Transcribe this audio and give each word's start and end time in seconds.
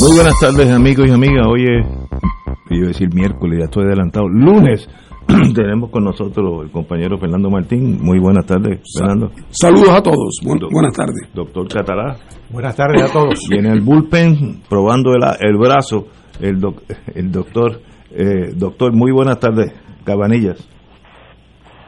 Muy 0.00 0.16
buenas 0.16 0.34
tardes 0.40 0.70
amigos 0.70 1.06
y 1.08 1.12
amigas. 1.12 1.46
Hoy 1.46 1.64
es, 1.64 1.86
iba 2.70 2.84
a 2.84 2.88
decir 2.88 3.14
miércoles, 3.14 3.58
ya 3.60 3.64
estoy 3.66 3.84
adelantado. 3.84 4.28
Lunes 4.28 4.88
tenemos 5.54 5.90
con 5.90 6.04
nosotros 6.04 6.64
el 6.64 6.70
compañero 6.70 7.16
Fernando 7.18 7.48
Martín. 7.48 7.98
Muy 8.02 8.18
buenas 8.18 8.44
tardes, 8.44 8.80
Fernando. 8.98 9.30
Saludos 9.50 9.90
a 9.90 10.02
todos. 10.02 10.40
buenas 10.42 10.92
tardes. 10.94 11.28
Doctor 11.32 11.68
Catalá. 11.68 12.16
Buenas 12.50 12.74
tardes 12.76 13.02
a 13.02 13.12
todos. 13.12 13.38
Y 13.50 13.58
en 13.58 13.66
el 13.66 13.80
bullpen, 13.82 14.62
probando 14.68 15.12
el, 15.14 15.22
el 15.40 15.56
brazo, 15.56 16.06
el, 16.40 16.58
el 17.14 17.30
doctor, 17.30 17.80
eh, 18.10 18.52
doctor, 18.54 18.92
muy 18.92 19.12
buenas 19.12 19.38
tardes, 19.38 19.72
Cabanillas. 20.04 20.58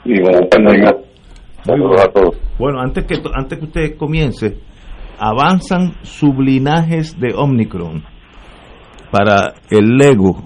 Sí, 0.04 0.12
buenas 0.20 0.48
tardes. 0.48 0.94
Saludos 1.64 2.00
a 2.00 2.08
todos. 2.12 2.36
Bueno, 2.58 2.80
antes 2.80 3.04
que, 3.04 3.16
antes 3.34 3.58
que 3.58 3.64
usted 3.64 3.96
comience, 3.96 4.58
avanzan 5.18 5.94
sublinajes 6.02 7.18
de 7.18 7.34
Omicron 7.34 8.04
para 9.10 9.54
el 9.70 9.96
Lego. 9.96 10.42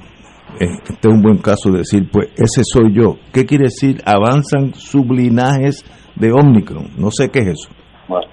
Este 0.58 1.08
es 1.08 1.14
un 1.14 1.22
buen 1.22 1.38
caso 1.38 1.70
de 1.70 1.78
decir, 1.78 2.08
pues 2.12 2.28
ese 2.36 2.62
soy 2.64 2.94
yo. 2.94 3.16
¿Qué 3.32 3.46
quiere 3.46 3.64
decir? 3.64 4.02
Avanzan 4.04 4.74
sublinajes 4.74 5.84
de 6.16 6.32
Omicron. 6.32 6.90
No 6.98 7.10
sé 7.10 7.30
qué 7.30 7.40
es 7.40 7.48
eso. 7.48 7.70
Bueno, 8.08 8.26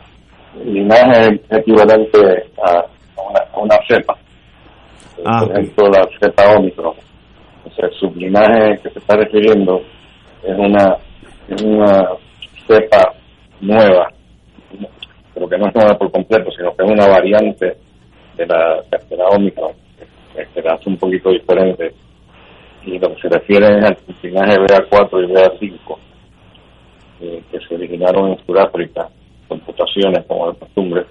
linaje 0.65 1.39
es 1.49 1.57
equivalente 1.57 2.19
a 2.63 2.85
una, 3.59 3.77
cepa. 3.87 4.15
Ah, 5.25 5.39
Por 5.39 5.51
ejemplo, 5.51 5.87
la 5.89 6.07
cepa 6.19 6.57
Omicron. 6.57 6.93
O 7.65 7.71
sea, 7.71 7.87
el 7.87 7.93
sublinaje 7.93 8.79
que 8.83 8.89
se 8.89 8.99
está 8.99 9.15
refiriendo 9.15 9.81
es 10.43 10.57
una, 10.57 10.97
es 11.49 11.61
una 11.61 12.09
cepa 12.67 13.13
nueva 13.61 14.09
pero 15.37 15.49
que 15.49 15.57
no 15.59 15.67
es 15.67 15.75
nueva 15.75 15.95
por 15.99 16.11
completo, 16.11 16.49
sino 16.51 16.75
que 16.75 16.83
es 16.83 16.91
una 16.91 17.07
variante 17.07 17.77
de 18.37 18.45
la, 18.47 18.83
la 19.11 19.27
Omicron, 19.27 19.71
que, 20.33 20.61
la 20.63 20.73
hace 20.73 20.89
un 20.89 20.97
poquito 20.97 21.29
diferente. 21.29 21.93
Y 22.83 22.97
lo 22.97 23.13
que 23.13 23.21
se 23.21 23.29
refiere 23.29 23.77
es 23.77 23.85
al 23.85 23.97
linaje 24.23 24.57
BA4 24.57 25.23
y 25.23 25.33
BA5, 25.33 25.97
eh, 27.21 27.43
que 27.51 27.59
se 27.59 27.75
originaron 27.75 28.31
en 28.31 28.45
Sudáfrica, 28.47 29.09
con 29.47 29.61
mutaciones 29.67 30.25
como 30.25 30.51
de 30.51 30.57
costumbre. 30.57 31.05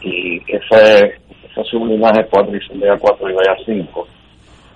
Y 0.00 0.38
ese, 0.50 1.16
ese 1.50 1.64
sublinaje 1.64 2.26
4 2.30 2.56
y 2.56 2.78
BA4 2.78 3.18
y 3.20 3.34
BA5 3.34 4.06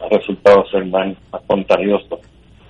ha 0.03 0.09
resultado 0.09 0.67
ser 0.67 0.85
más, 0.85 1.17
más 1.33 1.43
contagioso 1.47 2.21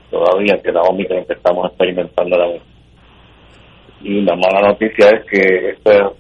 todavía 0.09 0.57
que 0.63 0.71
la 0.71 0.83
Omicron 0.83 1.25
que 1.25 1.33
estamos 1.33 1.67
experimentando 1.67 2.37
ahora 2.37 2.53
mismo. 2.53 2.70
Y 4.03 4.23
la 4.23 4.35
mala 4.35 4.69
noticia 4.69 5.11
es 5.11 5.25
que 5.27 5.71
esta 5.71 6.13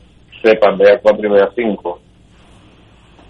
cepa 0.43 0.73
BA4 0.73 1.19
y 1.19 1.29
BA5 1.29 1.99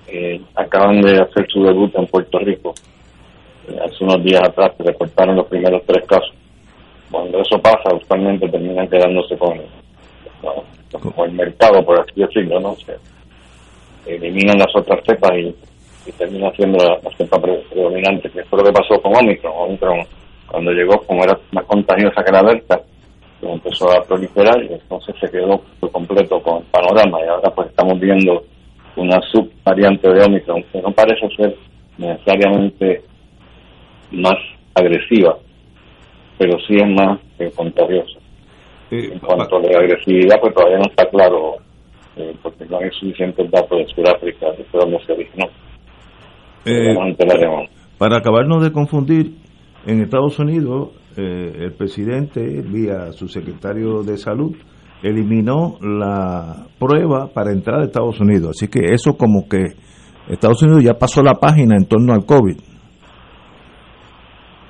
eh, 0.09 0.41
acaban 0.57 1.01
de 1.01 1.21
hacer 1.21 1.47
su 1.49 1.63
debut 1.63 1.95
en 1.95 2.07
Puerto 2.07 2.39
Rico. 2.39 2.75
Eh, 3.69 3.79
hace 3.85 4.05
unos 4.05 4.23
días 4.25 4.43
atrás 4.43 4.73
se 4.77 4.83
reportaron 4.83 5.37
los 5.37 5.47
primeros 5.47 5.83
tres 5.87 6.05
casos. 6.07 6.35
Cuando 7.11 7.41
eso 7.41 7.61
pasa, 7.61 7.95
usualmente 7.95 8.49
terminan 8.49 8.89
quedándose 8.89 9.37
con, 9.37 9.61
el 11.25 11.33
mercado, 11.33 11.85
por 11.85 12.01
así 12.01 12.13
decirlo, 12.21 12.61
¿no? 12.61 12.77
Se 12.77 12.97
eliminan 14.07 14.59
las 14.59 14.75
otras 14.75 15.01
cepas 15.05 15.33
y, 15.37 15.55
y 16.07 16.13
termina 16.13 16.51
siendo 16.53 16.79
la, 16.85 16.99
cepa 17.17 17.41
predominante, 17.41 18.31
que 18.31 18.45
fue 18.45 18.59
lo 18.59 18.65
que 18.65 18.73
pasó 18.73 19.01
con 19.01 19.17
Omicron. 19.17 19.53
Omicron, 19.57 20.07
cuando 20.49 20.73
llegó, 20.73 20.99
como 21.03 21.25
era 21.25 21.39
más 21.53 21.65
contagiosa 21.65 22.25
que 22.25 22.33
la 22.33 22.43
Delta, 22.43 22.81
empezó 23.43 23.91
a 23.91 24.03
proliferar 24.03 24.63
y 24.63 24.75
entonces 24.75 25.15
se 25.21 25.31
quedó 25.31 25.61
por 25.81 25.91
completo 25.93 26.41
con 26.43 26.59
el 26.59 26.65
panorama 26.65 27.19
y 27.25 27.29
ahora 27.29 27.51
pues 27.55 27.69
estamos 27.69 27.99
viendo 27.99 28.43
una 28.97 29.21
subvariante 29.33 30.09
de 30.09 30.25
Omicron 30.25 30.63
que 30.73 30.83
no 30.83 30.91
parece 30.93 31.29
ser 31.37 31.57
necesariamente 31.97 33.03
más 34.13 34.37
agresiva, 34.75 35.37
pero 36.39 36.59
sí 36.67 36.77
es 36.77 36.89
más 36.89 37.19
eh, 37.39 37.51
contagiosa. 37.55 38.19
en 38.91 39.19
cuanto 39.21 39.57
a 39.57 39.61
la 39.61 39.79
agresividad, 39.79 40.41
pues 40.41 40.55
todavía 40.55 40.79
no 40.79 40.91
está 40.91 41.07
claro, 41.07 41.57
eh, 42.17 42.35
porque 42.43 42.65
no 42.67 42.79
hay 42.79 42.91
suficientes 42.99 43.51
datos 43.51 43.79
de 43.79 43.87
Sudáfrica, 43.95 44.47
de 44.53 44.67
donde 44.73 44.99
se 45.07 45.13
originó. 45.13 45.47
Eh, 46.67 46.95
para 47.99 48.19
acabarnos 48.19 48.63
de 48.63 48.73
confundir, 48.73 49.33
en 49.87 50.03
Estados 50.03 50.39
Unidos 50.39 50.91
eh, 51.17 51.53
el 51.65 51.73
presidente, 51.73 52.41
vía 52.63 53.13
su 53.13 53.27
secretario 53.29 54.03
de 54.03 54.17
salud, 54.17 54.55
eliminó 55.03 55.77
la 55.81 56.67
prueba 56.79 57.29
para 57.35 57.53
entrar 57.53 57.81
a 57.81 57.85
Estados 57.85 58.21
Unidos. 58.21 58.51
Así 58.51 58.69
que 58.69 58.93
eso 58.93 59.17
como 59.17 59.49
que 59.49 59.75
Estados 60.29 60.63
Unidos 60.63 60.85
ya 60.85 60.95
pasó 60.95 61.23
la 61.23 61.35
página 61.35 61.75
en 61.77 61.87
torno 61.87 62.13
al 62.13 62.25
COVID. 62.25 62.57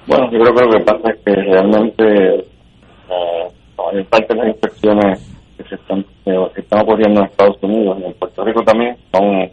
Bueno, 0.07 0.31
yo 0.33 0.39
creo 0.41 0.55
que 0.55 0.65
lo 0.65 0.71
que 0.71 0.85
pasa 0.85 1.13
es 1.13 1.25
que 1.25 1.35
realmente 1.35 2.37
eh, 2.39 4.05
parte 4.09 4.35
de 4.35 4.41
las 4.41 4.49
infecciones 4.55 5.55
que 5.59 5.65
se 5.65 5.75
están, 5.75 6.05
que 6.25 6.61
están 6.61 6.81
ocurriendo 6.81 7.21
en 7.21 7.27
Estados 7.27 7.63
Unidos 7.63 7.99
y 8.01 8.05
en 8.07 8.15
Puerto 8.15 8.45
Rico 8.45 8.63
también 8.63 8.97
son 9.13 9.51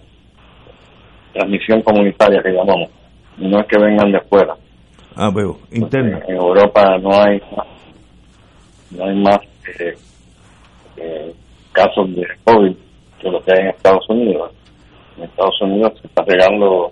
transmisión 1.33 1.81
comunitaria 1.81 2.41
que 2.41 2.51
llamamos. 2.51 2.89
No 3.37 3.59
es 3.59 3.67
que 3.67 3.77
vengan 3.77 4.11
de 4.11 4.19
fuera 4.21 4.55
Ah, 5.19 5.31
veo, 5.33 5.57
interna. 5.71 6.21
En 6.27 6.35
Europa 6.35 6.95
no 7.01 7.09
hay 7.19 7.41
no 8.91 9.03
hay 9.03 9.15
más 9.15 9.39
eh, 9.79 9.95
eh, 10.97 11.33
casos 11.71 12.15
de 12.15 12.23
COVID 12.43 12.75
que 13.19 13.29
lo 13.31 13.41
que 13.43 13.51
hay 13.51 13.61
en 13.61 13.67
Estados 13.69 14.07
Unidos. 14.09 14.51
En 15.17 15.23
Estados 15.23 15.59
Unidos 15.61 15.93
se 15.99 16.07
está 16.07 16.23
pegando, 16.23 16.91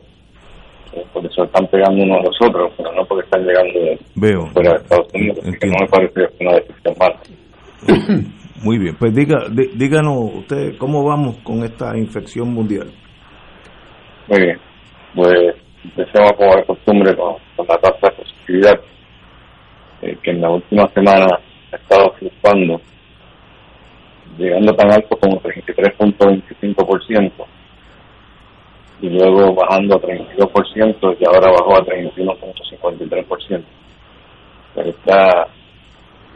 eh, 0.94 1.06
porque 1.14 1.30
se 1.30 1.44
están 1.44 1.68
pegando 1.68 2.04
unos 2.04 2.18
a 2.18 2.24
los 2.24 2.38
otros, 2.50 2.74
pero 2.76 2.92
no 2.94 3.06
porque 3.06 3.26
están 3.26 3.46
llegando 3.46 3.80
Veo. 4.16 4.48
fuera 4.48 4.72
de 4.72 4.78
Estados 4.78 5.08
Unidos, 5.14 5.40
que 5.62 5.68
no 5.68 5.76
me 5.80 5.88
parece 5.88 6.22
una 6.42 6.54
decisión 6.56 6.96
mala. 7.00 7.20
Muy 8.64 8.80
bien, 8.80 8.96
pues 8.98 9.14
diga, 9.14 9.46
díganos 9.76 10.34
usted 10.34 10.78
cómo 10.80 11.04
vamos 11.04 11.38
con 11.44 11.64
esta 11.64 11.96
infección 11.96 12.52
mundial. 12.52 12.92
Muy 14.28 14.42
bien, 14.42 14.58
pues 15.14 15.65
empecemos 15.86 16.34
como 16.34 16.56
de 16.56 16.66
costumbre 16.66 17.16
con, 17.16 17.36
la 17.68 17.78
tasa 17.78 18.10
de 18.10 18.12
positividad, 18.12 18.80
eh, 20.02 20.18
que 20.22 20.32
en 20.32 20.42
la 20.42 20.50
última 20.50 20.88
semana 20.90 21.28
ha 21.72 21.76
estado 21.76 22.12
fluctuando, 22.14 22.82
llegando 24.38 24.74
tan 24.74 24.92
alto 24.92 25.18
como 25.18 25.42
33.25%, 25.42 27.32
y 29.02 29.10
luego 29.10 29.54
bajando 29.54 29.96
a 29.96 30.02
32% 30.02 31.18
y 31.20 31.26
ahora 31.26 31.52
bajó 31.52 31.76
a 31.76 31.86
31.53%. 31.86 33.64
Pero 34.74 34.90
está, 34.90 35.48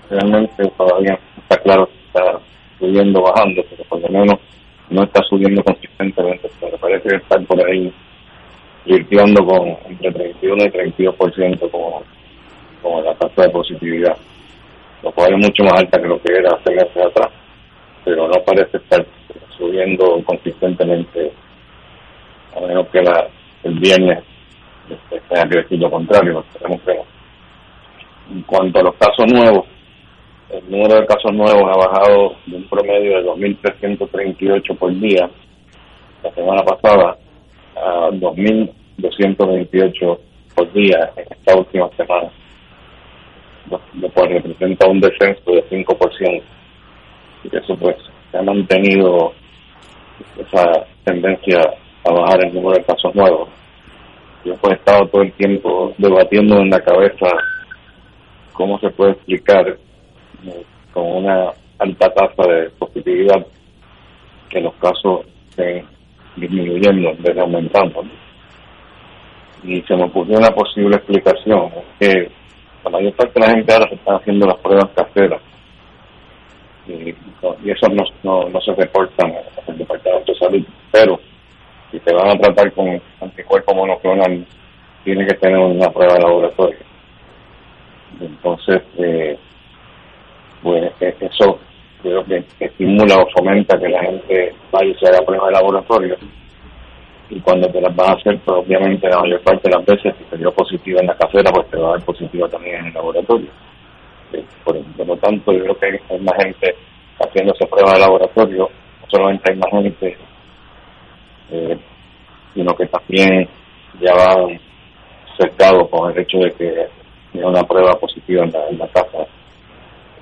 realmente 0.09 0.68
todavía 0.77 1.19
está 1.38 1.57
claro 1.57 1.88
que 1.88 2.07
está 2.07 2.39
subiendo, 2.77 3.21
bajando, 3.21 3.63
pero 3.69 3.83
por 3.85 4.01
lo 4.01 4.09
menos 4.09 4.39
no 4.89 5.03
está 5.03 5.21
subiendo 5.24 5.63
consistentemente, 5.63 6.50
pero 6.59 6.77
parece 6.77 7.15
está 7.15 7.39
por 7.39 7.65
ahí 7.65 7.94
flirteando 8.83 9.45
con 9.45 9.77
entre 9.89 10.11
31 10.11 10.65
y 10.65 10.69
32% 10.69 11.71
como, 11.71 12.03
como 12.81 13.01
la 13.01 13.13
tasa 13.15 13.43
de 13.43 13.49
positividad, 13.49 14.17
lo 15.03 15.11
cual 15.11 15.33
es 15.33 15.37
mucho 15.37 15.63
más 15.63 15.73
alta 15.79 16.01
que 16.01 16.07
lo 16.07 16.21
que 16.21 16.33
era 16.33 16.55
hace 16.55 16.71
meses 16.71 16.97
atrás, 16.97 17.29
pero 18.03 18.27
no 18.27 18.43
parece 18.43 18.77
estar 18.77 19.05
subiendo 19.57 20.23
consistentemente, 20.23 21.31
a 22.55 22.61
menos 22.61 22.87
que 22.87 23.01
la, 23.01 23.27
el 23.63 23.79
viernes 23.79 24.23
tenga 25.29 25.49
que 25.49 25.57
decir 25.59 25.79
lo 25.79 25.91
contrario, 25.91 26.43
tenemos 26.57 26.81
que 26.81 26.99
En 28.31 28.41
cuanto 28.43 28.79
a 28.79 28.83
los 28.83 28.95
casos 28.95 29.31
nuevos, 29.31 29.65
el 30.49 30.71
número 30.71 30.95
de 30.95 31.05
casos 31.05 31.31
nuevos 31.31 31.63
ha 31.63 31.87
bajado 31.87 32.35
de 32.47 32.55
un 32.55 32.67
promedio 32.67 33.17
de 33.17 33.25
2.338 33.25 34.77
por 34.77 34.99
día 34.99 35.29
la 36.23 36.31
semana 36.31 36.63
pasada 36.63 37.17
a 37.81 38.09
2.228 38.11 40.19
por 40.55 40.71
día 40.73 41.11
en 41.15 41.25
esta 41.29 41.57
última 41.57 41.89
semana, 41.95 42.29
lo 43.93 44.09
cual 44.09 44.29
representa 44.29 44.87
un 44.87 44.99
descenso 44.99 45.51
de 45.51 45.63
5%. 45.69 46.41
Y 47.43 47.55
eso 47.55 47.77
pues 47.77 47.95
se 48.31 48.37
ha 48.37 48.41
mantenido 48.41 49.33
esa 50.37 50.85
tendencia 51.03 51.59
a 52.05 52.11
bajar 52.11 52.45
el 52.45 52.53
número 52.53 52.77
de 52.77 52.83
casos 52.83 53.13
nuevos. 53.15 53.49
Yo 54.43 54.55
pues 54.55 54.73
he 54.73 54.77
estado 54.77 55.07
todo 55.07 55.21
el 55.21 55.31
tiempo 55.33 55.93
debatiendo 55.97 56.59
en 56.59 56.69
la 56.69 56.79
cabeza 56.79 57.27
cómo 58.53 58.79
se 58.79 58.89
puede 58.89 59.11
explicar 59.11 59.67
eh, 59.67 60.63
con 60.93 61.05
una 61.05 61.51
alta 61.77 62.13
tasa 62.13 62.51
de 62.51 62.69
positividad 62.71 63.45
que 64.49 64.59
los 64.59 64.73
casos 64.75 65.25
estén 65.49 65.85
disminuyendo 66.39 67.09
en 67.09 67.24
vez 67.24 67.36
de 67.36 67.41
aumentando. 67.41 68.03
Y 69.63 69.81
se 69.81 69.95
me 69.95 70.03
ocurrió 70.06 70.38
una 70.38 70.51
posible 70.51 70.95
explicación, 70.95 71.69
que 72.00 72.30
la 72.83 72.89
mayor 72.89 73.13
parte 73.13 73.39
de 73.39 73.45
la 73.45 73.51
gente 73.53 73.74
ahora 73.74 73.89
se 73.89 73.95
están 73.95 74.15
haciendo 74.15 74.47
las 74.47 74.57
pruebas 74.57 74.89
caseras 74.95 75.41
y, 76.89 77.15
eso 77.69 77.88
no, 77.89 78.03
no, 78.24 78.50
no 78.50 78.62
se 78.62 78.74
reportan 78.74 79.33
el 79.68 79.77
Departamento 79.77 80.31
de 80.31 80.39
Salud, 80.39 80.65
pero 80.91 81.19
si 81.91 82.00
te 82.00 82.13
van 82.13 82.30
a 82.30 82.39
tratar 82.39 82.71
con 82.74 83.01
anticuerpos 83.21 83.75
monoclonal, 83.75 84.45
tiene 85.03 85.25
que 85.27 85.36
tener 85.36 85.57
una 85.57 85.89
prueba 85.91 86.15
de. 86.15 86.77
Entonces, 88.21 88.81
eh, 88.97 89.38
pues 90.62 90.91
e, 91.00 91.15
eso 91.19 91.59
creo 92.01 92.24
que 92.25 92.44
estimula 92.60 93.18
o 93.18 93.28
fomenta 93.36 93.78
que 93.80 93.90
la 93.90 94.01
gente 94.01 94.54
vaya 94.72 94.90
y 94.90 94.96
se 94.96 95.07
haga 95.07 95.25
prueba 95.25 95.48
de 95.48 95.54
laboratorio. 95.54 96.18
Y 97.30 97.40
cuando 97.42 97.69
te 97.69 97.81
las 97.81 97.96
vas 97.96 98.10
a 98.10 98.13
hacer, 98.13 98.40
pues 98.40 98.57
obviamente 98.57 99.07
la 99.07 99.19
mayor 99.19 99.42
parte 99.42 99.69
de 99.69 99.75
las 99.75 99.86
veces, 99.86 100.16
si 100.18 100.24
te 100.24 100.38
dio 100.38 100.51
positiva 100.51 101.00
en 101.01 101.07
la 101.07 101.16
casera, 101.16 101.51
pues 101.51 101.69
te 101.69 101.78
va 101.78 101.90
a 101.90 101.92
dar 101.92 102.06
positiva 102.06 102.48
también 102.50 102.78
en 102.78 102.86
el 102.88 102.94
laboratorio. 102.94 103.50
Eh, 104.34 104.44
por, 104.63 104.75
lo 104.75 105.18
tanto, 105.18 105.51
yo 105.51 105.63
creo 105.63 105.78
que 105.78 106.00
hay 106.10 106.19
más 106.19 106.36
gente 106.44 106.75
haciéndose 107.19 107.68
prueba 107.68 107.94
de 107.94 108.00
laboratorio, 108.00 108.69
no 109.01 109.07
solamente 109.10 109.51
hay 109.51 109.57
más 109.57 109.72
gente 109.72 110.18
eh, 111.51 111.78
sino 112.54 112.75
que 112.75 112.86
también 112.88 113.48
ya 114.01 114.13
van 114.13 114.60
cercados 115.38 115.90
con 115.90 116.12
el 116.12 116.19
hecho 116.19 116.38
de 116.40 116.51
que 116.51 116.88
tiene 117.31 117.48
una 117.48 117.63
prueba 117.63 117.94
positiva 117.94 118.44
en 118.44 118.78
la, 118.78 118.88
casa. 118.88 119.25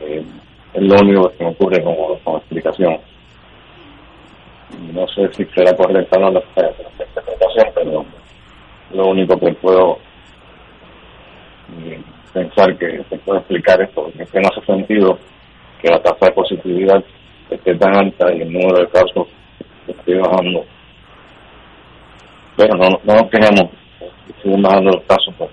Eh, 0.02 0.24
es 0.74 0.81
lo 0.81 0.96
único 0.96 1.30
que 1.31 1.44
me 1.44 1.50
ocurre 1.52 1.84
como, 1.84 2.19
como 2.19 2.38
explicación. 2.38 3.00
No 4.94 5.08
sé 5.10 5.31
si 5.34 5.46
será 5.46 5.75
correcta 5.75 6.18
o 6.18 6.22
no 6.22 6.31
la, 6.31 6.40
explicación, 6.40 7.68
pero 7.74 8.06
lo 8.92 9.08
único 9.08 9.40
que 9.40 9.54
puedo 9.54 10.00
eh, 11.80 12.02
pensar 12.34 12.78
que 12.78 13.04
se 13.10 13.18
puede 13.19 13.40
explicar 13.40 13.81
esto, 13.81 14.04
porque 14.04 14.24
es 14.24 14.31
que 14.31 14.40
no 14.40 14.50
hace 14.50 14.66
sentido 14.66 15.18
que 15.81 15.90
la 15.90 16.02
tasa 16.02 16.25
de 16.28 16.31
positividad 16.31 17.04
esté 17.50 17.75
tan 17.75 17.96
alta 17.96 18.34
y 18.34 18.42
el 18.42 18.52
número 18.52 18.80
de 18.80 18.88
casos 18.88 19.28
esté 19.88 20.16
bajando 20.16 20.66
pero 22.58 22.75
no, 22.75 22.90
no 23.04 23.14
nos 23.14 23.30
quejemos, 23.30 23.69
siguen 24.42 24.64
bajando 24.64 24.92
los 24.92 25.04
casos, 25.04 25.34
pues 25.38 25.52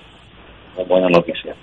es 0.78 0.88
buena 0.88 1.08
noticia. 1.10 1.54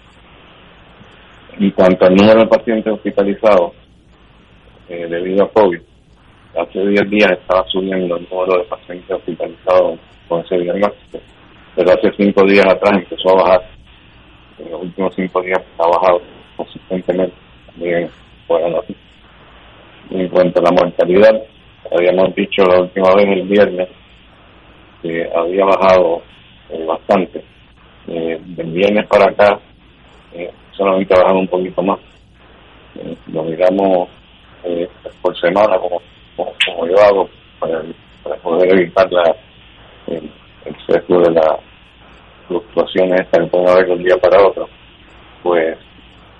En 1.60 1.72
cuanto 1.72 2.06
al 2.06 2.16
número 2.16 2.40
de 2.42 2.48
pacientes 2.48 2.94
hospitalizados 2.94 3.74
eh, 4.90 5.08
debido 5.10 5.44
a 5.44 5.50
COVID, 5.50 5.80
hace 6.58 6.88
10 6.88 7.10
días 7.10 7.32
estaba 7.32 7.66
subiendo 7.68 8.18
el 8.18 8.28
número 8.30 8.60
de 8.60 8.64
pacientes 8.66 9.12
hospitalizados 9.12 10.00
con 10.28 10.42
ese 10.42 10.58
diagnóstico, 10.58 11.20
pero 11.76 11.92
hace 11.92 12.12
5 12.18 12.46
días 12.46 12.66
atrás 12.66 12.94
empezó 12.96 13.30
a 13.32 13.44
bajar. 13.44 13.70
En 14.60 14.72
los 14.72 14.82
últimos 14.82 15.14
5 15.16 15.42
días 15.42 15.62
ha 15.78 15.88
bajado 15.88 16.22
consistentemente, 16.56 17.36
también 17.68 18.10
buena 18.48 18.70
noticia. 18.70 19.02
En 20.10 20.28
cuanto 20.30 20.60
a 20.60 20.64
la 20.64 20.72
mortalidad, 20.72 21.42
habíamos 21.92 22.36
dicho 22.36 22.64
la 22.64 22.82
última 22.82 23.14
vez 23.16 23.28
el 23.28 23.44
viernes 23.44 23.90
que 25.02 25.30
había 25.36 25.66
bajado 25.66 26.22
eh, 26.70 26.86
bastante. 26.86 27.44
Eh, 28.08 28.40
del 28.42 28.72
viernes 28.72 29.08
para 29.08 29.30
acá 29.30 29.60
solamente 30.82 31.14
bajado 31.16 31.40
un 31.40 31.48
poquito 31.48 31.84
más. 31.84 32.00
Eh, 32.96 33.16
lo 33.28 33.44
miramos 33.44 34.10
por 35.22 35.40
semana 35.40 35.78
como, 35.78 36.02
como, 36.36 36.88
yo 36.88 36.96
hago 37.02 37.30
para, 37.60 37.82
para 38.24 38.36
poder 38.38 38.74
evitar 38.74 39.12
la, 39.12 39.36
el, 40.08 40.30
el 40.66 41.24
de 41.24 41.32
las 41.32 41.58
fluctuaciones 42.48 43.22
estas 43.22 43.44
que 43.44 43.48
pueden 43.48 43.70
haber 43.70 43.86
de 43.86 43.94
un 43.94 44.04
día 44.04 44.18
para 44.18 44.48
otro. 44.48 44.68
Pues 45.44 45.78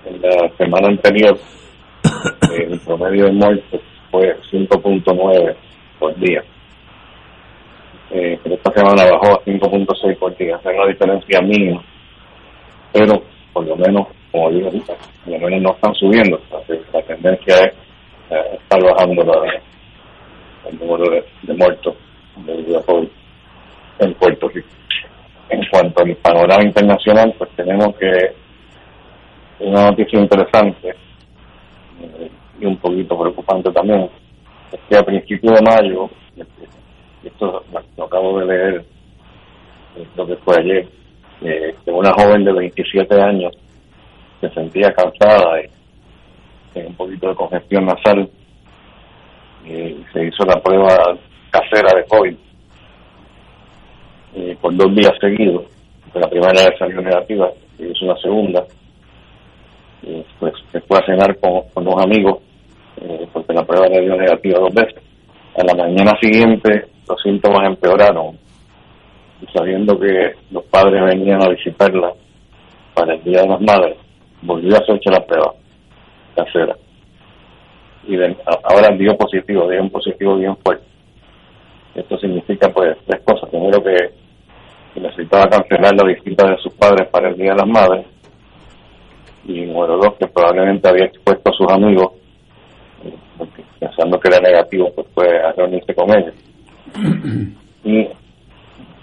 en 0.06 0.22
la 0.22 0.50
semana 0.58 0.88
anterior 0.88 1.38
el 2.56 2.80
promedio 2.80 3.26
de 3.26 3.32
muertes 3.32 3.82
fue 4.10 4.36
5.9 4.52 5.56
por 6.00 6.16
día 6.16 6.44
eh, 8.14 8.38
pero 8.44 8.56
esta 8.56 8.74
semana 8.74 9.10
bajó 9.10 9.36
a 9.36 9.46
5.6 9.46 10.18
por 10.18 10.36
día, 10.36 10.58
es 10.58 10.66
una 10.66 10.86
diferencia 10.86 11.42
mínima, 11.42 11.82
pero 12.92 13.24
por 13.54 13.66
lo 13.66 13.78
menos, 13.78 14.08
como 14.32 14.50
digo 14.50 14.68
ahorita, 14.68 14.94
por 15.26 15.34
lo 15.34 15.40
menos 15.40 15.62
no 15.62 15.72
están 15.72 15.94
subiendo, 15.96 16.40
la 16.94 17.02
tendencia 17.02 17.56
es 17.56 17.74
eh, 18.30 18.60
estar 18.62 18.82
bajando 18.82 19.22
el 20.70 20.80
número 20.80 21.12
de, 21.12 21.54
muertos 21.54 21.96
debido 22.46 22.80
a 22.80 22.84
COVID 22.84 23.10
en 24.00 24.14
Puerto 24.14 24.48
Rico. 24.48 24.70
En 25.50 25.62
cuanto 25.70 26.02
al 26.02 26.16
panorama 26.16 26.64
internacional, 26.64 27.36
pues 27.38 27.50
tenemos 27.58 27.94
que 27.98 28.34
una 29.60 29.90
noticia 29.90 30.18
interesante 30.18 30.90
eh, 32.02 32.32
y 32.62 32.66
un 32.66 32.78
poquito 32.78 33.20
preocupante 33.20 33.70
también, 33.72 34.10
es 34.72 34.80
que 34.88 34.96
a 34.96 35.04
principios 35.04 35.60
de 35.60 35.62
mayo, 35.62 36.10
esto 37.24 37.64
lo 37.98 38.04
acabo 38.06 38.40
de 38.40 38.46
leer, 38.46 38.86
lo 40.16 40.26
que 40.26 40.38
fue 40.38 40.56
ayer, 40.58 40.88
que 41.42 41.92
una 41.92 42.14
joven 42.14 42.46
de 42.46 42.54
27 42.54 43.22
años 43.22 43.52
se 44.42 44.50
sentía 44.50 44.94
cansada 44.94 45.62
y 45.62 45.70
tenía 46.74 46.90
un 46.90 46.96
poquito 46.96 47.30
de 47.30 47.36
congestión 47.36 47.86
nasal 47.86 48.30
y 49.66 50.04
se 50.12 50.26
hizo 50.26 50.44
la 50.46 50.60
prueba 50.62 51.18
casera 51.52 51.98
de 51.98 52.06
COVID 52.06 52.36
y 54.34 54.56
por 54.56 54.76
dos 54.76 54.96
días 54.96 55.14
seguidos. 55.20 55.66
La 56.14 56.30
primera 56.30 56.52
vez 56.52 56.78
salió 56.78 57.02
negativa, 57.02 57.50
y 57.80 57.86
hizo 57.86 58.06
una 58.06 58.18
segunda. 58.18 58.66
Y 60.04 60.24
pues 60.40 60.54
se 60.72 60.82
fue 60.82 60.98
a 60.98 61.06
cenar 61.06 61.38
con, 61.40 61.62
con 61.74 61.88
unos 61.88 62.04
amigos 62.04 62.40
eh, 63.02 63.28
porque 63.32 63.54
la 63.54 63.64
prueba 63.64 63.88
le 63.88 64.02
dio 64.02 64.16
negativa 64.16 64.60
dos 64.60 64.74
veces. 64.74 65.02
A 65.58 65.64
la 65.64 65.74
mañana 65.74 66.12
siguiente 66.22 66.88
los 67.08 67.22
síntomas 67.22 67.68
empeoraron 67.68 68.38
y 69.42 69.48
sabiendo 69.52 70.00
que 70.00 70.34
los 70.52 70.64
padres 70.66 71.04
venían 71.04 71.42
a 71.44 71.50
visitarla 71.50 72.14
para 72.94 73.16
el 73.16 73.24
Día 73.24 73.42
de 73.42 73.48
las 73.48 73.62
Madres, 73.62 73.98
volvió 74.42 74.76
a 74.76 74.80
hacerse 74.80 75.10
la 75.10 75.26
prueba 75.26 75.54
casera. 76.36 76.76
Y 78.08 78.16
ahora 78.18 78.96
dio 78.98 79.16
positivo, 79.16 79.70
dio 79.70 79.82
un 79.82 79.90
positivo 79.90 80.38
bien 80.38 80.56
fuerte. 80.58 80.86
Esto 81.96 82.18
significa 82.18 82.70
pues 82.70 82.98
tres 83.06 83.22
cosas. 83.24 83.50
Primero 83.50 83.84
que, 83.84 84.22
necesitaba 85.00 85.50
cancelar 85.50 85.96
la 85.96 86.08
visita 86.08 86.50
de 86.50 86.58
sus 86.58 86.74
padres 86.74 87.08
para 87.10 87.30
el 87.30 87.38
Día 87.38 87.52
de 87.52 87.58
las 87.58 87.68
Madres. 87.68 88.06
Y 89.46 89.62
número 89.62 89.98
dos, 89.98 90.16
que 90.20 90.28
probablemente 90.28 90.88
había 90.88 91.06
expuesto 91.06 91.50
a 91.50 91.54
sus 91.54 91.72
amigos, 91.72 92.12
porque 93.38 93.64
pensando 93.80 94.20
que 94.20 94.28
era 94.28 94.40
negativo, 94.40 94.92
pues 94.94 95.08
fue 95.14 95.42
a 95.42 95.52
reunirse 95.54 95.96
con 95.96 96.16
ellos 96.16 96.36
y 97.84 98.08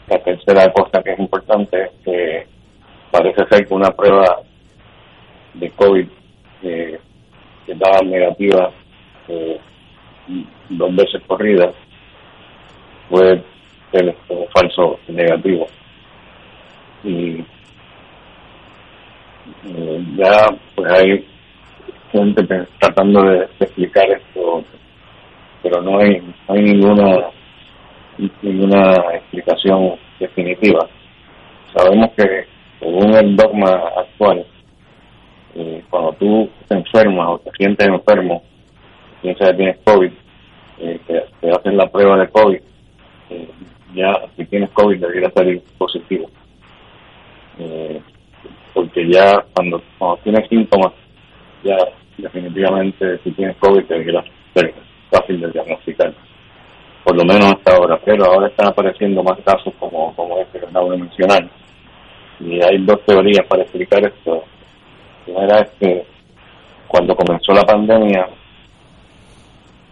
la 0.08 0.18
tercera 0.22 0.72
cosa 0.72 1.02
que 1.02 1.12
es 1.12 1.18
importante 1.18 1.82
es 1.82 1.90
que 2.04 2.46
parece 3.10 3.44
ser 3.46 3.66
que 3.66 3.74
una 3.74 3.90
prueba 3.90 4.40
de 5.58 5.70
COVID 5.70 6.06
eh, 6.62 6.98
que 7.66 7.74
daba 7.74 8.00
negativa 8.02 8.70
eh, 9.28 9.60
dos 10.70 10.94
veces 10.96 11.22
corridas 11.26 11.74
fue 13.08 13.42
el, 13.92 14.14
falso 14.52 14.98
negativo. 15.08 15.66
Y 17.04 17.44
eh, 19.64 20.04
ya 20.16 20.46
pues 20.74 20.92
hay 20.92 21.26
gente 22.12 22.66
tratando 22.78 23.22
de, 23.22 23.48
explicar 23.60 24.10
esto, 24.10 24.64
pero 25.62 25.82
no 25.82 25.98
hay, 25.98 26.20
no 26.20 26.54
hay 26.54 26.62
ninguna 26.62 27.30
ninguna 28.42 28.92
explicación 29.14 29.94
definitiva. 30.18 30.88
sabemos 31.72 32.10
que 32.16 32.46
según 32.80 33.14
el 33.14 33.36
dogma 33.36 33.70
actual, 33.96 34.44
eh, 35.54 35.82
cuando 35.90 36.12
tú 36.14 36.50
te 36.66 36.74
enfermas 36.74 37.28
o 37.28 37.38
te 37.38 37.50
sientes 37.52 37.86
enfermo, 37.86 38.42
piensas 39.22 39.50
que 39.50 39.56
tienes 39.56 39.78
COVID, 39.84 40.10
eh, 40.78 41.00
te, 41.06 41.50
hacen 41.50 41.76
la 41.76 41.86
prueba 41.90 42.18
de 42.18 42.28
COVID, 42.28 42.60
eh, 43.30 43.48
ya 43.94 44.12
si 44.36 44.44
tienes 44.46 44.70
COVID 44.70 45.00
debería 45.00 45.30
salir 45.30 45.62
positivo. 45.76 46.30
porque 48.72 49.08
ya 49.10 49.44
cuando, 49.54 49.82
cuando 49.98 50.18
tienes 50.22 50.48
síntomas, 50.48 50.92
ya 51.64 51.76
definitivamente 52.16 53.18
si 53.24 53.32
tienes 53.32 53.56
COVID 53.56 53.84
debería 53.84 54.22
ser 54.54 54.72
fácil 55.10 55.40
de 55.40 55.50
diagnosticar 55.50 56.14
por 57.08 57.16
lo 57.16 57.24
menos 57.24 57.54
hasta 57.54 57.74
ahora, 57.74 57.98
pero 58.04 58.26
ahora 58.26 58.48
están 58.48 58.68
apareciendo 58.68 59.22
más 59.22 59.38
casos 59.42 59.72
como, 59.78 60.14
como 60.14 60.38
este 60.40 60.60
que 60.60 60.66
acabo 60.66 60.90
de 60.90 60.98
mencionar. 60.98 61.48
Y 62.38 62.62
hay 62.62 62.84
dos 62.84 63.02
teorías 63.06 63.46
para 63.46 63.62
explicar 63.62 64.06
esto. 64.06 64.44
La 65.28 65.34
primera 65.34 65.60
es 65.60 65.70
que 65.78 66.06
cuando 66.86 67.14
comenzó 67.14 67.52
la 67.52 67.62
pandemia, 67.62 68.28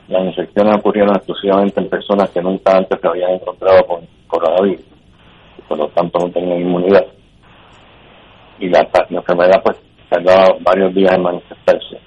las 0.09 0.25
infecciones 0.25 0.77
ocurrieron 0.77 1.15
exclusivamente 1.15 1.79
en 1.79 1.91
personas 1.91 2.31
que 2.31 2.41
nunca 2.41 2.77
antes 2.77 2.99
se 2.99 3.07
habían 3.07 3.33
encontrado 3.33 3.87
con 3.87 4.07
coronavirus, 4.29 4.81
y 5.59 5.63
por 5.69 5.79
lo 5.79 5.89
tanto 5.89 6.19
no 6.21 6.31
tenían 6.31 6.61
inmunidad. 6.61 7.05
Y 8.59 8.69
la, 8.71 8.81
enfermedad 9.11 9.63
pues 9.63 9.77
tardaba 10.09 10.57
varios 10.61 10.95
días 10.95 11.13
en 11.13 11.23
manifestarse. 11.23 12.01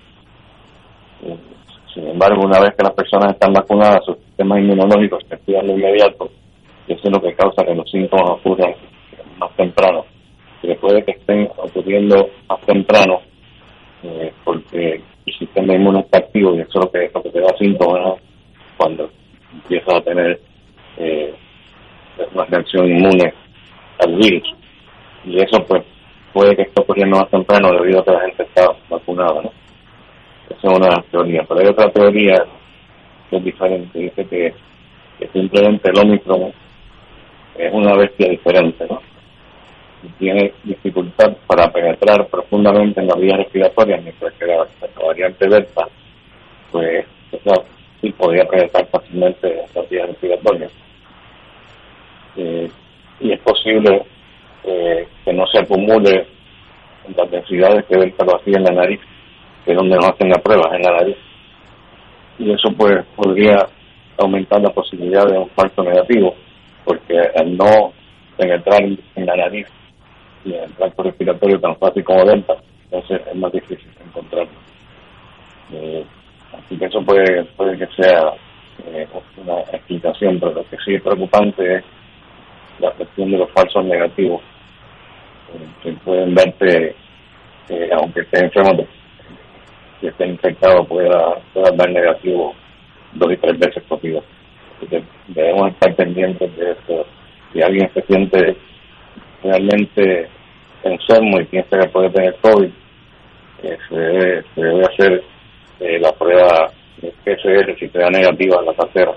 Sin 1.93 2.07
embargo, 2.07 2.41
una 2.45 2.59
vez 2.59 2.75
que 2.75 2.83
las 2.83 2.93
personas 2.93 3.33
están 3.33 3.53
vacunadas, 3.53 4.03
sus 4.05 4.17
sistemas 4.25 4.59
inmunológicos 4.59 5.23
se 5.27 5.35
activan 5.35 5.67
de 5.67 5.73
inmediato 5.73 6.31
y 6.87 6.93
eso 6.93 7.01
es 7.03 7.11
lo 7.11 7.21
que 7.21 7.35
causa 7.35 7.63
que 7.63 7.75
los 7.75 7.89
síntomas 7.91 8.31
ocurran 8.31 8.73
más 9.37 9.55
temprano. 9.55 10.05
Y 10.61 10.67
después 10.67 10.93
de 10.93 11.03
que 11.03 11.11
estén 11.11 11.49
ocurriendo 11.57 12.29
más 12.47 12.61
temprano, 12.61 13.21
eh, 14.03 14.33
porque 14.43 15.01
el 15.25 15.33
sistema 15.33 15.73
inmune 15.73 16.01
está 16.01 16.19
activo 16.19 16.55
y 16.55 16.61
eso 16.61 16.79
es 16.79 16.85
lo 16.85 16.91
que, 16.91 17.11
lo 17.13 17.23
que 17.23 17.29
te 17.29 17.39
da 17.39 17.57
síntomas 17.57 18.19
cuando 18.77 19.09
empiezas 19.53 19.95
a 19.95 20.01
tener 20.01 20.39
eh, 20.97 21.33
una 22.33 22.45
reacción 22.45 22.87
inmune 22.87 23.33
al 23.99 24.15
virus. 24.15 24.55
Y 25.25 25.37
eso 25.41 25.63
pues 25.67 25.83
puede 26.33 26.55
que 26.55 26.63
esté 26.63 26.81
ocurriendo 26.81 27.17
más 27.17 27.29
temprano 27.29 27.71
debido 27.73 27.99
a 27.99 28.05
que 28.05 28.11
la 28.11 28.21
gente 28.21 28.43
está 28.43 28.71
vacunada, 28.89 29.41
¿no? 29.41 29.51
Esa 30.49 30.67
es 30.67 30.77
una 30.77 31.03
teoría. 31.11 31.45
Pero 31.47 31.59
hay 31.59 31.67
otra 31.67 31.91
teoría 31.91 32.35
que 33.29 33.37
es 33.37 33.43
diferente. 33.43 33.99
Dice 33.99 34.25
que, 34.25 34.53
simplemente 35.33 35.91
el 35.91 35.99
Omicron 35.99 36.53
es 37.57 37.73
una 37.73 37.95
bestia 37.95 38.29
diferente, 38.29 38.85
¿no? 38.89 39.01
Tiene 40.17 40.53
dificultad 40.63 41.35
para 41.45 41.71
penetrar 41.71 42.27
profundamente 42.27 43.01
en 43.01 43.07
las 43.07 43.19
vías 43.19 43.37
respiratorias, 43.37 44.01
mientras 44.01 44.33
que 44.33 44.45
la, 44.45 44.65
variante 45.05 45.47
Delta, 45.47 45.87
pues, 46.71 47.05
esa 47.31 47.53
sí 48.01 48.11
podía 48.11 48.45
penetrar 48.45 48.87
fácilmente 48.87 49.47
en 49.47 49.65
las 49.75 49.89
vías 49.89 50.07
respiratorias. 50.07 50.71
Eh, 52.37 52.69
y 53.19 53.33
es 53.33 53.39
posible 53.41 54.03
eh, 54.63 55.07
que 55.25 55.33
no 55.33 55.45
se 55.47 55.59
acumule 55.59 56.27
las 57.15 57.31
densidades 57.31 57.85
que 57.85 57.97
Delta 57.97 58.23
lo 58.23 58.37
hacía 58.37 58.57
en 58.57 58.63
la 58.63 58.71
nariz 58.71 59.01
que 59.65 59.71
es 59.71 59.77
donde 59.77 59.97
no 59.97 60.07
hacen 60.07 60.29
las 60.29 60.41
pruebas 60.41 60.73
en 60.73 60.81
la 60.81 60.91
nariz. 60.91 61.17
Y 62.37 62.51
eso 62.51 62.71
pues 62.75 63.05
podría 63.15 63.67
aumentar 64.17 64.61
la 64.61 64.69
posibilidad 64.69 65.25
de 65.25 65.37
un 65.37 65.49
falso 65.49 65.83
negativo, 65.83 66.35
porque 66.85 67.17
al 67.35 67.55
no 67.55 67.93
penetrar 68.37 68.81
en 68.81 69.25
la 69.25 69.35
nariz 69.35 69.67
y 70.45 70.53
el 70.53 70.71
tracto 70.73 71.03
respiratorio 71.03 71.59
tan 71.59 71.75
fácil 71.77 72.03
como 72.03 72.25
delta, 72.25 72.55
entonces 72.85 73.21
es 73.27 73.35
más 73.35 73.51
difícil 73.51 73.89
encontrarlo. 74.05 74.51
Eh, 75.73 76.05
así 76.57 76.77
que 76.77 76.85
eso 76.85 77.01
puede, 77.03 77.43
puede 77.55 77.77
que 77.77 77.87
sea 78.01 78.33
eh, 78.85 79.07
una 79.37 79.59
explicación, 79.61 80.39
pero 80.39 80.53
lo 80.53 80.69
que 80.69 80.77
sí 80.83 80.95
es 80.95 81.01
preocupante 81.01 81.75
es 81.75 81.83
la 82.79 82.91
cuestión 82.91 83.31
de 83.31 83.37
los 83.37 83.51
falsos 83.51 83.83
negativos, 83.85 84.41
eh, 85.53 85.67
que 85.83 85.91
pueden 85.93 86.33
verte, 86.33 86.95
aunque 87.91 88.21
estés 88.21 88.43
enfermo, 88.43 88.87
si 89.99 90.07
está 90.07 90.25
infectado 90.25 90.85
pueda, 90.85 91.35
pueda 91.53 91.71
dar 91.71 91.89
negativo 91.91 92.55
dos 93.13 93.31
y 93.31 93.37
tres 93.37 93.59
veces 93.59 93.83
por 93.83 94.01
día. 94.01 94.21
debemos 95.27 95.71
estar 95.71 95.93
pendientes 95.95 96.55
de 96.55 96.71
esto. 96.71 97.05
Si 97.53 97.61
alguien 97.61 97.91
se 97.93 98.01
siente 98.03 98.57
realmente 99.43 100.27
enfermo 100.83 101.39
y 101.39 101.45
piensa 101.45 101.79
que 101.79 101.89
puede 101.89 102.09
tener 102.09 102.35
COVID, 102.41 102.69
eh, 103.63 103.77
se, 103.89 103.95
debe, 104.61 104.85
hacer 104.85 105.23
eh, 105.79 105.99
la 105.99 106.11
prueba 106.13 106.71
de 107.01 107.13
PCR 107.23 107.77
si 107.77 107.87
te 107.89 107.99
da 107.99 108.09
negativa 108.09 108.61
la 108.61 108.73
casera, 108.73 109.11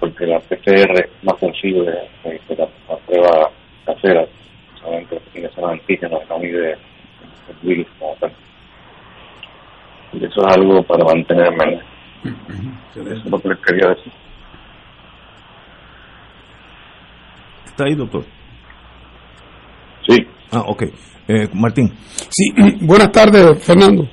porque 0.00 0.26
la 0.26 0.40
PCR 0.40 1.00
es 1.00 1.08
más 1.22 1.38
sensible 1.38 1.92
eh, 2.24 2.40
que 2.48 2.56
la, 2.56 2.68
prueba 3.06 3.50
casera, 3.84 4.26
solamente 4.80 5.20
tiene 5.32 5.48
ser 5.50 5.64
antígenos, 5.64 6.20
no 6.28 6.38
mide 6.38 6.72
el 6.72 7.56
virus 7.62 7.86
como 7.98 8.16
tal. 8.16 8.32
Y 10.12 10.24
eso 10.24 10.46
es 10.46 10.56
algo 10.56 10.82
para 10.82 11.04
mantenerme. 11.04 11.80
Eso 12.90 13.12
es 13.12 13.24
lo 13.26 13.38
que 13.38 13.48
les 13.48 13.58
quería 13.58 13.88
decir. 13.90 14.12
¿Está 17.66 17.84
ahí, 17.84 17.94
doctor? 17.94 18.24
Sí. 20.06 20.16
Ah, 20.50 20.64
ok. 20.66 20.82
Eh, 21.28 21.48
Martín. 21.54 21.92
Sí, 22.28 22.50
buenas 22.80 23.12
tardes, 23.12 23.62
Fernando. 23.62 24.08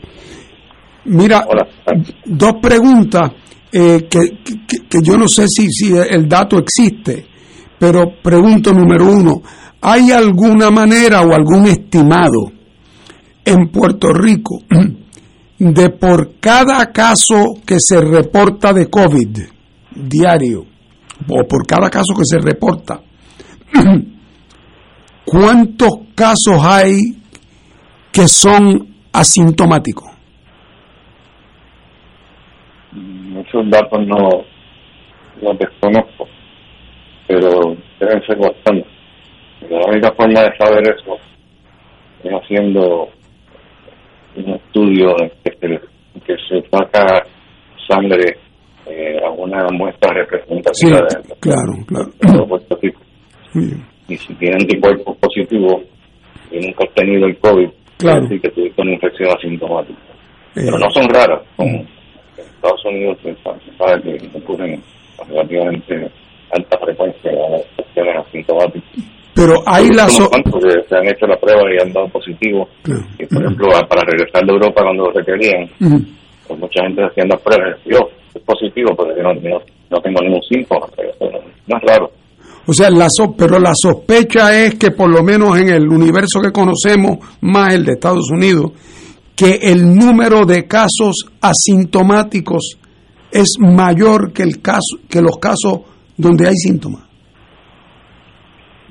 Mira, 1.06 1.46
dos 2.25 2.53
preguntas 2.62 3.32
eh, 3.72 4.08
que, 4.10 4.39
que, 4.89 5.01
yo 5.01 5.17
no 5.17 5.27
sé 5.27 5.48
si, 5.48 5.72
si 5.72 5.96
el 5.96 6.27
dato 6.27 6.58
existe, 6.58 7.25
pero 7.79 8.12
pregunto 8.22 8.74
número 8.74 9.06
uno, 9.06 9.41
¿hay 9.82 10.12
alguna 10.12 10.70
manera 10.70 11.22
o 11.22 11.34
algún 11.34 11.67
estimado 11.67 12.51
en 13.46 13.70
Puerto 13.70 14.12
Rico 14.13 14.63
de 15.60 15.89
por 15.91 16.39
cada 16.39 16.91
caso 16.91 17.56
que 17.65 17.79
se 17.79 18.01
reporta 18.01 18.74
de 18.74 18.89
COVID 18.89 19.39
diario, 19.96 20.65
o 21.27 21.48
por 21.48 21.65
cada 21.65 21.89
caso 21.89 22.13
que 22.15 22.25
se 22.25 22.38
reporta, 22.38 23.01
¿cuántos 25.27 25.89
casos 26.15 26.63
hay 26.63 27.13
que 28.12 28.27
son 28.27 28.88
asintomáticos? 29.12 30.10
Muchos 32.93 33.69
datos 33.69 34.07
no 34.07 34.29
los 35.41 35.60
desconozco, 35.60 36.27
pero 37.27 37.75
deben 38.00 38.25
ser 38.25 38.38
bastantes. 38.38 38.88
La 39.69 39.86
única 39.88 40.12
forma 40.13 40.41
de 40.41 40.57
saber 40.57 40.84
eso 40.84 41.17
es 42.24 42.31
haciendo 42.31 43.10
un 44.38 44.50
estudio 44.53 45.13
que 45.43 45.51
se, 45.60 45.67
que 46.25 46.36
se 46.48 46.69
saca 46.69 47.24
sangre 47.88 48.38
eh, 48.86 49.17
a 49.25 49.29
una 49.31 49.67
muestra 49.74 50.13
representativa 50.13 51.00
de 51.00 51.36
claro, 51.39 51.74
claro. 51.86 52.12
Y 54.07 54.17
si 54.17 54.33
tienen 54.35 54.61
anticuerpos 54.61 55.17
positivos 55.17 55.83
y 56.51 56.59
nunca 56.59 56.85
has 56.85 56.93
tenido 56.93 57.25
el 57.27 57.37
COVID, 57.37 57.69
claro. 57.97 58.21
decir 58.21 58.41
que 58.41 58.49
tuviste 58.49 58.81
una 58.81 58.93
infección 58.93 59.29
asintomática. 59.37 59.99
Eh. 60.55 60.61
Pero 60.65 60.79
no 60.79 60.89
son 60.91 61.09
raras, 61.09 61.41
como 61.55 61.69
en 61.69 61.87
Estados 62.37 62.85
Unidos 62.85 63.17
se 63.23 63.77
sabe 63.77 64.01
que 64.01 64.37
ocurren 64.37 64.81
relativamente 65.27 66.09
alta 66.51 66.77
frecuencia 66.79 67.31
de 67.31 67.57
infecciones 67.57 68.27
asintomáticas 68.27 69.03
pero 69.37 69.61
hay 69.67 69.89
las... 69.89 70.17
que 70.17 70.89
se 70.89 70.95
han 70.95 71.07
hecho 71.07 71.27
la 71.27 71.37
prueba 71.37 71.61
y 71.71 71.79
han 71.79 71.93
dado 71.93 72.07
positivo. 72.07 72.67
Y, 73.19 73.25
por 73.27 73.43
ejemplo, 73.43 73.67
para 73.87 74.01
regresar 74.01 74.43
de 74.43 74.51
Europa 74.51 74.81
cuando 74.81 75.05
lo 75.05 75.11
requerían, 75.11 75.69
pues 76.47 76.59
mucha 76.59 76.81
gente 76.81 77.03
haciendo 77.03 77.35
las 77.35 77.43
pruebas. 77.43 77.79
Yo, 77.85 77.99
es 78.33 78.41
positivo, 78.41 78.95
pero 78.97 79.15
yo 79.15 79.21
no, 79.21 79.59
no, 79.91 80.01
tengo 80.01 80.21
ningún 80.21 80.41
síntoma. 80.41 80.87
No 81.67 81.77
es 81.77 81.83
raro. 81.83 82.11
O 82.67 82.74
sea, 82.74 82.89
la 82.89 83.07
pero 83.38 83.59
la 83.59 83.71
sospecha 83.74 84.65
es 84.65 84.75
que 84.75 84.91
por 84.91 85.09
lo 85.09 85.24
menos 85.24 85.57
en 85.57 85.69
el 85.69 85.88
universo 85.88 86.41
que 86.41 86.51
conocemos, 86.51 87.17
más 87.41 87.74
el 87.74 87.86
de 87.86 87.93
Estados 87.93 88.29
Unidos, 88.29 88.74
que 89.36 89.59
el 89.62 89.95
número 89.95 90.45
de 90.45 90.67
casos 90.67 91.25
asintomáticos 91.39 92.77
es 93.31 93.55
mayor 93.59 94.33
que 94.33 94.43
el 94.43 94.62
caso 94.62 94.97
que 95.09 95.21
los 95.21 95.38
casos 95.38 95.81
donde 96.17 96.47
hay 96.47 96.55
síntomas. 96.55 97.07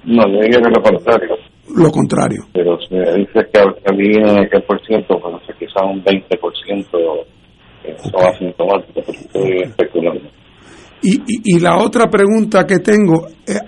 No, 0.05 0.23
yo 0.27 0.41
diría 0.41 0.61
que 0.61 0.71
lo 0.71 0.83
contrario. 0.83 1.37
Lo 1.75 1.91
contrario. 1.91 2.45
Pero 2.53 2.79
se 2.81 2.97
dice 2.97 3.47
que 3.53 3.61
había 3.91 4.41
aquel 4.41 4.63
por 4.63 4.81
ciento, 4.87 5.19
pero 5.23 5.39
sé 5.41 5.53
quizá 5.59 5.85
un 5.85 6.03
20% 6.03 7.27
son 8.11 8.25
asintomáticos, 8.25 9.05
pero 9.05 9.19
estoy 9.19 9.63
especulando. 9.63 10.31
Y, 11.09 11.23
y, 11.55 11.61
la 11.61 11.77
otra 11.77 12.11
pregunta 12.11 12.67
que 12.67 12.81
tengo, 12.81 13.29
eh, 13.47 13.61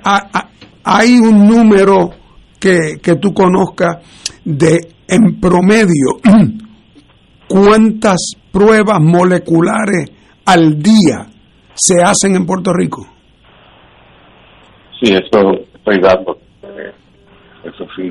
¿hay 0.83 1.21
un 1.21 1.47
número 1.47 2.11
que, 2.59 2.99
que 3.00 3.14
tú 3.14 3.33
conozcas 3.33 3.99
de, 4.45 4.78
en 5.07 5.40
promedio, 5.40 6.18
cuántas 7.49 8.33
pruebas 8.50 8.99
moleculares 9.00 10.11
al 10.47 10.83
día 10.83 11.28
se 11.75 12.02
hacen 12.02 12.35
en 12.35 12.45
Puerto 12.45 12.73
Rico? 12.73 13.07
Sí, 15.00 15.12
eso 15.14 15.52
estoy 15.76 16.00
dando. 16.00 16.40
Eh, 16.64 16.92
eso 17.62 17.87
sí, 17.95 18.11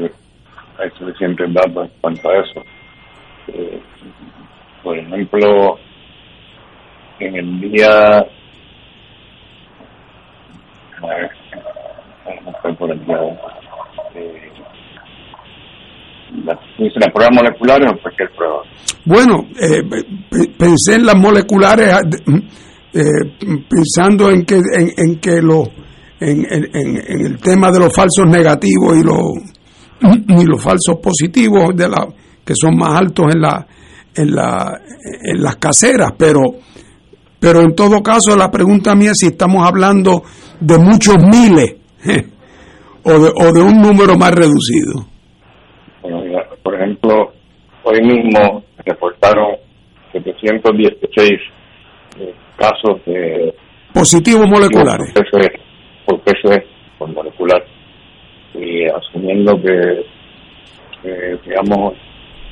hay 0.80 0.90
suficientes 0.98 1.54
datos 1.54 1.84
en 1.84 1.92
cuanto 2.00 2.30
a 2.30 2.38
eso. 2.38 2.62
Eh, 3.50 3.82
por 4.84 4.98
ejemplo, 4.98 5.78
en 7.20 7.36
el 7.36 7.60
día 7.60 8.26
por 12.78 12.92
el 12.92 13.00
eh, 14.16 14.52
la, 16.44 17.12
prueba 17.14 17.32
molecular 17.32 17.82
o 17.84 18.02
cualquier 18.02 18.30
prueba. 18.36 18.62
Bueno 19.06 19.48
eh, 19.60 19.84
pensé 20.58 20.96
en 20.96 21.06
las 21.06 21.16
moleculares 21.16 21.90
ah, 21.94 22.02
eh, 22.94 23.04
pensando 23.70 24.30
en 24.30 24.46
que 24.46 24.56
en, 24.56 24.92
en 24.98 25.20
que 25.20 25.42
lo 25.42 25.64
en, 26.20 26.46
en, 26.50 27.26
el 27.26 27.38
tema 27.40 27.72
de 27.72 27.80
los 27.80 27.94
falsos 27.94 28.26
negativos 28.26 28.98
y 28.98 29.04
los 29.04 29.22
y 30.28 30.46
los 30.46 30.62
falsos 30.62 30.98
positivos 31.02 31.76
de 31.76 31.88
la 31.90 32.08
que 32.44 32.54
son 32.56 32.76
más 32.78 33.00
altos 33.00 33.34
en 33.34 33.42
la 33.42 33.68
en 34.16 34.36
la 34.36 34.82
en 35.24 35.42
las 35.42 35.58
caseras 35.58 36.14
pero 36.18 36.42
pero 37.40 37.62
en 37.62 37.76
todo 37.76 38.02
caso 38.02 38.36
la 38.36 38.50
pregunta 38.50 38.96
mía 38.96 39.12
es 39.12 39.20
si 39.20 39.28
estamos 39.28 39.68
hablando 39.68 40.24
de 40.60 40.78
muchos 40.78 41.18
miles 41.18 41.76
o, 43.04 43.12
de, 43.12 43.32
o 43.36 43.54
de 43.54 43.62
un 43.62 43.82
número 43.82 44.18
más 44.18 44.32
reducido. 44.32 45.06
por 46.64 46.76
ejemplo, 46.76 47.32
hoy 47.84 48.02
mismo 48.02 48.64
reportaron 48.86 49.56
716 50.12 51.32
eh, 52.20 52.34
casos 52.58 53.02
de 53.06 53.54
positivos 53.94 54.46
moleculares. 54.48 55.14
Por 56.06 56.22
PCR, 56.22 56.64
por 56.98 57.14
molecular. 57.14 57.64
Y 58.54 58.86
asumiendo 58.86 59.54
que, 59.62 60.06
digamos, 61.46 61.94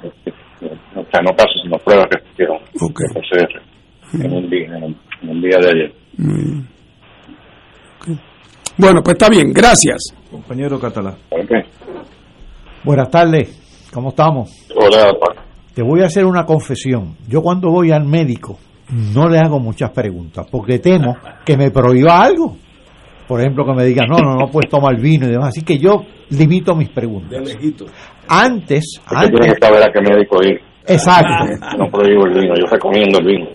o 0.95 1.05
sea, 1.11 1.21
no 1.21 1.35
casos, 1.35 1.61
sino 1.63 1.77
pruebas 1.77 2.07
que 2.09 2.17
se 2.19 2.25
hicieron 2.33 2.57
PCR 2.73 3.61
en, 4.13 4.33
un 4.33 4.49
día, 4.49 4.77
en, 4.77 4.97
un 5.29 5.41
día 5.41 5.59
de 5.59 5.69
ayer. 5.69 5.93
Bueno, 8.77 9.01
pues 9.03 9.13
está 9.13 9.29
bien, 9.29 9.53
gracias. 9.53 10.15
Compañero 10.31 10.79
Catalá. 10.79 11.15
Buenas 12.83 13.09
tardes, 13.09 13.89
¿cómo 13.93 14.09
estamos? 14.09 14.49
Hola, 14.75 15.13
Te 15.73 15.81
voy 15.81 16.01
a 16.01 16.05
hacer 16.05 16.25
una 16.25 16.45
confesión. 16.45 17.15
Yo 17.27 17.41
cuando 17.41 17.69
voy 17.69 17.91
al 17.91 18.05
médico 18.05 18.57
no 19.13 19.27
le 19.29 19.37
hago 19.37 19.59
muchas 19.59 19.91
preguntas 19.91 20.47
porque 20.49 20.79
temo 20.79 21.15
que 21.45 21.55
me 21.55 21.69
prohíba 21.69 22.19
algo 22.19 22.55
por 23.29 23.41
ejemplo, 23.41 23.63
que 23.63 23.73
me 23.73 23.85
digan, 23.85 24.07
no, 24.09 24.17
no, 24.17 24.35
no 24.35 24.47
puedes 24.47 24.71
tomar 24.71 24.99
vino 24.99 25.27
y 25.27 25.29
demás. 25.29 25.49
Así 25.49 25.61
que 25.61 25.77
yo 25.77 26.01
limito 26.31 26.73
mis 26.73 26.89
preguntas. 26.89 27.55
Antes, 28.27 28.99
antes... 29.05 29.29
Tienes 29.29 29.53
que 29.53 29.67
saber 29.67 29.83
a 29.83 29.91
qué 29.93 30.01
médico 30.01 30.41
ir. 30.41 30.59
Exacto. 30.87 31.45
No 31.77 31.91
prohíbo 31.91 32.25
el 32.25 32.33
vino, 32.33 32.55
yo 32.55 32.65
recomiendo 32.65 33.19
el 33.19 33.25
vino. 33.25 33.45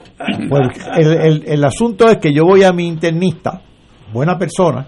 Pues 0.48 0.68
el, 0.96 1.42
el, 1.44 1.64
asunto 1.64 2.09
es 2.09 2.18
que 2.18 2.33
yo 2.33 2.44
voy 2.44 2.62
a 2.62 2.72
mi 2.72 2.87
internista, 2.87 3.61
buena 4.12 4.38
persona, 4.38 4.87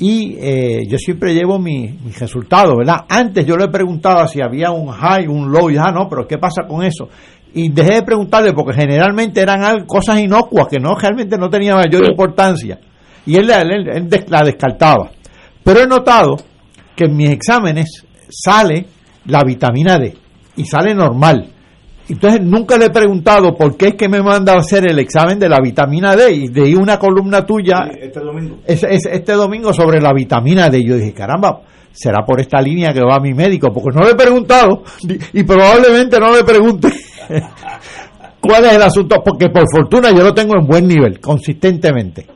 y 0.00 0.34
eh, 0.40 0.86
yo 0.88 0.96
siempre 0.96 1.34
llevo 1.34 1.58
mis 1.58 1.92
mi 2.02 2.10
resultados, 2.12 2.74
¿verdad? 2.76 3.04
Antes 3.06 3.44
yo 3.44 3.54
le 3.56 3.68
preguntaba 3.68 4.26
si 4.26 4.40
había 4.40 4.70
un 4.70 4.88
high, 4.88 5.28
un 5.28 5.52
low, 5.52 5.70
y 5.70 5.76
ah, 5.76 5.92
no, 5.92 6.08
pero 6.08 6.26
¿qué 6.26 6.38
pasa 6.38 6.62
con 6.66 6.82
eso? 6.82 7.08
Y 7.52 7.68
dejé 7.68 7.96
de 7.96 8.02
preguntarle 8.02 8.54
porque 8.54 8.72
generalmente 8.72 9.42
eran 9.42 9.84
cosas 9.84 10.18
inocuas 10.18 10.68
que 10.68 10.78
no 10.78 10.94
realmente 10.94 11.36
no 11.36 11.50
tenían 11.50 11.76
mayor 11.76 12.08
importancia 12.08 12.78
y 13.26 13.36
él, 13.36 13.46
la 13.46 14.42
descartaba. 14.42 15.10
Pero 15.62 15.80
he 15.80 15.86
notado 15.86 16.36
que 16.96 17.04
en 17.04 17.16
mis 17.16 17.30
exámenes 17.30 18.06
sale 18.30 18.86
la 19.26 19.42
vitamina 19.44 19.98
D 19.98 20.16
y 20.56 20.64
sale 20.64 20.94
normal. 20.94 21.46
Entonces 22.10 22.40
nunca 22.42 22.76
le 22.76 22.86
he 22.86 22.90
preguntado 22.90 23.54
por 23.54 23.76
qué 23.76 23.88
es 23.88 23.94
que 23.94 24.08
me 24.08 24.20
manda 24.20 24.54
a 24.54 24.58
hacer 24.58 24.84
el 24.90 24.98
examen 24.98 25.38
de 25.38 25.48
la 25.48 25.60
vitamina 25.60 26.16
D 26.16 26.32
y 26.32 26.48
de 26.48 26.74
una 26.74 26.98
columna 26.98 27.46
tuya 27.46 27.88
este 28.00 28.18
domingo. 28.18 28.56
Es, 28.66 28.82
este 28.82 29.32
domingo 29.32 29.72
sobre 29.72 30.00
la 30.00 30.12
vitamina 30.12 30.68
D. 30.68 30.82
Yo 30.84 30.96
dije, 30.96 31.14
caramba, 31.14 31.60
será 31.92 32.24
por 32.26 32.40
esta 32.40 32.60
línea 32.60 32.92
que 32.92 33.00
va 33.00 33.16
a 33.16 33.20
mi 33.20 33.32
médico, 33.32 33.68
porque 33.72 33.96
no 33.96 34.04
le 34.04 34.12
he 34.12 34.16
preguntado 34.16 34.82
y 35.32 35.44
probablemente 35.44 36.18
no 36.18 36.32
le 36.32 36.42
pregunte 36.42 36.88
cuál 38.40 38.64
es 38.64 38.72
el 38.72 38.82
asunto, 38.82 39.22
porque 39.24 39.48
por 39.48 39.64
fortuna 39.70 40.10
yo 40.10 40.24
lo 40.24 40.34
tengo 40.34 40.54
en 40.58 40.66
buen 40.66 40.88
nivel, 40.88 41.20
consistentemente. 41.20 42.26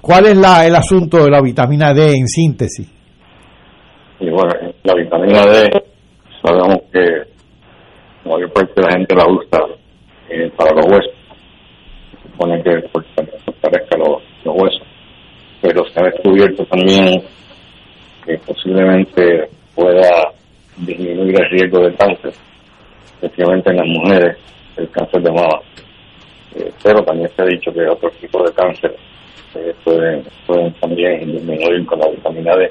¿Cuál 0.00 0.26
es 0.26 0.36
la, 0.38 0.66
el 0.66 0.74
asunto 0.76 1.22
de 1.22 1.30
la 1.30 1.42
vitamina 1.42 1.92
D 1.92 2.16
en 2.16 2.26
síntesis? 2.26 2.90
Y 4.20 4.30
bueno, 4.30 4.54
la 4.82 4.94
vitamina 4.94 5.44
D, 5.44 5.70
sabemos 6.42 6.78
que 6.90 7.33
la 8.24 8.32
mayor 8.32 8.52
parte 8.52 8.72
de 8.74 8.82
la 8.82 8.92
gente 8.92 9.14
la 9.14 9.26
usa 9.26 9.60
eh, 10.30 10.50
para 10.56 10.72
los 10.72 10.86
huesos. 10.86 11.12
Se 12.22 12.28
supone 12.30 12.62
que 12.62 12.88
fortalezca 12.88 13.98
los, 13.98 14.22
los 14.44 14.54
huesos. 14.56 14.82
Pero 15.60 15.84
se 15.90 16.00
ha 16.00 16.04
descubierto 16.04 16.64
también 16.66 17.22
que 18.24 18.38
posiblemente 18.38 19.48
pueda 19.74 20.32
disminuir 20.78 21.40
el 21.40 21.50
riesgo 21.50 21.80
de 21.80 21.94
cáncer, 21.94 22.32
especialmente 23.20 23.70
en 23.70 23.76
las 23.76 23.86
mujeres, 23.86 24.36
el 24.76 24.90
cáncer 24.90 25.22
de 25.22 25.30
mama. 25.30 25.60
Eh, 26.56 26.72
pero 26.82 27.02
también 27.04 27.30
se 27.34 27.42
ha 27.42 27.46
dicho 27.46 27.72
que 27.72 27.86
otro 27.86 28.10
tipo 28.20 28.42
de 28.42 28.52
cáncer 28.52 28.96
pueden, 29.84 30.24
pueden 30.46 30.72
también 30.74 31.30
disminuir 31.30 31.86
con 31.86 31.98
la 32.00 32.08
vitamina 32.08 32.56
D, 32.56 32.70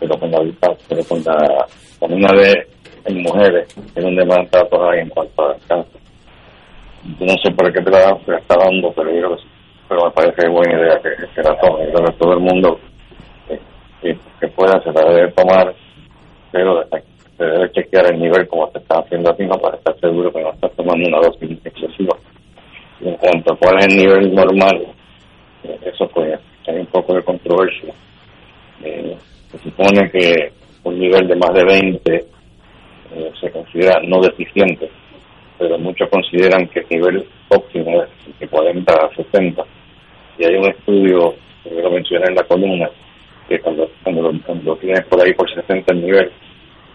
pero 0.00 0.18
con 0.18 0.30
la, 0.30 0.38
pero 0.88 1.04
con 1.04 1.22
la 1.24 1.66
vitamina 2.00 2.28
D 2.32 2.75
en 3.06 3.22
mujeres 3.22 3.68
es 3.94 4.04
donde 4.04 4.24
más 4.24 4.50
datos 4.50 4.80
hay 4.90 5.00
en 5.00 5.08
cuanto 5.08 5.48
al 5.48 5.56
cáncer. 5.66 6.00
Yo 7.18 7.26
no 7.26 7.34
sé 7.42 7.50
por 7.52 7.72
qué 7.72 7.80
te 7.80 7.90
la, 7.90 8.18
está 8.38 8.56
dando, 8.56 8.92
pero 8.92 9.10
yo 9.10 9.36
pero 9.88 10.04
me 10.06 10.10
parece 10.10 10.48
buena 10.48 10.80
idea 10.80 11.00
que, 11.00 11.10
que 11.34 11.42
la 11.42 11.56
tome. 11.60 11.86
Creo 11.86 12.04
que 12.04 12.12
todo 12.14 12.32
el 12.32 12.40
mundo 12.40 12.80
que, 14.02 14.18
que, 14.40 14.48
pueda 14.48 14.82
se 14.82 14.92
la 14.92 15.08
debe 15.10 15.30
tomar, 15.32 15.72
pero 16.50 16.84
se 17.36 17.44
debe 17.44 17.70
chequear 17.70 18.12
el 18.12 18.20
nivel 18.20 18.48
como 18.48 18.70
se 18.72 18.78
está 18.78 18.98
haciendo 18.98 19.34
¿no? 19.38 19.58
para 19.58 19.76
estar 19.76 19.98
seguro 20.00 20.32
que 20.32 20.42
no 20.42 20.50
está 20.52 20.68
tomando 20.70 21.08
una 21.08 21.18
dosis 21.18 21.58
excesiva. 21.64 22.16
Y 23.00 23.08
en 23.08 23.16
cuanto 23.16 23.52
a 23.52 23.56
cuál 23.56 23.78
es 23.78 23.86
el 23.86 23.96
nivel 23.96 24.34
normal, 24.34 24.86
eso 25.82 26.08
pues 26.08 26.38
hay 26.66 26.76
un 26.76 26.86
poco 26.86 27.14
de 27.14 27.22
controversia. 27.22 27.94
Eh, 28.82 29.16
se 29.52 29.58
supone 29.58 30.10
que 30.10 30.52
un 30.82 30.98
nivel 30.98 31.28
de 31.28 31.36
más 31.36 31.52
de 31.54 31.64
20 31.64 32.35
eh, 33.14 33.32
se 33.40 33.50
considera 33.50 34.00
no 34.06 34.20
deficiente, 34.20 34.90
pero 35.58 35.78
muchos 35.78 36.08
consideran 36.08 36.68
que 36.68 36.80
el 36.80 36.86
nivel 36.90 37.26
óptimo 37.48 38.02
es 38.02 38.38
de 38.38 38.48
40 38.48 38.92
a 38.92 39.14
60. 39.14 39.64
Y 40.38 40.44
hay 40.44 40.56
un 40.56 40.68
estudio, 40.68 41.34
que 41.64 41.70
lo 41.70 41.90
mencioné 41.90 42.26
en 42.28 42.34
la 42.34 42.42
columna, 42.44 42.90
que 43.48 43.58
cuando, 43.60 43.90
cuando, 44.02 44.32
lo, 44.64 44.76
tienes 44.76 45.04
por 45.06 45.20
ahí 45.20 45.32
por 45.34 45.52
60 45.52 45.92
el 45.94 46.02
nivel, 46.02 46.30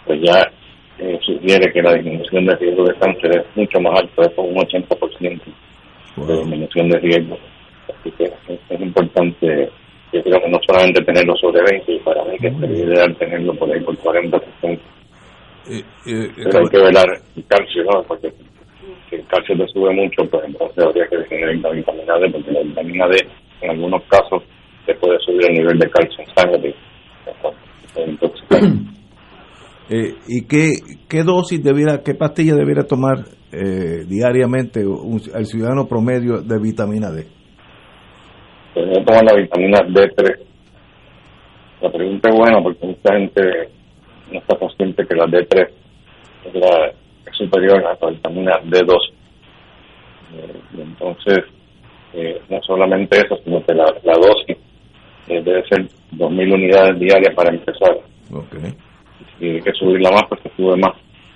pues 0.06 0.22
ya 0.22 0.52
eh, 1.00 1.20
sugiere 1.22 1.72
que 1.72 1.82
la 1.82 1.94
disminución 1.96 2.46
de 2.46 2.56
riesgo 2.56 2.86
de 2.86 2.96
cáncer 2.96 3.38
es 3.38 3.46
mucho 3.56 3.80
más 3.80 4.00
alta, 4.00 4.24
es 4.24 4.30
por 4.32 4.46
un 4.46 4.56
80% 4.56 5.42
de 6.28 6.38
disminución 6.38 6.90
de 6.90 7.00
riesgo 7.00 7.38
Así 7.88 8.12
que 8.12 8.26
es, 8.26 8.82
importante, 8.82 9.70
yo 10.14 10.24
creo 10.24 10.42
que 10.42 10.50
no 10.50 10.60
solamente 10.68 11.04
tenerlo 11.04 11.36
sobre 11.38 11.62
20, 11.64 11.92
y 11.92 12.00
para 12.00 12.24
mí 12.26 12.38
que 12.38 12.48
es 12.48 12.54
ideal 12.54 13.16
tenerlo 13.16 13.54
por 13.56 13.72
ahí 13.72 13.80
por 13.82 13.98
40, 13.98 14.40
60. 14.62 15.01
Eh, 15.70 15.84
eh, 16.08 16.30
Pero 16.36 16.60
hay 16.60 16.70
que 16.70 16.78
velar 16.78 17.06
el 17.36 17.46
calcio, 17.46 17.84
¿no? 17.84 18.04
Porque 18.04 18.32
si 19.10 19.16
el 19.16 19.28
calcio 19.28 19.56
te 19.58 19.68
sube 19.68 19.94
mucho, 19.94 20.24
pues 20.30 20.44
entonces 20.46 20.84
habría 20.84 21.08
que 21.08 21.18
definir 21.18 21.62
la 21.62 21.70
vitamina 21.72 22.18
D, 22.18 22.30
porque 22.32 22.52
la 22.52 22.62
vitamina 22.62 23.08
D 23.08 23.28
en 23.62 23.70
algunos 23.70 24.04
casos 24.06 24.44
te 24.86 24.96
puede 24.96 25.20
subir 25.20 25.46
el 25.50 25.58
nivel 25.58 25.78
de 25.80 25.90
calcio 25.90 26.24
en 26.24 26.36
sangre. 26.36 26.76
Eh, 29.94 30.16
¿Y 30.26 30.48
qué, 30.48 30.72
qué 31.10 31.22
dosis 31.22 31.62
debiera, 31.62 32.02
qué 32.02 32.14
pastilla 32.14 32.56
debiera 32.56 32.84
tomar 32.84 33.26
eh, 33.52 34.06
diariamente 34.08 34.88
un, 34.88 35.20
el 35.36 35.46
ciudadano 35.46 35.86
promedio 35.86 36.42
de 36.42 36.58
vitamina 36.58 37.12
D? 37.12 37.26
Pues 38.74 38.86
yo 38.86 39.04
tomo 39.04 39.20
la 39.22 39.36
vitamina 39.36 39.80
D3 39.80 40.40
La 41.82 41.92
pregunta 41.92 42.30
es 42.30 42.38
buena 42.38 42.64
porque 42.64 42.88
mucha 42.88 43.18
gente 43.18 43.42
no 44.32 44.40
está 44.40 44.56
consciente 44.58 45.06
que 45.06 45.16
la 45.16 45.26
D3 45.26 45.70
es, 46.46 46.56
la, 46.56 46.92
superior 47.34 47.86
a 47.86 47.98
la 48.00 48.12
vitamina 48.12 48.60
D2. 48.64 49.12
Eh, 50.34 50.62
entonces, 50.78 51.40
eh, 52.14 52.42
no 52.50 52.62
solamente 52.64 53.18
eso, 53.18 53.38
sino 53.44 53.64
que 53.66 53.74
la, 53.74 53.86
dosis 53.86 54.58
eh, 55.28 55.42
debe 55.44 55.68
ser 55.68 55.88
2.000 56.14 56.54
unidades 56.54 57.00
diarias 57.00 57.36
para 57.36 57.50
empezar. 57.50 57.98
Okay. 58.32 58.74
Si 59.40 59.46
hay 59.50 59.62
que 59.62 59.74
subirla 59.74 60.12
más, 60.12 60.24
pues 60.30 60.42
se 60.42 60.50
sube 60.56 60.78
más, 60.78 60.94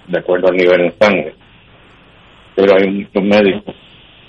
de 0.07 0.19
acuerdo 0.19 0.47
al 0.47 0.57
nivel 0.57 0.81
en 0.81 0.93
sangre. 0.99 1.33
Pero 2.55 2.75
hay 2.75 2.89
muchos 2.89 3.23
médicos 3.23 3.75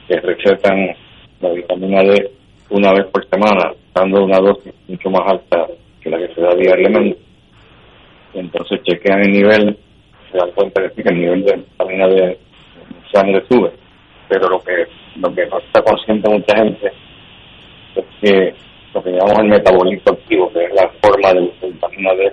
que 0.08 0.20
recetan 0.20 0.96
la 1.40 1.50
vitamina 1.50 2.02
D 2.02 2.30
una 2.70 2.92
vez 2.92 3.06
por 3.06 3.28
semana, 3.28 3.72
dando 3.94 4.24
una 4.24 4.38
dosis 4.38 4.72
mucho 4.88 5.10
más 5.10 5.22
alta 5.26 5.66
que 6.00 6.10
la 6.10 6.18
que 6.18 6.34
se 6.34 6.40
da 6.40 6.54
diariamente. 6.54 7.25
Entonces 8.36 8.82
chequean 8.82 9.20
el 9.22 9.32
nivel, 9.32 9.78
se 10.30 10.38
dan 10.38 10.50
cuenta 10.52 10.82
que 10.90 11.02
el 11.02 11.18
nivel 11.18 11.44
de 11.44 11.56
vitamina 11.56 12.06
D 12.08 12.22
en 12.24 12.38
sangre 13.12 13.42
sube. 13.48 13.72
Pero 14.28 14.48
lo 14.48 14.60
que, 14.60 14.86
lo 15.16 15.34
que 15.34 15.46
no 15.46 15.58
está 15.58 15.82
consciente 15.82 16.28
mucha 16.28 16.56
gente 16.56 16.92
es 17.94 18.04
que 18.20 18.54
lo 18.92 19.02
que 19.02 19.10
llamamos 19.10 19.38
el 19.38 19.48
metabolismo 19.48 20.12
activo, 20.12 20.52
que 20.52 20.64
es 20.64 20.74
la 20.74 20.88
forma 21.02 21.32
de 21.32 21.40
la 21.40 21.68
vitamina 21.68 22.14
D 22.14 22.32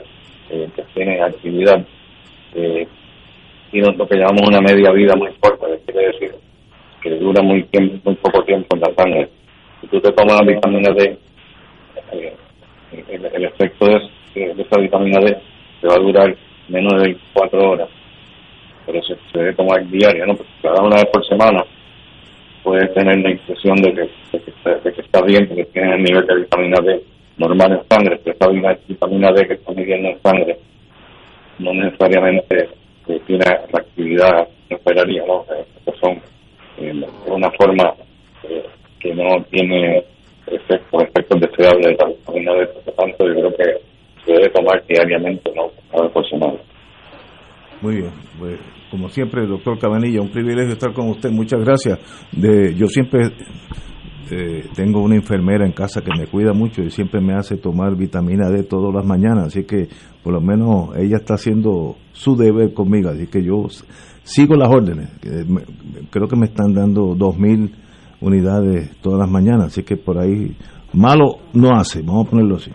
eh, 0.49 0.69
que 0.75 0.83
tiene 0.93 1.21
actividad, 1.21 1.85
eh, 2.55 2.87
y 3.71 3.81
lo 3.81 4.07
que 4.07 4.17
llamamos 4.17 4.47
una 4.47 4.61
media 4.61 4.91
vida 4.91 5.15
muy 5.15 5.31
corta, 5.39 5.67
que 5.67 5.91
quiere 5.91 6.07
decir 6.07 6.35
que 7.01 7.09
dura 7.11 7.41
muy, 7.41 7.63
tiempo, 7.63 7.97
muy 8.05 8.15
poco 8.15 8.43
tiempo 8.43 8.75
en 8.75 8.81
la 8.81 8.93
sangre. 8.95 9.29
Si 9.81 9.87
tú 9.87 9.99
te 9.99 10.11
tomas 10.11 10.39
la 10.39 10.53
vitamina 10.53 10.91
D, 10.91 11.17
eh, 12.11 12.35
el, 13.09 13.45
efecto 13.45 13.85
de, 13.85 13.99
esa 14.35 14.79
vitamina 14.79 15.19
D 15.19 15.37
te 15.83 15.89
va 15.89 15.95
a 15.95 15.99
durar 15.99 16.35
menos 16.69 17.03
de 17.03 17.17
cuatro 17.33 17.71
horas, 17.71 17.89
pero 18.85 19.03
se, 19.03 19.17
debe 19.33 19.53
tomar 19.53 19.85
diaria, 19.89 20.25
¿no? 20.25 20.33
Porque 20.33 20.51
cada 20.61 20.81
una 20.81 20.95
vez 20.95 21.07
por 21.11 21.27
semana 21.27 21.65
puedes 22.63 22.93
tener 22.93 23.17
la 23.17 23.31
impresión 23.31 23.75
de 23.81 23.93
que, 23.93 24.09
de 24.31 24.93
que, 24.93 25.01
está 25.01 25.21
bien, 25.23 25.45
que 25.45 25.65
tienes 25.65 25.95
el 25.95 26.03
nivel 26.03 26.25
de 26.25 26.35
vitamina 26.35 26.79
D 26.79 27.03
normal 27.35 27.73
en 27.73 27.89
sangre, 27.89 28.17
pero 28.23 28.37
esa 28.39 28.77
vitamina 28.87 29.33
D 29.33 29.45
que 29.45 29.53
está 29.55 29.73
midiendo 29.73 30.07
en 30.07 30.21
sangre 30.21 30.57
no 31.59 31.73
necesariamente 31.73 32.69
eh, 33.09 33.19
tiene 33.27 33.43
la 33.45 33.79
actividad 33.79 34.47
que 34.69 34.79
¿no? 35.27 35.45
Eh, 35.53 35.91
son 35.99 36.21
eh, 36.77 37.05
una 37.27 37.51
forma 37.51 37.93
que 38.99 39.13
no 39.13 39.43
tiene 39.51 40.01
efectos, 40.47 41.03
efectos 41.03 41.41
deseables 41.41 41.87
de 41.87 41.95
la 41.97 42.05
vitamina 42.05 42.53
D, 42.53 42.67
por 42.67 42.93
tanto 42.93 43.27
yo 43.27 43.33
creo 43.33 43.55
que 43.55 43.92
se 44.25 44.33
debe 44.33 44.49
tomar 44.49 44.83
diariamente, 44.87 45.51
no 45.55 45.71
cada 45.91 46.29
semana. 46.29 46.59
Muy 47.81 47.95
bien, 47.97 48.11
pues, 48.39 48.59
como 48.89 49.09
siempre, 49.09 49.45
doctor 49.45 49.77
Cabanilla, 49.79 50.21
un 50.21 50.31
privilegio 50.31 50.73
estar 50.73 50.93
con 50.93 51.09
usted. 51.09 51.31
Muchas 51.31 51.59
gracias. 51.61 51.99
De, 52.31 52.73
yo 52.75 52.87
siempre 52.87 53.23
eh, 54.31 54.67
tengo 54.75 55.01
una 55.01 55.15
enfermera 55.15 55.65
en 55.65 55.73
casa 55.73 56.01
que 56.01 56.11
me 56.17 56.27
cuida 56.27 56.53
mucho 56.53 56.81
y 56.81 56.89
siempre 56.89 57.19
me 57.19 57.33
hace 57.33 57.57
tomar 57.57 57.95
vitamina 57.97 58.49
D 58.49 58.63
todas 58.63 58.93
las 58.93 59.05
mañanas, 59.05 59.47
así 59.47 59.65
que 59.65 59.87
por 60.23 60.33
lo 60.33 60.41
menos 60.41 60.95
ella 60.95 61.17
está 61.17 61.33
haciendo 61.33 61.97
su 62.13 62.35
deber 62.35 62.73
conmigo, 62.73 63.09
así 63.09 63.27
que 63.27 63.43
yo 63.43 63.65
sigo 64.23 64.55
las 64.55 64.69
órdenes. 64.69 65.09
Creo 66.09 66.27
que 66.27 66.35
me 66.35 66.45
están 66.45 66.73
dando 66.73 67.15
2.000 67.15 67.71
unidades 68.21 68.95
todas 69.01 69.19
las 69.19 69.29
mañanas, 69.29 69.67
así 69.67 69.83
que 69.83 69.97
por 69.97 70.17
ahí 70.17 70.55
malo 70.93 71.39
no 71.53 71.71
hace, 71.75 72.01
vamos 72.01 72.27
a 72.27 72.29
ponerlo 72.29 72.55
así. 72.55 72.71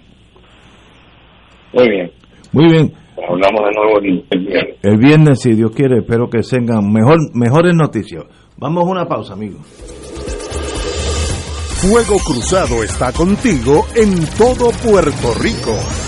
Muy 1.72 1.88
bien. 1.88 2.10
Muy 2.52 2.70
bien. 2.70 2.92
Hablamos 3.28 3.60
de 3.66 3.72
nuevo 3.72 3.98
el 4.30 4.46
viernes. 4.46 4.76
El 4.82 4.96
viernes, 4.96 5.40
si 5.40 5.52
Dios 5.54 5.72
quiere, 5.72 5.98
espero 5.98 6.30
que 6.30 6.40
tengan 6.40 6.90
mejor, 6.92 7.18
mejores 7.34 7.74
noticias. 7.74 8.24
Vamos 8.56 8.84
a 8.84 8.90
una 8.90 9.06
pausa, 9.06 9.34
amigos. 9.34 9.60
Fuego 11.80 12.18
Cruzado 12.18 12.82
está 12.82 13.12
contigo 13.12 13.86
en 13.94 14.26
todo 14.36 14.70
Puerto 14.82 15.34
Rico. 15.40 16.07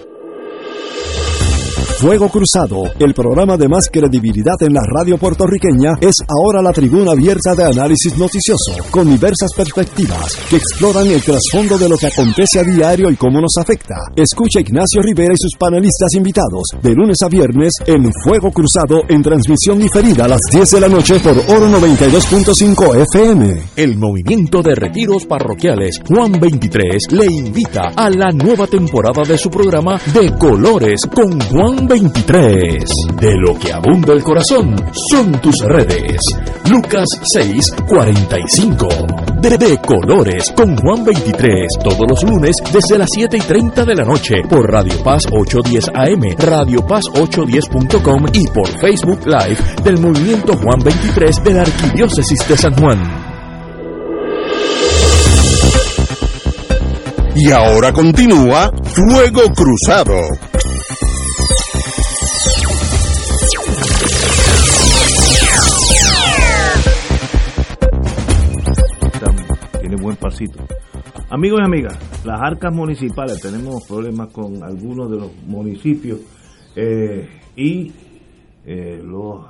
Fuego 2.01 2.29
Cruzado, 2.29 2.85
el 2.97 3.13
programa 3.13 3.57
de 3.57 3.67
más 3.67 3.87
credibilidad 3.91 4.55
en 4.61 4.73
la 4.73 4.81
radio 4.81 5.19
puertorriqueña, 5.19 5.91
es 6.01 6.15
ahora 6.27 6.59
la 6.59 6.73
tribuna 6.73 7.11
abierta 7.11 7.53
de 7.53 7.63
análisis 7.63 8.17
noticioso, 8.17 8.73
con 8.89 9.07
diversas 9.07 9.53
perspectivas 9.55 10.35
que 10.49 10.55
exploran 10.55 11.05
el 11.05 11.21
trasfondo 11.21 11.77
de 11.77 11.87
lo 11.87 11.97
que 11.99 12.07
acontece 12.07 12.59
a 12.59 12.63
diario 12.63 13.11
y 13.11 13.15
cómo 13.15 13.39
nos 13.39 13.55
afecta. 13.59 13.93
Escucha 14.15 14.61
Ignacio 14.61 14.99
Rivera 15.03 15.31
y 15.31 15.37
sus 15.37 15.55
panelistas 15.59 16.15
invitados 16.15 16.63
de 16.81 16.95
lunes 16.95 17.17
a 17.23 17.29
viernes 17.29 17.73
en 17.85 18.11
Fuego 18.23 18.49
Cruzado 18.49 19.03
en 19.07 19.21
transmisión 19.21 19.77
diferida 19.77 20.25
a 20.25 20.29
las 20.29 20.41
10 20.51 20.71
de 20.71 20.81
la 20.81 20.89
noche 20.89 21.19
por 21.19 21.37
Oro 21.55 21.69
92.5 21.69 23.05
FM. 23.13 23.61
El 23.75 23.97
movimiento 23.97 24.63
de 24.63 24.73
retiros 24.73 25.27
parroquiales 25.27 26.01
Juan 26.07 26.31
23 26.31 27.11
le 27.11 27.27
invita 27.27 27.91
a 27.95 28.09
la 28.09 28.31
nueva 28.31 28.65
temporada 28.65 29.21
de 29.21 29.37
su 29.37 29.51
programa 29.51 30.01
De 30.11 30.35
Colores 30.39 31.01
con 31.13 31.39
Juan 31.41 31.90
23. 31.91 32.85
De 33.19 33.35
lo 33.35 33.53
que 33.59 33.73
abunda 33.73 34.13
el 34.13 34.23
corazón 34.23 34.77
son 35.09 35.29
tus 35.41 35.55
redes. 35.65 36.21
Lucas 36.69 37.05
6, 37.33 37.73
45. 37.85 38.87
De, 39.41 39.77
colores 39.79 40.53
con 40.55 40.77
Juan 40.77 41.03
23. 41.03 41.67
Todos 41.83 42.07
los 42.07 42.23
lunes 42.23 42.55
desde 42.71 42.97
las 42.97 43.09
7 43.11 43.35
y 43.35 43.41
30 43.41 43.83
de 43.83 43.95
la 43.95 44.05
noche 44.05 44.35
por 44.49 44.71
Radio 44.71 45.03
Paz 45.03 45.25
810 45.29 45.89
AM, 45.93 46.21
Radio 46.37 46.87
Paz 46.87 47.03
810.com 47.13 48.25
y 48.31 48.47
por 48.47 48.69
Facebook 48.79 49.25
Live 49.25 49.57
del 49.83 49.99
Movimiento 49.99 50.53
Juan 50.53 50.79
23 50.81 51.43
de 51.43 51.53
la 51.53 51.63
Arquidiócesis 51.63 52.47
de 52.47 52.55
San 52.55 52.73
Juan. 52.79 52.99
Y 57.35 57.51
ahora 57.51 57.91
continúa 57.91 58.71
Fuego 58.93 59.41
Cruzado. 59.53 60.50
Amigos 71.29 71.59
y 71.61 71.65
amigas, 71.65 72.25
las 72.25 72.41
arcas 72.41 72.73
municipales, 72.73 73.41
tenemos 73.41 73.85
problemas 73.87 74.31
con 74.33 74.63
algunos 74.63 75.09
de 75.09 75.17
los 75.17 75.31
municipios 75.45 76.19
eh, 76.75 77.27
y 77.55 77.91
eh, 78.65 79.01
los 79.03 79.45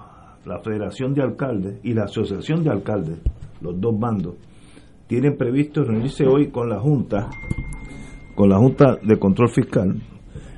la 0.45 0.59
Federación 0.59 1.13
de 1.13 1.21
Alcaldes 1.21 1.79
y 1.83 1.93
la 1.93 2.05
Asociación 2.05 2.63
de 2.63 2.71
Alcaldes, 2.71 3.19
los 3.61 3.79
dos 3.79 3.97
bandos, 3.99 4.35
tienen 5.07 5.37
previsto 5.37 5.83
reunirse 5.83 6.25
hoy 6.25 6.49
con 6.49 6.69
la 6.69 6.79
Junta, 6.79 7.29
con 8.35 8.49
la 8.49 8.57
Junta 8.57 8.97
de 9.03 9.19
Control 9.19 9.49
Fiscal, 9.49 10.01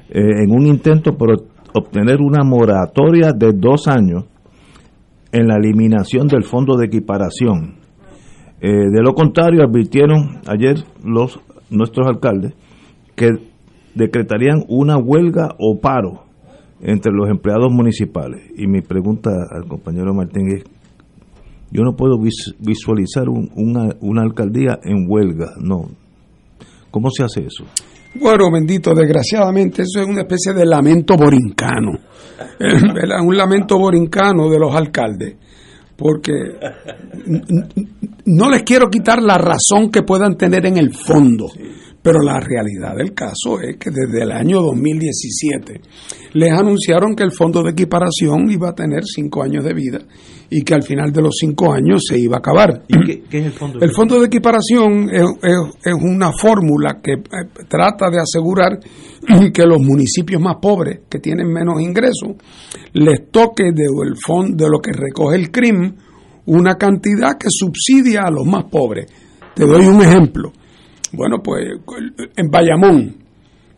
eh, 0.09 0.43
en 0.43 0.51
un 0.51 0.67
intento 0.67 1.17
por 1.17 1.31
obtener 1.73 2.21
una 2.21 2.43
moratoria 2.43 3.31
de 3.33 3.51
dos 3.53 3.87
años 3.87 4.25
en 5.31 5.47
la 5.47 5.57
eliminación 5.57 6.27
del 6.27 6.43
fondo 6.43 6.77
de 6.77 6.85
equiparación. 6.85 7.82
Eh, 8.65 8.89
de 8.89 9.01
lo 9.01 9.13
contrario, 9.13 9.61
advirtieron 9.61 10.39
ayer 10.47 10.85
los 11.03 11.37
nuestros 11.69 12.07
alcaldes 12.07 12.53
que 13.13 13.31
decretarían 13.93 14.63
una 14.69 14.97
huelga 14.97 15.49
o 15.59 15.81
paro 15.81 16.23
entre 16.81 17.11
los 17.11 17.29
empleados 17.29 17.73
municipales. 17.73 18.41
Y 18.55 18.67
mi 18.67 18.79
pregunta 18.79 19.31
al 19.51 19.67
compañero 19.67 20.13
Martín 20.13 20.47
es, 20.55 20.63
yo 21.71 21.83
no 21.83 21.97
puedo 21.97 22.17
visualizar 22.17 23.27
una, 23.27 23.95
una 23.99 24.21
alcaldía 24.21 24.79
en 24.81 25.07
huelga, 25.09 25.55
no. 25.59 25.89
¿Cómo 26.89 27.09
se 27.09 27.23
hace 27.23 27.41
eso? 27.41 27.65
Bueno, 28.15 28.49
bendito, 28.49 28.93
desgraciadamente 28.93 29.81
eso 29.81 29.99
es 29.99 30.07
una 30.07 30.21
especie 30.21 30.53
de 30.53 30.65
lamento 30.65 31.17
borincano, 31.17 31.91
un 33.25 33.35
lamento 33.35 33.77
borincano 33.77 34.49
de 34.49 34.59
los 34.59 34.73
alcaldes, 34.73 35.35
porque 35.95 36.33
no 38.25 38.49
les 38.49 38.63
quiero 38.63 38.89
quitar 38.89 39.21
la 39.21 39.37
razón 39.37 39.89
que 39.91 40.03
puedan 40.03 40.35
tener 40.35 40.65
en 40.65 40.77
el 40.77 40.93
fondo, 40.93 41.47
pero 42.03 42.21
la 42.21 42.37
realidad 42.37 42.97
del 42.97 43.13
caso 43.13 43.61
es 43.61 43.77
que 43.77 43.89
desde 43.89 44.23
el 44.23 44.31
año 44.33 44.61
2017 44.61 45.79
les 46.33 46.51
anunciaron 46.51 47.15
que 47.15 47.23
el 47.23 47.31
fondo 47.31 47.63
de 47.63 47.71
equiparación 47.71 48.51
iba 48.51 48.69
a 48.69 48.75
tener 48.75 49.03
cinco 49.05 49.41
años 49.41 49.63
de 49.63 49.73
vida 49.73 49.99
y 50.49 50.63
que 50.63 50.73
al 50.73 50.83
final 50.83 51.13
de 51.13 51.21
los 51.21 51.35
cinco 51.39 51.71
años 51.71 52.03
se 52.05 52.19
iba 52.19 52.35
a 52.35 52.39
acabar. 52.39 52.83
¿Y 52.89 53.21
qué, 53.21 53.37
es 53.39 53.45
el 53.45 53.51
fondo? 53.53 53.79
De 53.79 53.85
el 53.85 53.93
fondo 53.93 54.19
de 54.19 54.27
equiparación 54.27 55.09
es, 55.11 55.23
es 55.85 55.93
una 55.93 56.31
fórmula 56.33 56.99
que 57.01 57.13
eh, 57.13 57.65
trata 57.69 58.09
de 58.09 58.19
asegurar 58.19 58.77
que 59.53 59.65
los 59.65 59.79
municipios 59.79 60.41
más 60.41 60.57
pobres, 60.61 60.99
que 61.09 61.19
tienen 61.19 61.47
menos 61.47 61.81
ingresos, 61.81 62.35
les 62.91 63.31
toque 63.31 63.71
de, 63.73 63.85
el 63.85 64.17
fondo, 64.17 64.65
de 64.65 64.69
lo 64.69 64.79
que 64.79 64.91
recoge 64.91 65.37
el 65.37 65.51
CRIM 65.51 65.95
una 66.45 66.75
cantidad 66.75 67.37
que 67.39 67.47
subsidia 67.49 68.23
a 68.23 68.31
los 68.31 68.45
más 68.45 68.65
pobres. 68.65 69.07
Te 69.55 69.65
doy 69.65 69.85
un 69.85 70.01
ejemplo 70.01 70.51
bueno, 71.13 71.41
pues 71.43 71.67
en 72.35 72.49
Bayamón, 72.49 73.23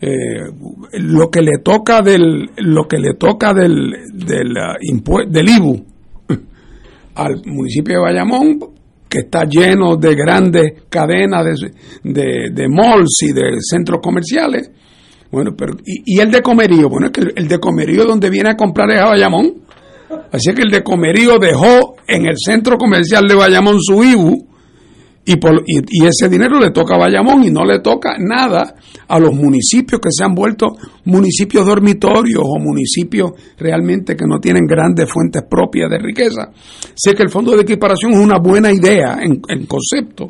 eh, 0.02 0.52
lo 1.00 1.30
que 1.30 1.42
le 1.42 1.60
toca 1.64 2.02
del 2.02 2.50
lo 2.58 2.86
que 2.86 2.98
le 2.98 3.14
toca 3.14 3.54
del 3.54 3.92
del, 4.14 4.52
uh, 4.52 5.32
del 5.32 5.50
IBU 5.50 5.86
al 7.16 7.42
municipio 7.46 7.96
de 7.96 8.02
Bayamón 8.02 8.60
que 9.08 9.20
está 9.20 9.46
lleno 9.46 9.96
de 9.96 10.14
grandes 10.14 10.84
cadenas 10.90 11.46
de, 12.04 12.50
de, 12.52 12.68
malls 12.68 13.22
y 13.22 13.32
de 13.32 13.62
centros 13.62 14.02
comerciales 14.04 14.70
bueno 15.32 15.56
pero 15.58 15.78
y, 15.86 16.20
el 16.20 16.30
de 16.30 16.42
comerío 16.42 16.90
bueno 16.90 17.08
es 17.08 17.12
que 17.14 17.22
el 17.34 17.48
de 17.48 17.58
comerío 17.58 18.04
donde 18.04 18.30
viene 18.30 18.50
a 18.50 18.58
comprar 18.58 18.92
es 18.92 19.00
a 19.00 19.06
Bayamón. 19.08 19.64
Así 20.32 20.54
que 20.54 20.62
el 20.62 20.70
de 20.70 20.84
comerío 20.84 21.40
dejó 21.40 21.96
en 22.08 22.28
el 22.28 22.36
centro 22.38 22.78
comercial 22.78 23.28
de 23.28 23.34
Bayamón 23.34 23.78
su 23.82 24.04
IBU 24.04 24.55
y, 25.26 25.38
por, 25.38 25.64
y, 25.66 26.06
ese 26.06 26.30
dinero 26.30 26.60
le 26.60 26.70
toca 26.70 26.96
a 26.96 27.00
Bayamón 27.00 27.44
y 27.44 27.50
no 27.50 27.66
le 27.66 27.80
toca 27.80 28.16
nada 28.20 28.76
a 29.08 29.20
los 29.20 29.34
municipios 29.34 30.00
que 30.00 30.10
se 30.12 30.24
han 30.24 30.36
vuelto 30.36 30.78
municipios 31.06 31.66
dormitorios 31.66 32.44
o 32.44 32.60
municipios 32.60 33.32
realmente 33.58 34.16
que 34.16 34.26
no 34.28 34.40
tienen 34.40 34.66
grandes 34.68 35.12
fuentes 35.12 35.42
propias 35.50 35.90
de 35.90 35.98
riqueza. 35.98 36.52
Sé 36.94 37.16
que 37.16 37.24
el 37.24 37.30
fondo 37.30 37.56
de 37.56 37.64
equiparación 37.64 38.14
es 38.14 38.20
una 38.20 38.38
buena 38.38 38.72
idea 38.72 39.18
en, 39.20 39.66
concepto 39.66 40.28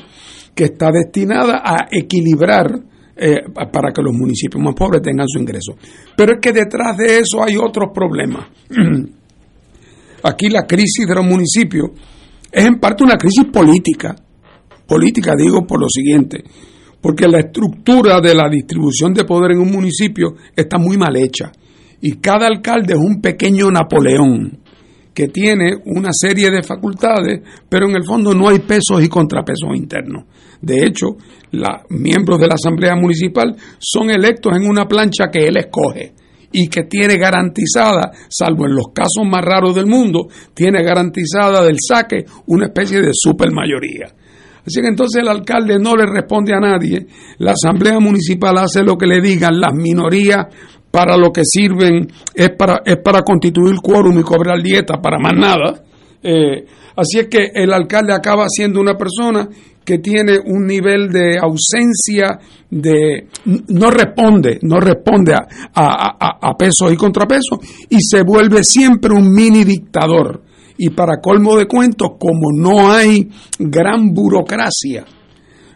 que 0.55 0.65
está 0.65 0.91
destinada 0.91 1.61
a 1.63 1.87
equilibrar 1.91 2.79
eh, 3.17 3.43
para 3.71 3.91
que 3.91 4.01
los 4.01 4.13
municipios 4.13 4.63
más 4.63 4.75
pobres 4.75 5.01
tengan 5.01 5.27
su 5.27 5.39
ingreso. 5.39 5.75
Pero 6.15 6.35
es 6.35 6.39
que 6.41 6.53
detrás 6.53 6.97
de 6.97 7.19
eso 7.19 7.43
hay 7.43 7.57
otros 7.57 7.89
problemas. 7.93 8.47
Aquí 10.23 10.47
la 10.47 10.65
crisis 10.65 11.05
de 11.05 11.15
los 11.15 11.25
municipios 11.25 11.91
es 12.49 12.65
en 12.65 12.79
parte 12.79 13.03
una 13.03 13.17
crisis 13.17 13.45
política 13.51 14.15
política 14.87 15.33
digo 15.37 15.65
por 15.65 15.79
lo 15.79 15.87
siguiente, 15.89 16.43
porque 17.01 17.27
la 17.27 17.39
estructura 17.39 18.19
de 18.19 18.33
la 18.33 18.49
distribución 18.49 19.13
de 19.13 19.25
poder 19.25 19.51
en 19.51 19.59
un 19.59 19.71
municipio 19.71 20.35
está 20.55 20.77
muy 20.77 20.97
mal 20.97 21.15
hecha 21.15 21.51
y 22.01 22.17
cada 22.17 22.47
alcalde 22.47 22.93
es 22.93 22.99
un 22.99 23.21
pequeño 23.21 23.71
Napoleón 23.71 24.59
que 25.13 25.29
tiene 25.29 25.77
una 25.85 26.09
serie 26.11 26.51
de 26.51 26.61
facultades, 26.61 27.41
pero 27.69 27.87
en 27.87 27.95
el 27.95 28.03
fondo 28.03 28.33
no 28.33 28.49
hay 28.49 28.59
pesos 28.59 29.01
y 29.01 29.07
contrapesos 29.07 29.69
internos. 29.73 30.25
De 30.61 30.85
hecho, 30.85 31.15
los 31.51 31.69
miembros 31.89 32.39
de 32.39 32.47
la 32.47 32.55
Asamblea 32.55 32.95
Municipal 32.95 33.55
son 33.79 34.09
electos 34.09 34.53
en 34.57 34.67
una 34.67 34.85
plancha 34.85 35.31
que 35.31 35.47
él 35.47 35.55
escoge 35.57 36.13
y 36.51 36.67
que 36.67 36.83
tiene 36.83 37.17
garantizada, 37.17 38.11
salvo 38.29 38.65
en 38.65 38.75
los 38.75 38.87
casos 38.93 39.25
más 39.25 39.43
raros 39.43 39.73
del 39.73 39.87
mundo, 39.87 40.27
tiene 40.53 40.83
garantizada 40.83 41.63
del 41.63 41.77
saque 41.79 42.25
una 42.47 42.65
especie 42.65 43.01
de 43.01 43.11
supermayoría. 43.13 44.07
Así 44.65 44.81
que 44.81 44.87
entonces 44.87 45.21
el 45.21 45.27
alcalde 45.27 45.77
no 45.79 45.95
le 45.95 46.05
responde 46.05 46.53
a 46.53 46.59
nadie, 46.59 47.05
la 47.37 47.51
asamblea 47.51 47.99
municipal 47.99 48.57
hace 48.57 48.83
lo 48.83 48.97
que 48.97 49.05
le 49.05 49.21
digan, 49.21 49.59
las 49.59 49.73
minorías 49.73 50.47
para 50.89 51.17
lo 51.17 51.31
que 51.31 51.41
sirven 51.43 52.07
es 52.33 52.51
para, 52.51 52.81
es 52.85 52.97
para 52.97 53.21
constituir 53.21 53.75
quórum 53.83 54.17
y 54.17 54.23
cobrar 54.23 54.61
dieta, 54.63 55.01
para 55.01 55.19
más 55.19 55.33
nada. 55.35 55.83
Eh, 56.23 56.65
así 56.95 57.19
es 57.19 57.27
que 57.27 57.51
el 57.53 57.73
alcalde 57.73 58.13
acaba 58.13 58.45
siendo 58.47 58.79
una 58.79 58.95
persona 58.97 59.47
que 59.83 59.99
tiene 59.99 60.39
un 60.43 60.65
nivel 60.65 61.09
de 61.09 61.37
ausencia 61.37 62.39
de 62.71 63.27
no 63.67 63.91
responde, 63.91 64.57
no 64.63 64.79
responde 64.79 65.33
a, 65.33 65.45
a, 65.75 66.39
a 66.41 66.57
pesos 66.57 66.91
y 66.91 66.95
contrapesos 66.95 67.59
y 67.89 67.97
se 67.99 68.23
vuelve 68.23 68.63
siempre 68.63 69.13
un 69.13 69.31
mini 69.31 69.63
dictador. 69.63 70.41
Y 70.77 70.89
para 70.89 71.21
colmo 71.21 71.55
de 71.57 71.67
cuentos, 71.67 72.11
como 72.19 72.51
no 72.53 72.91
hay 72.91 73.29
gran 73.59 74.13
burocracia, 74.13 75.05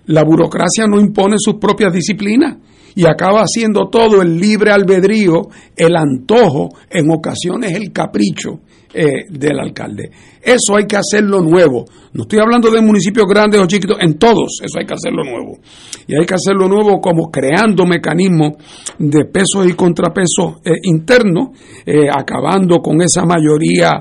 la 0.05 0.23
burocracia 0.23 0.85
no 0.87 0.99
impone 0.99 1.35
sus 1.37 1.55
propias 1.55 1.93
disciplinas 1.93 2.57
y 2.95 3.05
acaba 3.05 3.41
haciendo 3.41 3.89
todo 3.89 4.21
el 4.21 4.37
libre 4.39 4.71
albedrío, 4.71 5.49
el 5.75 5.95
antojo, 5.95 6.69
en 6.89 7.11
ocasiones 7.11 7.73
el 7.73 7.91
capricho 7.93 8.59
eh, 8.91 9.25
del 9.29 9.59
alcalde. 9.59 10.09
Eso 10.41 10.75
hay 10.75 10.85
que 10.85 10.97
hacerlo 10.97 11.41
nuevo. 11.41 11.85
No 12.13 12.23
estoy 12.23 12.39
hablando 12.39 12.71
de 12.71 12.81
municipios 12.81 13.27
grandes 13.27 13.61
o 13.61 13.67
chiquitos, 13.67 13.97
en 14.01 14.17
todos 14.17 14.59
eso 14.63 14.79
hay 14.79 14.85
que 14.87 14.95
hacerlo 14.95 15.23
nuevo. 15.23 15.59
Y 16.07 16.15
hay 16.15 16.25
que 16.25 16.33
hacerlo 16.33 16.67
nuevo 16.67 16.99
como 16.99 17.29
creando 17.29 17.85
mecanismos 17.85 18.53
de 18.97 19.25
pesos 19.25 19.67
y 19.69 19.73
contrapesos 19.73 20.57
eh, 20.65 20.71
internos, 20.83 21.49
eh, 21.85 22.09
acabando 22.11 22.79
con 22.79 22.99
esa 23.03 23.25
mayoría 23.25 23.91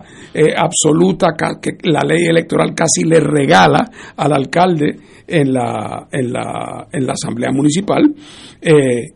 absoluta 0.56 1.34
que 1.60 1.72
la 1.82 2.00
ley 2.00 2.26
electoral 2.26 2.72
casi 2.74 3.04
le 3.04 3.20
regala 3.20 3.90
al 4.16 4.32
alcalde 4.32 4.96
en 5.26 5.52
la, 5.52 6.06
en 6.10 6.32
la, 6.32 6.88
en 6.92 7.06
la 7.06 7.12
asamblea 7.12 7.50
municipal. 7.52 8.14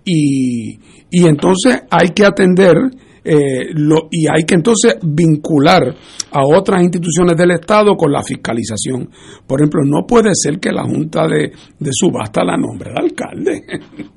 y, 0.04 0.78
y 1.10 1.26
entonces 1.26 1.82
hay 1.90 2.08
que 2.08 2.26
atender 2.26 2.76
eh, 3.24 3.70
lo, 3.74 4.08
y 4.10 4.26
hay 4.26 4.44
que 4.44 4.54
entonces 4.54 4.96
vincular 5.02 5.94
a 6.30 6.44
otras 6.44 6.82
instituciones 6.82 7.36
del 7.36 7.52
Estado 7.52 7.96
con 7.96 8.10
la 8.10 8.22
fiscalización. 8.22 9.08
Por 9.46 9.60
ejemplo, 9.60 9.82
no 9.84 10.06
puede 10.06 10.30
ser 10.34 10.58
que 10.58 10.72
la 10.72 10.82
Junta 10.82 11.26
de, 11.26 11.52
de 11.78 11.90
Subasta 11.92 12.44
la 12.44 12.56
nombre 12.56 12.90
el 12.90 12.98
alcalde. 12.98 13.64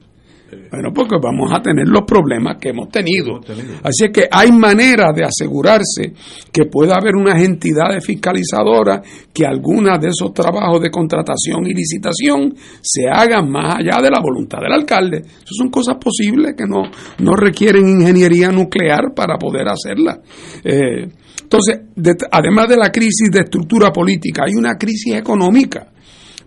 Bueno, 0.75 0.91
porque 0.93 1.15
vamos 1.21 1.53
a 1.53 1.61
tener 1.61 1.88
los 1.88 2.03
problemas 2.03 2.57
que 2.59 2.69
hemos 2.69 2.89
tenido. 2.89 3.39
Así 3.81 4.11
que 4.11 4.27
hay 4.29 4.51
manera 4.51 5.13
de 5.15 5.23
asegurarse 5.23 6.11
que 6.51 6.65
pueda 6.65 6.95
haber 6.97 7.15
unas 7.15 7.41
entidades 7.41 8.05
fiscalizadoras 8.05 8.99
que 9.33 9.45
algunas 9.45 10.01
de 10.01 10.09
esos 10.09 10.33
trabajos 10.33 10.81
de 10.81 10.91
contratación 10.91 11.65
y 11.65 11.73
licitación 11.73 12.55
se 12.81 13.07
hagan 13.07 13.49
más 13.49 13.75
allá 13.75 14.01
de 14.01 14.11
la 14.11 14.19
voluntad 14.19 14.59
del 14.59 14.73
alcalde. 14.73 15.19
Esas 15.19 15.55
son 15.57 15.69
cosas 15.69 15.95
posibles 15.95 16.55
que 16.57 16.65
no, 16.67 16.91
no 17.19 17.35
requieren 17.38 17.88
ingeniería 17.88 18.49
nuclear 18.49 19.13
para 19.15 19.38
poder 19.38 19.69
hacerlas. 19.69 20.19
Eh, 20.61 21.07
entonces, 21.41 21.83
además 22.29 22.67
de 22.67 22.75
la 22.75 22.91
crisis 22.91 23.31
de 23.31 23.43
estructura 23.45 23.93
política, 23.93 24.43
hay 24.45 24.55
una 24.55 24.75
crisis 24.77 25.15
económica 25.15 25.88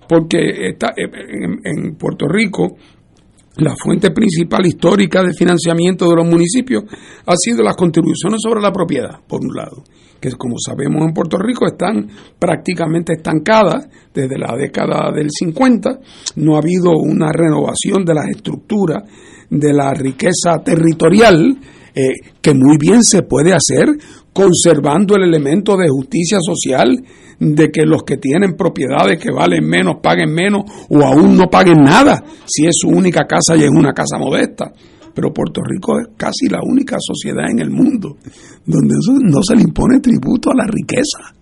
porque 0.06 0.68
está, 0.68 0.88
eh, 0.96 1.08
en 1.64 1.96
Puerto 1.96 2.26
Rico 2.28 2.76
la 3.58 3.74
fuente 3.74 4.12
principal 4.12 4.66
histórica 4.66 5.22
de 5.22 5.34
financiamiento 5.34 6.08
de 6.08 6.16
los 6.16 6.26
municipios 6.26 6.84
ha 7.26 7.34
sido 7.36 7.62
las 7.62 7.76
contribuciones 7.76 8.38
sobre 8.40 8.60
la 8.60 8.72
propiedad, 8.72 9.18
por 9.26 9.40
un 9.40 9.54
lado, 9.54 9.82
que 10.20 10.30
como 10.32 10.54
sabemos 10.64 11.02
en 11.02 11.12
Puerto 11.12 11.38
Rico 11.38 11.66
están 11.66 12.08
prácticamente 12.38 13.14
estancadas 13.14 13.88
desde 14.14 14.38
la 14.38 14.56
década 14.56 15.10
del 15.12 15.28
50, 15.30 15.98
no 16.36 16.54
ha 16.54 16.58
habido 16.58 16.92
una 16.92 17.32
renovación 17.32 18.04
de 18.04 18.14
las 18.14 18.28
estructuras 18.28 19.02
de 19.50 19.72
la 19.72 19.92
riqueza 19.92 20.62
territorial 20.64 21.58
eh, 21.98 22.14
que 22.40 22.54
muy 22.54 22.76
bien 22.78 23.02
se 23.02 23.22
puede 23.22 23.52
hacer 23.52 23.88
conservando 24.32 25.16
el 25.16 25.24
elemento 25.24 25.76
de 25.76 25.88
justicia 25.88 26.38
social 26.40 27.02
de 27.40 27.70
que 27.72 27.84
los 27.84 28.04
que 28.04 28.18
tienen 28.18 28.54
propiedades 28.54 29.18
que 29.20 29.32
valen 29.32 29.64
menos 29.64 29.96
paguen 30.00 30.32
menos 30.32 30.62
o 30.88 31.02
aún 31.02 31.36
no 31.36 31.50
paguen 31.50 31.82
nada 31.82 32.22
si 32.46 32.66
es 32.66 32.76
su 32.78 32.88
única 32.88 33.26
casa 33.26 33.56
y 33.56 33.64
es 33.64 33.70
una 33.70 33.92
casa 33.92 34.16
modesta. 34.16 34.72
Pero 35.12 35.32
Puerto 35.32 35.60
Rico 35.64 35.98
es 35.98 36.06
casi 36.16 36.46
la 36.48 36.60
única 36.62 36.98
sociedad 37.00 37.50
en 37.50 37.58
el 37.58 37.70
mundo 37.70 38.16
donde 38.64 38.94
no 39.24 39.42
se 39.42 39.56
le 39.56 39.62
impone 39.62 39.98
tributo 39.98 40.52
a 40.52 40.54
la 40.54 40.66
riqueza 40.66 41.37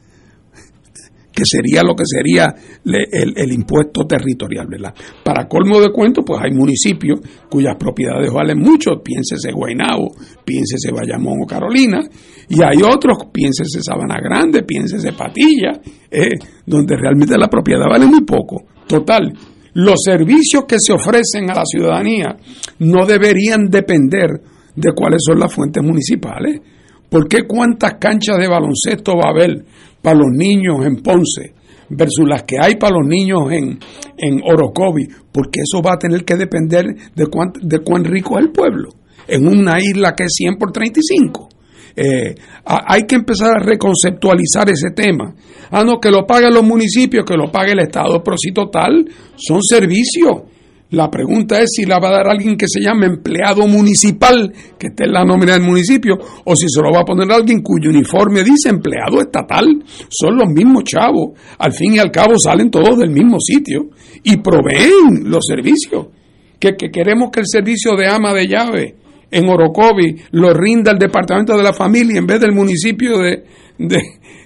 que 1.36 1.44
sería 1.44 1.82
lo 1.82 1.94
que 1.94 2.04
sería 2.06 2.46
el, 2.82 3.52
impuesto 3.52 4.06
territorial, 4.06 4.66
¿verdad? 4.70 4.94
Para 5.22 5.46
colmo 5.46 5.78
de 5.78 5.92
cuento, 5.92 6.22
pues 6.24 6.40
hay 6.42 6.50
municipios 6.50 7.20
cuyas 7.50 7.76
propiedades 7.78 8.32
valen 8.32 8.58
mucho, 8.58 9.02
piénsese 9.04 9.52
Guaynabo, 9.52 10.16
piénsese 10.42 10.90
Bayamón 10.92 11.42
o 11.42 11.46
Carolina, 11.46 12.00
y 12.48 12.62
hay 12.62 12.80
otros, 12.82 13.18
piénsese 13.30 13.82
Sabana 13.82 14.16
Grande, 14.18 14.62
piénsese 14.62 15.12
Patilla, 15.12 15.78
eh, 16.10 16.30
donde 16.64 16.96
realmente 16.96 17.36
la 17.36 17.48
propiedad 17.48 17.84
vale 17.86 18.06
muy 18.06 18.24
poco. 18.24 18.64
Total, 18.86 19.30
los 19.74 20.00
servicios 20.02 20.64
que 20.66 20.76
se 20.78 20.94
ofrecen 20.94 21.50
a 21.50 21.54
la 21.54 21.64
ciudadanía 21.66 22.34
no 22.78 23.04
deberían 23.04 23.66
depender 23.68 24.40
de 24.74 24.92
cuáles 24.94 25.20
son 25.22 25.38
las 25.38 25.52
fuentes 25.52 25.82
municipales. 25.82 26.62
¿Por 27.08 27.28
qué 27.28 27.42
cuántas 27.46 27.94
canchas 27.94 28.38
de 28.38 28.48
baloncesto 28.48 29.12
va 29.16 29.28
a 29.28 29.32
haber 29.32 29.64
para 30.02 30.16
los 30.16 30.28
niños 30.32 30.84
en 30.84 30.96
Ponce 31.02 31.54
versus 31.88 32.28
las 32.28 32.42
que 32.42 32.56
hay 32.60 32.76
para 32.76 32.96
los 32.96 33.06
niños 33.06 33.50
en, 33.50 33.78
en 34.16 34.40
Orocovi? 34.44 35.06
Porque 35.32 35.60
eso 35.60 35.82
va 35.82 35.94
a 35.94 35.98
tener 35.98 36.24
que 36.24 36.36
depender 36.36 36.86
de 37.14 37.26
cuán, 37.26 37.52
de 37.60 37.78
cuán 37.80 38.04
rico 38.04 38.38
es 38.38 38.46
el 38.46 38.52
pueblo. 38.52 38.90
En 39.28 39.46
una 39.46 39.80
isla 39.80 40.14
que 40.14 40.24
es 40.24 40.32
100 40.36 40.56
por 40.56 40.72
35. 40.72 41.48
Eh, 41.98 42.34
hay 42.64 43.02
que 43.06 43.14
empezar 43.14 43.56
a 43.56 43.64
reconceptualizar 43.64 44.68
ese 44.68 44.90
tema. 44.94 45.34
Ah, 45.70 45.82
no, 45.82 45.98
que 45.98 46.10
lo 46.10 46.26
paguen 46.26 46.52
los 46.52 46.62
municipios, 46.62 47.24
que 47.24 47.36
lo 47.36 47.50
pague 47.50 47.72
el 47.72 47.80
Estado, 47.80 48.22
pero 48.22 48.36
si 48.36 48.52
total, 48.52 49.06
son 49.36 49.62
servicios 49.62 50.42
la 50.90 51.10
pregunta 51.10 51.58
es 51.58 51.70
si 51.74 51.84
la 51.84 51.98
va 51.98 52.10
a 52.10 52.18
dar 52.18 52.28
alguien 52.28 52.56
que 52.56 52.66
se 52.68 52.80
llame 52.80 53.06
empleado 53.06 53.66
municipal, 53.66 54.52
que 54.78 54.88
esté 54.88 55.04
en 55.04 55.12
la 55.12 55.24
nómina 55.24 55.54
del 55.54 55.62
municipio, 55.62 56.16
o 56.44 56.54
si 56.54 56.68
se 56.68 56.80
lo 56.80 56.92
va 56.92 57.00
a 57.00 57.04
poner 57.04 57.30
alguien 57.32 57.60
cuyo 57.60 57.90
uniforme 57.90 58.44
dice 58.44 58.68
empleado 58.68 59.20
estatal. 59.20 59.66
Son 60.08 60.36
los 60.36 60.48
mismos 60.48 60.84
chavos. 60.84 61.38
Al 61.58 61.72
fin 61.72 61.94
y 61.94 61.98
al 61.98 62.12
cabo 62.12 62.38
salen 62.38 62.70
todos 62.70 62.98
del 62.98 63.10
mismo 63.10 63.38
sitio 63.40 63.88
y 64.22 64.36
proveen 64.36 65.24
los 65.24 65.44
servicios. 65.44 66.06
Que, 66.60 66.76
queremos 66.76 67.30
que 67.32 67.40
el 67.40 67.46
servicio 67.46 67.96
de 67.96 68.08
ama 68.08 68.32
de 68.32 68.46
llave 68.46 68.94
en 69.30 69.48
Orocovi 69.48 70.14
lo 70.30 70.54
rinda 70.54 70.92
el 70.92 70.98
departamento 70.98 71.56
de 71.56 71.64
la 71.64 71.72
familia 71.72 72.18
en 72.18 72.26
vez 72.26 72.40
del 72.40 72.52
municipio 72.52 73.18
de, 73.18 73.42
de, 73.76 74.00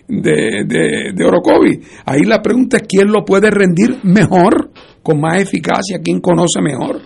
de, 0.08 1.12
de 1.14 1.24
Orocovi. 1.24 1.80
Ahí 2.06 2.22
la 2.22 2.40
pregunta 2.40 2.78
es 2.78 2.84
quién 2.88 3.08
lo 3.08 3.26
puede 3.26 3.50
rendir 3.50 3.98
mejor 4.04 4.69
con 5.02 5.20
más 5.20 5.40
eficacia, 5.42 6.00
quien 6.02 6.20
conoce 6.20 6.60
mejor. 6.60 7.00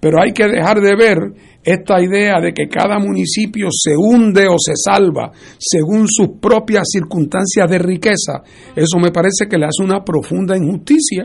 Pero 0.00 0.22
hay 0.22 0.32
que 0.32 0.46
dejar 0.46 0.80
de 0.80 0.94
ver 0.94 1.18
esta 1.62 2.00
idea 2.00 2.40
de 2.40 2.52
que 2.52 2.68
cada 2.68 2.98
municipio 2.98 3.68
se 3.70 3.94
hunde 3.96 4.46
o 4.46 4.56
se 4.58 4.72
salva 4.76 5.32
según 5.58 6.06
sus 6.08 6.38
propias 6.40 6.84
circunstancias 6.90 7.68
de 7.68 7.78
riqueza. 7.78 8.42
Eso 8.74 8.98
me 8.98 9.10
parece 9.10 9.46
que 9.50 9.58
le 9.58 9.66
hace 9.66 9.82
una 9.82 10.04
profunda 10.04 10.56
injusticia 10.56 11.24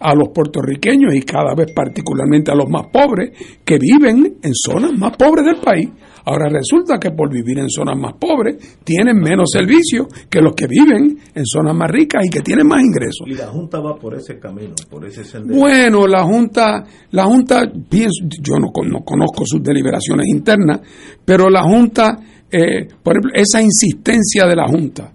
a 0.00 0.14
los 0.14 0.30
puertorriqueños 0.34 1.14
y 1.14 1.20
cada 1.22 1.54
vez 1.54 1.72
particularmente 1.72 2.50
a 2.50 2.54
los 2.54 2.68
más 2.68 2.86
pobres 2.90 3.30
que 3.64 3.78
viven 3.78 4.38
en 4.42 4.52
zonas 4.54 4.92
más 4.98 5.16
pobres 5.16 5.44
del 5.44 5.60
país. 5.60 5.90
Ahora 6.26 6.48
resulta 6.48 6.98
que 6.98 7.10
por 7.10 7.30
vivir 7.30 7.58
en 7.58 7.68
zonas 7.68 7.98
más 7.98 8.14
pobres 8.14 8.78
tienen 8.82 9.16
menos 9.16 9.50
servicios 9.52 10.06
que 10.30 10.40
los 10.40 10.54
que 10.54 10.66
viven 10.66 11.18
en 11.34 11.44
zonas 11.44 11.76
más 11.76 11.90
ricas 11.90 12.24
y 12.24 12.30
que 12.30 12.40
tienen 12.40 12.66
más 12.66 12.82
ingresos. 12.82 13.26
Y 13.26 13.34
la 13.34 13.48
Junta 13.48 13.78
va 13.80 13.94
por 13.96 14.14
ese 14.14 14.38
camino, 14.38 14.74
por 14.88 15.04
ese 15.04 15.22
sendero. 15.22 15.60
Bueno, 15.60 16.06
la 16.06 16.24
Junta, 16.24 16.84
la 17.10 17.24
Junta, 17.24 17.70
pienso, 17.88 18.24
yo 18.40 18.54
no, 18.58 18.72
conozco 18.72 19.44
sus 19.44 19.62
deliberaciones 19.62 20.26
internas, 20.28 20.80
pero 21.24 21.50
la 21.50 21.62
Junta, 21.62 22.18
eh, 22.50 22.88
por 23.02 23.14
ejemplo, 23.14 23.32
esa 23.34 23.60
insistencia 23.60 24.46
de 24.46 24.56
la 24.56 24.66
Junta 24.66 25.12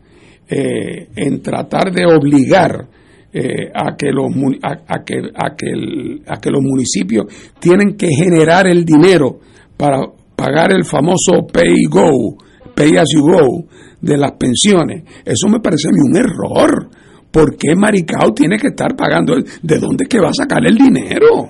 eh, 0.47 1.09
en 1.15 1.41
tratar 1.41 1.91
de 1.91 2.05
obligar 2.05 2.87
eh, 3.31 3.71
a, 3.73 3.95
que 3.95 4.11
los, 4.11 4.27
a, 4.63 5.03
que, 5.03 5.21
a, 5.35 5.55
que 5.55 6.21
a 6.25 6.39
que 6.39 6.49
los 6.49 6.61
municipios 6.61 7.25
tienen 7.59 7.95
que 7.95 8.09
generar 8.09 8.67
el 8.67 8.83
dinero 8.83 9.39
para 9.77 10.01
pagar 10.39 10.71
el 10.71 10.85
famoso 10.85 11.45
pay 11.51 11.83
go, 11.89 12.37
pay 12.73 12.95
as 12.95 13.07
you 13.13 13.21
go 13.21 13.65
de 13.99 14.17
las 14.17 14.31
pensiones. 14.33 15.03
Eso 15.25 15.49
me 15.49 15.59
parece 15.59 15.89
a 15.89 15.91
mí 15.91 15.99
un 16.01 16.15
error. 16.15 16.89
¿Por 17.29 17.57
qué 17.57 17.75
Maricao 17.75 18.31
tiene 18.33 18.57
que 18.57 18.67
estar 18.67 18.95
pagando? 18.95 19.35
¿De 19.35 19.77
dónde 19.77 20.03
es 20.03 20.09
que 20.09 20.19
va 20.19 20.29
a 20.29 20.33
sacar 20.33 20.65
el 20.65 20.75
dinero? 20.75 21.49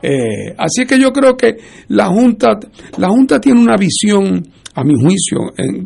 Eh, 0.00 0.54
así 0.58 0.86
que 0.86 1.00
yo 1.00 1.10
creo 1.10 1.36
que 1.36 1.56
la 1.88 2.06
Junta, 2.06 2.58
la 2.98 3.08
Junta 3.08 3.40
tiene 3.40 3.60
una 3.60 3.76
visión, 3.76 4.46
a 4.74 4.84
mi 4.84 4.94
juicio, 4.94 5.38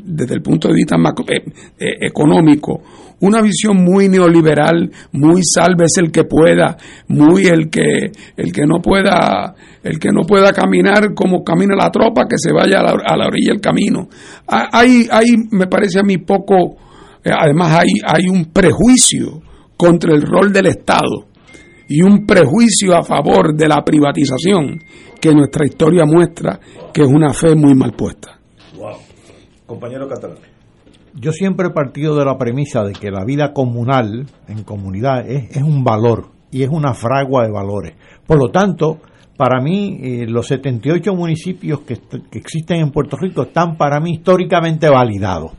desde 0.05 0.35
el 0.35 0.43
punto 0.43 0.69
de 0.69 0.75
vista 0.75 0.97
eh, 0.97 1.45
eh, 1.79 1.97
económico, 2.03 2.83
una 3.23 3.41
visión 3.41 3.77
muy 3.83 4.09
neoliberal, 4.09 4.91
muy 5.13 5.43
sálvese 5.43 6.01
el 6.01 6.11
que 6.11 6.25
pueda, 6.25 6.77
muy 7.09 7.47
el 7.47 7.71
que 7.71 8.11
el 8.37 8.53
que 8.53 8.67
no 8.67 8.81
pueda 8.83 9.55
el 9.83 9.99
que 9.99 10.11
no 10.13 10.23
pueda 10.23 10.53
caminar 10.53 11.15
como 11.15 11.43
camina 11.43 11.75
la 11.77 11.91
tropa 11.91 12.27
que 12.29 12.37
se 12.37 12.53
vaya 12.53 12.81
a 12.81 13.17
la, 13.17 13.27
orilla 13.27 13.53
del 13.53 13.61
camino. 13.61 14.09
Hay 14.47 15.07
me 15.51 15.69
parece 15.69 16.01
a 16.01 16.03
mí 16.03 16.19
poco 16.19 16.77
eh, 17.25 17.31
además 17.37 17.79
hay 17.79 17.93
hay 18.05 18.29
un 18.29 18.47
prejuicio 18.47 19.41
contra 19.77 20.13
el 20.15 20.23
rol 20.23 20.53
del 20.53 20.67
Estado 20.67 21.29
y 21.89 22.03
un 22.03 22.27
prejuicio 22.27 22.97
a 22.97 23.05
favor 23.05 23.55
de 23.55 23.69
la 23.69 23.85
privatización 23.85 24.81
que 25.21 25.33
nuestra 25.33 25.65
historia 25.65 26.05
muestra 26.05 26.59
que 26.93 27.03
es 27.03 27.09
una 27.09 27.33
fe 27.33 27.55
muy 27.55 27.75
mal 27.75 27.93
puesta. 27.93 28.41
Wow. 28.77 28.97
Compañero 29.67 30.09
Catalán 30.09 30.53
yo 31.15 31.33
siempre 31.33 31.69
he 31.69 31.71
partido 31.71 32.17
de 32.17 32.25
la 32.25 32.39
premisa 32.39 32.83
de 32.85 32.93
que 32.93 33.11
la 33.11 33.25
vida 33.25 33.53
comunal 33.53 34.27
en 34.49 34.65
comunidad 34.65 35.29
es, 35.29 35.63
un 35.63 35.85
valor 35.85 36.29
y 36.51 36.63
es 36.63 36.71
una 36.71 36.95
fragua 36.95 37.45
de 37.45 37.51
valores. 37.51 37.95
Por 38.27 38.39
lo 38.39 38.51
tanto, 38.51 38.99
para 39.37 39.61
mí, 39.61 39.99
eh, 40.03 40.27
los 40.27 40.47
78 40.47 41.15
municipios 41.15 41.81
que, 41.81 41.99
existen 42.33 42.81
en 42.81 42.91
Puerto 42.91 43.17
Rico 43.17 43.43
están 43.43 43.77
para 43.77 44.01
mí 44.01 44.13
históricamente 44.13 44.89
validados. 44.89 45.53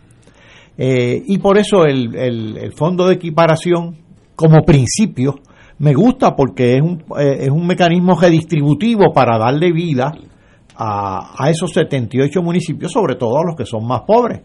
Eh, 0.78 1.22
y 1.28 1.38
por 1.38 1.58
eso 1.58 1.86
el, 1.86 2.74
fondo 2.76 3.08
de 3.08 3.16
equiparación, 3.16 3.98
como 4.36 4.64
principio, 4.64 5.36
me 5.78 5.94
gusta 5.94 6.36
porque 6.36 6.78
es 6.78 6.82
un, 6.82 7.04
eh, 7.20 7.38
es 7.42 7.50
un 7.50 7.68
mecanismo 7.68 8.20
redistributivo 8.20 9.14
para 9.14 9.38
darle 9.38 9.72
vida 9.72 10.12
a, 10.76 11.36
a 11.38 11.50
esos 11.52 11.72
78 11.74 12.42
municipios, 12.42 12.92
sobre 12.92 13.16
todo 13.16 13.38
a 13.38 13.46
los 13.46 13.56
que 13.56 13.66
son 13.66 13.86
más 13.86 14.02
pobres 14.02 14.42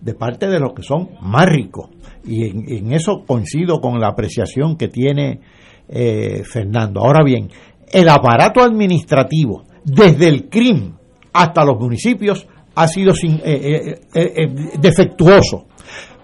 de 0.00 0.14
parte 0.14 0.46
de 0.48 0.60
los 0.60 0.72
que 0.72 0.82
son 0.82 1.10
más 1.20 1.46
ricos. 1.46 1.90
Y 2.24 2.76
en, 2.76 2.92
eso 2.92 3.24
coincido 3.26 3.80
con 3.80 4.00
la 4.00 4.08
apreciación 4.08 4.76
que 4.76 4.88
tiene 4.88 5.40
eh, 5.88 6.42
Fernando. 6.44 7.00
Ahora 7.00 7.24
bien, 7.24 7.48
el 7.90 8.08
aparato 8.08 8.60
administrativo, 8.62 9.64
desde 9.84 10.28
el 10.28 10.48
CRIM 10.48 10.94
hasta 11.32 11.64
los 11.64 11.78
municipios, 11.78 12.46
ha 12.74 12.86
sido 12.86 13.12
eh, 13.44 14.00
eh, 14.14 14.46
defectuoso. 14.78 15.66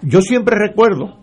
Yo 0.03 0.21
siempre 0.21 0.57
recuerdo, 0.57 1.19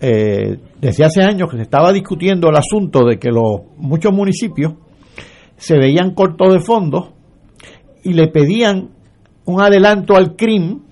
desde 0.00 1.04
hace 1.04 1.22
años 1.22 1.50
que 1.50 1.56
se 1.56 1.62
estaba 1.64 1.92
discutiendo 1.92 2.48
el 2.48 2.56
asunto 2.56 3.04
de 3.04 3.18
que 3.18 3.30
los 3.30 3.62
muchos 3.76 4.12
municipios 4.12 4.74
se 5.56 5.76
veían 5.76 6.14
cortos 6.14 6.52
de 6.52 6.60
fondos 6.60 7.10
y 8.04 8.14
le 8.14 8.28
pedían 8.28 8.90
un 9.44 9.60
adelanto 9.60 10.16
al 10.16 10.36
CRIM 10.36 10.82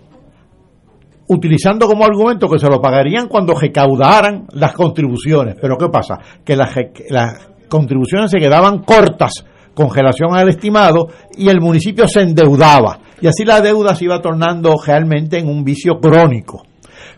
utilizando 1.28 1.86
como 1.86 2.04
argumento 2.04 2.48
que 2.48 2.58
se 2.58 2.68
lo 2.68 2.80
pagarían 2.80 3.28
cuando 3.28 3.54
recaudaran 3.54 4.46
las 4.52 4.72
contribuciones. 4.72 5.56
Pero 5.60 5.76
¿qué 5.76 5.88
pasa? 5.88 6.18
Que 6.44 6.56
las, 6.56 6.74
las 7.10 7.48
contribuciones 7.68 8.30
se 8.30 8.38
quedaban 8.38 8.80
cortas 8.80 9.44
con 9.74 9.94
relación 9.94 10.34
al 10.34 10.48
estimado 10.48 11.08
y 11.36 11.48
el 11.48 11.60
municipio 11.60 12.08
se 12.08 12.22
endeudaba. 12.22 12.98
Y 13.20 13.26
así 13.26 13.44
la 13.44 13.60
deuda 13.60 13.94
se 13.94 14.04
iba 14.04 14.20
tornando 14.20 14.74
realmente 14.84 15.38
en 15.38 15.48
un 15.48 15.64
vicio 15.64 16.00
crónico. 16.00 16.62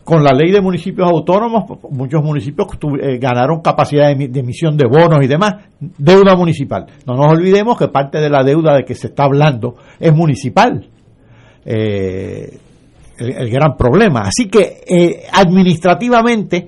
Con 0.02 0.24
la 0.24 0.32
ley 0.32 0.50
de 0.50 0.60
municipios 0.60 1.06
autónomos, 1.08 1.64
muchos 1.90 2.22
municipios 2.24 2.66
eh, 3.00 3.18
ganaron 3.18 3.60
capacidad 3.60 4.08
de, 4.16 4.40
emisión 4.40 4.76
de 4.76 4.86
bonos 4.86 5.22
y 5.22 5.26
demás, 5.26 5.56
deuda 5.78 6.34
municipal. 6.34 6.86
No 7.06 7.14
nos 7.14 7.32
olvidemos 7.32 7.76
que 7.78 7.88
parte 7.88 8.18
de 8.18 8.30
la 8.30 8.42
deuda 8.42 8.74
de 8.74 8.84
que 8.84 8.94
se 8.94 9.08
está 9.08 9.24
hablando 9.24 9.76
es 10.00 10.14
municipal. 10.14 10.88
Eh, 11.64 12.58
el, 13.18 13.50
gran 13.50 13.76
problema. 13.76 14.22
Así 14.22 14.48
que 14.48 14.80
eh, 14.86 15.22
administrativamente 15.32 16.66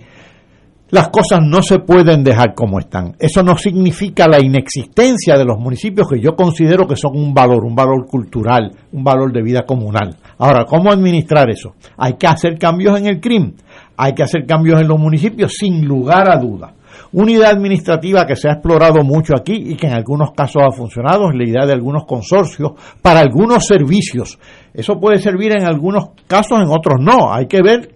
las 0.91 1.09
cosas 1.09 1.41
no 1.43 1.63
se 1.63 1.79
pueden 1.79 2.25
dejar 2.25 2.55
como 2.55 2.79
están. 2.81 3.15
Eso 3.19 3.43
no 3.43 3.57
significa 3.57 4.27
la 4.27 4.41
inexistencia 4.41 5.37
de 5.37 5.45
los 5.45 5.59
municipios 5.59 6.09
que 6.09 6.21
yo 6.21 6.35
considero 6.35 6.87
que 6.87 6.97
son 6.97 7.17
un 7.17 7.33
valor, 7.33 7.65
un 7.65 7.75
valor 7.75 8.07
cultural, 8.07 8.73
un 8.93 9.05
valor 9.05 9.33
de 9.33 9.43
vida 9.43 9.63
comunal. 9.63 10.17
Ahora, 10.39 10.65
¿cómo 10.65 10.91
administrar 10.91 11.49
eso? 11.49 11.75
Hay 11.97 12.15
que 12.15 12.27
hacer 12.27 12.59
cambios 12.59 12.99
en 12.99 13.07
el 13.07 13.21
CRIM, 13.21 13.53
hay 13.97 14.15
que 14.15 14.25
hacer 14.25 14.45
cambios 14.47 14.81
en 14.81 14.89
los 14.89 14.99
municipios 14.99 15.53
sin 15.53 15.85
lugar 15.87 16.29
a 16.29 16.39
duda. 16.39 16.75
Unidad 17.13 17.51
administrativa 17.51 18.25
que 18.25 18.37
se 18.37 18.49
ha 18.49 18.53
explorado 18.53 19.03
mucho 19.03 19.35
aquí 19.37 19.55
y 19.55 19.77
que 19.77 19.89
en 19.89 19.95
algunos 19.95 20.31
casos 20.31 20.63
ha 20.65 20.71
funcionado 20.71 21.31
es 21.31 21.37
la 21.37 21.45
idea 21.45 21.67
de 21.67 21.73
algunos 21.73 22.05
consorcios 22.05 22.73
para 23.03 23.21
algunos 23.21 23.67
servicios. 23.67 24.39
Eso 24.73 25.01
puede 25.01 25.19
servir 25.19 25.53
en 25.53 25.65
algunos 25.65 26.11
casos, 26.29 26.61
en 26.63 26.69
otros 26.69 27.01
no. 27.01 27.33
Hay 27.33 27.47
que 27.47 27.63
ver 27.63 27.91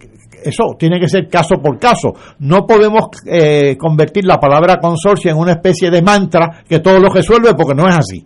eso 0.45 0.75
tiene 0.77 0.99
que 0.99 1.09
ser 1.09 1.27
caso 1.27 1.55
por 1.61 1.79
caso. 1.79 2.13
No 2.39 2.67
podemos 2.67 3.05
eh, 3.25 3.75
convertir 3.77 4.25
la 4.25 4.39
palabra 4.39 4.77
consorcio 4.79 5.31
en 5.31 5.37
una 5.37 5.53
especie 5.53 5.89
de 5.89 6.01
mantra 6.01 6.63
que 6.67 6.79
todo 6.79 6.99
lo 6.99 7.09
resuelve 7.09 7.55
porque 7.55 7.73
no 7.73 7.87
es 7.87 7.95
así. 7.95 8.25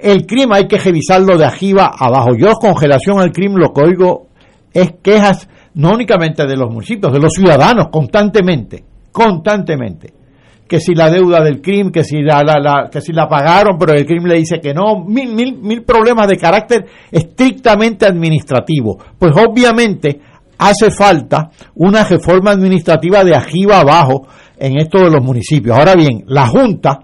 El 0.00 0.26
crimen 0.26 0.54
hay 0.54 0.68
que 0.68 0.78
revisarlo 0.78 1.36
de 1.36 1.44
arriba 1.44 1.90
abajo. 1.98 2.36
Yo 2.38 2.52
congelación 2.52 3.18
al 3.18 3.32
crimen 3.32 3.58
lo 3.58 3.72
que 3.72 3.82
oigo 3.82 4.28
es 4.72 4.94
quejas 5.02 5.48
no 5.74 5.90
únicamente 5.90 6.46
de 6.46 6.56
los 6.56 6.70
municipios, 6.72 7.12
de 7.12 7.18
los 7.18 7.32
ciudadanos 7.32 7.88
constantemente, 7.90 8.84
constantemente. 9.10 10.14
Que 10.68 10.80
si 10.80 10.94
la 10.94 11.10
deuda 11.10 11.42
del 11.44 11.60
crimen, 11.60 11.92
que 11.92 12.02
si 12.02 12.22
la, 12.22 12.42
la, 12.42 12.88
que 12.90 13.00
si 13.00 13.12
la 13.12 13.28
pagaron, 13.28 13.76
pero 13.78 13.92
el 13.92 14.04
crimen 14.04 14.32
le 14.32 14.38
dice 14.38 14.58
que 14.60 14.74
no, 14.74 15.04
mil, 15.04 15.32
mil, 15.32 15.58
mil 15.58 15.82
problemas 15.82 16.26
de 16.26 16.36
carácter 16.36 16.86
estrictamente 17.10 18.04
administrativo. 18.04 18.98
Pues 19.18 19.32
obviamente 19.36 20.20
hace 20.58 20.90
falta 20.90 21.50
una 21.74 22.04
reforma 22.04 22.50
administrativa 22.50 23.22
de 23.22 23.34
arriba 23.34 23.80
abajo 23.80 24.26
en 24.58 24.78
esto 24.78 24.98
de 25.02 25.10
los 25.10 25.22
municipios. 25.22 25.76
Ahora 25.76 25.94
bien, 25.94 26.24
la 26.26 26.46
Junta, 26.46 27.00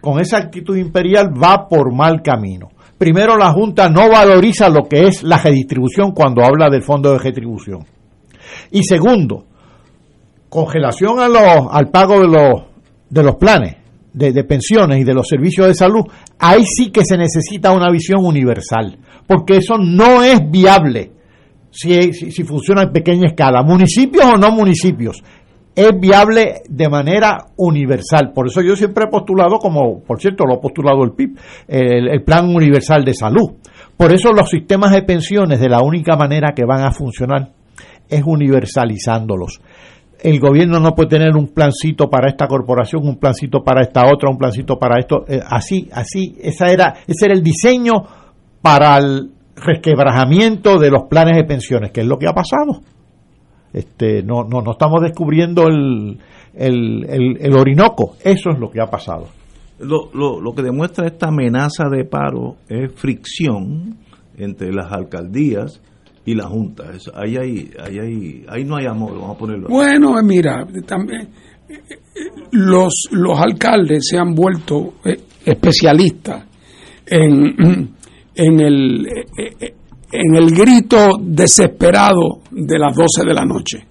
con 0.00 0.20
esa 0.20 0.38
actitud 0.38 0.76
imperial, 0.76 1.30
va 1.42 1.68
por 1.68 1.94
mal 1.94 2.22
camino. 2.22 2.68
Primero, 2.98 3.36
la 3.38 3.50
Junta 3.52 3.88
no 3.88 4.10
valoriza 4.10 4.68
lo 4.68 4.82
que 4.88 5.06
es 5.06 5.22
la 5.22 5.38
redistribución 5.38 6.12
cuando 6.12 6.44
habla 6.44 6.68
del 6.68 6.82
fondo 6.82 7.12
de 7.12 7.18
redistribución. 7.18 7.86
Y 8.72 8.82
segundo, 8.82 9.46
congelación 10.48 11.18
a 11.20 11.28
los, 11.28 11.68
al 11.70 11.88
pago 11.90 12.20
de 12.20 12.28
los, 12.28 12.62
de 13.10 13.22
los 13.22 13.36
planes 13.36 13.76
de, 14.12 14.44
pensiones 14.44 15.00
y 15.00 15.04
de 15.04 15.14
los 15.14 15.28
servicios 15.28 15.66
de 15.66 15.74
salud, 15.74 16.04
ahí 16.38 16.64
sí 16.64 16.90
que 16.90 17.04
se 17.04 17.16
necesita 17.16 17.72
una 17.72 17.90
visión 17.90 18.24
universal, 18.24 18.98
porque 19.26 19.58
eso 19.58 19.74
no 19.78 20.22
es 20.22 20.40
viable 20.50 21.12
si, 21.70 22.12
si, 22.12 22.42
funciona 22.42 22.82
en 22.82 22.92
pequeña 22.92 23.28
escala, 23.28 23.62
municipios 23.62 24.24
o 24.24 24.36
no 24.36 24.50
municipios, 24.50 25.22
es 25.74 25.98
viable 25.98 26.62
de 26.68 26.88
manera 26.88 27.46
universal. 27.56 28.32
Por 28.34 28.48
eso 28.48 28.60
yo 28.60 28.74
siempre 28.74 29.04
he 29.04 29.10
postulado, 29.10 29.58
como 29.58 30.02
por 30.02 30.20
cierto 30.20 30.44
lo 30.44 30.56
ha 30.56 30.60
postulado 30.60 31.04
el 31.04 31.12
PIB, 31.12 31.38
el, 31.68 32.22
Plan 32.24 32.48
Universal 32.54 33.04
de 33.04 33.14
Salud. 33.14 33.52
Por 33.96 34.12
eso 34.12 34.32
los 34.32 34.50
sistemas 34.50 34.92
de 34.92 35.02
pensiones 35.02 35.60
de 35.60 35.68
la 35.68 35.80
única 35.80 36.16
manera 36.16 36.52
que 36.54 36.64
van 36.64 36.82
a 36.82 36.92
funcionar 36.92 37.52
es 38.08 38.22
universalizándolos. 38.24 39.60
El 40.22 40.38
gobierno 40.38 40.80
no 40.80 40.94
puede 40.94 41.10
tener 41.10 41.36
un 41.36 41.48
plancito 41.48 42.08
para 42.10 42.28
esta 42.28 42.46
corporación, 42.46 43.06
un 43.06 43.16
plancito 43.16 43.62
para 43.62 43.82
esta 43.82 44.06
otra, 44.06 44.30
un 44.30 44.38
plancito 44.38 44.78
para 44.78 44.98
esto. 44.98 45.24
Eh, 45.28 45.40
así, 45.46 45.88
así, 45.92 46.36
esa 46.42 46.70
era, 46.70 46.94
ese 47.06 47.26
era 47.26 47.34
el 47.34 47.42
diseño 47.42 47.92
para 48.62 48.98
el, 48.98 49.30
resquebrajamiento 49.60 50.78
de 50.78 50.90
los 50.90 51.04
planes 51.04 51.36
de 51.36 51.44
pensiones, 51.44 51.92
que 51.92 52.00
es 52.00 52.06
lo 52.06 52.18
que 52.18 52.26
ha 52.26 52.32
pasado. 52.32 52.80
Este, 53.72 54.22
no, 54.22 54.44
no, 54.44 54.62
no 54.62 54.72
estamos 54.72 55.00
descubriendo 55.00 55.68
el, 55.68 56.18
el, 56.54 57.36
el, 57.40 57.56
Orinoco, 57.56 58.16
eso 58.22 58.50
es 58.50 58.58
lo 58.58 58.70
que 58.70 58.80
ha 58.80 58.86
pasado. 58.86 59.28
Lo, 59.78 60.10
lo, 60.12 60.40
lo 60.40 60.54
que 60.54 60.62
demuestra 60.62 61.06
esta 61.06 61.28
amenaza 61.28 61.88
de 61.88 62.04
paro 62.04 62.56
es 62.68 62.92
fricción 62.92 63.96
entre 64.36 64.72
las 64.72 64.92
alcaldías 64.92 65.80
y 66.24 66.34
la 66.34 66.46
Junta. 66.46 66.84
ahí, 67.14 67.36
hay, 67.36 67.70
ahí, 67.80 68.44
ahí, 68.48 68.64
no 68.64 68.76
hay 68.76 68.86
amor, 68.86 69.12
vamos 69.14 69.36
a 69.36 69.38
ponerlo. 69.38 69.68
Bueno, 69.68 70.18
eh, 70.18 70.22
mira, 70.22 70.66
también 70.86 71.28
eh, 71.68 71.74
eh, 71.88 71.98
los, 72.52 72.92
los 73.10 73.38
alcaldes 73.40 74.06
se 74.08 74.18
han 74.18 74.34
vuelto 74.34 74.94
especialistas 75.44 76.44
en 77.06 77.90
en 78.34 78.60
el, 78.60 79.06
eh, 79.06 79.52
eh, 79.60 79.74
en 80.12 80.34
el 80.34 80.50
grito 80.50 81.18
desesperado 81.20 82.40
de 82.50 82.78
las 82.78 82.94
12 82.94 83.26
de 83.26 83.34
la 83.34 83.44
noche. 83.44 83.86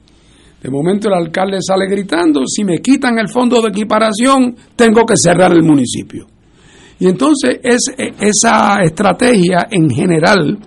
De 0.62 0.70
momento 0.70 1.08
el 1.08 1.14
alcalde 1.14 1.60
sale 1.62 1.88
gritando, 1.88 2.42
si 2.46 2.64
me 2.64 2.80
quitan 2.80 3.18
el 3.20 3.30
fondo 3.30 3.62
de 3.62 3.70
equiparación, 3.70 4.56
tengo 4.76 5.06
que 5.06 5.16
cerrar 5.16 5.52
el 5.52 5.64
municipio. 5.64 6.26
Y 7.00 7.08
entonces 7.08 7.60
es, 7.64 7.94
eh, 7.98 8.14
esa 8.20 8.82
estrategia 8.82 9.68
en 9.70 9.90
general 9.90 10.58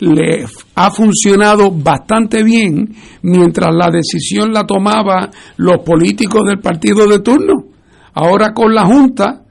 le 0.00 0.46
ha 0.74 0.90
funcionado 0.90 1.70
bastante 1.70 2.42
bien 2.42 2.94
mientras 3.22 3.74
la 3.74 3.90
decisión 3.90 4.52
la 4.52 4.64
tomaba 4.64 5.30
los 5.56 5.78
políticos 5.84 6.42
del 6.46 6.60
partido 6.60 7.06
de 7.06 7.20
turno. 7.20 7.64
Ahora 8.14 8.52
con 8.52 8.74
la 8.74 8.84
Junta, 8.84 9.42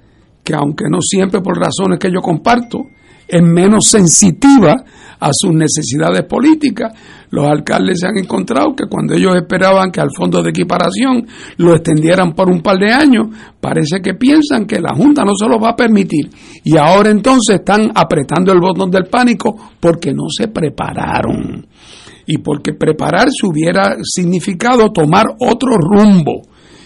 que 0.44 0.54
aunque 0.54 0.86
no 0.90 1.00
siempre 1.02 1.42
por 1.42 1.58
razones 1.58 2.00
que 2.00 2.12
yo 2.12 2.22
comparto, 2.22 2.80
es 3.28 3.42
menos 3.42 3.88
sensitiva 3.88 4.76
a 5.20 5.30
sus 5.34 5.52
necesidades 5.54 6.24
políticas. 6.24 6.94
Los 7.30 7.46
alcaldes 7.46 8.00
se 8.00 8.08
han 8.08 8.18
encontrado 8.18 8.74
que 8.76 8.86
cuando 8.90 9.14
ellos 9.14 9.36
esperaban 9.36 9.92
que 9.92 10.00
al 10.00 10.12
fondo 10.16 10.42
de 10.42 10.52
equiparación 10.52 11.28
lo 11.58 11.76
extendieran 11.76 12.34
por 12.34 12.50
un 12.50 12.62
par 12.62 12.78
de 12.78 12.92
años, 12.92 13.28
parece 13.60 14.00
que 14.02 14.14
piensan 14.14 14.66
que 14.66 14.80
la 14.80 14.96
Junta 14.96 15.24
no 15.26 15.34
se 15.36 15.48
lo 15.48 15.60
va 15.60 15.72
a 15.72 15.76
permitir. 15.76 16.30
Y 16.64 16.78
ahora 16.78 17.10
entonces 17.10 17.56
están 17.60 17.92
apretando 17.94 18.54
el 18.54 18.62
botón 18.62 18.90
del 18.90 19.06
pánico 19.06 19.56
porque 19.80 20.14
no 20.14 20.26
se 20.30 20.48
prepararon. 20.48 21.68
Y 22.26 22.38
porque 22.40 22.74
prepararse 22.74 23.46
hubiera 23.46 23.96
significado 24.04 24.92
tomar 24.92 25.26
otro 25.40 25.78
rumbo 25.78 26.42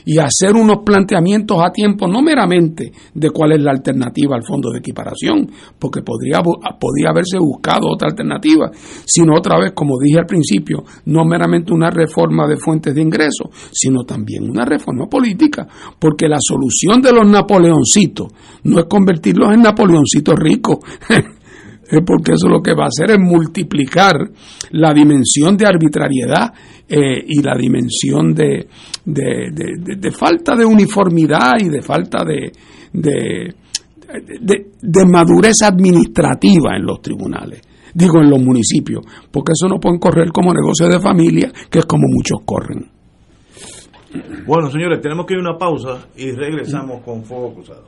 y 0.06 0.18
hacer 0.18 0.56
unos 0.56 0.80
planteamientos 0.86 1.58
a 1.64 1.72
tiempo, 1.72 2.08
no 2.08 2.22
meramente 2.22 2.92
de 3.14 3.30
cuál 3.30 3.54
es 3.54 3.62
la 3.62 3.72
alternativa 3.72 4.36
al 4.36 4.44
fondo 4.44 4.72
de 4.72 4.80
equiparación, 4.80 5.50
porque 5.78 6.02
podría, 6.02 6.42
podría 6.42 7.10
haberse 7.10 7.38
buscado 7.38 7.90
otra 7.92 8.10
alternativa, 8.10 8.72
sino 9.06 9.34
otra 9.38 9.60
vez, 9.60 9.74
como 9.74 10.00
dije 10.00 10.20
al 10.20 10.26
principio, 10.26 10.84
no 11.06 11.26
meramente 11.26 11.74
una 11.74 11.90
reforma 11.90 12.48
de 12.48 12.58
fuentes 12.58 12.94
de 12.96 13.02
ingresos, 13.02 13.48
sino 13.72 14.04
también 14.04 14.50
una 14.50 14.66
reforma 14.66 15.08
política, 15.08 15.68
porque 16.00 16.28
la 16.28 16.38
solución 16.40 17.02
de 17.02 17.12
los 17.12 17.28
napoleoncitos 17.30 18.28
no 18.64 18.80
es 18.80 18.86
convertirlos 18.86 19.54
en 19.54 19.62
napoleoncitos 19.62 20.36
ricos. 20.38 20.78
porque 22.06 22.34
eso 22.34 22.48
lo 22.48 22.62
que 22.62 22.74
va 22.74 22.86
a 22.86 22.88
hacer 22.88 23.12
es 23.12 23.20
multiplicar 23.20 24.16
la 24.72 24.94
dimensión 24.94 25.58
de 25.58 25.68
arbitrariedad 25.68 26.54
eh, 26.88 27.24
y 27.28 27.42
la 27.42 27.56
dimensión 27.58 28.34
de, 28.34 28.68
de, 29.06 30.12
falta 30.12 30.56
de 30.56 30.66
uniformidad 30.66 31.54
y 31.60 31.70
de 31.70 31.82
falta 31.82 32.24
de, 32.24 32.52
de, 32.94 33.54
madurez 35.06 35.62
administrativa 35.64 36.78
en 36.78 36.86
los 36.86 37.02
tribunales, 37.02 37.62
digo 37.94 38.22
en 38.22 38.30
los 38.30 38.42
municipios, 38.42 39.04
porque 39.30 39.52
eso 39.54 39.68
no 39.68 39.80
pueden 39.80 40.00
correr 40.00 40.32
como 40.32 40.54
negocio 40.54 40.88
de 40.88 41.00
familia, 41.00 41.52
que 41.70 41.80
es 41.80 41.86
como 41.86 42.08
muchos 42.08 42.40
corren. 42.46 42.90
Bueno, 44.46 44.70
señores, 44.70 45.00
tenemos 45.02 45.26
que 45.26 45.34
ir 45.34 45.40
a 45.40 45.50
una 45.50 45.58
pausa 45.58 46.06
y 46.18 46.32
regresamos 46.32 47.02
con 47.04 47.24
Fuego 47.24 47.54
Cruzado. 47.54 47.88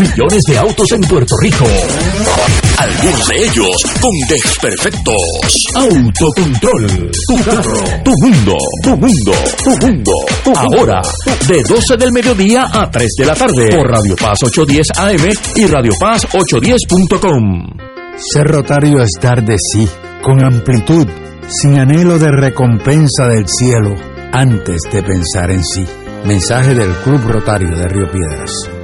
millones 0.00 0.42
de 0.46 0.58
autos 0.58 0.86
en 0.92 1.00
Puerto 1.02 1.34
Rico. 1.40 1.64
Algunos 2.78 3.28
de 3.28 3.44
ellos 3.44 3.76
con 4.00 4.10
desperfectos. 4.28 5.22
Autocontrol. 5.74 7.10
Tu 7.28 7.44
carro. 7.44 7.84
Tu 8.04 8.10
mundo. 8.22 8.56
Tu 8.82 8.90
mundo. 8.96 9.32
Tu 9.62 9.86
mundo. 9.86 10.12
Ahora, 10.56 11.02
de 11.46 11.62
12 11.62 11.96
del 11.96 12.12
mediodía 12.12 12.66
a 12.72 12.90
3 12.90 13.08
de 13.18 13.24
la 13.26 13.34
tarde. 13.34 13.76
Por 13.76 13.88
Radio 13.88 14.16
Paz 14.16 14.38
810 14.42 14.86
AM 14.96 15.32
y 15.56 15.66
Radio 15.66 15.92
Paz 16.00 16.26
810.com. 16.26 17.66
Ser 18.16 18.46
rotario 18.46 19.02
es 19.02 19.10
dar 19.20 19.44
de 19.44 19.56
sí, 19.58 19.88
con 20.22 20.44
amplitud, 20.44 21.06
sin 21.48 21.78
anhelo 21.78 22.18
de 22.18 22.30
recompensa 22.30 23.28
del 23.28 23.46
cielo, 23.48 23.94
antes 24.32 24.82
de 24.92 25.02
pensar 25.02 25.50
en 25.50 25.64
sí. 25.64 25.84
Mensaje 26.24 26.74
del 26.74 26.92
Club 27.04 27.20
Rotario 27.26 27.76
de 27.76 27.88
Río 27.88 28.10
Piedras. 28.10 28.81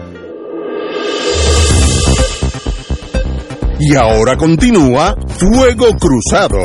Y 3.81 3.95
ahora 3.95 4.37
continúa 4.37 5.15
Fuego 5.29 5.87
Cruzado. 6.01 6.59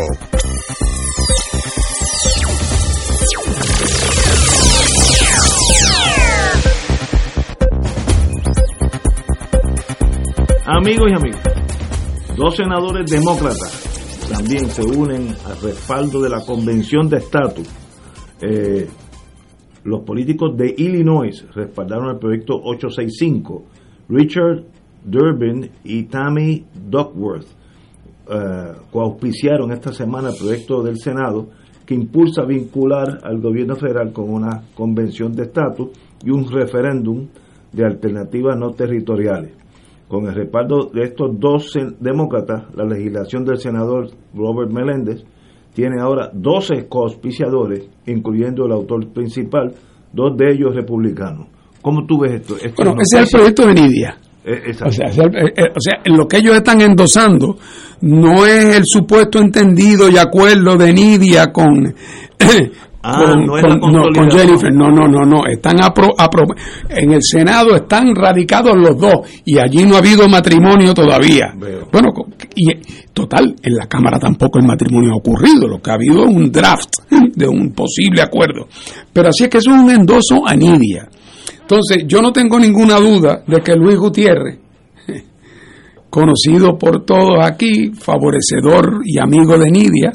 Amigos 10.66 11.12
y 11.12 11.14
amigas, 11.14 11.44
dos 12.36 12.56
senadores 12.56 13.12
demócratas 13.12 13.84
también 14.32 14.68
se 14.70 14.82
unen 14.82 15.36
al 15.46 15.62
respaldo 15.62 16.20
de 16.20 16.30
la 16.30 16.44
Convención 16.44 17.08
de 17.10 17.18
Estatus. 17.18 17.70
Eh, 18.42 18.88
los 19.84 20.02
políticos 20.04 20.58
de 20.58 20.74
Illinois 20.76 21.46
respaldaron 21.54 22.10
el 22.10 22.18
proyecto 22.18 22.56
865. 22.56 23.66
Richard 24.10 24.64
Durbin 25.06 25.70
y 25.84 26.04
Tammy 26.04 26.66
Duckworth 26.94 27.48
uh, 28.28 28.92
coauspiciaron 28.92 29.72
esta 29.72 29.92
semana 29.92 30.30
el 30.30 30.38
proyecto 30.38 30.84
del 30.84 30.98
Senado 31.00 31.48
que 31.86 31.96
impulsa 31.96 32.46
vincular 32.46 33.20
al 33.24 33.42
gobierno 33.42 33.76
federal 33.76 34.14
con 34.14 34.30
una 34.30 34.64
convención 34.76 35.34
de 35.34 35.44
estatus 35.44 35.90
y 36.24 36.30
un 36.30 36.50
referéndum 36.50 37.28
de 37.72 37.86
alternativas 37.86 38.58
no 38.58 38.72
territoriales. 38.72 39.52
Con 40.08 40.28
el 40.28 40.36
respaldo 40.36 40.92
de 40.94 41.04
estos 41.06 41.40
dos 41.40 41.74
demócratas, 42.00 42.66
la 42.76 42.86
legislación 42.86 43.44
del 43.44 43.58
senador 43.58 44.10
Robert 44.36 44.72
Meléndez 44.72 45.24
tiene 45.74 46.00
ahora 46.00 46.30
12 46.32 46.88
coauspiciadores, 46.88 47.90
incluyendo 48.06 48.66
el 48.66 48.74
autor 48.74 49.12
principal, 49.12 49.74
dos 50.14 50.38
de 50.38 50.54
ellos 50.54 50.76
republicanos. 50.76 51.48
¿Cómo 51.82 52.06
tú 52.06 52.20
ves 52.20 52.42
esto? 52.42 52.56
bueno, 52.78 52.96
ese 53.02 53.24
es 53.24 53.34
el 53.34 53.40
proyecto 53.40 53.68
de 53.68 53.74
Nidia. 53.74 54.18
Eh, 54.46 54.74
o 54.86 54.92
sea, 54.92 55.08
eh, 55.08 55.54
eh, 55.56 55.72
o 55.74 55.80
sea, 55.80 56.02
lo 56.06 56.28
que 56.28 56.38
ellos 56.38 56.56
están 56.56 56.82
endosando 56.82 57.58
no 58.02 58.46
es 58.46 58.76
el 58.76 58.84
supuesto 58.86 59.40
entendido 59.40 60.10
y 60.10 60.18
acuerdo 60.18 60.76
de 60.76 60.92
Nidia 60.92 61.54
con, 61.54 61.96
ah, 63.04 63.36
con, 64.14 64.30
Jennifer. 64.30 64.74
No, 64.74 64.90
no, 64.90 65.08
no, 65.08 65.22
no. 65.22 65.46
Están 65.46 65.78
en 66.90 67.14
el 67.14 67.22
Senado 67.24 67.74
están 67.74 68.14
radicados 68.14 68.76
los 68.76 68.98
dos 68.98 69.42
y 69.46 69.58
allí 69.58 69.86
no 69.86 69.96
ha 69.96 70.00
habido 70.00 70.28
matrimonio 70.28 70.94
todavía. 70.94 71.54
Bueno, 71.90 72.10
y 72.54 72.68
total, 73.14 73.56
en 73.64 73.76
la 73.76 73.88
Cámara 73.88 74.20
tampoco 74.20 74.60
el 74.60 74.66
matrimonio 74.66 75.14
ha 75.14 75.18
ocurrido. 75.18 75.70
Lo 75.70 75.82
que 75.82 75.90
ha 75.90 75.94
habido 75.94 76.26
es 76.26 76.36
un 76.36 76.52
draft 76.52 76.96
de 77.34 77.48
un 77.48 77.72
posible 77.72 78.22
acuerdo. 78.22 78.68
Pero 79.14 79.30
así 79.30 79.46
es 79.46 79.50
que 79.50 79.60
eso 79.60 79.74
es 79.74 79.82
un 79.82 79.90
endoso 79.90 80.46
a 80.46 80.54
Nidia. 80.54 81.08
Entonces, 81.64 82.04
yo 82.06 82.22
no 82.22 82.34
tengo 82.34 82.60
ninguna 82.60 83.00
duda 83.00 83.42
de 83.48 83.62
que 83.62 83.74
Luis 83.74 83.96
Gutiérrez, 83.96 84.60
conocido 86.10 86.78
por 86.78 87.06
todos 87.06 87.38
aquí, 87.42 87.92
favorecedor 87.94 89.02
y 89.06 89.18
amigo 89.18 89.58
de 89.58 89.72
Nidia, 89.72 90.12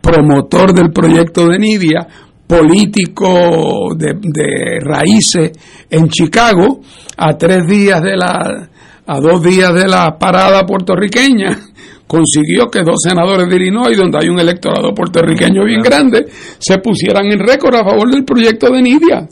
promotor 0.00 0.72
del 0.72 0.92
proyecto 0.92 1.48
de 1.48 1.58
Nidia, 1.58 2.06
político 2.46 3.92
de, 3.96 4.78
raíces 4.80 5.50
en 5.90 6.08
Chicago, 6.08 6.80
a 7.16 7.36
tres 7.36 7.66
días 7.66 8.00
de 8.00 8.16
la, 8.16 8.68
a 9.04 9.20
dos 9.20 9.42
días 9.42 9.74
de 9.74 9.88
la 9.88 10.16
parada 10.16 10.64
puertorriqueña, 10.64 11.58
consiguió 12.06 12.70
que 12.70 12.82
dos 12.84 13.02
senadores 13.02 13.48
de 13.48 13.56
Illinois, 13.56 13.96
donde 13.96 14.18
hay 14.18 14.28
un 14.28 14.38
electorado 14.38 14.94
puertorriqueño 14.94 15.64
bien 15.64 15.80
grande, 15.80 16.26
se 16.56 16.78
pusieran 16.78 17.26
en 17.32 17.40
récord 17.40 17.74
a 17.74 17.84
favor 17.84 18.08
del 18.12 18.24
proyecto 18.24 18.68
de 18.70 18.80
Nidia 18.80 19.28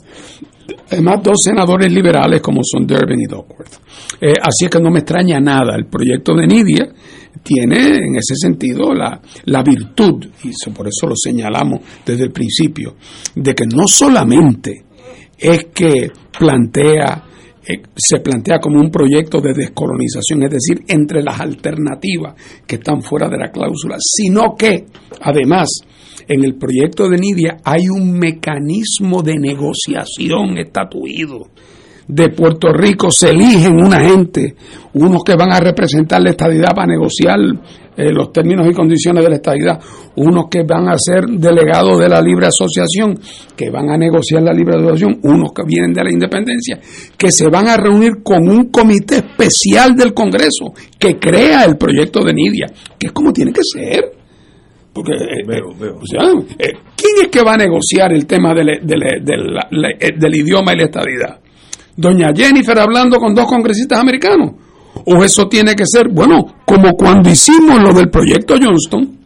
además 0.91 1.21
dos 1.23 1.41
senadores 1.43 1.91
liberales 1.91 2.41
como 2.41 2.61
son 2.63 2.85
Durbin 2.85 3.21
y 3.21 3.25
Duckworth. 3.25 3.73
Eh, 4.19 4.33
así 4.41 4.65
es 4.65 4.69
que 4.69 4.79
no 4.79 4.91
me 4.91 4.99
extraña 4.99 5.39
nada. 5.39 5.75
El 5.75 5.85
proyecto 5.85 6.33
de 6.35 6.47
Nidia 6.47 6.89
tiene 7.41 7.97
en 7.97 8.15
ese 8.15 8.35
sentido 8.35 8.93
la, 8.93 9.19
la 9.45 9.63
virtud, 9.63 10.25
y 10.43 10.71
por 10.71 10.87
eso 10.87 11.07
lo 11.07 11.15
señalamos 11.15 11.81
desde 12.05 12.23
el 12.23 12.31
principio, 12.31 12.95
de 13.35 13.53
que 13.53 13.65
no 13.65 13.87
solamente 13.87 14.85
es 15.37 15.65
que 15.73 16.11
plantea 16.37 17.23
eh, 17.67 17.81
se 17.95 18.19
plantea 18.19 18.59
como 18.59 18.79
un 18.79 18.91
proyecto 18.91 19.39
de 19.39 19.53
descolonización, 19.53 20.43
es 20.43 20.51
decir, 20.51 20.83
entre 20.87 21.23
las 21.23 21.39
alternativas 21.39 22.35
que 22.67 22.75
están 22.75 23.01
fuera 23.01 23.29
de 23.29 23.37
la 23.37 23.51
cláusula, 23.51 23.97
sino 23.99 24.55
que 24.55 24.85
además 25.21 25.69
en 26.27 26.43
el 26.43 26.55
proyecto 26.55 27.09
de 27.09 27.17
Nidia 27.17 27.57
hay 27.63 27.89
un 27.89 28.13
mecanismo 28.17 29.21
de 29.21 29.35
negociación 29.35 30.57
estatuido. 30.57 31.47
De 32.07 32.29
Puerto 32.29 32.73
Rico 32.73 33.09
se 33.11 33.29
eligen 33.29 33.73
una 33.75 33.99
gente, 34.01 34.55
unos 34.93 35.23
que 35.23 35.35
van 35.35 35.51
a 35.51 35.59
representar 35.59 36.21
la 36.21 36.31
estadidad 36.31 36.75
para 36.75 36.87
negociar 36.87 37.37
eh, 37.95 38.11
los 38.11 38.33
términos 38.33 38.67
y 38.69 38.73
condiciones 38.73 39.23
de 39.23 39.29
la 39.29 39.35
estadidad, 39.35 39.79
unos 40.15 40.45
que 40.49 40.63
van 40.63 40.89
a 40.89 40.97
ser 40.97 41.25
delegados 41.25 41.99
de 41.99 42.09
la 42.09 42.21
libre 42.21 42.47
asociación, 42.47 43.19
que 43.55 43.69
van 43.69 43.89
a 43.89 43.97
negociar 43.97 44.41
la 44.41 44.51
libre 44.51 44.75
asociación, 44.75 45.19
unos 45.23 45.51
que 45.53 45.63
vienen 45.65 45.93
de 45.93 46.03
la 46.03 46.11
independencia, 46.11 46.79
que 47.15 47.31
se 47.31 47.49
van 47.49 47.67
a 47.67 47.77
reunir 47.77 48.23
con 48.23 48.49
un 48.49 48.69
comité 48.69 49.17
especial 49.17 49.95
del 49.95 50.13
Congreso 50.13 50.73
que 50.99 51.19
crea 51.19 51.65
el 51.65 51.77
proyecto 51.77 52.23
de 52.23 52.33
Nidia, 52.33 52.67
que 52.97 53.07
es 53.07 53.13
como 53.13 53.31
tiene 53.31 53.53
que 53.53 53.61
ser. 53.63 54.11
Porque, 54.91 55.13
eh, 55.13 55.45
eh, 55.47 55.61
O 55.63 56.05
sea, 56.05 56.29
eh, 56.59 56.73
¿quién 56.95 57.23
es 57.23 57.27
que 57.29 57.43
va 57.43 57.53
a 57.53 57.57
negociar 57.57 58.11
el 58.13 58.25
tema 58.25 58.53
del, 58.53 58.79
del 58.83 60.35
idioma 60.35 60.73
y 60.73 60.77
la 60.77 60.83
estadidad? 60.83 61.42
Doña 61.95 62.29
Jennifer 62.35 62.77
hablando 62.79 63.17
con 63.17 63.33
dos 63.33 63.45
congresistas 63.47 63.99
americanos. 63.99 64.51
O 65.05 65.23
eso 65.23 65.47
tiene 65.47 65.75
que 65.75 65.85
ser, 65.85 66.09
bueno, 66.09 66.45
como 66.65 66.91
cuando 66.91 67.29
hicimos 67.29 67.81
lo 67.81 67.93
del 67.93 68.09
proyecto 68.09 68.55
Johnston, 68.61 69.17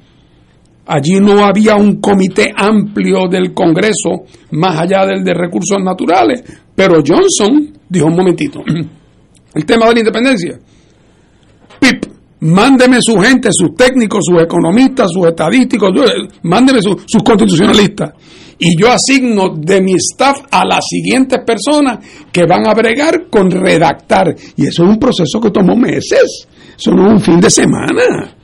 allí 0.88 1.20
no 1.20 1.46
había 1.46 1.76
un 1.76 2.00
comité 2.00 2.54
amplio 2.56 3.28
del 3.30 3.54
Congreso 3.54 4.24
más 4.52 4.80
allá 4.80 5.06
del 5.06 5.24
de 5.24 5.34
recursos 5.34 5.78
naturales, 5.84 6.44
pero 6.74 7.02
Johnson 7.06 7.74
dijo 7.90 8.08
un 8.08 8.16
momentito, 8.16 8.62
el 9.54 9.66
tema 9.66 9.88
de 9.88 9.94
la 9.94 10.00
independencia, 10.00 10.58
PIP, 11.80 12.06
mándeme 12.42 12.98
su 13.02 13.18
gente, 13.18 13.50
sus 13.52 13.76
técnicos, 13.76 14.26
sus 14.26 14.42
economistas, 14.42 15.12
sus 15.12 15.28
estadísticos, 15.28 15.90
mándeme 16.44 16.82
sus 16.82 17.24
constitucionalistas 17.24 18.14
y 18.60 18.80
yo 18.80 18.90
asigno 18.92 19.54
de 19.56 19.82
mi 19.82 19.94
staff 19.94 20.42
a 20.52 20.66
las 20.66 20.86
siguientes 20.90 21.40
personas 21.46 22.00
que 22.32 22.46
van 22.46 22.68
a 22.68 22.74
bregar 22.74 23.28
con 23.30 23.52
redactar. 23.52 24.36
Y 24.56 24.68
eso 24.68 24.84
es 24.84 24.90
un 24.90 25.00
proceso 25.00 25.40
que 25.40 25.52
tomó 25.52 25.76
meses, 25.76 26.48
eso 26.78 26.92
un 26.92 27.22
fin 27.22 27.40
de 27.40 27.50
semana, 27.50 28.36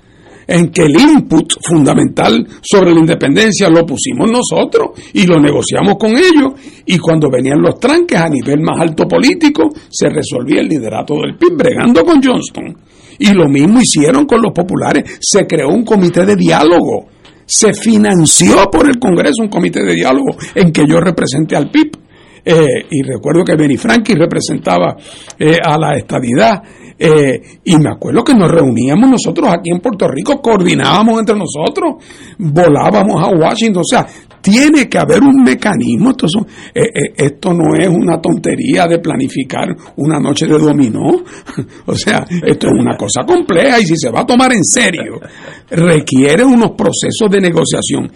en 0.46 0.70
que 0.70 0.84
el 0.84 1.00
input 1.00 1.54
fundamental 1.68 2.48
sobre 2.62 2.94
la 2.94 3.00
independencia 3.00 3.70
lo 3.70 3.86
pusimos 3.86 4.30
nosotros 4.30 4.92
y 5.14 5.26
lo 5.26 5.40
negociamos 5.40 5.96
con 5.98 6.12
ellos. 6.12 6.54
Y 6.86 6.98
cuando 7.00 7.30
venían 7.32 7.62
los 7.62 7.80
tranques 7.80 8.20
a 8.20 8.30
nivel 8.30 8.62
más 8.62 8.80
alto 8.82 9.08
político, 9.08 9.70
se 9.90 10.10
resolvía 10.10 10.62
el 10.62 10.68
liderato 10.68 11.16
del 11.16 11.38
PIB 11.38 11.58
bregando 11.58 12.04
con 12.04 12.22
Johnston. 12.22 12.78
Y 13.20 13.34
lo 13.34 13.48
mismo 13.48 13.80
hicieron 13.82 14.26
con 14.26 14.42
los 14.42 14.52
populares, 14.52 15.20
se 15.22 15.46
creó 15.46 15.70
un 15.70 15.84
comité 15.84 16.26
de 16.26 16.36
diálogo 16.36 17.08
se 17.46 17.74
financió 17.74 18.70
por 18.72 18.88
el 18.88 19.00
Congreso 19.00 19.44
un 19.44 19.50
comité 19.50 19.84
de 19.84 19.94
diálogo 19.94 20.36
en 20.56 20.72
que 20.72 20.86
yo 20.88 21.00
representé 21.00 21.56
al 21.56 21.70
PIB. 21.70 21.98
Eh, 22.46 22.88
y 22.90 23.04
recuerdo 23.04 23.44
que 23.46 23.56
Benny 23.56 23.78
Franklin 23.78 24.20
representaba 24.20 24.98
eh, 25.40 25.58
a 25.64 25.78
la 25.78 25.96
estadidad. 25.96 26.62
Eh, 26.98 27.42
y 27.64 27.78
me 27.78 27.90
acuerdo 27.90 28.24
que 28.24 28.34
nos 28.34 28.52
reuníamos 28.52 29.10
nosotros 29.10 29.48
aquí 29.50 29.72
en 29.72 29.80
Puerto 29.80 30.08
Rico, 30.08 30.42
coordinábamos 30.42 31.20
entre 31.20 31.36
nosotros, 31.36 31.96
volábamos 32.38 33.22
a 33.22 33.30
Washington. 33.30 33.82
O 33.82 33.90
sea, 33.90 34.06
tiene 34.44 34.90
que 34.90 35.00
haber 35.00 35.24
un 35.24 35.42
mecanismo. 35.42 36.12
Esto, 36.12 36.28
eh, 36.76 36.82
eh, 36.84 37.14
esto 37.16 37.54
no 37.54 37.74
es 37.80 37.88
una 37.88 38.20
tontería 38.20 38.86
de 38.86 39.00
planificar 39.00 39.70
una 39.96 40.20
noche 40.20 40.46
de 40.46 40.60
dominó. 40.60 41.24
o 41.86 41.96
sea, 41.96 42.26
esto 42.30 42.68
es 42.68 42.74
una 42.74 42.98
cosa 42.98 43.24
compleja 43.26 43.80
y 43.80 43.86
si 43.86 43.96
se 43.96 44.12
va 44.12 44.22
a 44.22 44.26
tomar 44.26 44.52
en 44.52 44.64
serio, 44.64 45.22
requiere 45.70 46.44
unos 46.44 46.72
procesos 46.72 47.30
de 47.32 47.40
negociación. 47.40 48.12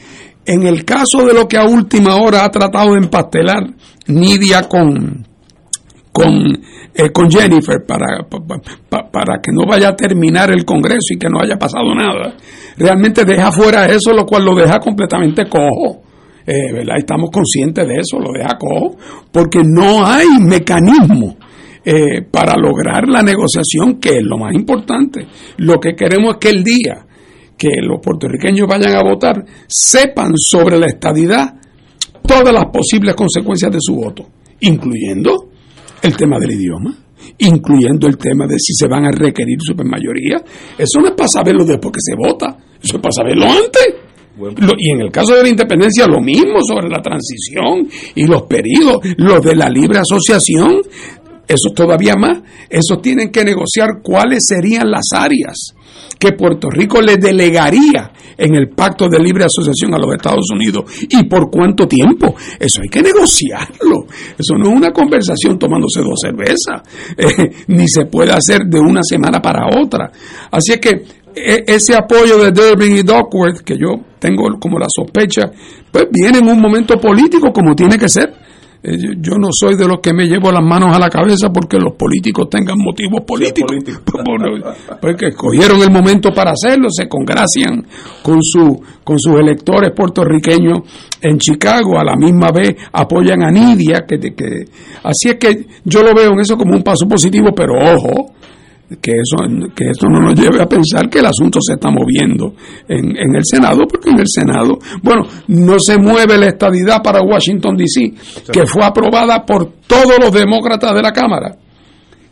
En 0.45 0.67
el 0.67 0.83
caso 0.83 1.25
de 1.25 1.33
lo 1.33 1.47
que 1.47 1.57
a 1.57 1.63
última 1.63 2.17
hora 2.17 2.43
ha 2.43 2.51
tratado 2.51 2.91
de 2.91 2.99
empastelar 2.99 3.63
Nidia 4.07 4.63
con, 4.63 5.25
con, 6.11 6.33
eh, 6.93 7.09
con 7.11 7.31
Jennifer 7.31 7.85
para, 7.87 8.27
para 8.27 9.41
que 9.41 9.51
no 9.53 9.65
vaya 9.65 9.89
a 9.89 9.95
terminar 9.95 10.51
el 10.51 10.65
Congreso 10.65 11.13
y 11.13 11.17
que 11.17 11.29
no 11.29 11.39
haya 11.41 11.57
pasado 11.57 11.93
nada, 11.95 12.35
realmente 12.77 13.23
deja 13.23 13.49
fuera 13.51 13.85
eso, 13.85 14.11
lo 14.13 14.25
cual 14.25 14.43
lo 14.43 14.55
deja 14.55 14.79
completamente 14.79 15.47
cojo. 15.47 16.06
Eh, 16.49 16.71
¿verdad? 16.71 16.95
Estamos 16.97 17.29
conscientes 17.29 17.85
de 17.85 17.95
eso, 17.95 18.17
lo 18.19 18.31
deja 18.31 18.57
cojo, 18.57 18.95
porque 19.33 19.59
no 19.65 20.05
hay 20.05 20.27
mecanismo 20.39 21.35
eh, 21.83 22.21
para 22.31 22.55
lograr 22.55 23.05
la 23.09 23.21
negociación, 23.21 23.99
que 23.99 24.19
es 24.19 24.23
lo 24.23 24.37
más 24.37 24.53
importante. 24.53 25.27
Lo 25.57 25.77
que 25.77 25.93
queremos 25.93 26.35
es 26.35 26.37
que 26.39 26.49
el 26.49 26.63
día 26.63 27.05
que 27.57 27.81
los 27.81 27.99
puertorriqueños 28.01 28.65
vayan 28.65 28.95
a 28.95 29.03
votar, 29.03 29.43
sepan 29.67 30.31
sobre 30.37 30.79
la 30.79 30.85
estadidad 30.85 31.55
todas 32.25 32.53
las 32.53 32.65
posibles 32.71 33.13
consecuencias 33.15 33.71
de 33.71 33.79
su 33.81 33.95
voto, 33.95 34.25
incluyendo 34.61 35.49
el 36.01 36.15
tema 36.15 36.39
del 36.39 36.51
idioma, 36.51 36.95
incluyendo 37.39 38.07
el 38.07 38.17
tema 38.17 38.47
de 38.47 38.57
si 38.57 38.73
se 38.73 38.87
van 38.87 39.05
a 39.05 39.11
requerir 39.11 39.57
supermayoría. 39.59 40.41
Eso 40.77 41.01
no 41.01 41.07
es 41.07 41.13
para 41.13 41.27
saberlo 41.27 41.65
después 41.65 41.91
que 41.91 42.01
se 42.01 42.15
vota, 42.15 42.57
eso 42.81 42.95
es 42.95 43.01
para 43.01 43.11
saberlo 43.11 43.47
antes 43.47 44.07
y 44.77 44.91
en 44.91 45.01
el 45.01 45.11
caso 45.11 45.35
de 45.35 45.43
la 45.43 45.49
independencia, 45.49 46.07
lo 46.07 46.21
mismo 46.21 46.61
sobre 46.61 46.89
la 46.89 47.01
transición 47.01 47.87
y 48.15 48.25
los 48.25 48.43
periodos, 48.43 48.99
lo 49.17 49.39
de 49.39 49.55
la 49.55 49.69
libre 49.69 49.99
asociación, 49.99 50.81
eso 51.47 51.69
todavía 51.73 52.15
más, 52.15 52.39
eso 52.69 52.97
tienen 53.01 53.31
que 53.31 53.43
negociar 53.43 54.01
cuáles 54.03 54.45
serían 54.47 54.91
las 54.91 55.05
áreas 55.13 55.73
que 56.19 56.33
Puerto 56.33 56.69
Rico 56.69 57.01
le 57.01 57.17
delegaría 57.17 58.11
en 58.37 58.55
el 58.55 58.69
pacto 58.69 59.07
de 59.07 59.19
libre 59.19 59.45
asociación 59.45 59.93
a 59.93 59.97
los 59.97 60.13
Estados 60.13 60.45
Unidos 60.51 60.83
y 61.09 61.23
por 61.25 61.49
cuánto 61.49 61.87
tiempo. 61.87 62.35
Eso 62.59 62.81
hay 62.81 62.89
que 62.89 63.01
negociarlo. 63.01 64.05
Eso 64.37 64.55
no 64.57 64.69
es 64.69 64.75
una 64.75 64.91
conversación 64.91 65.57
tomándose 65.57 66.01
dos 66.01 66.19
cervezas, 66.21 66.81
eh, 67.17 67.51
ni 67.67 67.87
se 67.87 68.05
puede 68.05 68.31
hacer 68.31 68.61
de 68.67 68.79
una 68.79 69.01
semana 69.03 69.41
para 69.41 69.67
otra. 69.79 70.11
Así 70.51 70.73
es 70.73 70.79
que 70.79 71.03
ese 71.67 71.95
apoyo 71.95 72.37
de 72.37 72.51
Durbin 72.51 72.97
y 72.97 73.03
Duckworth, 73.03 73.61
que 73.61 73.77
yo 73.77 73.89
tengo 74.19 74.43
como 74.59 74.79
la 74.79 74.87
sospecha, 74.89 75.51
pues 75.91 76.07
viene 76.11 76.39
en 76.39 76.47
un 76.47 76.59
momento 76.59 76.99
político 76.99 77.51
como 77.51 77.75
tiene 77.75 77.97
que 77.97 78.09
ser. 78.09 78.33
Eh, 78.83 78.95
yo 79.19 79.33
no 79.39 79.47
soy 79.51 79.75
de 79.75 79.87
los 79.87 79.99
que 79.99 80.13
me 80.13 80.27
llevo 80.27 80.51
las 80.51 80.63
manos 80.63 80.95
a 80.95 80.99
la 80.99 81.09
cabeza 81.09 81.49
porque 81.49 81.77
los 81.77 81.95
políticos 81.95 82.47
tengan 82.49 82.77
motivos 82.77 83.21
políticos, 83.25 83.75
porque 85.01 85.27
escogieron 85.29 85.81
el 85.81 85.91
momento 85.91 86.31
para 86.31 86.51
hacerlo, 86.51 86.87
se 86.91 87.07
congracian 87.07 87.83
con, 88.21 88.41
su, 88.43 88.79
con 89.03 89.17
sus 89.19 89.35
electores 89.35 89.91
puertorriqueños 89.95 90.79
en 91.21 91.39
Chicago, 91.39 91.99
a 91.99 92.03
la 92.03 92.15
misma 92.15 92.51
vez 92.51 92.75
apoyan 92.93 93.43
a 93.43 93.51
Nidia, 93.51 94.05
que, 94.07 94.19
que, 94.19 94.65
así 95.03 95.29
es 95.29 95.35
que 95.35 95.65
yo 95.83 96.03
lo 96.03 96.13
veo 96.13 96.33
en 96.33 96.39
eso 96.39 96.55
como 96.55 96.75
un 96.75 96.83
paso 96.83 97.07
positivo, 97.07 97.49
pero 97.55 97.73
ojo, 97.73 98.35
que 99.01 99.11
eso, 99.11 99.37
que 99.75 99.89
esto 99.89 100.07
no 100.07 100.21
nos 100.21 100.39
lleve 100.39 100.61
a 100.61 100.65
pensar 100.65 101.09
que 101.09 101.19
el 101.19 101.25
asunto 101.25 101.59
se 101.61 101.73
está 101.73 101.91
moviendo 101.91 102.53
en, 102.87 103.17
en, 103.17 103.35
el 103.35 103.43
Senado, 103.43 103.85
porque 103.85 104.09
en 104.09 104.19
el 104.19 104.27
Senado, 104.27 104.79
bueno, 105.03 105.23
no 105.47 105.77
se 105.79 105.97
mueve 105.97 106.37
la 106.37 106.47
estadidad 106.47 107.01
para 107.03 107.21
Washington, 107.21 107.75
D.C., 107.75 108.13
que 108.51 108.65
fue 108.65 108.85
aprobada 108.85 109.45
por 109.45 109.73
todos 109.85 110.17
los 110.19 110.31
demócratas 110.31 110.93
de 110.95 111.01
la 111.01 111.11
Cámara, 111.11 111.57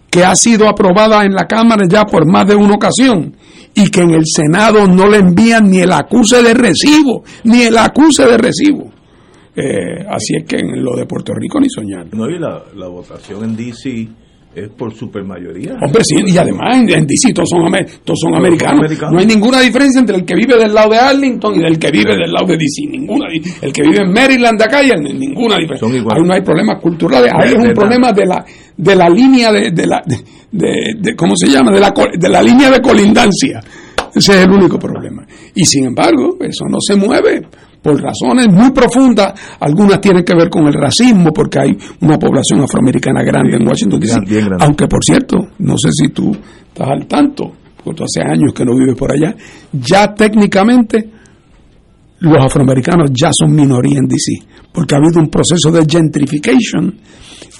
que 0.09 0.23
ha 0.23 0.35
sido 0.35 0.69
aprobada 0.69 1.25
en 1.25 1.33
la 1.33 1.45
Cámara 1.45 1.83
ya 1.89 2.05
por 2.05 2.25
más 2.25 2.47
de 2.47 2.55
una 2.55 2.75
ocasión, 2.75 3.35
y 3.73 3.89
que 3.89 4.01
en 4.01 4.11
el 4.11 4.23
Senado 4.25 4.87
no 4.87 5.09
le 5.09 5.17
envían 5.17 5.69
ni 5.69 5.79
el 5.79 5.91
acuse 5.91 6.41
de 6.41 6.53
recibo, 6.53 7.25
ni 7.43 7.63
el 7.63 7.77
acuse 7.77 8.25
de 8.25 8.37
recibo. 8.37 8.93
Eh, 9.57 10.05
así 10.09 10.35
es 10.37 10.45
que 10.47 10.57
en 10.57 10.81
lo 10.81 10.95
de 10.95 11.05
Puerto 11.05 11.33
Rico 11.33 11.59
ni 11.59 11.69
soñar. 11.69 12.07
No, 12.13 12.29
y 12.29 12.39
la, 12.39 12.63
la 12.75 12.87
votación 12.87 13.43
en 13.43 13.55
D.C 13.57 14.07
es 14.55 14.69
por 14.69 14.93
supermayoría. 14.93 15.73
Hombre, 15.81 16.03
sí, 16.03 16.15
y 16.25 16.37
además 16.37 16.77
en, 16.87 17.05
DC 17.05 17.33
todos 17.33 17.49
son, 17.49 17.69
todos 18.03 18.19
son 18.19 18.35
americanos. 18.35 18.89
No 19.11 19.19
hay 19.19 19.25
ninguna 19.25 19.59
diferencia 19.59 19.99
entre 19.99 20.15
el 20.15 20.25
que 20.25 20.35
vive 20.35 20.57
del 20.57 20.73
lado 20.73 20.91
de 20.91 20.97
Arlington 20.97 21.59
y 21.59 21.65
el 21.65 21.77
que 21.77 21.91
vive 21.91 22.15
del 22.15 22.31
lado 22.31 22.47
de 22.47 22.57
DC. 22.57 22.89
Ninguna. 22.89 23.27
El 23.61 23.73
que 23.73 23.81
vive 23.81 23.99
en 24.03 24.11
Maryland 24.13 24.61
acá 24.61 24.81
y 24.81 24.89
ninguna 25.13 25.57
diferencia. 25.57 25.87
Ahí 25.87 26.21
no 26.23 26.33
hay 26.33 26.41
problemas 26.41 26.81
culturales. 26.81 27.31
Ahí 27.35 27.49
es 27.53 27.57
un 27.57 27.73
problema 27.73 28.11
de 28.11 28.25
la 28.25 28.45
de 28.77 28.95
la 28.95 29.09
línea 29.09 29.51
de, 29.51 29.71
de 29.71 29.87
la 29.87 30.01
de, 30.51 31.15
cómo 31.15 31.35
se 31.35 31.47
llama 31.47 31.71
de 31.71 31.79
la 31.79 31.93
de 32.17 32.29
la 32.29 32.41
línea 32.41 32.71
de 32.71 32.81
colindancia. 32.81 33.59
Ese 34.15 34.31
es 34.31 34.45
el 34.45 34.51
único 34.51 34.79
problema. 34.79 35.27
Y 35.53 35.65
sin 35.65 35.85
embargo, 35.85 36.37
eso 36.39 36.65
no 36.69 36.77
se 36.79 36.95
mueve 36.95 37.41
por 37.85 38.01
razones 38.01 38.47
muy 38.51 38.71
profundas. 38.71 39.39
Algunas 39.59 40.01
tienen 40.01 40.25
que 40.25 40.33
ver 40.33 40.49
con 40.49 40.65
el 40.65 40.73
racismo, 40.73 41.31
porque 41.31 41.59
hay 41.59 41.77
una 42.01 42.17
población 42.17 42.61
afroamericana 42.61 43.21
grande 43.23 43.57
en 43.57 43.67
Washington 43.67 43.99
DC. 43.99 44.19
Aunque, 44.59 44.87
por 44.87 45.03
cierto, 45.03 45.37
no 45.59 45.75
sé 45.77 45.89
si 45.91 46.09
tú 46.09 46.35
estás 46.67 46.87
al 46.87 47.05
tanto, 47.05 47.51
porque 47.83 47.97
tú 47.97 48.03
hace 48.05 48.27
años 48.27 48.53
que 48.55 48.65
no 48.65 48.75
vives 48.75 48.95
por 48.95 49.11
allá, 49.11 49.35
ya 49.71 50.15
técnicamente 50.15 51.11
los 52.21 52.43
afroamericanos 52.43 53.11
ya 53.13 53.29
son 53.31 53.53
minoría 53.53 53.99
en 53.99 54.07
DC, 54.07 54.31
porque 54.71 54.95
ha 54.95 54.97
habido 54.97 55.19
un 55.19 55.29
proceso 55.29 55.69
de 55.69 55.85
gentrification 55.87 56.95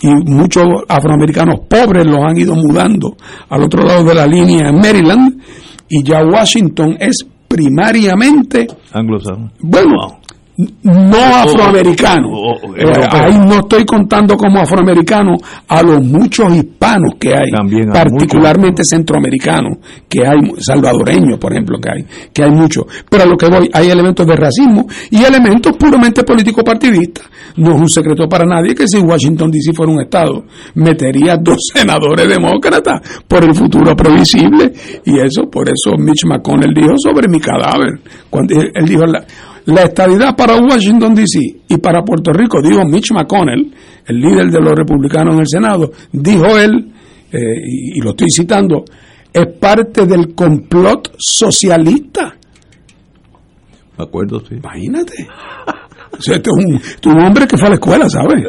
y 0.02 0.08
muchos 0.08 0.66
afroamericanos 0.90 1.60
pobres 1.70 2.04
los 2.04 2.18
han 2.26 2.36
ido 2.36 2.56
mudando 2.56 3.16
al 3.48 3.62
otro 3.62 3.86
lado 3.86 4.04
de 4.04 4.16
la 4.16 4.26
línea 4.26 4.70
en 4.70 4.76
Maryland 4.78 5.40
y 5.88 6.04
ya 6.04 6.24
Washington 6.24 6.98
es 7.00 7.28
primariamente 7.48 8.68
anglosajón. 8.94 9.52
Bueno, 9.60 10.20
no 10.58 11.18
afroamericano. 11.18 12.30
Eh, 12.78 13.08
ahí 13.12 13.38
no 13.38 13.60
estoy 13.60 13.84
contando 13.84 14.38
como 14.38 14.60
afroamericano 14.60 15.36
a 15.68 15.84
los 15.84 16.02
muchos 16.02 16.56
hispanos 16.56 17.16
que 17.20 17.36
hay, 17.36 17.52
particularmente 17.92 18.84
centroamericanos, 18.86 19.78
que 20.08 20.26
hay 20.26 20.38
salvadoreños, 20.58 21.38
por 21.40 21.52
ejemplo, 21.52 21.78
que 21.80 21.90
hay, 21.92 22.06
que 22.32 22.44
hay 22.44 22.52
muchos. 22.52 22.86
Pero 23.10 23.24
a 23.24 23.26
lo 23.26 23.36
que 23.36 23.48
voy, 23.48 23.70
hay 23.74 23.90
elementos 23.90 24.26
de 24.26 24.36
racismo 24.36 24.88
y 25.10 25.24
elementos 25.24 25.76
puramente 25.78 26.24
político 26.24 26.64
partidistas. 26.64 27.26
No 27.58 27.76
es 27.76 27.82
un 27.82 27.90
secreto 27.90 28.28
para 28.30 28.46
nadie 28.46 28.74
que 28.76 28.88
si 28.88 29.00
Washington 29.00 29.52
DC 29.52 29.74
fuera 29.74 29.92
un 29.92 30.02
estado, 30.02 30.46
metería 30.76 31.38
dos 31.38 31.58
senadores 31.74 32.28
demócratas 32.30 33.02
por 33.28 33.44
el 33.44 33.54
futuro 33.54 33.96
previsible 33.96 34.72
y 35.06 35.20
eso, 35.20 35.50
por 35.50 35.68
eso 35.68 35.98
Mitch 35.98 36.26
McConnell 36.26 36.74
dijo 36.74 36.94
sobre 36.98 37.28
mi 37.28 37.40
cadáver, 37.40 38.00
cuando 38.30 38.56
él 38.56 38.86
dijo 38.86 39.06
la 39.06 39.26
la 39.66 39.84
estadidad 39.84 40.36
para 40.36 40.58
Washington, 40.58 41.16
D.C. 41.16 41.62
y 41.70 41.78
para 41.78 42.04
Puerto 42.04 42.32
Rico, 42.32 42.62
dijo 42.62 42.86
Mitch 42.86 43.12
McConnell, 43.12 43.74
el 44.06 44.20
líder 44.20 44.52
de 44.52 44.62
los 44.62 44.74
republicanos 44.74 45.34
en 45.34 45.40
el 45.40 45.48
Senado, 45.48 45.92
dijo 46.12 46.58
él, 46.58 46.94
eh, 47.32 47.38
y, 47.66 48.00
lo 48.02 48.12
estoy 48.12 48.30
citando, 48.30 48.86
es 49.34 49.48
parte 49.60 50.06
del 50.06 50.34
complot 50.36 51.16
socialista. 51.18 52.36
Me 53.98 54.04
acuerdo, 54.04 54.40
sí. 54.42 54.56
Imagínate. 54.56 55.28
Este 56.20 56.50
es 56.50 57.06
un, 57.06 57.22
hombre 57.22 57.48
que 57.48 57.58
fue 57.58 57.68
a 57.68 57.70
la 57.70 57.76
escuela, 57.76 58.10
¿sabes? 58.10 58.44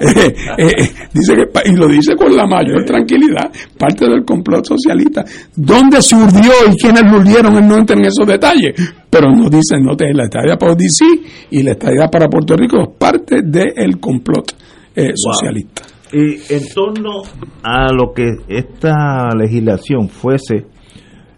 Eh, 0.00 0.34
eh, 0.58 0.90
dice 1.12 1.34
que, 1.34 1.70
y 1.70 1.74
lo 1.74 1.88
dice 1.88 2.14
con 2.14 2.36
la 2.36 2.46
mayor 2.46 2.84
tranquilidad, 2.84 3.50
parte 3.78 4.06
del 4.06 4.24
complot 4.24 4.66
socialista. 4.66 5.24
¿Dónde 5.56 6.02
se 6.02 6.14
urdió 6.14 6.52
y 6.70 6.76
quiénes 6.76 7.02
lo 7.10 7.18
urdieron? 7.18 7.56
Él 7.56 7.66
no 7.66 7.78
entra 7.78 7.96
en 7.96 8.04
esos 8.04 8.26
detalles, 8.26 8.74
pero 9.08 9.30
no 9.30 9.48
dice, 9.48 9.76
no 9.80 9.96
la 9.98 10.24
estadía 10.24 10.56
para 10.56 10.74
DC 10.74 11.04
y 11.50 11.62
la 11.62 11.72
estadía 11.72 12.08
para 12.08 12.28
Puerto 12.28 12.54
Rico 12.54 12.82
es 12.82 12.88
parte 12.98 13.42
del 13.42 13.98
complot 13.98 14.52
eh, 14.94 15.12
socialista. 15.14 15.82
Y 16.12 16.52
en 16.52 16.68
torno 16.74 17.22
a 17.62 17.92
lo 17.92 18.12
que 18.14 18.24
esta 18.48 19.28
legislación 19.36 20.08
fuese 20.08 20.66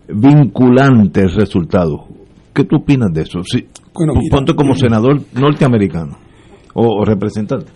vinculante 0.09 1.23
el 1.23 1.35
resultado, 1.35 2.07
¿qué 2.55 2.65
tú 2.65 2.77
opinas 2.77 3.11
de 3.13 3.23
eso? 3.23 3.41
Sí, 3.93 4.31
ponte 4.31 4.55
como 4.55 4.75
senador 4.75 5.21
norteamericano 5.33 6.17
o, 6.75 7.05
representante. 7.05 7.73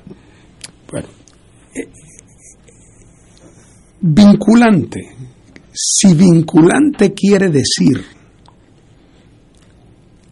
Bueno, 0.90 1.08
eh, 1.74 1.88
vinculante. 4.00 5.00
Si 5.72 6.14
vinculante 6.14 7.12
quiere 7.12 7.48
decir 7.48 8.04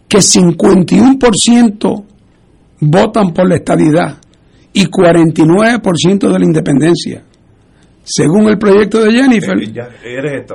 que 0.09 0.19
51% 0.19 2.05
votan 2.81 3.33
por 3.33 3.49
la 3.49 3.57
estadidad 3.57 4.19
y 4.73 4.87
49% 4.87 6.33
de 6.33 6.39
la 6.39 6.45
independencia, 6.45 7.25
según 8.05 8.49
el 8.49 8.59
proyecto 8.59 9.03
de 9.03 9.13
Jennifer, 9.13 9.57
eh, 9.59 10.47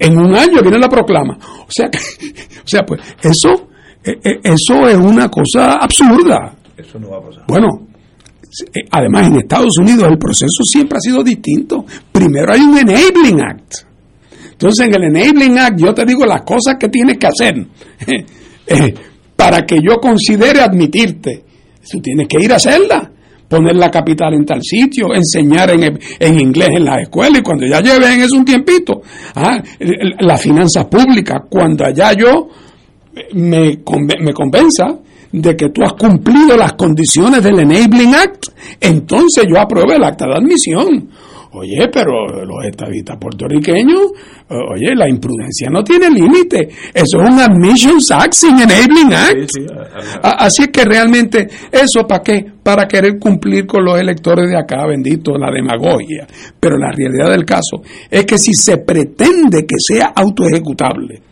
en, 0.00 0.18
un 0.18 0.34
año 0.34 0.60
viene 0.60 0.78
la 0.78 0.88
proclama. 0.88 1.38
O 1.60 1.70
sea, 1.70 1.86
o 2.64 2.68
sea, 2.68 2.84
pues 2.84 3.00
eso 3.22 3.48
eh, 3.50 3.54
eh, 3.56 3.75
eso 4.06 4.88
es 4.88 4.96
una 4.96 5.28
cosa 5.28 5.74
absurda. 5.74 6.54
Eso 6.76 6.98
no 6.98 7.10
va 7.10 7.18
a 7.18 7.22
pasar. 7.22 7.44
Bueno, 7.48 7.68
eh, 8.74 8.80
además 8.90 9.26
en 9.28 9.36
Estados 9.36 9.76
Unidos 9.78 10.08
el 10.08 10.18
proceso 10.18 10.62
siempre 10.64 10.98
ha 10.98 11.00
sido 11.00 11.22
distinto. 11.22 11.84
Primero 12.12 12.52
hay 12.52 12.60
un 12.60 12.78
Enabling 12.78 13.40
Act. 13.40 13.74
Entonces 14.52 14.86
en 14.86 14.94
el 14.94 15.04
Enabling 15.04 15.58
Act 15.58 15.80
yo 15.80 15.92
te 15.92 16.04
digo 16.04 16.24
las 16.24 16.42
cosas 16.42 16.76
que 16.78 16.88
tienes 16.88 17.18
que 17.18 17.26
hacer 17.26 17.66
para 19.36 19.66
que 19.66 19.76
yo 19.76 19.96
considere 20.00 20.60
admitirte. 20.60 21.44
Tú 21.90 22.00
tienes 22.00 22.26
que 22.28 22.42
ir 22.42 22.52
a 22.52 22.56
hacerla 22.56 23.12
poner 23.48 23.76
la 23.76 23.90
capital 23.90 24.34
en 24.34 24.44
tal 24.44 24.60
sitio, 24.62 25.14
enseñar 25.14 25.70
en, 25.70 25.98
en 26.18 26.40
inglés 26.40 26.68
en 26.76 26.84
la 26.84 27.00
escuela 27.00 27.38
y 27.38 27.42
cuando 27.42 27.66
ya 27.66 27.80
lleven 27.80 28.20
eso 28.20 28.36
un 28.36 28.44
tiempito, 28.44 29.02
ah, 29.34 29.62
las 30.20 30.42
finanzas 30.42 30.86
públicas, 30.86 31.42
cuando 31.48 31.84
allá 31.84 32.12
yo 32.12 32.48
me, 33.32 33.78
me 34.20 34.32
convenza 34.32 34.98
de 35.32 35.56
que 35.56 35.68
tú 35.70 35.82
has 35.82 35.92
cumplido 35.94 36.56
las 36.56 36.74
condiciones 36.74 37.42
del 37.42 37.60
Enabling 37.60 38.14
Act, 38.14 38.46
entonces 38.80 39.44
yo 39.48 39.58
apruebo 39.60 39.92
el 39.92 40.04
acta 40.04 40.26
de 40.26 40.34
admisión. 40.34 41.08
Oye, 41.52 41.88
pero 41.90 42.44
los 42.44 42.64
estadistas 42.66 43.16
puertorriqueños, 43.18 44.12
eh, 44.50 44.54
oye, 44.74 44.94
la 44.94 45.08
imprudencia 45.08 45.70
no 45.70 45.82
tiene 45.82 46.10
límite. 46.10 46.68
Eso 46.92 47.22
es 47.22 47.30
un 47.30 47.38
Admissions 47.38 48.10
Act 48.10 48.34
sin 48.34 48.58
Enabling 48.58 49.14
Act. 49.14 49.50
Así 50.22 50.64
es 50.64 50.68
que 50.68 50.84
realmente, 50.84 51.48
¿eso 51.72 52.06
para 52.06 52.22
qué? 52.22 52.44
Para 52.62 52.86
querer 52.86 53.18
cumplir 53.18 53.66
con 53.66 53.86
los 53.86 53.98
electores 53.98 54.50
de 54.50 54.58
acá, 54.58 54.86
bendito, 54.86 55.38
la 55.38 55.50
demagogia. 55.50 56.26
Pero 56.60 56.76
la 56.76 56.90
realidad 56.92 57.30
del 57.30 57.46
caso 57.46 57.80
es 58.10 58.26
que 58.26 58.36
si 58.36 58.52
se 58.52 58.76
pretende 58.78 59.64
que 59.64 59.76
sea 59.78 60.12
autoejecutable, 60.14 61.22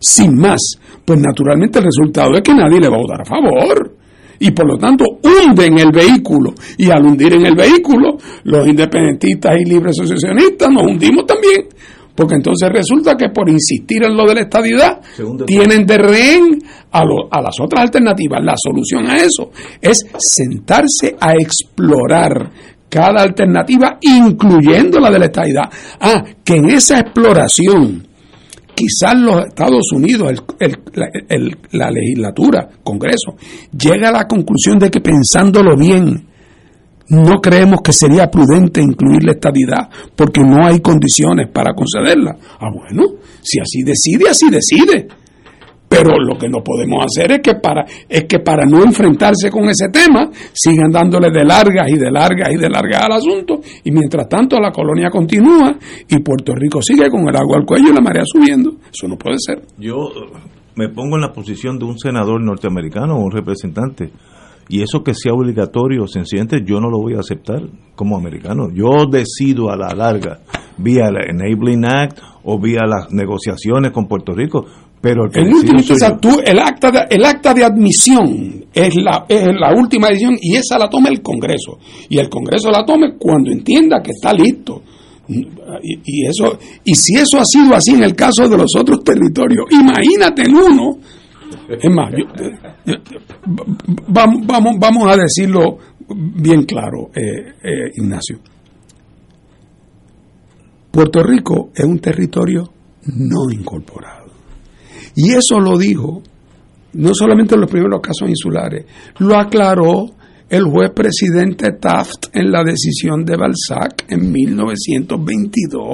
sin 0.00 0.34
más, 0.38 0.78
pues 1.04 1.20
naturalmente 1.20 1.78
el 1.78 1.84
resultado 1.84 2.34
es 2.34 2.42
que 2.42 2.54
nadie 2.54 2.80
le 2.80 2.88
va 2.88 2.96
a 2.96 3.00
votar 3.00 3.20
a 3.20 3.24
favor. 3.24 3.96
Y 4.38 4.50
por 4.50 4.66
lo 4.66 4.76
tanto 4.78 5.04
hunden 5.22 5.78
el 5.78 5.92
vehículo. 5.92 6.54
Y 6.76 6.90
al 6.90 7.04
hundir 7.04 7.34
en 7.34 7.46
el 7.46 7.54
vehículo, 7.54 8.16
los 8.44 8.66
independentistas 8.66 9.56
y 9.58 9.68
libres 9.68 9.96
asociacionistas 9.98 10.68
nos 10.70 10.82
hundimos 10.82 11.26
también. 11.26 11.68
Porque 12.14 12.36
entonces 12.36 12.68
resulta 12.70 13.16
que 13.16 13.28
por 13.30 13.48
insistir 13.48 14.04
en 14.04 14.16
lo 14.16 14.26
de 14.26 14.34
la 14.34 14.40
estadidad, 14.42 15.00
tienen 15.46 15.84
de 15.84 15.98
rehén 15.98 16.58
a, 16.92 17.02
a 17.30 17.42
las 17.42 17.58
otras 17.60 17.82
alternativas. 17.82 18.40
La 18.42 18.54
solución 18.56 19.10
a 19.10 19.16
eso 19.16 19.50
es 19.80 19.98
sentarse 20.18 21.16
a 21.18 21.32
explorar 21.32 22.50
cada 22.88 23.22
alternativa, 23.22 23.98
incluyendo 24.00 25.00
la 25.00 25.10
de 25.10 25.18
la 25.18 25.24
estadidad. 25.24 25.64
Ah, 26.00 26.24
que 26.44 26.54
en 26.54 26.70
esa 26.70 27.00
exploración 27.00 28.06
quizás 28.74 29.14
los 29.18 29.46
Estados 29.46 29.92
Unidos, 29.92 30.32
la, 31.72 31.90
legislatura, 31.90 32.68
Congreso, 32.82 33.36
llega 33.72 34.08
a 34.08 34.12
la 34.12 34.26
conclusión 34.26 34.78
de 34.78 34.90
que 34.90 35.00
pensándolo 35.00 35.76
bien, 35.76 36.26
no 37.08 37.40
creemos 37.40 37.80
que 37.82 37.92
sería 37.92 38.30
prudente 38.30 38.80
incluir 38.80 39.24
la 39.24 39.32
estadidad 39.32 39.88
porque 40.16 40.40
no 40.40 40.66
hay 40.66 40.80
condiciones 40.80 41.48
para 41.52 41.74
concederla. 41.74 42.36
Ah, 42.58 42.70
bueno, 42.72 43.04
si 43.42 43.60
así 43.60 43.82
decide, 43.82 44.30
así 44.30 44.50
decide. 44.50 45.08
Pero 45.94 46.18
lo 46.18 46.36
que 46.36 46.48
no 46.48 46.62
podemos 46.62 47.04
hacer 47.04 47.32
es 47.32 47.40
que 47.40 47.54
para 47.54 47.84
es 48.08 48.24
que 48.24 48.40
para 48.40 48.64
no 48.64 48.82
enfrentarse 48.82 49.50
con 49.50 49.68
ese 49.68 49.88
tema 49.88 50.30
sigan 50.52 50.90
dándole 50.90 51.30
de 51.30 51.44
largas 51.44 51.88
y 51.88 51.96
de 51.96 52.10
largas 52.10 52.52
y 52.52 52.56
de 52.56 52.68
largas 52.68 53.02
al 53.02 53.12
asunto 53.12 53.60
y 53.84 53.90
mientras 53.90 54.28
tanto 54.28 54.58
la 54.60 54.70
colonia 54.72 55.10
continúa 55.10 55.76
y 56.08 56.18
Puerto 56.20 56.54
Rico 56.54 56.80
sigue 56.82 57.08
con 57.10 57.28
el 57.28 57.36
agua 57.36 57.58
al 57.58 57.64
cuello 57.64 57.90
y 57.90 57.94
la 57.94 58.00
marea 58.00 58.24
subiendo. 58.24 58.72
Eso 58.92 59.08
no 59.08 59.16
puede 59.16 59.36
ser. 59.38 59.62
Yo 59.78 59.94
eh, 59.94 60.38
me 60.76 60.88
pongo 60.88 61.16
en 61.16 61.22
la 61.22 61.32
posición 61.32 61.78
de 61.78 61.84
un 61.84 61.98
senador 61.98 62.42
norteamericano 62.42 63.16
o 63.16 63.24
un 63.24 63.30
representante 63.30 64.10
y 64.68 64.82
eso 64.82 65.02
que 65.02 65.14
sea 65.14 65.32
obligatorio, 65.32 66.06
sencillamente 66.06 66.62
yo 66.64 66.80
no 66.80 66.88
lo 66.88 66.98
voy 66.98 67.14
a 67.14 67.20
aceptar 67.20 67.62
como 67.94 68.16
americano. 68.16 68.70
Yo 68.72 69.06
decido 69.06 69.70
a 69.70 69.76
la 69.76 69.94
larga, 69.94 70.40
vía 70.78 71.08
el 71.08 71.16
Enabling 71.30 71.84
Act 71.84 72.18
o 72.44 72.58
vía 72.58 72.80
las 72.86 73.12
negociaciones 73.12 73.92
con 73.92 74.06
Puerto 74.06 74.32
Rico, 74.32 74.64
pero 75.04 75.26
el, 75.34 75.52
último, 75.52 75.80
el, 76.46 76.58
acta 76.60 76.90
de, 76.90 77.00
el 77.10 77.24
acta 77.26 77.52
de 77.52 77.62
admisión 77.62 78.64
es 78.72 78.96
la, 78.96 79.26
es 79.28 79.44
la 79.48 79.78
última 79.78 80.08
decisión 80.08 80.38
y 80.40 80.56
esa 80.56 80.78
la 80.78 80.88
toma 80.88 81.10
el 81.10 81.20
Congreso. 81.20 81.78
Y 82.08 82.16
el 82.16 82.30
Congreso 82.30 82.70
la 82.70 82.86
tome 82.86 83.18
cuando 83.18 83.50
entienda 83.50 84.00
que 84.02 84.12
está 84.12 84.32
listo. 84.32 84.80
Y, 85.28 86.26
eso 86.26 86.58
y 86.84 86.94
si 86.94 87.16
eso 87.16 87.38
ha 87.38 87.44
sido 87.44 87.74
así 87.74 87.90
en 87.90 88.02
el 88.02 88.16
caso 88.16 88.48
de 88.48 88.56
los 88.56 88.74
otros 88.76 89.04
territorios, 89.04 89.66
imagínate 89.72 90.40
en 90.40 90.54
uno. 90.54 90.96
Es 91.68 91.90
más, 91.94 92.10
vamos, 94.08 94.78
vamos 94.78 95.12
a 95.12 95.16
decirlo 95.18 95.76
bien 96.08 96.64
claro, 96.64 97.10
eh, 97.14 97.52
eh, 97.62 97.90
Ignacio. 97.96 98.38
Puerto 100.90 101.22
Rico 101.22 101.72
es 101.74 101.84
un 101.84 101.98
territorio 101.98 102.72
no 103.04 103.50
incorporado. 103.52 104.23
Y 105.16 105.32
eso 105.32 105.58
lo 105.60 105.76
dijo 105.78 106.22
no 106.94 107.12
solamente 107.12 107.54
en 107.54 107.60
los 107.60 107.70
primeros 107.70 108.00
casos 108.00 108.28
insulares, 108.28 108.84
lo 109.18 109.36
aclaró 109.36 110.06
el 110.48 110.64
juez 110.64 110.90
presidente 110.90 111.72
Taft 111.72 112.26
en 112.32 112.50
la 112.52 112.62
decisión 112.62 113.24
de 113.24 113.36
Balzac 113.36 114.04
en 114.08 114.30
1922. 114.30 115.86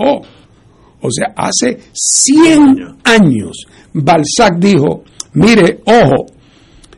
O 1.02 1.10
sea, 1.10 1.32
hace 1.34 1.78
100 1.92 2.98
años 3.04 3.66
Balzac 3.92 4.58
dijo, 4.58 5.04
mire, 5.34 5.80
ojo, 5.86 6.26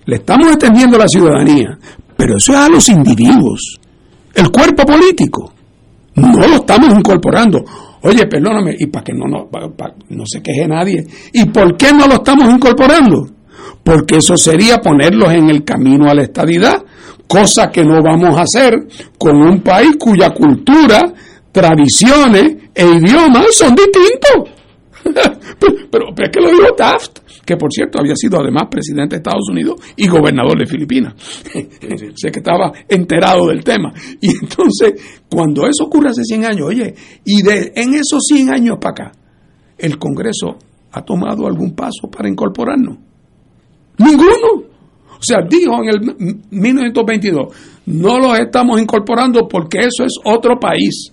le 0.04 0.16
estamos 0.16 0.48
extendiendo 0.48 0.98
la 0.98 1.08
ciudadanía, 1.08 1.78
pero 2.16 2.36
eso 2.36 2.52
es 2.52 2.58
a 2.58 2.68
los 2.68 2.88
individuos. 2.88 3.78
El 4.34 4.50
cuerpo 4.50 4.84
político 4.84 5.52
no 6.16 6.46
lo 6.48 6.56
estamos 6.56 6.94
incorporando. 6.96 7.64
Oye, 8.02 8.26
perdóname, 8.26 8.74
y 8.78 8.86
para 8.86 9.04
que 9.04 9.12
no, 9.12 9.26
no, 9.26 9.48
no 10.08 10.24
se 10.26 10.42
queje 10.42 10.66
nadie, 10.66 11.04
¿y 11.32 11.44
por 11.46 11.76
qué 11.76 11.92
no 11.92 12.06
lo 12.06 12.14
estamos 12.14 12.52
incorporando? 12.52 13.28
Porque 13.84 14.16
eso 14.16 14.36
sería 14.36 14.78
ponerlos 14.78 15.32
en 15.32 15.50
el 15.50 15.64
camino 15.64 16.10
a 16.10 16.14
la 16.14 16.22
estadidad, 16.22 16.82
cosa 17.28 17.70
que 17.70 17.84
no 17.84 18.02
vamos 18.02 18.36
a 18.36 18.42
hacer 18.42 18.74
con 19.18 19.36
un 19.36 19.60
país 19.60 19.96
cuya 19.98 20.30
cultura, 20.30 21.12
tradiciones 21.52 22.56
e 22.74 22.84
idiomas 22.84 23.46
son 23.52 23.74
distintos. 23.74 24.50
pero, 25.90 26.06
es 26.16 26.30
que 26.30 26.40
lo 26.40 26.50
dijo 26.50 26.74
Taft 26.76 27.21
que 27.44 27.56
por 27.56 27.72
cierto 27.72 27.98
había 28.00 28.14
sido 28.16 28.40
además 28.40 28.68
presidente 28.70 29.16
de 29.16 29.18
Estados 29.18 29.48
Unidos 29.50 29.76
y 29.96 30.06
gobernador 30.08 30.58
de 30.58 30.66
Filipinas. 30.66 31.14
sé 32.14 32.30
que 32.30 32.38
estaba 32.38 32.72
enterado 32.88 33.48
del 33.48 33.64
tema. 33.64 33.92
Y 34.20 34.30
entonces, 34.30 35.22
cuando 35.28 35.66
eso 35.66 35.84
ocurre 35.84 36.10
hace 36.10 36.22
100 36.24 36.44
años, 36.44 36.68
oye, 36.68 36.94
y 37.24 37.42
de 37.42 37.72
en 37.74 37.94
esos 37.94 38.22
100 38.26 38.54
años 38.54 38.76
para 38.80 39.06
acá, 39.06 39.12
el 39.78 39.98
Congreso 39.98 40.56
ha 40.92 41.02
tomado 41.02 41.46
algún 41.46 41.74
paso 41.74 42.08
para 42.10 42.28
incorporarnos. 42.28 42.98
Ninguno. 43.98 44.52
O 44.54 45.18
O 45.18 45.24
sea, 45.24 45.38
dijo 45.48 45.82
en 45.82 45.88
el 45.88 46.40
1922, 46.50 47.54
no 47.86 48.18
los 48.18 48.38
estamos 48.38 48.80
incorporando 48.80 49.48
porque 49.48 49.78
eso 49.78 50.04
es 50.04 50.14
otro 50.24 50.58
país. 50.58 51.12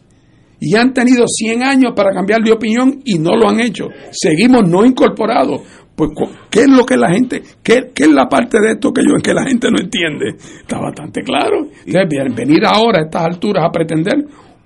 Y 0.61 0.75
han 0.75 0.93
tenido 0.93 1.25
100 1.25 1.63
años 1.63 1.93
para 1.95 2.11
cambiar 2.11 2.41
de 2.41 2.51
opinión 2.51 3.01
y 3.05 3.17
no 3.17 3.35
lo 3.35 3.47
han 3.47 3.61
hecho. 3.61 3.85
Seguimos 4.11 4.67
no 4.67 4.85
incorporados. 4.85 5.61
Pues, 5.99 6.11
¿qué 6.49 6.61
es 6.61 6.69
lo 6.69 6.85
que 6.85 6.95
la 6.95 7.09
gente, 7.09 7.41
qué, 7.61 7.91
qué 7.93 8.03
es 8.03 8.11
la 8.13 8.29
parte 8.29 8.61
de 8.61 8.71
esto 8.71 8.93
que 8.93 9.01
yo 9.05 9.21
que 9.21 9.33
la 9.33 9.43
gente 9.43 9.67
no 9.69 9.81
entiende? 9.81 10.29
Está 10.61 10.79
bastante 10.79 11.23
claro. 11.23 11.67
Entonces, 11.85 12.33
venir 12.33 12.65
ahora 12.65 12.99
a 12.99 13.03
estas 13.03 13.23
alturas 13.23 13.65
a 13.67 13.69
pretender 13.69 14.15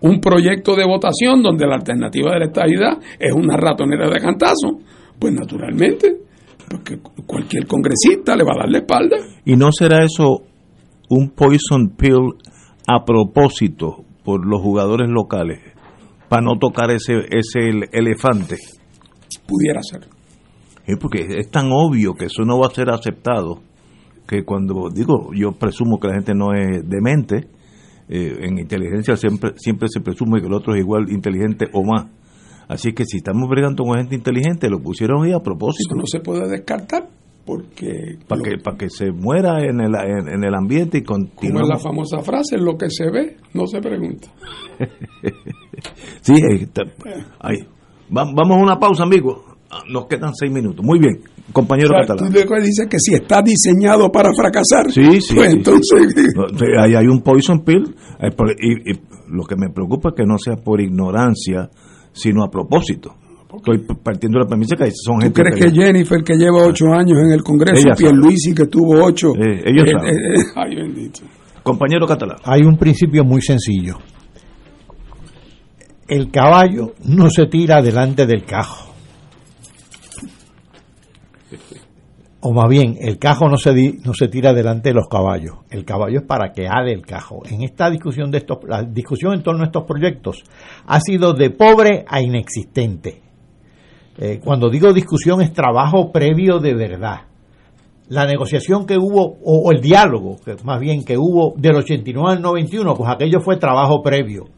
un 0.02 0.22
proyecto 0.22 0.76
de 0.76 0.86
votación 0.86 1.42
donde 1.42 1.66
la 1.66 1.78
alternativa 1.78 2.34
de 2.34 2.40
la 2.40 2.46
estabilidad 2.46 3.00
es 3.18 3.34
una 3.34 3.58
ratonera 3.58 4.12
de 4.12 4.20
cantazo, 4.20 4.78
pues 5.18 5.34
naturalmente, 5.34 6.18
porque 6.70 7.00
cualquier 7.26 7.66
congresista 7.66 8.36
le 8.36 8.44
va 8.44 8.52
a 8.54 8.60
dar 8.60 8.70
la 8.70 8.78
espalda. 8.78 9.18
¿Y 9.44 9.56
no 9.56 9.72
será 9.72 10.06
eso 10.06 10.44
un 11.10 11.32
poison 11.32 11.96
pill 11.98 12.36
a 12.86 13.04
propósito 13.04 14.06
por 14.24 14.46
los 14.46 14.62
jugadores 14.62 15.10
locales 15.10 15.62
para 16.30 16.44
no 16.44 16.60
tocar 16.60 16.92
ese, 16.92 17.22
ese 17.32 17.72
elefante? 17.92 18.58
Pudiera 19.48 19.82
ser. 19.82 20.13
Porque 21.00 21.26
es 21.38 21.50
tan 21.50 21.72
obvio 21.72 22.14
que 22.14 22.26
eso 22.26 22.44
no 22.44 22.60
va 22.60 22.68
a 22.68 22.74
ser 22.74 22.90
aceptado 22.90 23.62
que 24.28 24.44
cuando 24.44 24.90
digo, 24.94 25.32
yo 25.34 25.52
presumo 25.54 26.00
que 26.00 26.08
la 26.08 26.16
gente 26.16 26.34
no 26.34 26.54
es 26.54 26.88
demente, 26.88 27.48
eh, 28.10 28.38
en 28.42 28.58
inteligencia 28.58 29.16
siempre, 29.16 29.52
siempre 29.58 29.88
se 29.90 30.02
presume 30.02 30.40
que 30.40 30.48
el 30.48 30.54
otro 30.54 30.74
es 30.76 30.82
igual 30.82 31.10
inteligente 31.10 31.68
o 31.74 31.84
más. 31.84 32.08
Así 32.68 32.94
que 32.94 33.06
si 33.06 33.18
estamos 33.18 33.50
bregando 33.50 33.84
con 33.84 33.98
gente 33.98 34.16
inteligente, 34.16 34.70
lo 34.70 34.80
pusieron 34.80 35.24
ahí 35.24 35.34
a 35.34 35.40
propósito. 35.40 35.96
no 35.96 36.06
se 36.06 36.20
puede 36.20 36.50
descartar 36.50 37.10
porque... 37.46 38.18
Para 38.28 38.42
que, 38.42 38.58
para 38.58 38.78
que 38.78 38.90
se 38.90 39.12
muera 39.12 39.60
en 39.62 39.82
el, 39.82 39.94
en, 39.96 40.44
el 40.44 40.56
ambiente 40.56 41.00
y 41.00 41.04
continúe. 41.04 41.52
Como 41.52 41.64
es 41.64 41.70
la 41.70 41.78
famosa 41.78 42.22
frase, 42.22 42.58
lo 42.58 42.78
que 42.78 42.90
se 42.90 43.10
ve 43.12 43.38
no 43.54 43.68
se 43.68 43.82
pregunta. 43.82 44.30
sí, 46.22 46.34
ahí, 47.40 47.68
Vamos 48.10 48.58
a 48.58 48.62
una 48.62 48.80
pausa, 48.80 49.04
amigos. 49.04 49.53
Ah, 49.74 49.84
nos 49.90 50.06
quedan 50.06 50.36
seis 50.36 50.52
minutos. 50.52 50.86
Muy 50.86 51.00
bien, 51.00 51.20
compañero 51.52 51.90
catalán. 52.00 52.32
Tú 52.32 52.40
dices 52.62 52.88
que 52.88 53.00
si 53.00 53.16
está 53.16 53.42
diseñado 53.42 54.12
para 54.12 54.30
fracasar, 54.36 54.92
sí, 54.92 55.20
sí, 55.20 55.34
pues 55.34 55.54
entonces... 55.54 56.14
Ahí 56.80 56.94
hay 56.94 57.08
un 57.08 57.22
poison 57.22 57.64
pill. 57.64 57.96
Eh, 58.20 58.30
y, 58.62 58.94
lo 59.30 59.46
que 59.46 59.56
me 59.56 59.70
preocupa 59.70 60.10
es 60.10 60.16
que 60.16 60.26
no 60.26 60.38
sea 60.38 60.58
por 60.58 60.80
ignorancia, 60.80 61.70
sino 62.12 62.44
a 62.44 62.52
propósito. 62.52 63.16
Estoy 63.56 63.80
partiendo 64.04 64.40
de 64.40 64.46
la 64.46 64.50
premisa 64.50 64.76
que 64.76 64.92
son 64.92 65.20
¿Tú 65.20 65.32
crees 65.32 65.60
que, 65.60 65.72
Jennifer, 65.72 66.24
que 66.24 66.36
lleva 66.36 66.66
ocho 66.66 66.86
años 66.92 67.20
en 67.20 67.32
el 67.32 67.44
Congreso, 67.44 67.88
y 67.90 68.54
que 68.54 68.66
tuvo 68.66 69.04
ocho... 69.04 69.30
Eh, 69.36 69.64
ellos 69.66 69.86
eh, 69.88 70.10
eh, 70.10 70.44
ay, 70.56 70.76
bendito. 70.76 71.22
Compañero 71.64 72.06
catalán. 72.06 72.38
Hay 72.44 72.62
un 72.62 72.78
principio 72.78 73.24
muy 73.24 73.42
sencillo. 73.42 73.98
El 76.08 76.30
caballo 76.30 76.94
no 77.06 77.30
se 77.30 77.46
tira 77.46 77.82
delante 77.82 78.26
del 78.26 78.44
cajo. 78.44 78.93
O 82.46 82.52
más 82.52 82.68
bien, 82.68 82.98
el 83.00 83.18
cajo 83.20 83.48
no 83.48 83.56
se, 83.56 83.72
no 84.04 84.14
se 84.14 84.28
tira 84.28 84.54
delante 84.54 84.90
de 84.90 84.96
los 84.96 85.08
caballos, 85.08 85.60
el 85.70 85.86
caballo 85.86 86.20
es 86.20 86.26
para 86.26 86.52
que 86.52 86.68
ale 86.68 86.92
el 86.92 87.06
cajo. 87.06 87.42
En 87.50 87.64
esta 87.64 87.90
discusión 87.90 88.32
de 88.32 88.40
estos, 88.40 88.58
la 88.68 88.84
discusión 88.84 89.34
en 89.34 89.42
torno 89.42 89.64
a 89.64 89.68
estos 89.68 89.86
proyectos 89.86 90.44
ha 90.86 91.00
sido 91.00 91.34
de 91.34 91.52
pobre 91.52 92.04
a 92.06 92.22
inexistente. 92.22 93.22
Eh, 94.18 94.42
cuando 94.44 94.70
digo 94.70 94.92
discusión 94.92 95.42
es 95.42 95.54
trabajo 95.54 96.12
previo 96.12 96.60
de 96.60 96.74
verdad. 96.76 97.22
La 98.10 98.26
negociación 98.26 98.86
que 98.86 98.98
hubo, 98.98 99.38
o, 99.42 99.72
el 99.72 99.80
diálogo, 99.80 100.36
que 100.44 100.58
más 100.66 100.82
bien 100.82 101.06
que 101.06 101.18
hubo 101.18 101.54
del 101.56 101.78
89 101.78 102.34
al 102.34 102.42
91, 102.42 102.94
pues 102.94 103.10
aquello 103.10 103.40
fue 103.40 103.56
trabajo 103.56 104.04
previo. 104.04 104.50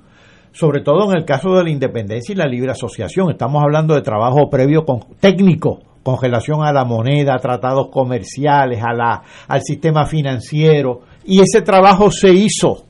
Sobre 0.53 0.81
todo 0.81 1.11
en 1.11 1.19
el 1.19 1.25
caso 1.25 1.53
de 1.53 1.63
la 1.63 1.69
independencia 1.69 2.33
y 2.33 2.36
la 2.36 2.47
libre 2.47 2.71
asociación. 2.71 3.29
Estamos 3.29 3.61
hablando 3.61 3.93
de 3.93 4.01
trabajo 4.01 4.49
previo 4.49 4.86
con, 4.86 5.01
técnico, 5.19 5.81
congelación 6.05 6.63
a 6.63 6.71
la 6.71 6.85
moneda, 6.85 7.35
tratados 7.39 7.87
comerciales, 7.89 8.79
a 8.83 8.93
la, 8.93 9.23
al 9.47 9.61
sistema 9.63 10.05
financiero. 10.05 11.01
Y 11.25 11.41
ese 11.41 11.63
trabajo 11.63 12.11
se 12.11 12.31
hizo, 12.31 12.85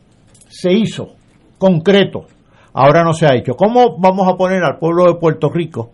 se 0.49 0.73
hizo, 0.73 1.13
concreto. 1.57 2.25
Ahora 2.73 3.03
no 3.03 3.13
se 3.13 3.25
ha 3.25 3.33
hecho. 3.33 3.53
¿Cómo 3.53 3.97
vamos 3.97 4.27
a 4.27 4.35
poner 4.35 4.61
al 4.63 4.79
pueblo 4.79 5.05
de 5.05 5.17
Puerto 5.17 5.49
Rico 5.49 5.91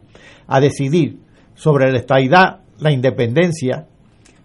a 0.47 0.59
decidir 0.59 1.19
sobre 1.53 1.91
la 1.91 1.99
estabilidad, 1.99 2.61
la 2.79 2.91
independencia 2.91 3.85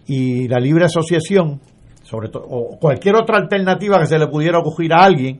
y 0.06 0.46
la 0.46 0.58
libre 0.58 0.84
asociación, 0.84 1.62
sobre 2.02 2.28
todo, 2.28 2.44
o 2.44 2.78
cualquier 2.78 3.16
otra 3.16 3.38
alternativa 3.38 3.98
que 4.00 4.06
se 4.06 4.18
le 4.18 4.26
pudiera 4.26 4.58
ocurrir 4.58 4.92
a 4.92 5.02
alguien, 5.02 5.38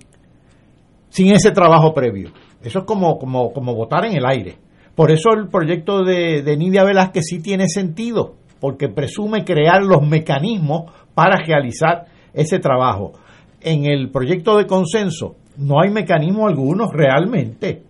sin 1.10 1.34
ese 1.34 1.50
trabajo 1.50 1.92
previo? 1.92 2.30
Eso 2.62 2.78
es 2.78 2.84
como, 2.86 3.18
como, 3.18 3.52
como 3.52 3.74
votar 3.74 4.06
en 4.06 4.16
el 4.16 4.24
aire. 4.24 4.56
Por 4.96 5.10
eso 5.10 5.34
el 5.34 5.48
proyecto 5.48 6.04
de, 6.04 6.56
Nidia 6.56 6.82
Velázquez 6.82 7.24
sí 7.26 7.40
tiene 7.40 7.68
sentido, 7.68 8.36
porque 8.58 8.88
presume 8.88 9.44
crear 9.44 9.82
los 9.82 10.00
mecanismos 10.00 10.90
para 11.14 11.36
realizar 11.36 12.06
ese 12.32 12.58
trabajo. 12.58 13.12
En 13.60 13.84
el 13.84 14.10
proyecto 14.10 14.56
de 14.56 14.66
consenso 14.66 15.36
no 15.58 15.82
hay 15.82 15.90
mecanismo 15.90 16.48
alguno 16.48 16.90
realmente, 16.90 17.82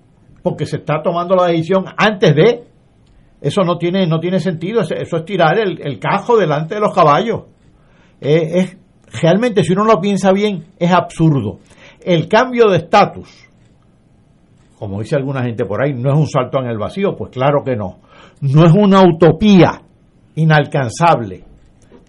porque 0.42 0.66
se 0.66 0.78
está 0.78 1.00
tomando 1.00 1.36
la 1.36 1.46
decisión 1.46 1.84
antes 1.96 2.34
de. 2.34 2.64
Eso 3.40 3.62
no 3.62 3.78
tiene, 3.78 4.06
no 4.08 4.18
tiene 4.18 4.40
sentido, 4.40 4.80
eso 4.80 5.16
es 5.16 5.24
tirar 5.24 5.58
el, 5.60 5.98
cajo 6.00 6.36
delante 6.36 6.74
de 6.74 6.80
los 6.80 6.92
caballos. 6.92 7.42
Eh, 8.20 8.50
es, 8.54 8.76
realmente, 9.22 9.62
si 9.62 9.74
uno 9.74 9.84
lo 9.84 10.00
piensa 10.00 10.32
bien, 10.32 10.64
es 10.76 10.90
absurdo. 10.90 11.60
El 12.02 12.26
cambio 12.26 12.68
de 12.68 12.78
estatus 12.78 13.45
como 14.78 15.00
dice 15.00 15.16
alguna 15.16 15.42
gente 15.42 15.64
por 15.64 15.82
ahí, 15.82 15.94
no 15.94 16.12
es 16.12 16.18
un 16.18 16.26
salto 16.26 16.58
en 16.60 16.66
el 16.66 16.78
vacío, 16.78 17.16
pues 17.16 17.30
claro 17.30 17.62
que 17.64 17.76
no. 17.76 17.98
No 18.42 18.66
es 18.66 18.72
una 18.72 19.02
utopía 19.02 19.80
inalcanzable, 20.34 21.44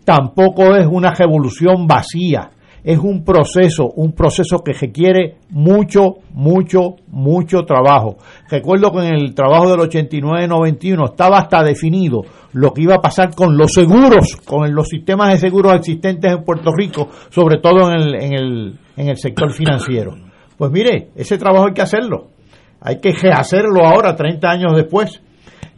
tampoco 0.04 0.76
es 0.76 0.86
una 0.86 1.14
revolución 1.14 1.88
vacía, 1.88 2.52
es 2.84 3.00
un 3.00 3.24
proceso, 3.24 3.86
un 3.96 4.12
proceso 4.12 4.60
que 4.60 4.74
requiere 4.74 5.38
mucho, 5.50 6.16
mucho, 6.34 6.96
mucho 7.08 7.64
trabajo. 7.64 8.18
Recuerdo 8.50 8.92
que 8.92 9.00
en 9.00 9.14
el 9.14 9.34
trabajo 9.34 9.70
del 9.70 9.90
89-91 9.90 11.12
estaba 11.12 11.38
hasta 11.38 11.64
definido 11.64 12.22
lo 12.54 12.72
que 12.74 12.82
iba 12.84 12.96
a 12.96 13.02
pasar 13.02 13.34
con 13.34 13.58
los 13.58 13.72
seguros, 13.72 14.36
con 14.46 14.74
los 14.74 14.90
sistemas 14.90 15.30
de 15.32 15.38
seguros 15.38 15.74
existentes 15.76 16.32
en 16.32 16.44
Puerto 16.44 16.72
Rico, 16.76 17.10
sobre 17.30 17.60
todo 17.60 17.90
en 17.90 18.00
el, 18.00 18.16
en 18.16 18.34
el, 18.34 18.80
en 18.98 19.10
el 19.10 19.18
sector 19.18 19.52
financiero. 19.54 20.16
Pues 20.58 20.72
mire, 20.72 21.10
ese 21.16 21.38
trabajo 21.38 21.68
hay 21.68 21.74
que 21.74 21.82
hacerlo 21.82 22.37
hay 22.82 23.00
que 23.00 23.14
hacerlo 23.32 23.86
ahora, 23.86 24.16
30 24.16 24.50
años 24.50 24.76
después. 24.76 25.22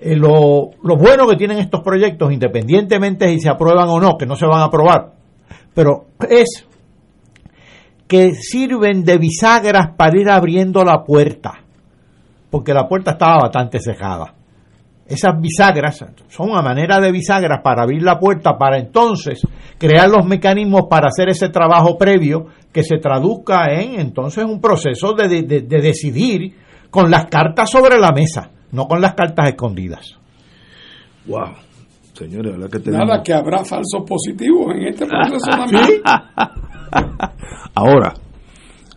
Eh, 0.01 0.15
lo, 0.15 0.71
bueno 0.81 1.27
que 1.27 1.35
tienen 1.35 1.59
estos 1.59 1.81
proyectos, 1.81 2.31
independientemente 2.31 3.25
de 3.25 3.33
si 3.33 3.41
se 3.41 3.49
aprueban 3.49 3.89
o 3.89 3.99
no, 3.99 4.17
que 4.17 4.25
no 4.25 4.35
se 4.35 4.45
van 4.45 4.61
a 4.61 4.65
aprobar, 4.65 5.11
pero 5.73 6.05
es 6.29 6.65
que 8.07 8.33
sirven 8.33 9.03
de 9.03 9.17
bisagras 9.17 9.89
para 9.97 10.19
ir 10.19 10.29
abriendo 10.29 10.83
la 10.83 11.03
puerta, 11.03 11.59
porque 12.49 12.73
la 12.73 12.87
puerta 12.87 13.11
estaba 13.11 13.39
bastante 13.43 13.79
cejada. 13.79 14.35
Esas 15.05 15.41
bisagras 15.41 16.05
son 16.29 16.51
una 16.51 16.61
manera 16.61 16.99
de 16.99 17.11
bisagras 17.11 17.61
para 17.63 17.83
abrir 17.83 18.03
la 18.03 18.19
puerta, 18.19 18.57
para 18.57 18.77
entonces 18.77 19.41
crear 19.77 20.07
los 20.07 20.25
mecanismos 20.25 20.83
para 20.89 21.07
hacer 21.07 21.29
ese 21.29 21.49
trabajo 21.49 21.97
previo 21.97 22.45
que 22.71 22.83
se 22.83 22.99
traduzca 22.99 23.65
en 23.73 23.99
entonces 23.99 24.45
un 24.45 24.61
proceso 24.61 25.13
de 25.13 25.27
decidir 25.67 26.53
con 26.89 27.09
las 27.09 27.25
cartas 27.27 27.69
sobre 27.69 27.99
la 27.99 28.11
mesa, 28.11 28.51
no 28.71 28.87
con 28.87 29.01
las 29.01 29.13
cartas 29.13 29.49
escondidas. 29.49 30.17
Wow. 31.25 31.53
Señores, 32.13 32.53
que 32.69 32.91
Nada 32.91 33.23
que 33.23 33.33
habrá 33.33 33.63
falsos 33.63 34.03
positivos 34.05 34.75
en 34.75 34.87
este 34.87 35.05
proceso 35.05 35.49
también. 35.49 36.01
Ahora, 37.75 38.13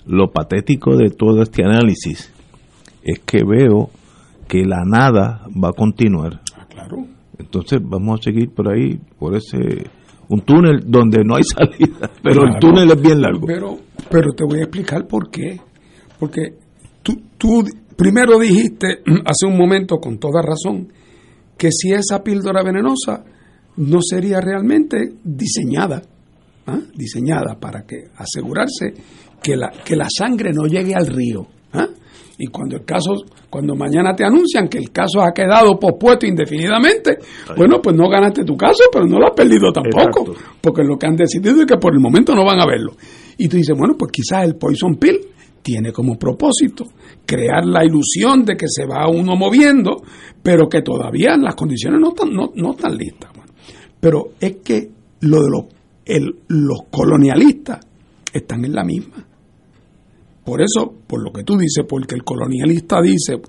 lo 0.06 0.32
patético 0.32 0.96
de 0.96 1.10
todo 1.10 1.42
este 1.42 1.64
análisis 1.64 2.32
es 3.04 3.20
que 3.20 3.44
veo 3.44 3.90
que 4.48 4.64
la 4.64 4.82
nada 4.84 5.46
va 5.62 5.68
a 5.68 5.72
continuar. 5.72 6.40
Ah, 6.56 6.66
claro. 6.68 7.06
Entonces 7.38 7.80
vamos 7.82 8.18
a 8.18 8.22
seguir 8.24 8.50
por 8.52 8.72
ahí, 8.72 8.98
por 9.18 9.36
ese 9.36 9.88
un 10.28 10.40
túnel 10.40 10.80
donde 10.86 11.22
no 11.24 11.36
hay 11.36 11.44
salida, 11.44 12.10
pero 12.22 12.42
el 12.44 12.58
túnel 12.58 12.90
es 12.90 13.00
bien 13.00 13.20
largo. 13.20 13.46
Pero, 13.46 13.78
pero 14.10 14.32
te 14.32 14.44
voy 14.44 14.60
a 14.60 14.62
explicar 14.62 15.06
por 15.06 15.30
qué. 15.30 15.60
Porque 16.18 16.54
tú, 17.02 17.20
tú 17.36 17.64
Primero 18.02 18.36
dijiste 18.36 18.98
hace 19.24 19.46
un 19.46 19.56
momento 19.56 19.98
con 19.98 20.18
toda 20.18 20.42
razón 20.42 20.92
que 21.56 21.70
si 21.70 21.92
esa 21.92 22.20
píldora 22.20 22.64
venenosa 22.64 23.24
no 23.76 24.00
sería 24.02 24.40
realmente 24.40 24.98
diseñada, 25.22 26.02
¿ah? 26.66 26.80
diseñada 26.96 27.60
para 27.60 27.86
que 27.86 27.98
asegurarse 28.16 28.92
que 29.40 29.56
la, 29.56 29.70
que 29.84 29.94
la 29.94 30.08
sangre 30.10 30.50
no 30.52 30.66
llegue 30.66 30.96
al 30.96 31.06
río. 31.06 31.46
¿ah? 31.74 31.86
Y 32.38 32.48
cuando 32.48 32.74
el 32.74 32.84
caso, 32.84 33.12
cuando 33.48 33.76
mañana 33.76 34.16
te 34.16 34.24
anuncian 34.24 34.66
que 34.66 34.78
el 34.78 34.90
caso 34.90 35.20
ha 35.22 35.32
quedado 35.32 35.78
pospuesto 35.78 36.26
indefinidamente, 36.26 37.18
bueno, 37.56 37.80
pues 37.80 37.94
no 37.94 38.08
ganaste 38.08 38.44
tu 38.44 38.56
caso, 38.56 38.82
pero 38.92 39.06
no 39.06 39.20
lo 39.20 39.26
has 39.26 39.36
perdido 39.36 39.70
tampoco, 39.72 40.34
porque 40.60 40.82
lo 40.82 40.98
que 40.98 41.06
han 41.06 41.14
decidido 41.14 41.60
es 41.60 41.66
que 41.66 41.76
por 41.76 41.94
el 41.94 42.00
momento 42.00 42.34
no 42.34 42.44
van 42.44 42.60
a 42.60 42.66
verlo. 42.66 42.96
Y 43.38 43.46
tú 43.46 43.58
dices, 43.58 43.78
bueno, 43.78 43.94
pues 43.96 44.10
quizás 44.10 44.44
el 44.44 44.56
poison 44.56 44.96
pill 44.96 45.20
tiene 45.62 45.92
como 45.92 46.18
propósito 46.18 46.84
crear 47.24 47.64
la 47.64 47.84
ilusión 47.84 48.44
de 48.44 48.56
que 48.56 48.66
se 48.68 48.84
va 48.84 49.08
uno 49.08 49.36
moviendo, 49.36 50.02
pero 50.42 50.68
que 50.68 50.82
todavía 50.82 51.36
las 51.36 51.54
condiciones 51.54 52.00
no 52.00 52.08
están, 52.08 52.32
no, 52.32 52.52
no 52.54 52.72
están 52.72 52.96
listas. 52.96 53.30
pero 54.00 54.32
es 54.40 54.56
que 54.56 54.90
lo 55.20 55.42
de 55.42 55.50
los, 55.50 55.64
los 56.48 56.80
colonialistas 56.90 57.86
están 58.32 58.64
en 58.64 58.74
la 58.74 58.84
misma. 58.84 59.24
Por 60.44 60.60
eso, 60.60 60.92
por 61.06 61.22
lo 61.22 61.32
que 61.32 61.44
tú 61.44 61.56
dices, 61.56 61.84
porque 61.88 62.16
el 62.16 62.24
colonialista 62.24 63.00
dice, 63.00 63.40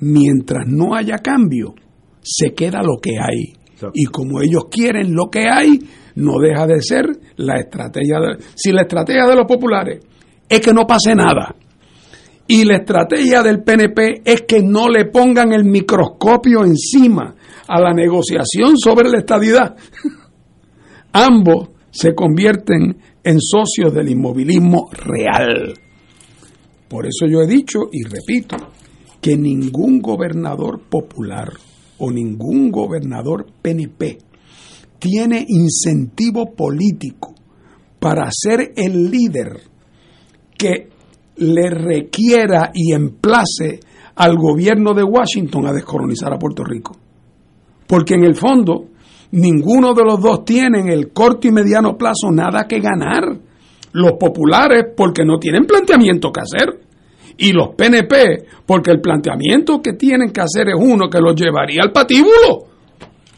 mientras 0.00 0.66
no 0.66 0.94
haya 0.94 1.18
cambio, 1.18 1.74
se 2.22 2.54
queda 2.54 2.82
lo 2.82 2.96
que 3.02 3.18
hay. 3.20 3.52
Y 3.92 4.06
como 4.06 4.40
ellos 4.40 4.64
quieren 4.70 5.14
lo 5.14 5.28
que 5.30 5.46
hay, 5.48 5.78
no 6.16 6.40
deja 6.40 6.66
de 6.66 6.80
ser 6.82 7.06
la 7.36 7.60
estrategia 7.60 8.18
de... 8.18 8.44
Si 8.54 8.72
la 8.72 8.82
estrategia 8.82 9.26
de 9.26 9.36
los 9.36 9.46
populares 9.46 10.00
es 10.48 10.60
que 10.60 10.72
no 10.72 10.86
pase 10.86 11.14
nada, 11.14 11.54
y 12.50 12.64
la 12.64 12.76
estrategia 12.76 13.42
del 13.42 13.62
PNP 13.62 14.22
es 14.24 14.42
que 14.42 14.62
no 14.62 14.88
le 14.88 15.04
pongan 15.04 15.52
el 15.52 15.64
microscopio 15.64 16.64
encima 16.64 17.34
a 17.68 17.80
la 17.80 17.92
negociación 17.92 18.78
sobre 18.78 19.10
la 19.10 19.18
estadidad, 19.18 19.76
ambos 21.12 21.68
se 21.90 22.14
convierten 22.14 22.96
en 23.22 23.40
socios 23.40 23.92
del 23.92 24.08
inmovilismo 24.08 24.88
real. 24.92 25.74
Por 26.88 27.06
eso 27.06 27.26
yo 27.26 27.42
he 27.42 27.46
dicho 27.46 27.90
y 27.92 28.04
repito 28.04 28.56
que 29.20 29.36
ningún 29.36 30.00
gobernador 30.00 30.80
popular 30.88 31.52
o 31.98 32.10
ningún 32.10 32.70
gobernador 32.70 33.46
PNP 33.60 34.18
tiene 34.98 35.44
incentivo 35.46 36.54
político 36.54 37.34
para 38.00 38.30
ser 38.32 38.72
el 38.76 39.10
líder 39.10 39.67
que 40.58 40.88
le 41.36 41.70
requiera 41.70 42.70
y 42.74 42.92
emplace 42.92 43.80
al 44.16 44.36
gobierno 44.36 44.92
de 44.92 45.04
Washington 45.04 45.66
a 45.66 45.72
descolonizar 45.72 46.32
a 46.32 46.38
Puerto 46.38 46.64
Rico. 46.64 46.96
Porque 47.86 48.14
en 48.14 48.24
el 48.24 48.34
fondo, 48.34 48.86
ninguno 49.30 49.94
de 49.94 50.04
los 50.04 50.20
dos 50.20 50.44
tiene 50.44 50.80
en 50.80 50.88
el 50.88 51.12
corto 51.12 51.46
y 51.46 51.52
mediano 51.52 51.96
plazo 51.96 52.30
nada 52.30 52.66
que 52.66 52.80
ganar. 52.80 53.24
Los 53.92 54.12
populares 54.12 54.86
porque 54.96 55.24
no 55.24 55.38
tienen 55.38 55.64
planteamiento 55.64 56.30
que 56.30 56.40
hacer. 56.40 56.80
Y 57.38 57.52
los 57.52 57.68
PNP 57.76 58.44
porque 58.66 58.90
el 58.90 59.00
planteamiento 59.00 59.80
que 59.80 59.92
tienen 59.92 60.32
que 60.32 60.40
hacer 60.40 60.68
es 60.68 60.74
uno 60.76 61.08
que 61.08 61.20
los 61.20 61.34
llevaría 61.36 61.82
al 61.82 61.92
patíbulo. 61.92 62.66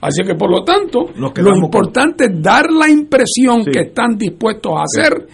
Así 0.00 0.22
que 0.24 0.34
por 0.34 0.50
lo 0.50 0.64
tanto, 0.64 1.10
lo 1.14 1.54
importante 1.54 2.24
es 2.24 2.42
dar 2.42 2.72
la 2.72 2.88
impresión 2.88 3.64
que 3.66 3.80
están 3.80 4.16
dispuestos 4.16 4.72
a 4.74 4.82
hacer 4.82 5.28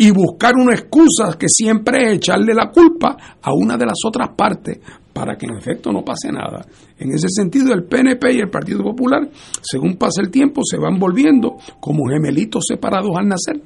y 0.00 0.12
buscar 0.12 0.54
una 0.56 0.72
excusa 0.72 1.36
que 1.38 1.46
siempre 1.46 2.06
es 2.06 2.16
echarle 2.16 2.54
la 2.54 2.70
culpa 2.70 3.18
a 3.42 3.52
una 3.52 3.76
de 3.76 3.84
las 3.84 3.98
otras 4.06 4.30
partes 4.34 4.80
para 5.12 5.36
que 5.36 5.44
en 5.44 5.58
efecto 5.58 5.92
no 5.92 6.02
pase 6.02 6.32
nada. 6.32 6.64
En 6.98 7.12
ese 7.12 7.28
sentido, 7.28 7.74
el 7.74 7.84
PNP 7.84 8.32
y 8.32 8.38
el 8.38 8.48
Partido 8.48 8.82
Popular, 8.82 9.28
según 9.60 9.98
pasa 9.98 10.22
el 10.22 10.30
tiempo, 10.30 10.62
se 10.64 10.78
van 10.78 10.98
volviendo 10.98 11.58
como 11.80 12.08
gemelitos 12.08 12.64
separados 12.66 13.10
al 13.14 13.28
nacer. 13.28 13.60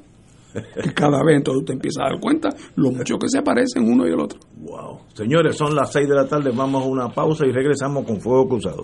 Que 0.83 0.93
cada 0.93 1.23
vez 1.23 1.37
entonces 1.37 1.65
te 1.67 1.71
empiezas 1.71 2.03
a 2.03 2.09
dar 2.11 2.19
cuenta 2.19 2.49
lo 2.75 2.91
mucho 2.91 3.17
que 3.17 3.29
se 3.29 3.41
parecen 3.41 3.89
uno 3.89 4.05
y 4.05 4.11
el 4.11 4.19
otro. 4.19 4.37
Wow. 4.57 4.99
Señores, 5.13 5.55
son 5.55 5.73
las 5.73 5.93
6 5.93 6.05
de 6.05 6.15
la 6.15 6.27
tarde, 6.27 6.51
vamos 6.53 6.83
a 6.83 6.85
una 6.85 7.07
pausa 7.07 7.45
y 7.45 7.53
regresamos 7.53 8.05
con 8.05 8.19
Fuego 8.19 8.49
Cruzado. 8.49 8.83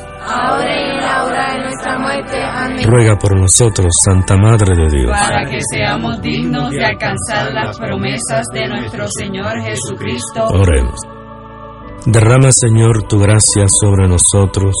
ahora 0.31 0.79
y 0.79 0.89
en 0.89 0.97
la 0.97 1.25
hora 1.25 1.53
de 1.53 1.59
nuestra 1.59 1.99
muerte. 1.99 2.43
Amén. 2.43 2.87
Ruega 2.87 3.15
por 3.17 3.39
nosotros, 3.39 3.87
Santa 4.03 4.37
Madre 4.37 4.75
de 4.75 4.97
Dios. 4.97 5.11
Para 5.11 5.45
que 5.49 5.59
seamos 5.61 6.21
dignos 6.21 6.71
de 6.71 6.85
alcanzar 6.85 7.53
las 7.53 7.77
promesas 7.77 8.45
de 8.53 8.67
nuestro 8.67 9.07
Señor 9.09 9.61
Jesucristo. 9.61 10.45
Oremos. 10.47 10.99
Derrama, 12.05 12.51
Señor, 12.51 13.03
tu 13.03 13.19
gracia 13.19 13.67
sobre 13.67 14.07
nosotros, 14.07 14.75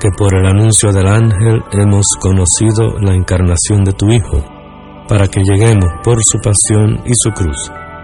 que 0.00 0.08
por 0.16 0.34
el 0.34 0.46
anuncio 0.46 0.90
del 0.92 1.06
ángel 1.06 1.62
hemos 1.72 2.06
conocido 2.18 2.98
la 3.00 3.14
encarnación 3.14 3.84
de 3.84 3.92
tu 3.92 4.08
Hijo, 4.10 4.42
para 5.08 5.28
que 5.28 5.42
lleguemos 5.42 5.90
por 6.02 6.22
su 6.24 6.38
pasión 6.38 7.02
y 7.04 7.14
su 7.14 7.30
cruz 7.30 7.70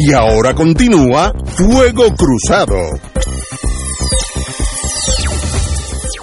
Y 0.00 0.12
ahora 0.12 0.54
continúa 0.54 1.32
Fuego 1.44 2.04
Cruzado. 2.16 2.76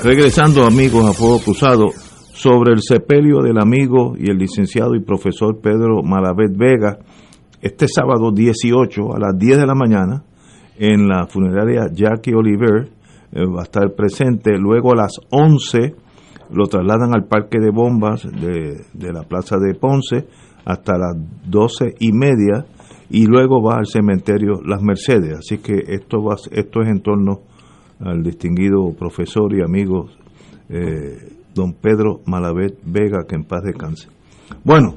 Regresando 0.02 0.66
amigos 0.66 1.06
a 1.06 1.12
Fuego 1.12 1.40
Cruzado, 1.40 1.88
sobre 2.32 2.72
el 2.72 2.82
sepelio 2.82 3.42
del 3.42 3.58
amigo 3.60 4.16
y 4.18 4.30
el 4.30 4.38
licenciado 4.38 4.96
y 4.96 5.02
profesor 5.02 5.60
Pedro 5.62 6.04
Malavet 6.04 6.56
Vega, 6.56 7.00
este 7.62 7.88
sábado 7.90 8.32
18 8.32 9.14
a 9.14 9.20
las 9.20 9.38
10 9.38 9.58
de 9.58 9.66
la 9.66 9.76
mañana 9.76 10.24
en 10.78 11.10
la 11.10 11.28
funeraria 11.28 11.90
Jackie 11.92 12.34
Oliver 12.34 12.88
eh, 13.34 13.46
va 13.46 13.62
a 13.62 13.64
estar 13.64 13.94
presente, 13.94 14.58
luego 14.58 14.94
a 14.94 15.02
las 15.02 15.20
11 15.32 15.96
lo 16.52 16.68
trasladan 16.68 17.14
al 17.14 17.26
parque 17.26 17.60
de 17.60 17.72
bombas 17.72 18.24
de, 18.24 18.86
de 18.94 19.12
la 19.12 19.24
plaza 19.24 19.58
de 19.58 19.74
Ponce 19.74 20.28
hasta 20.64 20.98
las 20.98 21.16
12 21.50 21.96
y 22.00 22.14
media 22.14 22.66
y 23.10 23.26
luego 23.26 23.62
va 23.62 23.78
al 23.78 23.86
cementerio 23.86 24.62
Las 24.66 24.82
Mercedes, 24.82 25.38
así 25.40 25.60
que 25.60 25.84
esto, 25.88 26.24
va, 26.24 26.36
esto 26.52 26.82
es 26.82 26.90
en 26.90 27.02
torno 27.02 27.42
al 28.00 28.24
distinguido 28.24 28.94
profesor 28.98 29.54
y 29.56 29.62
amigo 29.62 30.08
eh, 30.70 31.36
don 31.54 31.74
Pedro 31.74 32.22
Malavet 32.26 32.78
Vega, 32.84 33.26
que 33.28 33.36
en 33.36 33.44
paz 33.44 33.64
descanse. 33.64 34.10
Bueno, 34.64 34.96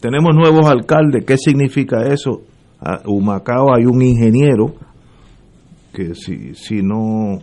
tenemos 0.00 0.34
nuevos 0.34 0.66
alcaldes, 0.66 1.24
¿qué 1.24 1.36
significa 1.36 2.06
eso? 2.06 2.42
A 2.80 3.02
Humacao 3.06 3.74
hay 3.74 3.86
un 3.86 4.02
ingeniero 4.02 4.74
que 5.92 6.14
si, 6.14 6.54
si 6.54 6.82
no, 6.82 7.38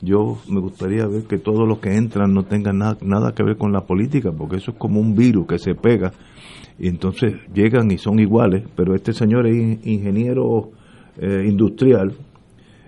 yo 0.00 0.38
me 0.48 0.60
gustaría 0.60 1.06
ver 1.06 1.24
que 1.24 1.38
todos 1.38 1.68
los 1.68 1.78
que 1.78 1.94
entran 1.94 2.32
no 2.32 2.44
tengan 2.44 2.78
nada, 2.78 2.96
nada 3.02 3.32
que 3.32 3.44
ver 3.44 3.56
con 3.56 3.72
la 3.72 3.82
política, 3.82 4.30
porque 4.36 4.56
eso 4.56 4.72
es 4.72 4.78
como 4.78 5.00
un 5.00 5.14
virus 5.14 5.46
que 5.46 5.58
se 5.58 5.74
pega 5.74 6.12
y 6.78 6.88
entonces 6.88 7.34
llegan 7.52 7.90
y 7.90 7.98
son 7.98 8.18
iguales, 8.18 8.64
pero 8.74 8.94
este 8.94 9.12
señor 9.12 9.46
es 9.46 9.86
ingeniero 9.86 10.70
eh, 11.18 11.44
industrial 11.46 12.14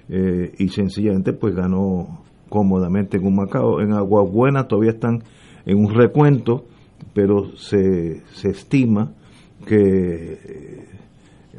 eh, 0.08 0.52
y 0.58 0.68
sencillamente 0.68 1.32
pues 1.32 1.54
ganó 1.54 2.24
cómodamente 2.48 3.16
en 3.16 3.26
un 3.26 3.36
Macao. 3.36 3.80
En 3.80 3.92
Aguabuena 3.92 4.66
todavía 4.66 4.92
están 4.92 5.22
en 5.64 5.78
un 5.78 5.94
recuento, 5.94 6.64
pero 7.14 7.56
se, 7.56 8.22
se 8.32 8.50
estima 8.50 9.12
que 9.66 10.32
eh, 10.32 10.84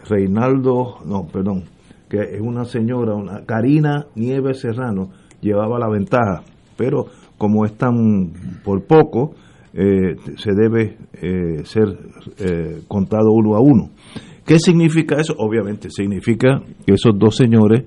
Reinaldo, 0.07 0.99
no, 1.05 1.28
perdón, 1.28 1.63
que 2.09 2.21
es 2.21 2.41
una 2.41 2.65
señora, 2.65 3.15
una 3.15 3.45
Karina 3.45 4.07
Nieves 4.15 4.61
Serrano, 4.61 5.09
llevaba 5.41 5.80
la 5.80 5.89
ventaja, 5.89 6.43
pero 6.78 7.07
como 7.38 7.65
están 7.65 8.32
por 8.63 8.84
poco, 8.84 9.36
eh, 9.80 10.15
se 10.38 10.53
debe 10.53 10.97
eh, 11.13 11.63
ser 11.65 11.86
contado 12.88 13.32
uno 13.32 13.55
a 13.55 13.61
uno. 13.61 13.91
¿Qué 14.43 14.57
significa 14.59 15.17
eso? 15.17 15.36
Obviamente 15.38 15.89
significa 15.91 16.61
que 16.86 16.93
esos 16.93 17.13
dos 17.17 17.36
señores 17.36 17.84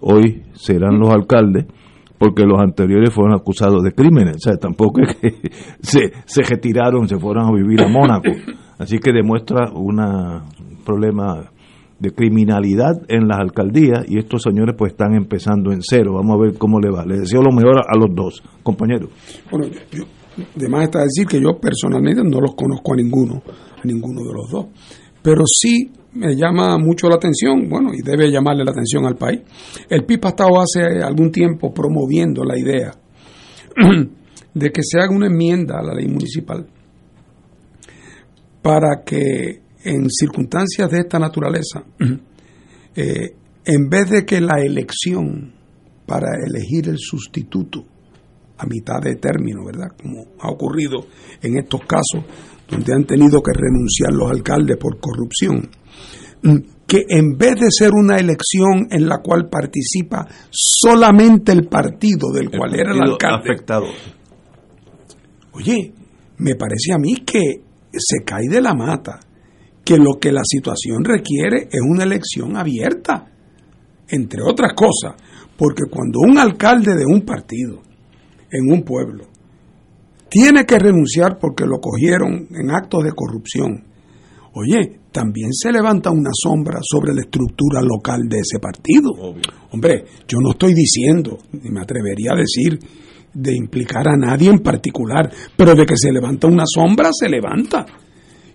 hoy 0.00 0.44
serán 0.54 0.98
los 0.98 1.10
alcaldes 1.10 1.66
porque 2.18 2.44
los 2.44 2.58
anteriores 2.58 3.12
fueron 3.12 3.34
acusados 3.34 3.82
de 3.82 3.92
crímenes. 3.92 4.36
O 4.36 4.40
sea, 4.40 4.56
tampoco 4.56 5.02
es 5.02 5.16
que 5.16 5.50
se, 5.80 6.12
se 6.24 6.42
retiraron, 6.42 7.06
se 7.06 7.18
fueron 7.18 7.46
a 7.46 7.52
vivir 7.52 7.82
a 7.82 7.88
Mónaco. 7.88 8.30
Así 8.78 8.98
que 8.98 9.12
demuestra 9.12 9.70
un 9.72 10.00
problema 10.84 11.50
de 11.98 12.12
criminalidad 12.12 12.92
en 13.08 13.26
las 13.26 13.38
alcaldías 13.38 14.04
y 14.08 14.18
estos 14.18 14.42
señores 14.42 14.76
pues 14.78 14.92
están 14.92 15.14
empezando 15.14 15.72
en 15.72 15.80
cero. 15.82 16.14
Vamos 16.14 16.36
a 16.36 16.42
ver 16.42 16.58
cómo 16.58 16.78
le 16.80 16.90
va. 16.90 17.04
Les 17.04 17.20
deseo 17.20 17.42
lo 17.42 17.52
mejor 17.52 17.78
a 17.78 17.98
los 17.98 18.14
dos, 18.14 18.42
compañeros. 18.62 19.10
Bueno, 19.50 19.66
yo, 19.90 20.04
de 20.54 20.84
está 20.84 21.02
decir 21.02 21.26
que 21.26 21.40
yo 21.40 21.58
personalmente 21.58 22.22
no 22.22 22.40
los 22.40 22.54
conozco 22.54 22.92
a 22.92 22.96
ninguno, 22.96 23.42
a 23.46 23.86
ninguno 23.86 24.20
de 24.22 24.34
los 24.34 24.50
dos. 24.50 24.66
Pero 25.22 25.42
sí 25.46 25.90
me 26.14 26.34
llama 26.36 26.78
mucho 26.78 27.08
la 27.08 27.16
atención, 27.16 27.68
bueno, 27.68 27.90
y 27.92 28.02
debe 28.02 28.30
llamarle 28.30 28.64
la 28.64 28.70
atención 28.70 29.04
al 29.06 29.16
país. 29.16 29.40
El 29.88 30.04
PIB 30.04 30.26
ha 30.26 30.28
estado 30.28 30.60
hace 30.60 30.82
algún 31.02 31.30
tiempo 31.30 31.72
promoviendo 31.72 32.44
la 32.44 32.58
idea 32.58 32.94
de 34.54 34.70
que 34.70 34.82
se 34.82 34.98
haga 35.00 35.14
una 35.14 35.26
enmienda 35.26 35.78
a 35.78 35.82
la 35.82 35.94
ley 35.94 36.06
municipal 36.06 36.66
para 38.62 39.02
que 39.04 39.62
en 39.84 40.10
circunstancias 40.10 40.90
de 40.90 40.98
esta 40.98 41.18
naturaleza, 41.18 41.84
eh, 42.96 43.34
en 43.64 43.88
vez 43.88 44.10
de 44.10 44.24
que 44.24 44.40
la 44.40 44.60
elección 44.62 45.52
para 46.06 46.28
elegir 46.44 46.88
el 46.88 46.98
sustituto 46.98 47.84
a 48.58 48.66
mitad 48.66 49.00
de 49.00 49.16
término, 49.16 49.64
¿verdad? 49.64 49.88
Como 50.00 50.26
ha 50.40 50.50
ocurrido 50.50 51.06
en 51.40 51.58
estos 51.58 51.80
casos 51.82 52.24
donde 52.68 52.92
han 52.92 53.04
tenido 53.04 53.42
que 53.42 53.52
renunciar 53.52 54.12
los 54.12 54.30
alcaldes 54.30 54.76
por 54.76 54.98
corrupción, 55.00 55.70
mm, 56.42 56.56
que 56.86 57.04
en 57.08 57.36
vez 57.36 57.60
de 57.60 57.70
ser 57.70 57.92
una 57.92 58.16
elección 58.16 58.88
en 58.90 59.08
la 59.08 59.18
cual 59.22 59.48
participa 59.48 60.26
solamente 60.50 61.52
el 61.52 61.66
partido 61.68 62.30
del 62.32 62.50
cual 62.50 62.74
era 62.74 62.92
el 62.92 63.00
alcalde 63.00 63.50
afectado. 63.50 63.86
Oye, 65.52 65.92
me 66.38 66.54
parece 66.54 66.92
a 66.94 66.98
mí 66.98 67.16
que 67.26 67.62
se 67.92 68.24
cae 68.24 68.48
de 68.48 68.60
la 68.60 68.74
mata, 68.74 69.20
que 69.84 69.96
lo 69.96 70.18
que 70.20 70.32
la 70.32 70.42
situación 70.44 71.04
requiere 71.04 71.68
es 71.70 71.80
una 71.80 72.04
elección 72.04 72.56
abierta, 72.56 73.26
entre 74.08 74.42
otras 74.42 74.72
cosas, 74.74 75.14
porque 75.56 75.84
cuando 75.90 76.20
un 76.20 76.38
alcalde 76.38 76.94
de 76.94 77.04
un 77.06 77.22
partido 77.22 77.87
en 78.50 78.72
un 78.72 78.82
pueblo 78.82 79.24
tiene 80.28 80.64
que 80.64 80.78
renunciar 80.78 81.38
porque 81.38 81.64
lo 81.64 81.80
cogieron 81.80 82.48
en 82.50 82.70
actos 82.70 83.04
de 83.04 83.12
corrupción. 83.12 83.84
Oye, 84.54 85.00
también 85.12 85.52
se 85.52 85.72
levanta 85.72 86.10
una 86.10 86.30
sombra 86.32 86.80
sobre 86.82 87.14
la 87.14 87.22
estructura 87.22 87.80
local 87.80 88.28
de 88.28 88.40
ese 88.40 88.58
partido. 88.58 89.10
Hombre, 89.70 90.04
yo 90.26 90.38
no 90.40 90.50
estoy 90.50 90.74
diciendo, 90.74 91.38
ni 91.52 91.70
me 91.70 91.80
atrevería 91.80 92.32
a 92.32 92.36
decir, 92.36 92.78
de 93.32 93.54
implicar 93.54 94.08
a 94.08 94.16
nadie 94.16 94.50
en 94.50 94.58
particular, 94.58 95.30
pero 95.56 95.74
de 95.74 95.86
que 95.86 95.96
se 95.96 96.12
levanta 96.12 96.46
una 96.46 96.64
sombra, 96.66 97.10
se 97.12 97.28
levanta. 97.28 97.86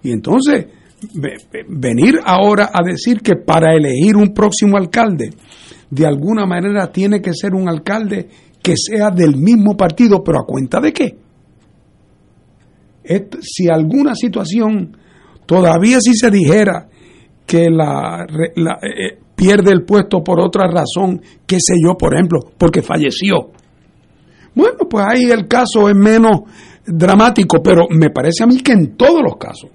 Y 0.04 0.12
entonces, 0.12 0.68
venir 1.70 2.20
ahora 2.24 2.72
a 2.74 2.84
decir 2.84 3.22
que 3.22 3.36
para 3.36 3.74
elegir 3.74 4.16
un 4.16 4.34
próximo 4.34 4.78
alcalde, 4.78 5.32
de 5.90 6.06
alguna 6.06 6.46
manera 6.46 6.92
tiene 6.92 7.22
que 7.22 7.34
ser 7.34 7.54
un 7.54 7.70
alcalde 7.70 8.28
que 8.64 8.74
sea 8.78 9.12
del 9.12 9.36
mismo 9.36 9.78
partido, 9.78 10.24
pero 10.24 10.40
a 10.40 10.46
cuenta 10.46 10.80
de 10.80 10.92
qué? 10.92 11.18
si 13.42 13.68
alguna 13.68 14.16
situación 14.16 14.96
todavía 15.46 16.00
si 16.00 16.14
se 16.14 16.32
dijera 16.32 16.88
que 17.46 17.70
la, 17.70 18.26
eh, 18.26 19.20
pierde 19.36 19.72
el 19.72 19.84
puesto 19.84 20.24
por 20.24 20.40
otra 20.40 20.68
razón, 20.72 21.22
qué 21.46 21.58
sé 21.60 21.74
yo, 21.84 21.96
por 21.98 22.14
ejemplo, 22.14 22.40
porque 22.58 22.82
falleció. 22.82 23.52
Bueno, 24.56 24.88
pues 24.90 25.06
ahí 25.06 25.24
el 25.24 25.50
caso 25.50 25.90
es 25.90 25.96
menos 25.96 26.44
dramático, 26.86 27.62
pero 27.62 27.88
me 27.90 28.10
parece 28.10 28.44
a 28.44 28.48
mí 28.48 28.62
que 28.62 28.72
en 28.72 28.96
todos 28.96 29.22
los 29.22 29.36
casos 29.36 29.70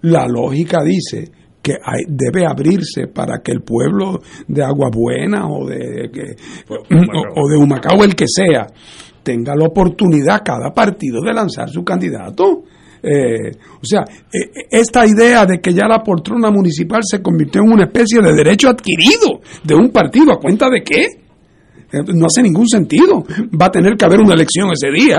la 0.00 0.26
lógica 0.26 0.78
dice 0.82 1.30
que 1.62 1.72
hay, 1.72 2.02
debe 2.08 2.44
abrirse 2.44 3.06
para 3.06 3.40
que 3.40 3.52
el 3.52 3.62
pueblo 3.62 4.20
de 4.48 4.62
Agua 4.64 4.90
Buena 4.92 5.46
o 5.48 5.66
de, 5.66 6.10
o 6.68 7.48
de 7.48 7.56
Humacao, 7.56 8.02
el 8.02 8.14
que 8.14 8.26
sea, 8.26 8.66
tenga 9.22 9.54
la 9.54 9.66
oportunidad 9.66 10.42
cada 10.44 10.72
partido 10.72 11.20
de 11.20 11.32
lanzar 11.32 11.70
su 11.70 11.84
candidato. 11.84 12.64
Eh, 13.02 13.50
o 13.80 13.84
sea, 13.84 14.02
eh, 14.32 14.66
esta 14.70 15.06
idea 15.06 15.44
de 15.44 15.60
que 15.60 15.72
ya 15.72 15.86
la 15.88 16.02
poltrona 16.02 16.50
municipal 16.50 17.00
se 17.02 17.20
convirtió 17.20 17.62
en 17.62 17.72
una 17.72 17.84
especie 17.84 18.20
de 18.20 18.32
derecho 18.32 18.68
adquirido 18.68 19.40
de 19.64 19.74
un 19.74 19.90
partido, 19.90 20.32
¿a 20.32 20.38
cuenta 20.38 20.68
de 20.68 20.82
qué? 20.82 21.02
Eh, 21.92 22.02
no 22.14 22.26
hace 22.26 22.42
ningún 22.42 22.68
sentido. 22.68 23.24
Va 23.60 23.66
a 23.66 23.70
tener 23.70 23.96
que 23.96 24.04
haber 24.04 24.20
una 24.20 24.34
elección 24.34 24.70
ese 24.72 24.90
día. 24.90 25.18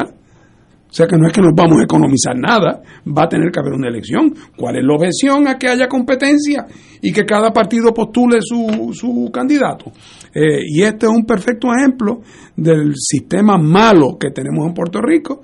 O 0.93 0.95
sea 0.95 1.07
que 1.07 1.17
no 1.17 1.25
es 1.25 1.33
que 1.33 1.41
nos 1.41 1.55
vamos 1.55 1.81
a 1.81 1.85
economizar 1.85 2.37
nada, 2.37 2.83
va 3.07 3.23
a 3.23 3.27
tener 3.27 3.49
que 3.51 3.59
haber 3.59 3.73
una 3.73 3.87
elección. 3.87 4.31
¿Cuál 4.55 4.75
es 4.75 4.83
la 4.83 4.93
objeción 4.93 5.47
a 5.47 5.57
que 5.57 5.67
haya 5.67 5.87
competencia 5.87 6.67
y 7.01 7.11
que 7.11 7.25
cada 7.25 7.51
partido 7.51 7.91
postule 7.91 8.37
su, 8.41 8.91
su 8.93 9.31
candidato? 9.33 9.91
Eh, 10.35 10.59
y 10.67 10.83
este 10.83 11.07
es 11.07 11.11
un 11.11 11.25
perfecto 11.25 11.69
ejemplo 11.75 12.21
del 12.55 12.93
sistema 12.95 13.57
malo 13.57 14.19
que 14.19 14.29
tenemos 14.29 14.67
en 14.67 14.75
Puerto 14.75 15.01
Rico, 15.01 15.41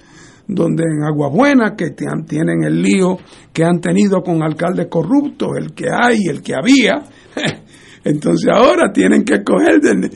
donde 0.48 0.84
en 0.84 1.04
Aguabuena, 1.04 1.76
que 1.76 1.96
tienen 2.28 2.64
el 2.64 2.80
lío 2.80 3.18
que 3.52 3.64
han 3.64 3.82
tenido 3.82 4.22
con 4.22 4.44
alcaldes 4.44 4.86
corruptos, 4.86 5.58
el 5.58 5.74
que 5.74 5.88
hay, 5.92 6.28
el 6.30 6.44
que 6.44 6.54
había, 6.54 7.02
entonces 8.04 8.52
ahora 8.54 8.94
tienen 8.94 9.24
que 9.24 9.38
escoger 9.38 9.80
del, 9.82 10.12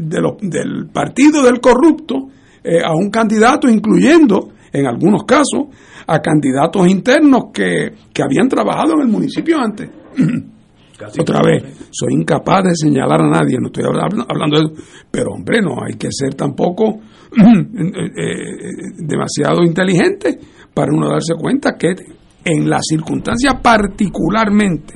del 0.00 0.86
partido 0.92 1.42
del 1.42 1.58
corrupto 1.58 2.28
eh, 2.64 2.80
a 2.82 2.94
un 2.94 3.10
candidato, 3.10 3.68
incluyendo, 3.68 4.48
en 4.72 4.86
algunos 4.86 5.24
casos, 5.24 5.66
a 6.06 6.20
candidatos 6.20 6.88
internos 6.88 7.44
que, 7.52 7.92
que 8.12 8.22
habían 8.22 8.48
trabajado 8.48 8.94
en 8.94 9.02
el 9.02 9.08
municipio 9.08 9.58
antes. 9.58 9.90
Otra 11.20 11.42
vez, 11.42 11.88
soy 11.90 12.14
incapaz 12.14 12.64
de 12.64 12.74
señalar 12.74 13.20
a 13.20 13.28
nadie, 13.28 13.58
no 13.60 13.66
estoy 13.66 13.84
hablando 13.84 14.56
de 14.56 14.64
eso, 14.64 14.84
pero 15.10 15.32
hombre, 15.32 15.60
no 15.60 15.82
hay 15.84 15.94
que 15.94 16.08
ser 16.10 16.34
tampoco 16.34 17.00
eh, 17.36 18.10
eh, 18.16 18.34
demasiado 18.98 19.62
inteligente 19.64 20.38
para 20.72 20.92
uno 20.92 21.08
darse 21.08 21.34
cuenta 21.34 21.76
que 21.76 21.94
en 22.44 22.70
las 22.70 22.82
circunstancias 22.88 23.54
particularmente 23.60 24.94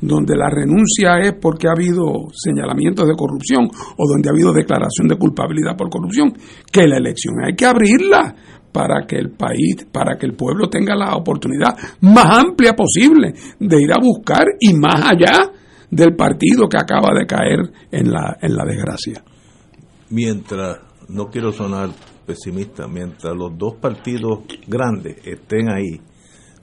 donde 0.00 0.36
la 0.36 0.48
renuncia 0.48 1.18
es 1.20 1.34
porque 1.40 1.68
ha 1.68 1.72
habido 1.72 2.28
señalamientos 2.32 3.06
de 3.06 3.14
corrupción 3.14 3.68
o 3.96 4.08
donde 4.08 4.28
ha 4.28 4.32
habido 4.32 4.52
declaración 4.52 5.08
de 5.08 5.16
culpabilidad 5.16 5.76
por 5.76 5.90
corrupción, 5.90 6.32
que 6.70 6.86
la 6.86 6.98
elección 6.98 7.34
hay 7.44 7.54
que 7.54 7.66
abrirla 7.66 8.34
para 8.72 9.06
que 9.06 9.16
el 9.16 9.30
país, 9.30 9.86
para 9.90 10.18
que 10.18 10.26
el 10.26 10.34
pueblo 10.34 10.68
tenga 10.68 10.94
la 10.94 11.16
oportunidad 11.16 11.74
más 12.02 12.38
amplia 12.38 12.74
posible 12.74 13.32
de 13.58 13.82
ir 13.82 13.90
a 13.92 13.98
buscar 13.98 14.44
y 14.60 14.74
más 14.74 15.02
allá 15.02 15.50
del 15.90 16.14
partido 16.14 16.68
que 16.68 16.76
acaba 16.76 17.18
de 17.18 17.26
caer 17.26 17.60
en 17.90 18.10
la, 18.10 18.36
en 18.40 18.54
la 18.54 18.64
desgracia. 18.64 19.24
Mientras, 20.10 20.78
no 21.08 21.28
quiero 21.28 21.52
sonar 21.52 21.90
pesimista, 22.26 22.86
mientras 22.86 23.34
los 23.34 23.56
dos 23.56 23.76
partidos 23.76 24.40
grandes 24.66 25.16
estén 25.24 25.70
ahí, 25.70 26.00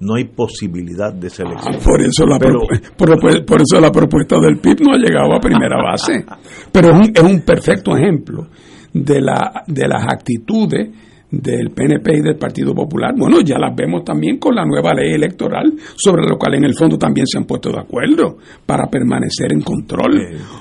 no 0.03 0.15
hay 0.15 0.25
posibilidad 0.25 1.13
de 1.13 1.29
selección. 1.29 1.75
por, 1.83 2.01
eso 2.01 2.25
la 2.25 2.37
por, 2.37 3.61
eso 3.61 3.79
la 3.79 3.91
propuesta 3.91 4.39
del 4.39 4.57
PIB 4.57 4.81
no 4.81 4.93
ha 4.93 4.97
llegado 4.97 5.33
a 5.33 5.39
primera 5.39 5.77
base. 5.81 6.25
Pero 6.71 6.89
es 6.91 6.95
un, 6.95 7.11
es 7.15 7.23
un 7.23 7.41
perfecto 7.41 7.95
ejemplo 7.95 8.47
de, 8.93 9.21
la, 9.21 9.63
de 9.67 9.87
las 9.87 10.03
actitudes 10.03 10.89
del 11.33 11.71
PNP 11.71 12.17
y 12.17 12.21
del 12.21 12.37
Partido 12.37 12.75
Popular, 12.75 13.15
bueno, 13.17 13.41
ya 13.41 13.57
las 13.57 13.75
vemos 13.75 14.03
también 14.03 14.37
con 14.37 14.53
la 14.53 14.65
nueva 14.65 14.93
ley 14.93 15.13
electoral, 15.13 15.73
sobre 15.95 16.27
lo 16.29 16.37
cual 16.37 16.55
en 16.55 16.65
el 16.65 16.75
fondo 16.75 16.95
también 16.95 17.25
se 17.25 17.39
han 17.39 17.45
puesto 17.45 17.71
de 17.71 17.79
acuerdo 17.79 18.37
para 18.67 18.85
permanecer 18.85 19.51
en 19.51 19.61
control. 19.61 20.13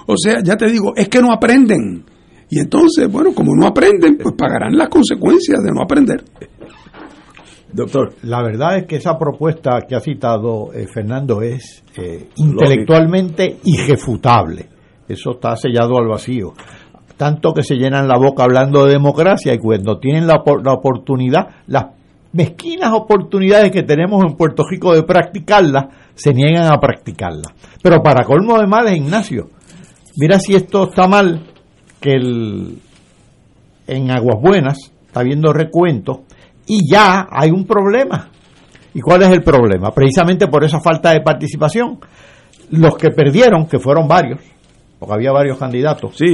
O 0.07 0.15
sea, 0.17 0.39
ya 0.43 0.57
te 0.57 0.71
digo, 0.71 0.95
es 0.97 1.11
que 1.11 1.21
no 1.21 1.31
aprenden. 1.31 2.05
Y 2.49 2.59
entonces, 2.59 3.11
bueno, 3.11 3.35
como 3.35 3.55
no 3.55 3.67
aprenden, 3.67 4.17
pues 4.17 4.35
pagarán 4.35 4.77
las 4.77 4.89
consecuencias 4.89 5.63
de 5.63 5.71
no 5.73 5.83
aprender. 5.83 6.25
Doctor. 7.73 8.15
La 8.23 8.43
verdad 8.43 8.79
es 8.79 8.87
que 8.87 8.97
esa 8.97 9.19
propuesta 9.19 9.81
que 9.89 9.95
ha 9.95 10.01
citado 10.01 10.73
eh, 10.73 10.87
Fernando 10.93 11.41
es 11.43 11.83
eh, 11.97 12.29
intelectualmente 12.37 13.59
irrefutable. 13.65 14.69
Eso 15.09 15.33
está 15.33 15.57
sellado 15.57 15.99
al 15.99 16.09
vacío 16.09 16.55
tanto 17.23 17.53
que 17.53 17.63
se 17.63 17.77
llenan 17.77 18.09
la 18.09 18.19
boca 18.19 18.43
hablando 18.43 18.85
de 18.85 18.95
democracia 18.95 19.55
y 19.55 19.59
cuando 19.59 19.99
tienen 19.99 20.27
la, 20.27 20.43
la 20.65 20.73
oportunidad, 20.73 21.51
las 21.69 21.87
mezquinas 22.33 22.93
oportunidades 22.93 23.71
que 23.71 23.85
tenemos 23.85 24.25
en 24.25 24.37
Puerto 24.37 24.65
Rico 24.69 24.93
de 24.93 25.05
practicarla, 25.05 25.89
se 26.15 26.35
niegan 26.35 26.73
a 26.73 26.81
practicarla. 26.81 27.55
Pero 27.81 28.03
para 28.03 28.25
colmo 28.25 28.59
de 28.59 28.67
males, 28.67 28.97
Ignacio, 28.97 29.51
mira 30.17 30.41
si 30.41 30.57
esto 30.57 30.89
está 30.89 31.07
mal, 31.07 31.47
que 32.01 32.11
el, 32.11 32.79
en 33.87 34.11
Aguas 34.11 34.41
Buenas 34.43 34.79
está 35.07 35.21
habiendo 35.21 35.53
recuento 35.53 36.25
y 36.67 36.91
ya 36.91 37.27
hay 37.31 37.51
un 37.51 37.65
problema. 37.67 38.29
¿Y 38.95 39.01
cuál 39.01 39.23
es 39.23 39.31
el 39.31 39.43
problema? 39.43 39.91
Precisamente 39.91 40.47
por 40.49 40.65
esa 40.65 40.81
falta 40.81 41.11
de 41.13 41.21
participación. 41.21 41.99
Los 42.71 42.97
que 42.97 43.11
perdieron, 43.11 43.67
que 43.67 43.79
fueron 43.79 44.07
varios, 44.07 44.41
porque 44.99 45.15
había 45.15 45.33
varios 45.33 45.59
candidatos, 45.59 46.17
sí. 46.17 46.27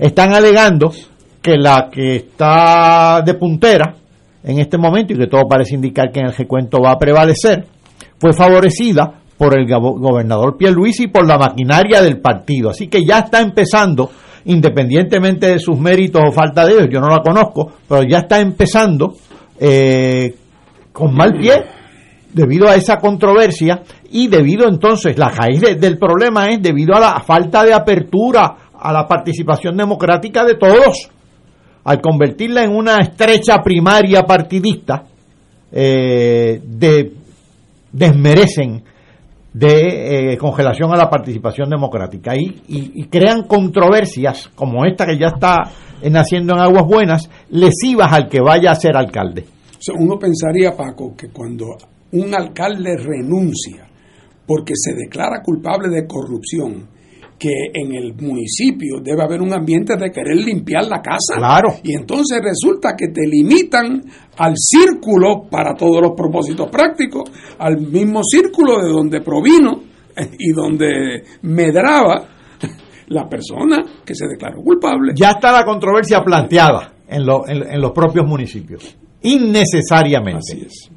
están 0.00 0.32
alegando 0.32 0.92
que 1.40 1.56
la 1.56 1.88
que 1.92 2.16
está 2.16 3.22
de 3.24 3.34
puntera 3.34 3.94
en 4.42 4.58
este 4.58 4.78
momento 4.78 5.12
y 5.12 5.18
que 5.18 5.26
todo 5.26 5.42
parece 5.48 5.74
indicar 5.74 6.10
que 6.10 6.20
en 6.20 6.26
el 6.26 6.34
recuento 6.34 6.78
va 6.80 6.92
a 6.92 6.98
prevalecer, 6.98 7.66
fue 8.18 8.32
favorecida 8.32 9.20
por 9.36 9.58
el 9.58 9.66
gobernador 9.66 10.56
Pierluisi 10.56 11.04
y 11.04 11.08
por 11.08 11.26
la 11.26 11.38
maquinaria 11.38 12.00
del 12.02 12.20
partido. 12.20 12.70
Así 12.70 12.88
que 12.88 13.04
ya 13.04 13.20
está 13.20 13.40
empezando, 13.40 14.10
independientemente 14.46 15.48
de 15.48 15.58
sus 15.58 15.78
méritos 15.78 16.22
o 16.26 16.32
falta 16.32 16.64
de 16.64 16.72
ellos, 16.72 16.88
yo 16.90 17.00
no 17.00 17.08
la 17.08 17.20
conozco, 17.20 17.72
pero 17.88 18.02
ya 18.08 18.18
está 18.18 18.40
empezando 18.40 19.14
eh, 19.58 20.34
con 20.92 21.14
mal 21.14 21.32
pie 21.38 21.64
debido 22.32 22.68
a 22.68 22.74
esa 22.74 22.98
controversia 22.98 23.82
y 24.10 24.28
debido 24.28 24.68
entonces, 24.68 25.16
la 25.18 25.28
raíz 25.28 25.60
del 25.60 25.98
problema 25.98 26.48
es 26.50 26.60
debido 26.60 26.94
a 26.94 27.00
la 27.00 27.20
falta 27.20 27.64
de 27.64 27.72
apertura 27.72 28.56
a 28.78 28.92
la 28.92 29.06
participación 29.06 29.76
democrática 29.76 30.44
de 30.44 30.56
todos. 30.56 31.10
Al 31.84 32.00
convertirla 32.00 32.64
en 32.64 32.74
una 32.74 33.00
estrecha 33.00 33.62
primaria 33.62 34.22
partidista, 34.22 35.04
eh, 35.70 36.60
de, 36.62 37.12
desmerecen 37.92 38.82
de 39.54 40.32
eh, 40.32 40.36
congelación 40.36 40.92
a 40.92 40.96
la 40.96 41.08
participación 41.08 41.70
democrática 41.70 42.34
y, 42.36 42.60
y, 42.68 43.04
crean 43.04 43.44
controversias 43.44 44.50
como 44.54 44.84
esta 44.84 45.06
que 45.06 45.16
ya 45.16 45.28
está 45.28 45.62
naciendo 46.10 46.54
en 46.54 46.60
Aguas 46.60 46.84
Buenas, 46.86 47.30
lesivas 47.50 48.12
al 48.12 48.28
que 48.28 48.40
vaya 48.40 48.72
a 48.72 48.74
ser 48.74 48.96
alcalde. 48.96 49.44
uno 49.96 50.18
pensaría, 50.18 50.76
Paco, 50.76 51.14
que 51.16 51.28
cuando 51.28 51.76
un 52.12 52.34
alcalde 52.34 52.96
renuncia 52.96 53.86
porque 54.46 54.74
se 54.76 54.94
declara 54.94 55.42
culpable 55.42 55.88
de 55.88 56.06
corrupción, 56.06 56.88
que 57.38 57.70
en 57.72 57.94
el 57.94 58.14
municipio 58.14 59.00
debe 59.02 59.22
haber 59.22 59.40
un 59.40 59.52
ambiente 59.52 59.96
de 59.96 60.10
querer 60.10 60.36
limpiar 60.36 60.86
la 60.86 61.00
casa. 61.00 61.36
Claro. 61.36 61.74
Y 61.82 61.94
entonces 61.94 62.40
resulta 62.42 62.94
que 62.96 63.08
te 63.08 63.26
limitan 63.26 64.02
al 64.38 64.54
círculo 64.56 65.48
para 65.50 65.74
todos 65.74 66.00
los 66.00 66.12
propósitos 66.16 66.68
prácticos, 66.70 67.30
al 67.58 67.80
mismo 67.80 68.22
círculo 68.22 68.82
de 68.82 68.90
donde 68.90 69.20
provino 69.20 69.82
y 70.38 70.52
donde 70.52 71.24
medraba 71.42 72.28
la 73.08 73.28
persona 73.28 73.84
que 74.04 74.14
se 74.14 74.26
declaró 74.26 74.62
culpable. 74.62 75.12
Ya 75.14 75.32
está 75.32 75.52
la 75.52 75.64
controversia 75.64 76.22
planteada 76.22 76.94
en, 77.08 77.22
en, 77.22 77.80
los 77.80 77.92
propios 77.92 78.26
municipios. 78.26 78.96
Innecesariamente. 79.22 80.38
Así 80.38 80.66
es. 80.66 80.90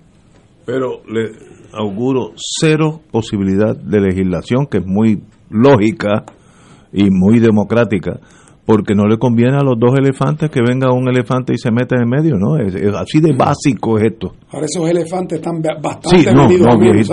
Pero 0.65 1.01
le, 1.07 1.31
auguro 1.73 2.33
cero 2.35 3.01
posibilidad 3.11 3.75
de 3.75 4.01
legislación, 4.01 4.67
que 4.67 4.79
es 4.79 4.85
muy 4.85 5.21
lógica 5.49 6.23
y 6.91 7.09
muy 7.09 7.39
democrática, 7.39 8.19
porque 8.65 8.95
no 8.95 9.07
le 9.07 9.17
conviene 9.17 9.57
a 9.57 9.63
los 9.63 9.79
dos 9.79 9.97
elefantes 9.97 10.49
que 10.49 10.61
venga 10.61 10.91
un 10.91 11.07
elefante 11.07 11.53
y 11.53 11.57
se 11.57 11.71
meta 11.71 11.95
en 11.95 12.01
el 12.01 12.07
medio, 12.07 12.37
¿no? 12.37 12.57
Es, 12.57 12.75
así 12.95 13.19
de 13.19 13.33
básico 13.33 13.97
es 13.97 14.11
esto. 14.11 14.33
Ahora 14.51 14.65
esos 14.65 14.89
elefantes 14.89 15.39
están 15.39 15.61
bastante 15.61 16.17
sí, 16.17 16.25
no, 16.33 16.49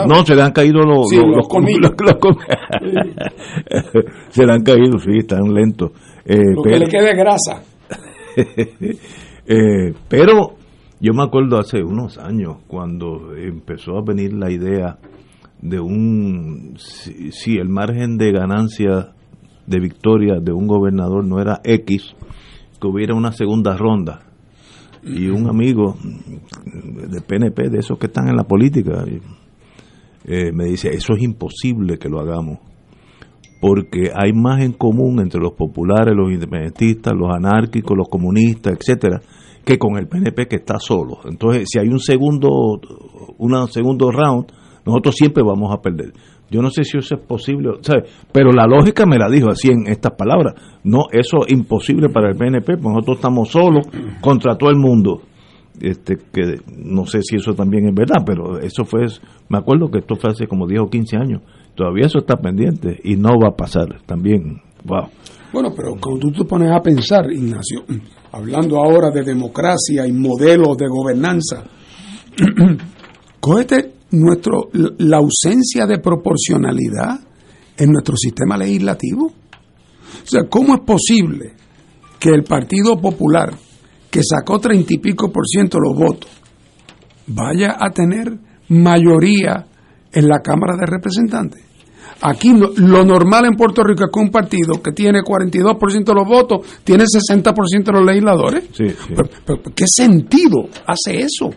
no, 0.07 0.27
se 0.27 0.35
le 0.35 0.43
han 0.43 0.53
caído 0.53 0.81
los, 0.81 1.13
los, 1.13 1.47
se 4.31 4.47
le 4.47 4.53
han 4.53 4.63
caído, 4.63 4.99
sí, 4.99 5.19
están 5.19 5.53
lentos. 5.53 5.93
Eh, 6.25 6.39
Lo 6.57 6.63
que 6.63 6.79
le 6.79 6.89
quede 6.89 7.15
grasa. 7.15 7.63
eh, 9.47 9.93
pero 10.09 10.55
yo 11.01 11.13
me 11.13 11.23
acuerdo 11.23 11.59
hace 11.59 11.85
unos 11.85 12.19
años 12.19 12.57
cuando 12.67 13.37
empezó 13.37 13.99
a 13.99 14.03
venir 14.03 14.33
la 14.33 14.51
idea 14.51 14.99
de 15.65 15.81
un, 15.81 16.75
si, 16.77 17.57
el 17.57 17.71
margen 17.71 18.19
de 18.19 18.33
ganancia 18.33 19.15
de 19.67 19.81
victoria 19.81 20.35
de 20.39 20.53
un 20.53 20.67
gobernador 20.67 21.25
no 21.25 21.41
era 21.41 21.63
X, 21.65 22.15
que 22.79 22.87
hubiera 22.87 23.15
una 23.15 23.33
segunda 23.33 23.75
ronda. 23.75 24.21
Y 25.03 25.29
un 25.29 25.49
amigo 25.49 25.97
de 27.09 27.21
PNP, 27.23 27.71
de 27.71 27.79
esos 27.79 27.99
que 27.99 28.07
están 28.07 28.29
en 28.29 28.37
la 28.37 28.45
política, 28.45 29.05
eh, 30.25 30.53
me 30.53 30.67
dice, 30.67 30.91
eso 30.91 31.15
es 31.15 31.23
imposible 31.23 31.99
que 31.99 32.11
lo 32.11 32.21
hagamos, 32.21 32.59
porque 33.61 34.11
hay 34.15 34.35
más 34.35 34.63
en 34.63 34.73
común 34.73 35.19
entre 35.21 35.41
los 35.41 35.53
populares, 35.53 36.15
los 36.15 36.31
independentistas, 36.31 37.15
los 37.15 37.35
anárquicos, 37.35 37.97
los 37.97 38.09
comunistas, 38.09 38.75
etcétera, 38.79 39.21
que 39.65 39.79
con 39.79 39.97
el 39.97 40.09
PNP 40.09 40.47
que 40.47 40.57
está 40.57 40.79
solo. 40.79 41.21
Entonces, 41.25 41.69
si 41.71 41.79
hay 41.79 41.89
un 41.89 42.01
segundo, 42.01 42.81
una 43.39 43.67
segundo 43.67 44.11
round, 44.11 44.47
nosotros 44.87 45.15
siempre 45.17 45.43
vamos 45.43 45.73
a 45.73 45.81
perder. 45.81 46.13
Yo 46.51 46.61
no 46.61 46.71
sé 46.71 46.85
si 46.85 46.99
eso 46.99 47.17
es 47.17 47.21
posible, 47.23 47.71
¿sabes? 47.81 48.11
pero 48.31 48.53
la 48.53 48.67
lógica 48.67 49.07
me 49.07 49.19
la 49.19 49.29
dijo 49.29 49.49
así 49.49 49.71
en 49.71 49.87
estas 49.89 50.13
palabras. 50.13 50.55
No, 50.85 51.07
eso 51.11 51.47
es 51.47 51.53
imposible 51.53 52.09
para 52.11 52.31
el 52.31 52.37
PNP, 52.37 52.77
porque 52.77 52.89
nosotros 52.89 53.17
estamos 53.17 53.49
solos 53.49 53.87
contra 54.21 54.57
todo 54.57 54.71
el 54.71 54.77
mundo. 54.77 55.23
Este, 55.81 56.17
que 56.33 56.61
no 56.77 57.05
sé 57.07 57.21
si 57.23 57.37
eso 57.37 57.53
también 57.55 57.89
es 57.89 57.95
verdad, 57.95 58.23
pero 58.25 58.61
eso 58.61 58.85
fue, 58.85 59.07
me 59.49 59.59
acuerdo 59.59 59.91
que 59.91 59.99
esto 59.99 60.15
fue 60.15 60.31
hace 60.31 60.47
como 60.47 60.67
10 60.67 60.83
o 60.83 60.87
15 60.87 61.17
años. 61.17 61.43
Todavía 61.75 62.07
eso 62.07 62.19
está 62.19 62.37
pendiente 62.37 63.01
y 63.03 63.17
no 63.17 63.31
va 63.43 63.49
a 63.49 63.57
pasar 63.57 64.03
también. 64.07 64.61
Wow. 64.85 65.09
Bueno, 65.53 65.73
pero 65.75 65.97
cuando 66.01 66.21
tú 66.21 66.31
te 66.31 66.45
pones 66.45 66.71
a 66.71 66.81
pensar, 66.81 67.31
Ignacio, 67.33 67.85
hablando 68.33 68.77
ahora 68.77 69.11
de 69.11 69.25
democracia 69.25 70.07
y 70.07 70.13
modelos 70.13 70.77
de 70.77 70.87
gobernanza, 70.89 71.65
cógete 73.41 73.95
nuestro, 74.11 74.69
la 74.73 75.19
ausencia 75.19 75.87
de 75.87 75.99
proporcionalidad 75.99 77.21
en 77.77 77.91
nuestro 77.93 78.17
sistema 78.17 78.57
legislativo. 78.57 79.27
O 79.27 80.27
sea, 80.27 80.43
¿cómo 80.49 80.75
es 80.75 80.81
posible 80.83 81.53
que 82.19 82.31
el 82.31 82.45
Partido 82.45 83.01
Popular, 83.01 83.55
que 84.11 84.23
sacó 84.23 84.59
treinta 84.59 84.95
y 84.95 84.99
pico 84.99 85.33
por 85.33 85.47
ciento 85.47 85.79
de 85.79 85.89
los 85.89 85.99
votos, 85.99 86.31
vaya 87.27 87.77
a 87.79 87.91
tener 87.91 88.39
mayoría 88.69 89.67
en 90.13 90.29
la 90.29 90.41
Cámara 90.41 90.77
de 90.77 90.87
Representantes? 90.87 91.64
Aquí 92.27 92.55
lo 92.55 93.05
normal 93.05 93.45
en 93.45 93.55
Puerto 93.55 93.85
Rico 93.85 94.05
es 94.05 94.11
que 94.11 94.19
un 94.19 94.31
partido 94.31 94.81
que 94.83 94.93
tiene 94.93 95.21
42% 95.21 96.05
de 96.05 96.15
los 96.15 96.27
votos 96.27 96.67
tiene 96.83 97.05
60% 97.05 97.85
de 97.85 97.93
los 97.93 98.03
legisladores. 98.03 98.65
¿Qué 99.75 99.85
sentido 99.87 100.71
hace 100.87 101.21
eso? 101.21 101.51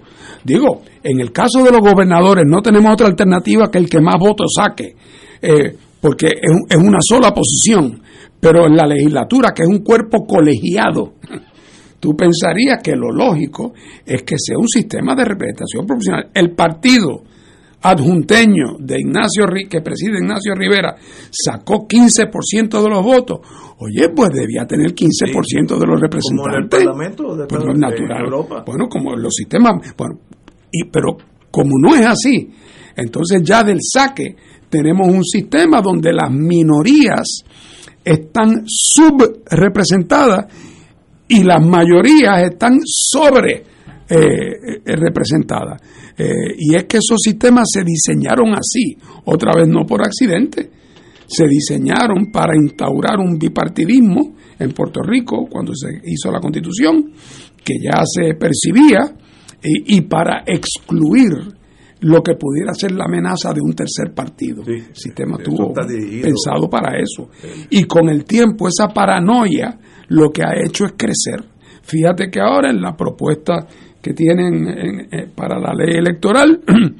Digo, 0.44 0.82
en 1.02 1.22
el 1.22 1.32
caso 1.32 1.64
de 1.64 1.72
los 1.72 1.80
gobernadores 1.80 2.44
no 2.46 2.62
tenemos 2.62 2.92
otra 2.92 3.08
alternativa 3.08 3.72
que 3.72 3.78
el 3.78 3.90
que 3.90 4.02
más 4.02 4.18
votos 4.20 4.52
saque, 4.58 4.94
eh, 5.42 5.74
porque 6.02 6.28
es, 6.28 6.58
es 6.70 6.78
una 6.78 7.00
sola 7.00 7.34
posición, 7.34 8.02
pero 8.38 8.68
en 8.68 8.76
la 8.76 8.86
legislatura, 8.88 9.54
que 9.56 9.64
es 9.64 9.70
un 9.70 9.80
cuerpo 9.80 10.26
colegiado, 10.28 11.14
tú 12.02 12.14
pensarías 12.14 12.84
que 12.84 12.94
lo 12.94 13.10
lógico 13.14 13.74
es 14.06 14.22
que 14.24 14.36
sea 14.38 14.58
un 14.58 14.68
sistema 14.68 15.16
de 15.16 15.24
representación 15.24 15.86
proporcional. 15.86 16.30
El 16.34 16.52
partido 16.52 17.24
adjunteño 17.82 18.78
de 18.80 19.00
Ignacio 19.00 19.46
que 19.70 19.82
preside 19.82 20.18
Ignacio 20.20 20.54
Rivera 20.56 20.96
sacó 21.32 21.88
15% 21.88 22.82
de 22.82 22.90
los 22.90 23.04
votos, 23.04 23.40
oye, 23.80 24.10
pues 24.10 24.30
debía 24.34 24.66
tener 24.66 24.94
15% 24.94 25.78
de 25.78 25.86
los 25.86 26.02
representantes. 26.02 26.36
Como 26.36 26.48
en 26.48 26.64
el 26.64 26.70
Parlamento 26.70 27.48
pues 27.48 27.78
natural. 27.78 28.64
Bueno, 28.66 28.88
como 28.90 29.16
los 29.16 29.34
sistemas, 29.34 29.94
bueno, 29.96 30.20
y, 30.72 30.86
pero 30.86 31.18
como 31.52 31.72
no 31.80 31.96
es 31.96 32.06
así, 32.06 32.50
entonces 32.96 33.42
ya 33.44 33.64
del 33.64 33.80
saque 33.82 34.36
tenemos 34.70 35.08
un 35.08 35.24
sistema 35.24 35.82
donde 35.82 36.12
las 36.12 36.32
minorías 36.32 37.44
están 38.04 38.64
subrepresentadas 38.66 40.46
y 41.28 41.44
las 41.44 41.66
mayorías 41.66 42.44
están 42.44 42.80
sobre 42.84 43.64
eh, 44.10 44.82
eh, 44.86 44.96
representadas. 44.96 45.82
Eh, 46.18 46.56
y 46.58 46.76
es 46.76 46.86
que 46.86 46.98
esos 46.98 47.18
sistemas 47.22 47.68
se 47.72 47.84
diseñaron 47.84 48.54
así, 48.54 48.98
otra 49.26 49.52
vez 49.54 49.68
no 49.68 49.86
por 49.86 50.02
accidente, 50.02 50.70
se 51.28 51.46
diseñaron 51.46 52.32
para 52.32 52.56
instaurar 52.56 53.20
un 53.20 53.38
bipartidismo 53.38 54.36
en 54.58 54.72
Puerto 54.72 55.02
Rico 55.02 55.48
cuando 55.50 55.74
se 55.76 55.90
hizo 56.06 56.32
la 56.32 56.40
constitución, 56.40 57.12
que 57.64 57.74
ya 57.84 58.02
se 58.06 58.34
percibía, 58.36 59.14
y, 59.62 60.00
para 60.02 60.44
excluir 60.46 61.34
lo 62.02 62.22
que 62.22 62.36
pudiera 62.36 62.74
ser 62.74 62.92
la 62.92 63.06
amenaza 63.06 63.52
de 63.52 63.60
un 63.60 63.74
tercer 63.74 64.14
partido. 64.14 64.64
el 64.66 64.96
sistema 64.96 65.36
estuvo 65.38 65.74
pensado 65.74 66.70
para 66.70 66.98
eso. 66.98 67.30
Y 67.72 67.84
con 67.84 68.08
el 68.08 68.24
tiempo 68.24 68.68
esa 68.70 68.88
paranoia 68.88 69.78
lo 70.10 70.30
que 70.30 70.44
ha 70.44 70.54
hecho 70.64 70.86
es 70.86 70.94
crecer. 70.96 71.44
Fíjate 71.88 72.30
que 72.30 72.42
ahora 72.42 72.70
en 72.70 72.82
la 72.82 72.96
propuesta 72.98 73.66
que 74.08 74.14
tienen 74.14 75.08
eh, 75.12 75.28
para 75.36 75.60
la 75.60 75.74
ley 75.74 75.98
electoral, 75.98 76.62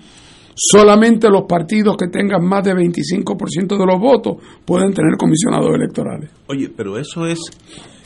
solamente 0.54 1.30
los 1.30 1.44
partidos 1.48 1.96
que 1.96 2.08
tengan 2.08 2.46
más 2.46 2.64
de 2.64 2.74
25% 2.74 3.78
de 3.78 3.86
los 3.86 4.00
votos 4.00 4.38
pueden 4.66 4.94
tener 4.94 5.16
comisionados 5.18 5.74
electorales. 5.74 6.32
Oye, 6.48 6.70
pero 6.76 6.98
eso 6.98 7.26
es 7.26 7.40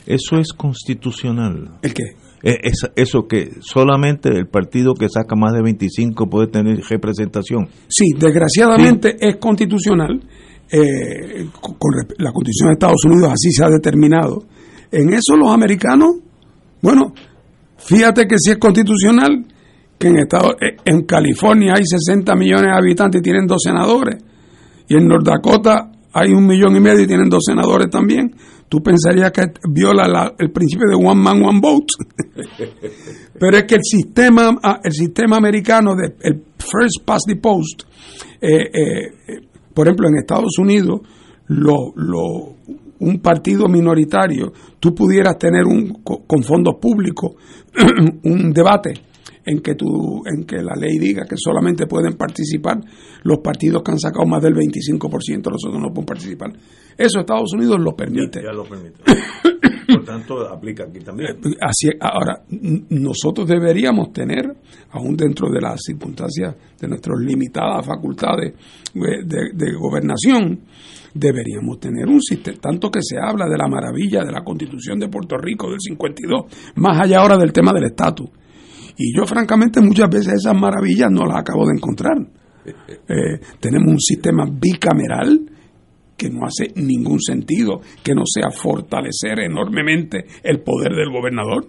eso 0.06 0.36
es 0.36 0.52
constitucional. 0.52 1.78
¿El 1.82 1.94
qué? 1.94 2.02
Eh, 2.44 2.58
es, 2.62 2.88
eso 2.96 3.26
que 3.28 3.50
solamente 3.60 4.28
el 4.28 4.46
partido 4.46 4.94
que 4.94 5.08
saca 5.08 5.34
más 5.36 5.52
de 5.52 5.62
25 5.62 6.28
puede 6.28 6.48
tener 6.48 6.80
representación. 6.88 7.68
Sí, 7.88 8.06
desgraciadamente 8.18 9.16
es 9.18 9.36
constitucional. 9.36 10.20
Eh, 10.74 11.46
con 11.60 11.92
la 12.18 12.32
Constitución 12.32 12.68
de 12.68 12.72
Estados 12.72 13.04
Unidos 13.04 13.32
así 13.32 13.50
se 13.50 13.64
ha 13.64 13.68
determinado. 13.68 14.44
En 14.90 15.12
eso 15.12 15.36
los 15.36 15.50
americanos, 15.50 16.16
bueno, 16.80 17.12
Fíjate 17.86 18.26
que 18.26 18.36
si 18.38 18.52
es 18.52 18.58
constitucional, 18.58 19.44
que 19.98 20.08
en, 20.08 20.18
Estado, 20.18 20.52
eh, 20.60 20.76
en 20.84 21.02
California 21.02 21.74
hay 21.76 21.84
60 21.84 22.34
millones 22.34 22.70
de 22.70 22.76
habitantes 22.76 23.20
y 23.20 23.22
tienen 23.22 23.46
dos 23.46 23.62
senadores, 23.62 24.22
y 24.88 24.96
en 24.96 25.06
North 25.06 25.24
Dakota 25.24 25.90
hay 26.12 26.32
un 26.32 26.46
millón 26.46 26.76
y 26.76 26.80
medio 26.80 27.02
y 27.02 27.06
tienen 27.06 27.28
dos 27.28 27.42
senadores 27.46 27.88
también. 27.90 28.34
Tú 28.68 28.82
pensarías 28.82 29.30
que 29.32 29.52
viola 29.68 30.34
el 30.38 30.50
principio 30.50 30.88
de 30.88 30.94
one 30.94 31.20
man, 31.20 31.42
one 31.42 31.60
vote. 31.60 31.94
Pero 33.38 33.56
es 33.56 33.64
que 33.64 33.74
el 33.76 33.82
sistema, 33.82 34.58
ah, 34.62 34.80
el 34.82 34.92
sistema 34.92 35.36
americano 35.36 35.94
de 35.94 36.14
el 36.20 36.42
first 36.58 37.04
past 37.04 37.26
the 37.26 37.36
post, 37.36 37.82
eh, 38.40 38.70
eh, 38.72 39.40
por 39.74 39.86
ejemplo, 39.86 40.08
en 40.08 40.18
Estados 40.18 40.58
Unidos, 40.58 41.00
lo, 41.48 41.92
lo, 41.96 42.56
un 43.02 43.20
partido 43.20 43.68
minoritario, 43.68 44.52
tú 44.78 44.94
pudieras 44.94 45.36
tener 45.38 45.64
un, 45.64 46.02
con 46.02 46.42
fondos 46.42 46.76
públicos 46.80 47.32
un 48.24 48.52
debate 48.52 49.11
en 49.44 49.60
que, 49.60 49.74
tú, 49.74 50.22
en 50.26 50.44
que 50.44 50.56
la 50.62 50.74
ley 50.74 50.98
diga 50.98 51.24
que 51.28 51.36
solamente 51.36 51.86
pueden 51.86 52.14
participar 52.14 52.80
los 53.22 53.38
partidos 53.38 53.82
que 53.82 53.92
han 53.92 53.98
sacado 53.98 54.26
más 54.26 54.42
del 54.42 54.54
25%, 54.54 55.50
los 55.50 55.64
otros 55.64 55.80
no 55.80 55.88
pueden 55.88 56.06
participar. 56.06 56.52
Eso 56.96 57.20
Estados 57.20 57.52
Unidos 57.54 57.78
lo 57.80 57.92
permite. 57.96 58.42
Ya, 58.42 58.52
lo 58.52 58.64
permite. 58.64 59.02
Por 59.86 60.04
tanto, 60.04 60.48
aplica 60.48 60.84
aquí 60.84 61.00
también. 61.00 61.38
Así, 61.60 61.88
ahora, 62.00 62.42
nosotros 62.90 63.46
deberíamos 63.48 64.12
tener, 64.12 64.56
aún 64.90 65.16
dentro 65.16 65.50
de 65.50 65.60
las 65.60 65.80
circunstancias 65.82 66.54
de 66.80 66.88
nuestras 66.88 67.18
limitadas 67.18 67.84
facultades 67.84 68.54
de 68.94 69.72
gobernación, 69.74 70.60
deberíamos 71.14 71.78
tener 71.78 72.06
un 72.06 72.20
sistema, 72.20 72.58
tanto 72.58 72.90
que 72.90 73.00
se 73.02 73.18
habla 73.18 73.46
de 73.48 73.56
la 73.56 73.68
maravilla 73.68 74.24
de 74.24 74.32
la 74.32 74.42
constitución 74.42 74.98
de 74.98 75.08
Puerto 75.08 75.36
Rico 75.36 75.70
del 75.70 75.80
52, 75.80 76.72
más 76.76 77.00
allá 77.00 77.20
ahora 77.20 77.36
del 77.36 77.52
tema 77.52 77.72
del 77.72 77.84
estatus. 77.84 78.30
Y 78.96 79.16
yo 79.16 79.24
francamente 79.26 79.80
muchas 79.80 80.08
veces 80.10 80.34
esas 80.34 80.54
maravillas 80.54 81.10
no 81.10 81.24
las 81.24 81.38
acabo 81.38 81.66
de 81.66 81.74
encontrar. 81.76 82.16
Eh, 82.64 83.40
tenemos 83.58 83.88
un 83.88 83.98
sistema 84.00 84.44
bicameral 84.48 85.50
que 86.16 86.30
no 86.30 86.46
hace 86.46 86.72
ningún 86.76 87.20
sentido, 87.20 87.80
que 88.04 88.14
no 88.14 88.22
sea 88.24 88.50
fortalecer 88.52 89.40
enormemente 89.40 90.24
el 90.44 90.60
poder 90.60 90.92
del 90.92 91.10
gobernador. 91.10 91.66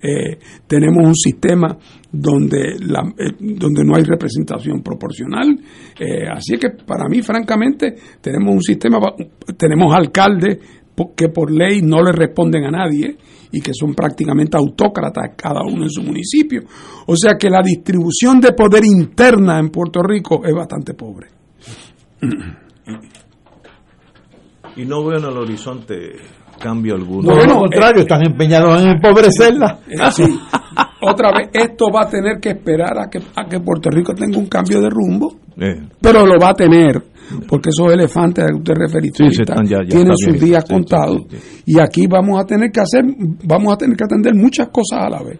Eh, 0.00 0.38
tenemos 0.68 1.04
un 1.04 1.14
sistema 1.16 1.76
donde, 2.12 2.76
la, 2.78 3.02
eh, 3.18 3.34
donde 3.40 3.84
no 3.84 3.96
hay 3.96 4.04
representación 4.04 4.82
proporcional. 4.82 5.58
Eh, 5.98 6.28
así 6.30 6.56
que 6.56 6.70
para 6.86 7.08
mí, 7.08 7.22
francamente, 7.22 7.96
tenemos 8.20 8.54
un 8.54 8.62
sistema, 8.62 9.00
tenemos 9.56 9.92
alcaldes 9.92 10.58
que 11.16 11.28
por 11.28 11.50
ley 11.50 11.82
no 11.82 12.02
le 12.02 12.12
responden 12.12 12.64
a 12.64 12.70
nadie 12.70 13.16
y 13.52 13.60
que 13.60 13.72
son 13.72 13.94
prácticamente 13.94 14.56
autócratas 14.56 15.30
cada 15.36 15.62
uno 15.62 15.84
en 15.84 15.90
su 15.90 16.02
municipio. 16.02 16.62
O 17.06 17.16
sea 17.16 17.36
que 17.38 17.48
la 17.48 17.62
distribución 17.62 18.40
de 18.40 18.52
poder 18.52 18.84
interna 18.84 19.58
en 19.58 19.70
Puerto 19.70 20.00
Rico 20.02 20.42
es 20.44 20.54
bastante 20.54 20.94
pobre. 20.94 21.28
Y 24.76 24.84
no 24.84 25.04
veo 25.04 25.18
en 25.18 25.24
el 25.24 25.36
horizonte 25.36 26.12
cambio 26.58 26.94
alguno. 26.94 27.34
No, 27.34 27.44
lo 27.44 27.60
contrario, 27.60 28.02
están 28.02 28.26
empeñados 28.26 28.82
en 28.82 28.88
empobrecerla. 28.90 29.78
Sí. 30.12 30.24
Otra 31.00 31.30
vez, 31.32 31.50
esto 31.52 31.86
va 31.94 32.02
a 32.02 32.08
tener 32.08 32.40
que 32.40 32.50
esperar 32.50 32.98
a 32.98 33.08
que, 33.08 33.20
a 33.34 33.44
que 33.48 33.60
Puerto 33.60 33.90
Rico 33.90 34.14
tenga 34.14 34.38
un 34.38 34.46
cambio 34.46 34.80
de 34.80 34.90
rumbo, 34.90 35.36
eh. 35.56 35.80
pero 36.00 36.26
lo 36.26 36.38
va 36.40 36.50
a 36.50 36.54
tener, 36.54 37.02
porque 37.48 37.70
esos 37.70 37.92
elefantes 37.92 38.44
a 38.44 38.48
que 38.48 38.54
usted 38.54 38.74
refería 38.74 39.12
tienen 39.12 40.16
sus 40.16 40.40
días 40.40 40.64
contados, 40.64 41.22
y 41.66 41.78
aquí 41.78 42.06
vamos 42.06 42.40
a 42.40 42.44
tener 42.44 42.70
que 42.70 42.80
hacer, 42.80 43.04
vamos 43.44 43.74
a 43.74 43.76
tener 43.76 43.96
que 43.96 44.04
atender 44.04 44.34
muchas 44.34 44.68
cosas 44.68 45.00
a 45.00 45.10
la 45.10 45.22
vez. 45.22 45.38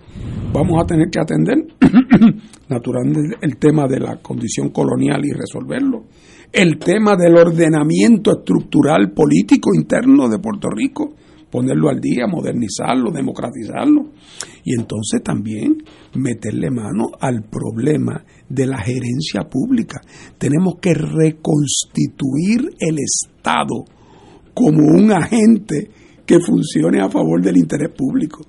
Vamos 0.52 0.82
a 0.82 0.86
tener 0.86 1.08
que 1.10 1.20
atender, 1.20 1.58
naturalmente, 2.68 3.36
el 3.42 3.58
tema 3.58 3.86
de 3.86 4.00
la 4.00 4.16
condición 4.16 4.70
colonial 4.70 5.20
y 5.24 5.32
resolverlo. 5.32 6.04
El 6.50 6.78
tema 6.78 7.16
del 7.16 7.36
ordenamiento 7.36 8.32
estructural 8.38 9.12
político 9.12 9.74
interno 9.74 10.28
de 10.28 10.38
Puerto 10.38 10.68
Rico, 10.70 11.14
ponerlo 11.50 11.90
al 11.90 12.00
día, 12.00 12.26
modernizarlo, 12.26 13.10
democratizarlo. 13.10 14.12
Y 14.64 14.78
entonces 14.78 15.22
también 15.22 15.82
meterle 16.14 16.70
mano 16.70 17.10
al 17.20 17.42
problema 17.44 18.24
de 18.48 18.66
la 18.66 18.78
gerencia 18.78 19.42
pública. 19.48 20.00
Tenemos 20.38 20.76
que 20.80 20.94
reconstituir 20.94 22.70
el 22.78 22.96
Estado 22.98 23.84
como 24.54 24.78
un 24.78 25.12
agente 25.12 25.90
que 26.24 26.40
funcione 26.40 27.00
a 27.00 27.10
favor 27.10 27.42
del 27.42 27.56
interés 27.56 27.90
público. 27.96 28.44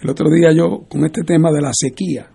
El 0.00 0.10
otro 0.10 0.30
día 0.30 0.52
yo, 0.52 0.86
con 0.88 1.04
este 1.04 1.22
tema 1.22 1.50
de 1.52 1.60
la 1.60 1.70
sequía, 1.72 2.30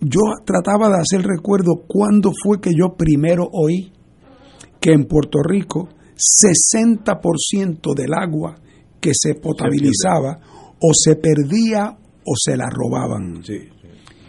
yo 0.00 0.20
trataba 0.44 0.88
de 0.88 1.00
hacer 1.00 1.22
recuerdo 1.22 1.82
cuándo 1.86 2.32
fue 2.42 2.60
que 2.60 2.70
yo 2.70 2.96
primero 2.96 3.48
oí 3.52 3.92
que 4.80 4.92
en 4.92 5.06
Puerto 5.06 5.38
Rico 5.42 5.88
60% 6.16 7.94
del 7.94 8.14
agua 8.14 8.56
que 9.00 9.10
se 9.14 9.34
potabilizaba 9.34 10.38
o 10.80 10.92
se 10.92 11.16
perdía 11.16 11.96
o 12.28 12.34
se 12.36 12.56
la 12.56 12.68
robaban. 12.70 13.42
Sí, 13.44 13.58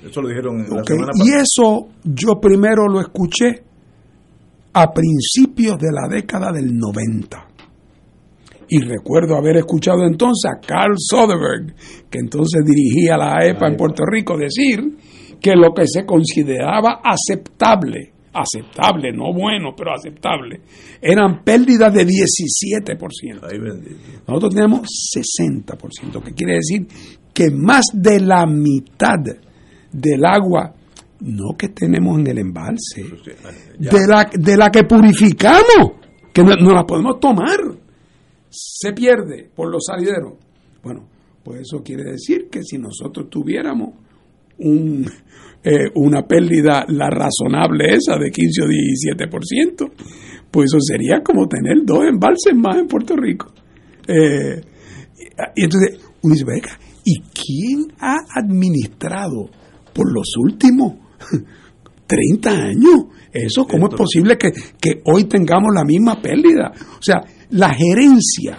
eso 0.07 0.21
lo 0.21 0.29
dijeron 0.29 0.59
la 0.59 0.83
semana 0.83 1.11
Y 1.15 1.31
eso 1.31 1.89
yo 2.03 2.39
primero 2.39 2.87
lo 2.87 3.01
escuché 3.01 3.63
a 4.73 4.93
principios 4.93 5.77
de 5.77 5.91
la 5.91 6.07
década 6.07 6.51
del 6.51 6.77
90. 6.77 7.47
Y 8.69 8.81
recuerdo 8.81 9.35
haber 9.35 9.57
escuchado 9.57 10.05
entonces 10.05 10.49
a 10.49 10.59
Carl 10.65 10.95
Soderberg, 10.95 11.75
que 12.09 12.19
entonces 12.19 12.63
dirigía 12.63 13.17
la 13.17 13.45
EPA 13.45 13.67
en 13.67 13.75
Puerto 13.75 14.05
Rico, 14.05 14.37
decir 14.37 14.79
que 15.41 15.55
lo 15.55 15.73
que 15.73 15.85
se 15.87 16.05
consideraba 16.05 17.01
aceptable, 17.03 18.13
aceptable, 18.31 19.11
no 19.11 19.33
bueno, 19.33 19.73
pero 19.75 19.91
aceptable, 19.93 20.61
eran 21.01 21.43
pérdidas 21.43 21.93
de 21.93 22.05
17%. 22.05 24.27
Nosotros 24.27 24.53
tenemos 24.53 24.81
60%, 25.17 26.23
que 26.23 26.33
quiere 26.33 26.53
decir 26.55 26.87
que 27.33 27.49
más 27.51 27.85
de 27.93 28.19
la 28.19 28.45
mitad 28.45 29.19
del 29.91 30.25
agua, 30.25 30.73
no 31.21 31.55
que 31.57 31.69
tenemos 31.69 32.19
en 32.19 32.27
el 32.27 32.37
embalse, 32.39 33.03
de 33.77 34.07
la, 34.07 34.29
de 34.33 34.57
la 34.57 34.71
que 34.71 34.83
purificamos, 34.83 35.99
que 36.33 36.43
no, 36.43 36.55
no 36.55 36.73
la 36.73 36.85
podemos 36.85 37.19
tomar, 37.19 37.59
se 38.49 38.93
pierde 38.93 39.49
por 39.55 39.69
los 39.69 39.83
salideros. 39.85 40.33
Bueno, 40.83 41.07
pues 41.43 41.61
eso 41.61 41.83
quiere 41.83 42.03
decir 42.03 42.47
que 42.49 42.63
si 42.63 42.77
nosotros 42.77 43.29
tuviéramos 43.29 43.93
un, 44.59 45.05
eh, 45.63 45.89
una 45.95 46.25
pérdida, 46.25 46.85
la 46.87 47.09
razonable 47.09 47.95
esa 47.95 48.17
de 48.17 48.31
15 48.31 48.61
o 48.61 48.67
17%, 48.67 49.91
pues 50.51 50.71
eso 50.71 50.79
sería 50.79 51.21
como 51.21 51.47
tener 51.47 51.77
dos 51.83 52.05
embalses 52.05 52.55
más 52.55 52.77
en 52.77 52.87
Puerto 52.87 53.15
Rico. 53.15 53.51
Eh, 54.07 54.61
y 55.55 55.63
entonces 55.63 55.99
uno 56.21 56.33
dice, 56.33 56.45
venga, 56.45 56.79
¿y 57.03 57.19
quién 57.33 57.93
ha 57.99 58.17
administrado 58.35 59.49
por 59.93 60.11
los 60.13 60.35
últimos 60.37 60.93
30 62.07 62.49
años 62.49 63.05
eso? 63.31 63.65
¿Cómo 63.65 63.89
es 63.89 63.95
posible 63.95 64.37
que, 64.37 64.51
que 64.79 65.01
hoy 65.05 65.25
tengamos 65.25 65.73
la 65.73 65.83
misma 65.83 66.21
pérdida? 66.21 66.71
O 66.97 67.01
sea, 67.01 67.21
la 67.51 67.69
gerencia, 67.73 68.57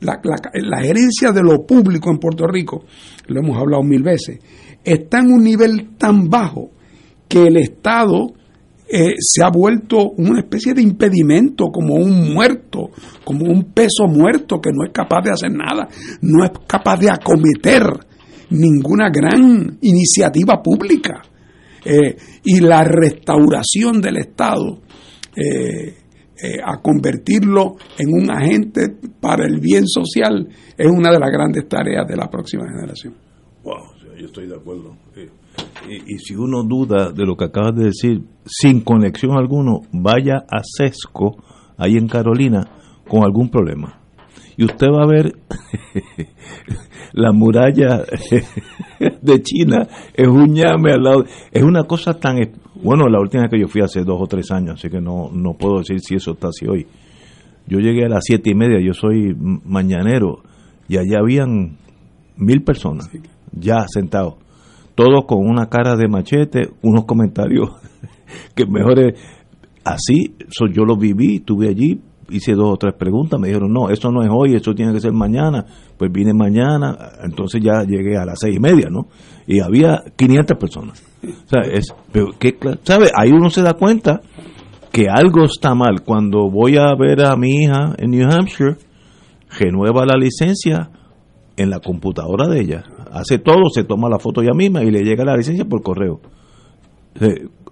la, 0.00 0.20
la, 0.54 0.80
gerencia 0.80 1.32
de 1.32 1.42
lo 1.42 1.64
público 1.66 2.10
en 2.10 2.18
Puerto 2.18 2.46
Rico, 2.46 2.84
lo 3.26 3.40
hemos 3.40 3.58
hablado 3.58 3.82
mil 3.82 4.02
veces, 4.02 4.40
está 4.84 5.20
en 5.20 5.32
un 5.32 5.44
nivel 5.44 5.96
tan 5.96 6.28
bajo 6.28 6.70
que 7.28 7.46
el 7.46 7.56
Estado 7.56 8.32
eh, 8.92 9.14
se 9.18 9.42
ha 9.42 9.50
vuelto 9.50 10.10
una 10.18 10.40
especie 10.40 10.74
de 10.74 10.82
impedimento, 10.82 11.68
como 11.72 11.94
un 11.94 12.34
muerto, 12.34 12.90
como 13.24 13.46
un 13.46 13.72
peso 13.72 14.06
muerto 14.06 14.60
que 14.60 14.70
no 14.72 14.84
es 14.84 14.92
capaz 14.92 15.22
de 15.22 15.30
hacer 15.30 15.50
nada, 15.50 15.88
no 16.20 16.44
es 16.44 16.50
capaz 16.66 16.98
de 16.98 17.10
acometer 17.10 17.82
ninguna 18.50 19.08
gran 19.10 19.78
iniciativa 19.80 20.62
pública. 20.62 21.22
Eh, 21.84 22.16
y 22.44 22.60
la 22.60 22.84
restauración 22.84 24.00
del 24.00 24.18
Estado 24.18 24.82
eh, 25.34 25.96
a 26.64 26.80
convertirlo 26.82 27.76
en 27.98 28.12
un 28.12 28.30
agente 28.30 28.94
para 29.20 29.46
el 29.46 29.58
bien 29.58 29.86
social 29.86 30.46
es 30.76 30.86
una 30.86 31.10
de 31.10 31.18
las 31.18 31.30
grandes 31.30 31.68
tareas 31.68 32.06
de 32.06 32.16
la 32.16 32.28
próxima 32.28 32.64
generación. 32.68 33.14
Wow 33.64 34.02
yo 34.22 34.26
estoy 34.26 34.46
de 34.46 34.54
acuerdo. 34.54 34.96
Y, 35.88 36.18
si 36.18 36.34
uno 36.34 36.62
duda 36.62 37.10
de 37.10 37.26
lo 37.26 37.36
que 37.36 37.46
acabas 37.46 37.74
de 37.74 37.86
decir, 37.86 38.22
sin 38.44 38.80
conexión 38.80 39.36
alguno, 39.36 39.80
vaya 39.92 40.44
a 40.48 40.62
Sesco, 40.62 41.36
ahí 41.76 41.96
en 41.96 42.06
Carolina, 42.06 42.66
con 43.08 43.24
algún 43.24 43.50
problema. 43.50 43.98
Y 44.56 44.64
usted 44.64 44.86
va 44.88 45.02
a 45.02 45.06
ver 45.06 45.34
la 47.12 47.32
muralla 47.32 48.04
de 49.22 49.42
China, 49.42 49.88
es 50.14 50.28
un 50.28 50.54
llame 50.54 50.92
al 50.92 51.02
lado. 51.02 51.24
Es 51.50 51.62
una 51.62 51.84
cosa 51.84 52.14
tan. 52.14 52.38
Bueno, 52.82 53.08
la 53.08 53.20
última 53.20 53.42
vez 53.42 53.50
que 53.50 53.60
yo 53.60 53.68
fui 53.68 53.82
hace 53.82 54.04
dos 54.04 54.20
o 54.20 54.26
tres 54.26 54.50
años, 54.50 54.74
así 54.74 54.88
que 54.88 55.00
no, 55.00 55.30
no 55.32 55.54
puedo 55.54 55.78
decir 55.78 56.00
si 56.00 56.14
eso 56.14 56.32
está 56.32 56.48
así 56.48 56.66
hoy. 56.66 56.86
Yo 57.66 57.78
llegué 57.78 58.04
a 58.04 58.08
las 58.08 58.24
siete 58.24 58.50
y 58.50 58.54
media, 58.54 58.78
yo 58.84 58.92
soy 58.92 59.34
mañanero, 59.34 60.42
y 60.88 60.96
allá 60.96 61.20
habían 61.20 61.76
mil 62.36 62.62
personas 62.62 63.10
ya 63.52 63.86
sentado 63.88 64.38
todos 64.94 65.24
con 65.26 65.38
una 65.38 65.66
cara 65.66 65.96
de 65.96 66.08
machete, 66.08 66.70
unos 66.82 67.04
comentarios 67.04 67.70
que 68.54 68.66
mejores. 68.66 69.20
Así, 69.84 70.36
yo 70.72 70.84
lo 70.84 70.96
viví, 70.96 71.36
estuve 71.36 71.68
allí, 71.68 72.00
hice 72.30 72.52
dos 72.52 72.74
o 72.74 72.76
tres 72.76 72.94
preguntas, 72.94 73.38
me 73.40 73.48
dijeron, 73.48 73.72
no, 73.72 73.90
eso 73.90 74.10
no 74.12 74.22
es 74.22 74.28
hoy, 74.32 74.54
eso 74.54 74.74
tiene 74.74 74.92
que 74.92 75.00
ser 75.00 75.12
mañana. 75.12 75.64
Pues 75.96 76.10
vine 76.12 76.32
mañana, 76.32 76.96
entonces 77.24 77.60
ya 77.62 77.82
llegué 77.82 78.16
a 78.16 78.24
las 78.24 78.38
seis 78.40 78.56
y 78.56 78.60
media, 78.60 78.88
¿no? 78.90 79.08
Y 79.46 79.60
había 79.60 80.02
500 80.16 80.56
personas. 80.56 81.04
O 81.24 81.48
sea, 81.48 81.62
es, 81.72 81.92
¿qué, 82.38 82.56
¿sabe? 82.84 83.10
Ahí 83.16 83.30
uno 83.32 83.50
se 83.50 83.62
da 83.62 83.74
cuenta 83.74 84.20
que 84.92 85.06
algo 85.08 85.44
está 85.44 85.74
mal. 85.74 86.02
Cuando 86.04 86.48
voy 86.50 86.76
a 86.76 86.94
ver 86.94 87.24
a 87.26 87.36
mi 87.36 87.62
hija 87.62 87.94
en 87.98 88.10
New 88.10 88.28
Hampshire, 88.30 88.76
renueva 89.58 90.06
la 90.06 90.16
licencia 90.16 90.90
en 91.56 91.70
la 91.70 91.80
computadora 91.80 92.48
de 92.48 92.60
ella 92.60 92.84
hace 93.12 93.38
todo, 93.38 93.68
se 93.72 93.84
toma 93.84 94.08
la 94.08 94.18
foto 94.18 94.40
ella 94.40 94.54
misma 94.54 94.82
y 94.82 94.90
le 94.90 95.02
llega 95.02 95.24
la 95.24 95.36
licencia 95.36 95.64
por 95.64 95.82
correo. 95.82 96.20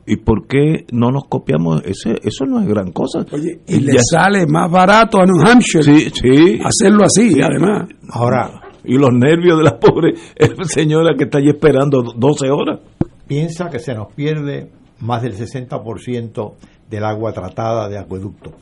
¿Y 0.06 0.16
por 0.16 0.46
qué 0.46 0.86
no 0.92 1.10
nos 1.10 1.24
copiamos? 1.28 1.82
Ese, 1.84 2.18
eso 2.22 2.44
no 2.44 2.60
es 2.60 2.68
gran 2.68 2.92
cosa. 2.92 3.24
Oye, 3.32 3.60
y, 3.66 3.80
le 3.80 3.98
sale 4.02 4.46
más 4.46 4.70
barato 4.70 5.18
a 5.20 5.24
New 5.24 5.40
Hampshire 5.40 6.60
hacerlo 6.64 7.04
así, 7.04 7.40
además. 7.40 7.88
Ahora. 8.10 8.62
Y 8.82 8.96
los 8.96 9.12
nervios 9.12 9.58
de 9.58 9.64
la 9.64 9.78
pobre 9.78 10.14
señora 10.64 11.14
que 11.16 11.24
está 11.24 11.38
allí 11.38 11.50
esperando 11.50 12.02
12 12.02 12.50
horas. 12.50 12.80
Piensa 13.26 13.68
que 13.68 13.78
se 13.78 13.94
nos 13.94 14.12
pierde 14.14 14.70
más 15.00 15.22
del 15.22 15.34
60% 15.34 16.54
del 16.88 17.04
agua 17.04 17.32
tratada 17.32 17.88
de 17.88 17.98
acueducto. 17.98 18.52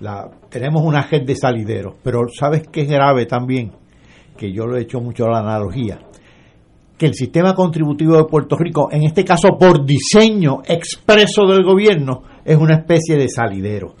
La, 0.00 0.30
tenemos 0.48 0.82
una 0.84 1.02
red 1.02 1.26
de 1.26 1.34
salideros, 1.34 1.96
pero 2.02 2.26
¿sabes 2.28 2.68
qué 2.70 2.82
es 2.82 2.88
grave 2.88 3.26
también? 3.26 3.72
Que 4.36 4.52
yo 4.52 4.66
lo 4.66 4.76
he 4.76 4.82
hecho 4.82 5.00
mucho 5.00 5.26
la 5.26 5.38
analogía 5.38 5.98
que 6.96 7.06
el 7.06 7.14
sistema 7.14 7.54
contributivo 7.54 8.16
de 8.16 8.24
Puerto 8.24 8.56
Rico, 8.56 8.88
en 8.90 9.02
este 9.02 9.24
caso 9.24 9.58
por 9.58 9.84
diseño 9.84 10.62
expreso 10.66 11.46
del 11.46 11.62
gobierno, 11.62 12.22
es 12.44 12.56
una 12.56 12.76
especie 12.76 13.16
de 13.16 13.28
salidero. 13.28 13.94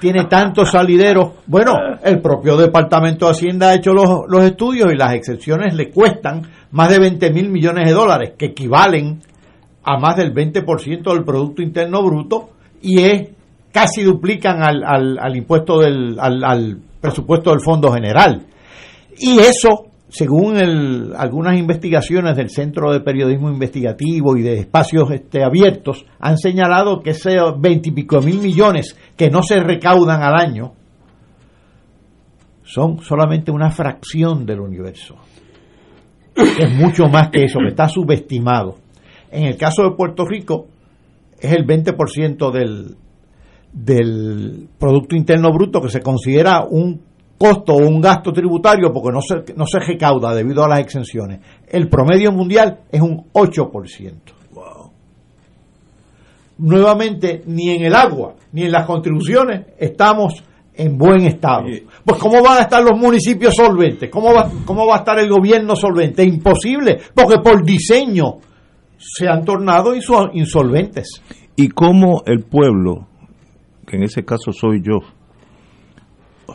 Tiene 0.00 0.24
tantos 0.24 0.70
salideros. 0.70 1.32
Bueno, 1.46 1.74
el 2.02 2.20
propio 2.20 2.56
Departamento 2.56 3.26
de 3.26 3.32
Hacienda 3.32 3.68
ha 3.68 3.74
hecho 3.74 3.92
los, 3.92 4.22
los 4.26 4.42
estudios 4.42 4.92
y 4.92 4.96
las 4.96 5.14
excepciones 5.14 5.74
le 5.74 5.90
cuestan 5.90 6.42
más 6.72 6.88
de 6.88 6.98
20 6.98 7.30
mil 7.32 7.50
millones 7.50 7.86
de 7.86 7.92
dólares, 7.92 8.32
que 8.36 8.46
equivalen 8.46 9.20
a 9.84 9.98
más 9.98 10.16
del 10.16 10.34
20% 10.34 11.12
del 11.12 11.24
Producto 11.24 11.62
Interno 11.62 12.02
Bruto 12.02 12.50
y 12.82 13.00
es 13.00 13.28
casi 13.70 14.02
duplican 14.02 14.62
al, 14.62 14.82
al, 14.82 15.18
al 15.18 15.36
impuesto 15.36 15.78
del 15.78 16.18
al, 16.18 16.42
al 16.42 16.78
presupuesto 17.00 17.50
del 17.50 17.60
Fondo 17.60 17.92
General. 17.92 18.46
Y 19.20 19.38
eso 19.38 19.90
según 20.10 20.56
algunas 21.16 21.56
investigaciones 21.56 22.36
del 22.36 22.50
Centro 22.50 22.92
de 22.92 23.00
Periodismo 23.00 23.48
Investigativo 23.48 24.36
y 24.36 24.42
de 24.42 24.58
espacios 24.58 25.10
este, 25.12 25.44
abiertos, 25.44 26.04
han 26.18 26.36
señalado 26.36 27.00
que 27.00 27.10
esos 27.10 27.60
veintipico 27.60 28.20
mil 28.20 28.40
millones 28.40 28.96
que 29.16 29.30
no 29.30 29.42
se 29.42 29.60
recaudan 29.60 30.22
al 30.22 30.34
año 30.34 30.72
son 32.64 33.00
solamente 33.02 33.50
una 33.50 33.70
fracción 33.70 34.44
del 34.46 34.60
universo. 34.60 35.16
Es 36.34 36.72
mucho 36.74 37.06
más 37.06 37.30
que 37.30 37.44
eso, 37.44 37.58
que 37.60 37.68
está 37.68 37.88
subestimado. 37.88 38.78
En 39.30 39.44
el 39.44 39.56
caso 39.56 39.82
de 39.82 39.96
Puerto 39.96 40.24
Rico, 40.24 40.66
es 41.38 41.52
el 41.52 41.64
20% 41.66 42.50
del, 42.52 42.96
del 43.72 44.68
Producto 44.78 45.16
Interno 45.16 45.52
Bruto 45.52 45.80
que 45.80 45.88
se 45.88 46.00
considera 46.00 46.64
un 46.68 47.09
costo 47.40 47.72
o 47.72 47.88
un 47.88 48.02
gasto 48.02 48.32
tributario 48.32 48.92
porque 48.92 49.10
no 49.10 49.22
se, 49.22 49.54
no 49.56 49.64
se 49.66 49.78
recauda 49.78 50.34
debido 50.34 50.62
a 50.62 50.68
las 50.68 50.80
exenciones. 50.80 51.40
El 51.66 51.88
promedio 51.88 52.32
mundial 52.32 52.80
es 52.92 53.00
un 53.00 53.30
8%. 53.32 54.12
Nuevamente, 56.58 57.42
ni 57.46 57.70
en 57.70 57.84
el 57.84 57.94
agua 57.94 58.34
ni 58.52 58.64
en 58.64 58.72
las 58.72 58.84
contribuciones 58.84 59.68
estamos 59.78 60.34
en 60.74 60.98
buen 60.98 61.24
estado. 61.24 61.64
Pues 62.04 62.18
¿cómo 62.18 62.42
van 62.42 62.58
a 62.58 62.62
estar 62.62 62.82
los 62.82 62.98
municipios 62.98 63.54
solventes? 63.54 64.10
¿Cómo 64.10 64.34
va, 64.34 64.50
¿Cómo 64.66 64.86
va 64.86 64.96
a 64.96 64.98
estar 64.98 65.18
el 65.18 65.30
gobierno 65.30 65.74
solvente? 65.76 66.22
Imposible, 66.22 66.98
porque 67.14 67.38
por 67.38 67.64
diseño 67.64 68.36
se 68.98 69.26
han 69.28 69.46
tornado 69.46 69.94
insolventes. 69.94 71.22
¿Y 71.56 71.68
cómo 71.68 72.22
el 72.26 72.42
pueblo, 72.42 73.06
que 73.86 73.96
en 73.96 74.02
ese 74.02 74.26
caso 74.26 74.52
soy 74.52 74.82
yo, 74.82 74.98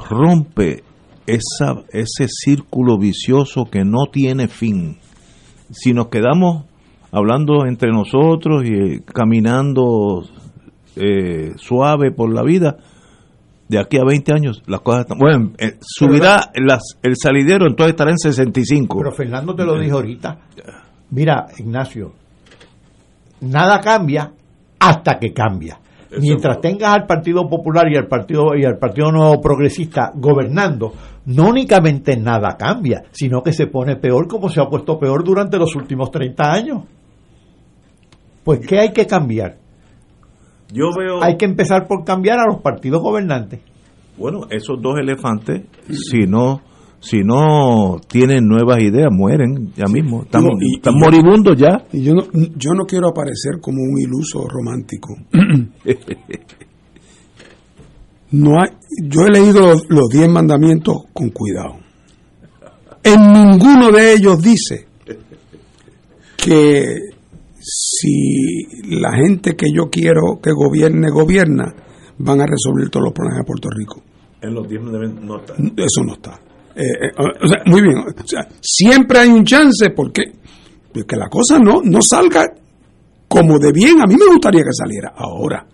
rompe 0.09 0.83
esa, 1.25 1.83
ese 1.91 2.27
círculo 2.27 2.97
vicioso 2.97 3.65
que 3.65 3.83
no 3.83 4.05
tiene 4.11 4.47
fin. 4.47 4.97
Si 5.71 5.93
nos 5.93 6.07
quedamos 6.07 6.65
hablando 7.11 7.65
entre 7.65 7.91
nosotros 7.91 8.63
y 8.65 8.73
eh, 8.73 9.01
caminando 9.05 10.23
eh, 10.95 11.53
suave 11.55 12.11
por 12.11 12.33
la 12.33 12.43
vida, 12.43 12.77
de 13.67 13.79
aquí 13.79 13.97
a 13.97 14.03
20 14.05 14.33
años 14.33 14.63
las 14.67 14.81
cosas 14.81 15.01
están 15.01 15.17
bueno 15.17 15.53
eh, 15.57 15.77
subirá 15.81 16.51
las, 16.53 16.99
el 17.01 17.15
salidero 17.15 17.65
entonces 17.67 17.93
estará 17.93 18.11
en 18.11 18.19
65 18.19 18.95
pero 18.99 19.11
Fernando 19.11 19.55
te 19.55 19.65
lo 19.65 19.79
dijo 19.79 19.95
ahorita. 19.95 20.37
mira 21.09 21.47
Ignacio 21.57 22.13
nada 23.41 23.79
cambia 23.81 24.31
hasta 24.77 25.17
que 25.17 25.33
cambia 25.33 25.79
mientras 26.19 26.59
tengas 26.61 26.93
al 26.93 27.05
Partido 27.05 27.47
Popular 27.47 27.85
y 27.91 27.97
al 27.97 28.07
Partido 28.07 28.55
y 28.55 28.65
al 28.65 28.77
Partido 28.77 29.11
Nuevo 29.11 29.41
Progresista 29.41 30.11
gobernando 30.15 30.93
no 31.25 31.49
únicamente 31.49 32.17
nada 32.17 32.55
cambia 32.57 33.03
sino 33.11 33.41
que 33.41 33.53
se 33.53 33.67
pone 33.67 33.95
peor 33.95 34.27
como 34.27 34.49
se 34.49 34.61
ha 34.61 34.65
puesto 34.65 34.99
peor 34.99 35.23
durante 35.23 35.57
los 35.57 35.75
últimos 35.75 36.11
30 36.11 36.51
años. 36.51 36.83
Pues 38.43 38.59
qué 38.67 38.79
hay 38.79 38.93
que 38.93 39.07
cambiar 39.07 39.57
yo 40.71 40.89
veo... 40.97 41.23
Hay 41.23 41.37
que 41.37 41.45
empezar 41.45 41.87
por 41.87 42.03
cambiar 42.03 42.39
a 42.39 42.47
los 42.47 42.61
partidos 42.61 43.01
gobernantes. 43.01 43.61
Bueno, 44.17 44.41
esos 44.49 44.81
dos 44.81 44.97
elefantes, 44.97 45.63
si 45.89 46.25
no 46.25 46.61
si 47.05 47.19
no 47.23 48.01
tienen 48.07 48.47
nuevas 48.47 48.79
ideas, 48.79 49.09
mueren 49.11 49.71
ya 49.75 49.85
mismo. 49.85 50.23
Están, 50.23 50.43
moribundos 50.95 51.55
ya. 51.55 51.85
Y 51.93 52.01
yo 52.01 52.15
no, 52.15 52.23
yo 52.33 52.73
no 52.73 52.85
quiero 52.85 53.09
aparecer 53.09 53.61
como 53.61 53.83
un 53.83 53.99
iluso 53.99 54.47
romántico. 54.47 55.15
no 58.31 58.59
hay, 58.59 58.69
yo 59.03 59.27
he 59.27 59.29
leído 59.29 59.73
los 59.87 60.09
diez 60.09 60.27
mandamientos 60.27 61.03
con 61.13 61.29
cuidado. 61.29 61.75
En 63.03 63.31
ninguno 63.31 63.91
de 63.91 64.13
ellos 64.13 64.41
dice 64.41 64.87
que 66.35 66.85
si 67.59 68.63
la 68.89 69.13
gente 69.13 69.55
que 69.55 69.67
yo 69.71 69.91
quiero 69.91 70.39
que 70.41 70.51
gobierne, 70.51 71.11
gobierna, 71.11 71.71
van 72.17 72.41
a 72.41 72.45
resolver 72.47 72.89
todos 72.89 73.03
los 73.05 73.13
problemas 73.13 73.41
de 73.41 73.45
Puerto 73.45 73.69
Rico. 73.69 74.01
En 74.41 74.55
los 74.55 74.67
10 74.67 74.81
no 75.21 75.37
está. 75.37 75.53
Eso 75.53 76.03
no 76.03 76.13
está. 76.13 76.39
Eh, 76.75 77.07
eh, 77.07 77.61
muy 77.65 77.81
bien. 77.81 77.95
Siempre 78.61 79.19
hay 79.19 79.29
un 79.29 79.45
chance 79.45 79.89
porque 79.91 80.23
que 81.07 81.15
la 81.17 81.27
cosa 81.27 81.59
no, 81.59 81.81
no 81.83 81.99
salga 82.01 82.45
como 83.27 83.59
de 83.59 83.71
bien. 83.71 84.01
A 84.01 84.05
mí 84.05 84.15
me 84.15 84.27
gustaría 84.27 84.61
que 84.61 84.73
saliera 84.73 85.13
ahora. 85.15 85.65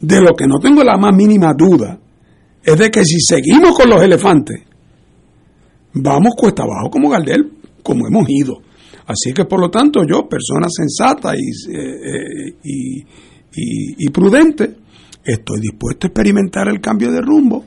De 0.00 0.20
lo 0.20 0.34
que 0.34 0.46
no 0.46 0.58
tengo 0.58 0.82
la 0.82 0.96
más 0.96 1.14
mínima 1.14 1.52
duda 1.54 1.98
es 2.62 2.78
de 2.78 2.90
que 2.90 3.04
si 3.04 3.20
seguimos 3.20 3.76
con 3.76 3.90
los 3.90 4.02
elefantes, 4.02 4.62
vamos 5.94 6.34
cuesta 6.36 6.62
abajo 6.62 6.90
como 6.90 7.08
Gardel, 7.08 7.52
como 7.82 8.06
hemos 8.06 8.28
ido. 8.28 8.62
Así 9.06 9.32
que 9.32 9.44
por 9.44 9.60
lo 9.60 9.70
tanto 9.70 10.02
yo, 10.04 10.28
persona 10.28 10.68
sensata 10.70 11.34
y, 11.36 11.50
eh, 11.74 13.04
y, 13.98 14.08
prudente, 14.10 14.76
estoy 15.24 15.60
dispuesto 15.60 16.06
a 16.06 16.08
experimentar 16.08 16.68
el 16.68 16.80
cambio 16.80 17.10
de 17.10 17.20
rumbo. 17.20 17.64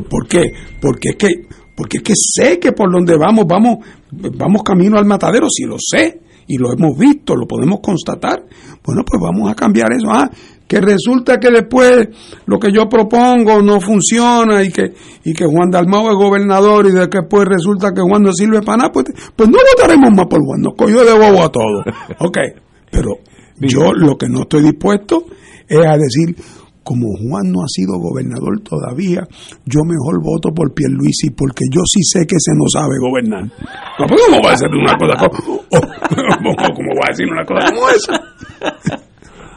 ¿Por 0.00 0.26
qué? 0.26 0.52
Porque 0.80 1.10
es 1.10 1.16
que, 1.16 1.28
porque 1.76 1.98
es 1.98 2.02
que 2.02 2.14
sé 2.16 2.58
que 2.58 2.72
por 2.72 2.90
donde 2.90 3.16
vamos, 3.16 3.44
vamos, 3.46 3.78
vamos 4.10 4.62
camino 4.62 4.96
al 4.96 5.04
matadero, 5.04 5.48
si 5.50 5.64
lo 5.64 5.76
sé, 5.78 6.20
y 6.46 6.56
lo 6.56 6.72
hemos 6.72 6.96
visto, 6.98 7.36
lo 7.36 7.46
podemos 7.46 7.80
constatar, 7.80 8.44
bueno, 8.84 9.02
pues 9.06 9.20
vamos 9.20 9.50
a 9.50 9.54
cambiar 9.54 9.92
eso. 9.92 10.08
Ah, 10.10 10.30
que 10.66 10.80
resulta 10.80 11.38
que 11.38 11.50
después 11.50 12.08
lo 12.46 12.58
que 12.58 12.72
yo 12.72 12.88
propongo 12.88 13.60
no 13.60 13.78
funciona 13.78 14.62
y 14.62 14.70
que, 14.70 14.94
y 15.24 15.34
que 15.34 15.44
Juan 15.44 15.70
Dalmau 15.70 16.08
es 16.08 16.16
gobernador 16.16 16.86
y 16.86 16.92
después 16.92 17.44
resulta 17.46 17.92
que 17.92 18.00
Juan 18.00 18.22
no 18.22 18.32
sirve 18.32 18.62
para 18.62 18.78
nada, 18.78 18.92
pues, 18.92 19.04
pues 19.36 19.50
no 19.50 19.58
votaremos 19.76 20.10
más 20.16 20.26
por 20.26 20.40
Juan, 20.40 20.62
nos 20.62 20.74
cogió 20.74 21.04
de 21.04 21.12
bobo 21.12 21.44
a 21.44 21.50
todos. 21.50 21.84
Ok, 22.20 22.38
pero 22.90 23.10
yo 23.60 23.92
lo 23.92 24.16
que 24.16 24.28
no 24.28 24.42
estoy 24.42 24.62
dispuesto 24.62 25.26
es 25.68 25.86
a 25.86 25.96
decir, 25.96 26.36
como 26.82 27.08
Juan 27.16 27.52
no 27.52 27.62
ha 27.62 27.68
sido 27.68 27.98
gobernador 27.98 28.60
todavía, 28.60 29.26
yo 29.64 29.80
mejor 29.84 30.22
voto 30.22 30.50
por 30.54 30.74
Pierluisi 30.74 31.30
porque 31.30 31.64
yo 31.70 31.80
sí 31.86 32.02
sé 32.02 32.26
que 32.26 32.36
se 32.38 32.52
no 32.54 32.64
sabe 32.68 32.98
gobernar. 33.00 33.50
¿Cómo 33.98 34.40
voy 34.40 34.46
a 34.46 34.50
decir 34.50 34.68
una 34.68 34.96
cosa 34.96 35.14
como, 35.18 35.62
¿cómo 35.68 36.88
voy 36.94 37.04
a 37.06 37.10
decir 37.10 37.26
una 37.30 37.44
cosa 37.44 37.72
como 37.72 37.88
esa? 37.88 38.12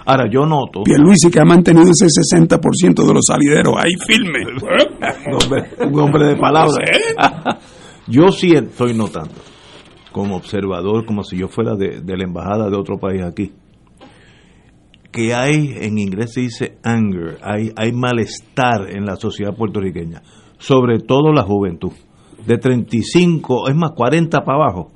Ahora, 0.05 0.29
yo 0.29 0.45
noto. 0.45 0.83
Pierluisi 0.83 1.31
que 1.31 1.39
ha 1.39 1.45
mantenido 1.45 1.89
ese 1.89 2.05
60% 2.05 3.07
de 3.07 3.13
los 3.13 3.25
salideros 3.25 3.73
ahí 3.77 3.91
firme. 4.05 4.45
un, 5.79 5.99
hombre, 5.99 6.25
de 6.27 6.35
palabras. 6.35 6.77
yo 8.07 8.31
sí 8.31 8.51
estoy 8.53 8.93
notando, 8.93 9.33
como 10.11 10.35
observador, 10.35 11.05
como 11.05 11.23
si 11.23 11.37
yo 11.37 11.47
fuera 11.47 11.75
de, 11.75 12.03
la 12.05 12.23
embajada 12.23 12.69
de 12.69 12.77
otro 12.77 12.99
país 12.99 13.23
aquí, 13.23 13.51
que 15.15 15.33
hay, 15.33 15.77
en 15.79 15.97
inglés 15.97 16.33
se 16.33 16.41
dice 16.41 16.77
anger, 16.83 17.37
hay, 17.41 17.71
hay 17.77 17.93
malestar 17.93 18.89
en 18.89 19.05
la 19.05 19.15
sociedad 19.15 19.55
puertorriqueña, 19.55 20.21
sobre 20.57 20.99
todo 20.99 21.31
la 21.31 21.43
juventud. 21.43 21.93
De 22.45 22.57
35, 22.57 23.69
es 23.69 23.75
más, 23.75 23.91
40 23.95 24.41
para 24.41 24.57
abajo, 24.57 24.91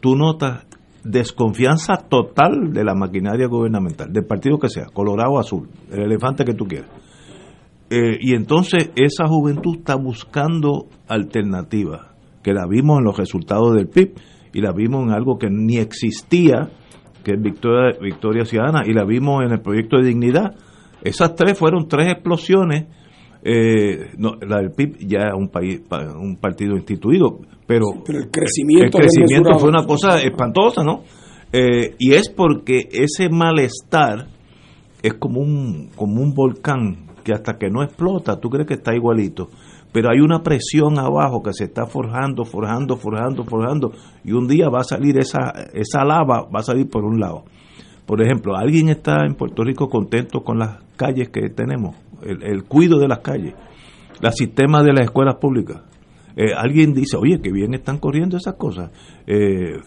tú 0.00 0.16
notas 0.16 0.66
desconfianza 1.02 1.96
total 1.96 2.74
de 2.74 2.84
la 2.84 2.94
maquinaria 2.94 3.46
gubernamental, 3.46 4.12
del 4.12 4.26
partido 4.26 4.58
que 4.58 4.68
sea, 4.68 4.84
colorado 4.92 5.38
azul, 5.38 5.70
el 5.90 6.02
elefante 6.02 6.44
que 6.44 6.52
tú 6.52 6.66
quieras. 6.66 6.90
Eh, 7.88 8.18
y 8.20 8.34
entonces 8.34 8.90
esa 8.96 9.26
juventud 9.26 9.78
está 9.78 9.94
buscando 9.94 10.88
alternativas, 11.08 12.02
que 12.42 12.52
la 12.52 12.66
vimos 12.66 12.98
en 12.98 13.04
los 13.04 13.16
resultados 13.16 13.74
del 13.74 13.88
PIB 13.88 14.12
y 14.52 14.60
la 14.60 14.72
vimos 14.72 15.04
en 15.04 15.12
algo 15.12 15.38
que 15.38 15.48
ni 15.48 15.78
existía, 15.78 16.68
que 17.24 17.32
es 17.32 17.42
Victoria, 17.42 17.98
Victoria 18.00 18.44
Ciudadana, 18.44 18.82
y 18.86 18.92
la 18.92 19.04
vimos 19.04 19.42
en 19.44 19.52
el 19.52 19.60
proyecto 19.60 19.96
de 19.96 20.08
dignidad. 20.08 20.54
Esas 21.02 21.34
tres 21.34 21.58
fueron 21.58 21.88
tres 21.88 22.12
explosiones. 22.12 22.86
Eh, 23.42 24.12
no, 24.16 24.36
la 24.46 24.58
del 24.58 24.70
PIB 24.70 24.98
ya 25.06 25.28
es 25.28 25.34
un, 25.34 25.48
país, 25.48 25.82
un 25.90 26.36
partido 26.36 26.76
instituido, 26.76 27.40
pero, 27.66 27.86
el 28.06 28.30
crecimiento, 28.30 28.98
el 28.98 29.04
crecimiento 29.04 29.58
fue 29.58 29.68
una 29.68 29.84
cosa 29.84 30.22
espantosa, 30.22 30.82
¿no? 30.82 31.02
Eh, 31.52 31.94
y 31.98 32.14
es 32.14 32.30
porque 32.30 32.88
ese 32.90 33.28
malestar 33.28 34.28
es 35.02 35.14
como 35.14 35.40
un, 35.40 35.90
como 35.94 36.22
un 36.22 36.32
volcán 36.32 37.06
que 37.22 37.32
hasta 37.32 37.58
que 37.58 37.68
no 37.68 37.82
explota, 37.82 38.40
tú 38.40 38.48
crees 38.48 38.66
que 38.66 38.74
está 38.74 38.94
igualito, 38.94 39.48
pero 39.94 40.10
hay 40.10 40.18
una 40.18 40.42
presión 40.42 40.98
abajo 40.98 41.40
que 41.40 41.52
se 41.52 41.66
está 41.66 41.86
forjando, 41.86 42.44
forjando, 42.44 42.96
forjando, 42.96 43.44
forjando, 43.44 43.92
y 44.24 44.32
un 44.32 44.48
día 44.48 44.68
va 44.68 44.80
a 44.80 44.82
salir 44.82 45.16
esa, 45.18 45.52
esa 45.72 46.04
lava, 46.04 46.48
va 46.52 46.58
a 46.58 46.62
salir 46.64 46.90
por 46.90 47.04
un 47.04 47.20
lado. 47.20 47.44
Por 48.04 48.20
ejemplo, 48.20 48.56
¿alguien 48.56 48.88
está 48.88 49.24
en 49.24 49.36
Puerto 49.36 49.62
Rico 49.62 49.88
contento 49.88 50.40
con 50.40 50.58
las 50.58 50.82
calles 50.96 51.28
que 51.28 51.48
tenemos? 51.48 51.94
El, 52.24 52.42
el 52.42 52.64
cuido 52.64 52.98
de 52.98 53.06
las 53.06 53.20
calles, 53.20 53.54
el 54.20 54.32
sistema 54.32 54.82
de 54.82 54.94
las 54.94 55.04
escuelas 55.04 55.36
públicas. 55.36 55.82
Eh, 56.34 56.52
alguien 56.56 56.92
dice, 56.92 57.16
oye, 57.16 57.40
que 57.40 57.52
bien 57.52 57.72
están 57.74 57.98
corriendo 57.98 58.36
esas 58.36 58.54
cosas. 58.54 58.90
Eh, 59.28 59.78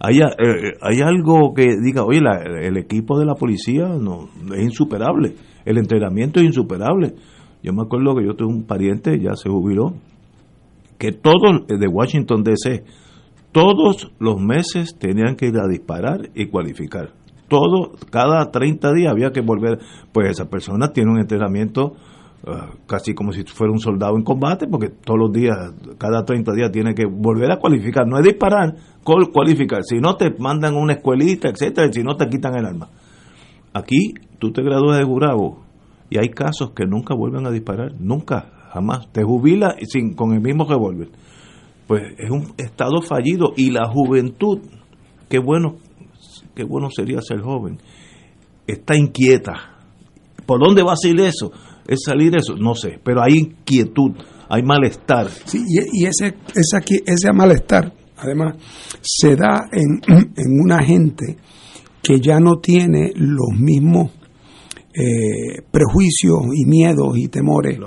hay, 0.00 0.18
eh, 0.18 0.72
hay 0.82 1.00
algo 1.00 1.54
que 1.54 1.76
diga, 1.82 2.04
oye, 2.04 2.20
el 2.60 2.76
equipo 2.76 3.18
de 3.18 3.24
la 3.24 3.36
policía 3.36 3.88
no 3.88 4.28
es 4.54 4.62
insuperable, 4.62 5.34
el 5.64 5.78
entrenamiento 5.78 6.40
es 6.40 6.44
insuperable. 6.44 7.14
Yo 7.62 7.72
me 7.72 7.82
acuerdo 7.82 8.14
que 8.14 8.24
yo 8.24 8.34
tuve 8.34 8.48
un 8.48 8.64
pariente, 8.64 9.18
ya 9.20 9.34
se 9.34 9.48
jubiló, 9.48 9.94
que 10.98 11.12
todos 11.12 11.66
de 11.66 11.86
Washington 11.86 12.42
DC, 12.42 12.84
todos 13.52 14.12
los 14.18 14.40
meses 14.40 14.96
tenían 14.98 15.36
que 15.36 15.46
ir 15.46 15.58
a 15.58 15.68
disparar 15.68 16.30
y 16.34 16.46
cualificar. 16.46 17.12
Todo, 17.48 17.92
cada 18.10 18.50
30 18.50 18.92
días 18.92 19.10
había 19.10 19.32
que 19.32 19.40
volver, 19.40 19.78
pues 20.12 20.30
esa 20.30 20.48
persona 20.48 20.92
tiene 20.92 21.10
un 21.10 21.18
entrenamiento 21.18 21.94
Ah, 22.46 22.70
casi 22.86 23.12
como 23.12 23.32
si 23.32 23.42
fuera 23.44 23.70
un 23.70 23.80
soldado 23.80 24.16
en 24.16 24.22
combate, 24.22 24.66
porque 24.66 24.88
todos 24.88 25.18
los 25.20 25.30
días, 25.30 25.56
cada 25.98 26.24
30 26.24 26.54
días 26.54 26.72
tiene 26.72 26.94
que 26.94 27.04
volver 27.04 27.52
a 27.52 27.58
cualificar, 27.58 28.06
no 28.06 28.16
es 28.16 28.24
disparar, 28.24 28.76
cualificar, 29.04 29.82
si 29.84 29.98
no 29.98 30.16
te 30.16 30.30
mandan 30.38 30.74
una 30.74 30.94
escuelita, 30.94 31.50
etcétera, 31.50 31.92
si 31.92 32.02
no 32.02 32.16
te 32.16 32.28
quitan 32.30 32.54
el 32.56 32.64
arma. 32.64 32.88
Aquí 33.74 34.14
tú 34.38 34.52
te 34.52 34.62
gradúas 34.62 34.96
de 34.96 35.04
jurado 35.04 35.58
y 36.10 36.18
hay 36.18 36.28
casos 36.30 36.72
que 36.74 36.86
nunca 36.86 37.14
vuelven 37.14 37.46
a 37.46 37.50
disparar, 37.50 37.92
nunca, 38.00 38.50
jamás, 38.72 39.10
te 39.12 39.22
jubilas 39.22 39.76
sin, 39.88 40.14
con 40.14 40.32
el 40.32 40.40
mismo 40.40 40.66
revólver. 40.68 41.08
Pues 41.86 42.02
es 42.18 42.30
un 42.30 42.52
estado 42.58 43.00
fallido 43.00 43.52
y 43.56 43.70
la 43.70 43.88
juventud, 43.88 44.58
qué 45.28 45.38
bueno, 45.38 45.76
qué 46.54 46.64
bueno 46.64 46.88
sería 46.90 47.20
ser 47.22 47.40
joven, 47.40 47.78
está 48.66 48.96
inquieta. 48.96 49.78
¿Por 50.44 50.58
dónde 50.58 50.82
va 50.82 50.92
a 50.92 50.96
salir 50.96 51.20
eso? 51.20 51.52
¿Es 51.86 52.00
salir 52.04 52.34
eso? 52.36 52.56
No 52.56 52.74
sé, 52.74 52.98
pero 53.02 53.22
hay 53.22 53.38
inquietud, 53.38 54.10
hay 54.48 54.62
malestar. 54.64 55.28
Sí, 55.28 55.62
y, 55.92 56.06
ese, 56.06 56.34
ese, 56.54 57.02
ese 57.06 57.32
malestar, 57.32 57.92
además, 58.16 58.56
se 59.00 59.36
da 59.36 59.68
en, 59.70 60.00
en 60.08 60.60
una 60.60 60.82
gente 60.82 61.36
que 62.02 62.20
ya 62.20 62.40
no 62.40 62.56
tiene 62.56 63.12
los 63.14 63.56
mismos 63.56 64.10
eh, 64.92 65.62
prejuicios 65.70 66.40
y 66.54 66.64
miedos 66.66 67.16
y 67.16 67.28
temores 67.28 67.78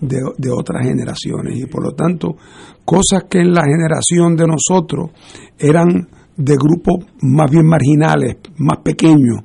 de, 0.00 0.18
de, 0.36 0.50
otras 0.50 0.86
generaciones. 0.86 1.58
Y 1.58 1.66
por 1.66 1.82
lo 1.82 1.92
tanto, 1.92 2.36
cosas 2.84 3.24
que 3.30 3.38
en 3.38 3.52
la 3.52 3.62
generación 3.62 4.36
de 4.36 4.46
nosotros 4.46 5.10
eran 5.58 6.08
de 6.36 6.54
grupos 6.54 7.06
más 7.22 7.50
bien 7.50 7.66
marginales, 7.66 8.36
más 8.56 8.78
pequeños, 8.78 9.40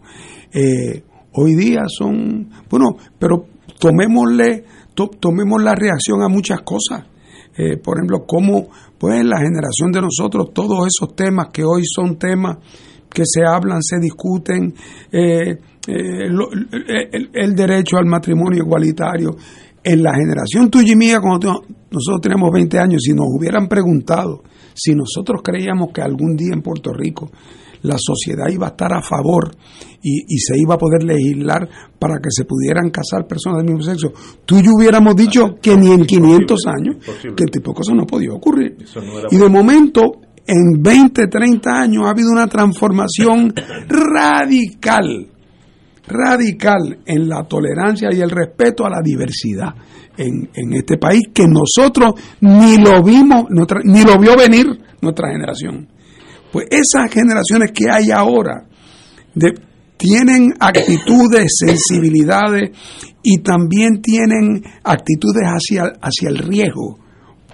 eh, 0.54 1.04
hoy 1.34 1.56
día 1.56 1.84
son, 1.88 2.50
bueno, 2.70 2.96
pero 3.20 3.46
tomémosle, 3.80 4.64
tomemos 5.20 5.62
la 5.62 5.76
reacción 5.76 6.22
a 6.22 6.30
muchas 6.30 6.62
cosas. 6.62 7.06
Eh, 7.58 7.78
por 7.78 7.98
ejemplo, 7.98 8.26
cómo 8.26 8.68
pues 8.98 9.24
la 9.26 9.38
generación 9.38 9.92
de 9.92 10.02
nosotros, 10.02 10.52
todos 10.54 10.88
esos 10.88 11.16
temas 11.16 11.48
que 11.52 11.64
hoy 11.64 11.84
son 11.86 12.18
temas 12.18 12.58
que 13.10 13.24
se 13.26 13.46
hablan, 13.46 13.82
se 13.82 13.98
discuten, 14.00 14.74
eh, 15.12 15.58
eh, 15.88 16.28
el, 17.34 17.56
derecho 17.56 17.98
al 17.98 18.06
matrimonio 18.06 18.64
igualitario. 18.64 19.36
En 19.84 20.02
la 20.02 20.16
generación 20.16 20.72
tuya 20.72 20.94
y 20.94 20.96
mía, 20.96 21.20
cuando 21.22 21.64
nosotros 21.92 22.22
teníamos 22.22 22.52
20 22.52 22.80
años, 22.80 23.04
si 23.04 23.14
nos 23.14 23.28
hubieran 23.30 23.68
preguntado 23.68 24.42
si 24.74 24.94
nosotros 24.94 25.42
creíamos 25.44 25.92
que 25.94 26.02
algún 26.02 26.36
día 26.36 26.54
en 26.54 26.62
Puerto 26.62 26.92
Rico 26.92 27.32
la 27.86 27.98
sociedad 27.98 28.50
iba 28.52 28.68
a 28.68 28.70
estar 28.72 28.94
a 28.94 29.02
favor 29.02 29.56
y, 30.02 30.38
se 30.38 30.58
iba 30.58 30.76
a 30.76 30.78
poder 30.78 31.04
legislar 31.04 31.68
para 31.98 32.18
que 32.18 32.30
se 32.30 32.46
pudieran 32.46 32.90
casar 32.90 33.28
personas 33.28 33.64
del 33.64 33.74
mismo 33.74 33.82
sexo, 33.82 34.12
tú 34.46 34.58
y 34.58 34.64
yo 34.64 34.72
hubiéramos 34.78 35.16
dicho 35.16 35.56
que 35.62 35.76
ni 35.76 35.92
en 35.92 36.06
500 36.06 36.60
años, 36.68 36.98
que 37.22 37.44
el 37.44 37.52
tipo 37.52 37.72
de 37.72 37.76
cosas 37.76 37.96
no 37.96 38.06
podía 38.06 38.32
ocurrir. 38.32 38.78
y 39.32 39.38
de 39.38 39.50
momento, 39.50 40.22
en 40.46 40.82
20, 40.82 41.28
30 41.28 41.70
años 41.72 42.06
ha 42.06 42.12
habido 42.12 42.30
una 42.32 42.48
transformación 42.48 43.54
radical, 43.88 45.28
radical 46.08 47.00
en 47.06 47.28
la 47.28 47.44
tolerancia 47.44 48.10
y 48.12 48.22
el 48.22 48.30
respeto 48.30 48.86
a 48.86 48.90
la 48.90 49.02
diversidad 49.04 49.74
en, 50.18 50.50
en 50.54 50.74
este 50.74 50.98
país 50.98 51.24
que 51.34 51.46
nosotros 51.48 52.14
ni 52.42 52.78
lo 52.78 53.04
vimos, 53.04 53.46
ni 53.84 54.04
lo 54.04 54.20
vio 54.20 54.36
venir 54.38 54.68
nuestra 55.02 55.32
generación. 55.32 55.88
Pues 56.52 56.68
esas 56.70 57.12
generaciones 57.12 57.72
que 57.72 57.92
hay 57.92 58.12
ahora 58.12 58.66
tienen 59.98 60.54
actitudes, 60.60 61.52
sensibilidades 61.60 62.72
y 63.24 63.40
también 63.40 64.02
tienen 64.02 64.64
actitudes 64.84 65.44
hacia, 65.44 65.94
hacia 66.02 66.30
el 66.30 66.38
riesgo 66.38 67.00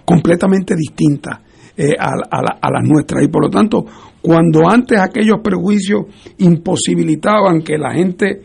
completamente 0.05 0.75
distintas 0.75 1.39
eh, 1.81 1.95
a, 1.97 2.69
las 2.71 2.83
nuestras. 2.83 3.23
Y 3.23 3.27
por 3.27 3.45
lo 3.45 3.49
tanto, 3.49 3.85
cuando 4.21 4.69
antes 4.69 4.99
aquellos 4.99 5.39
prejuicios 5.43 6.01
imposibilitaban 6.37 7.61
que 7.61 7.77
la 7.77 7.91
gente 7.93 8.41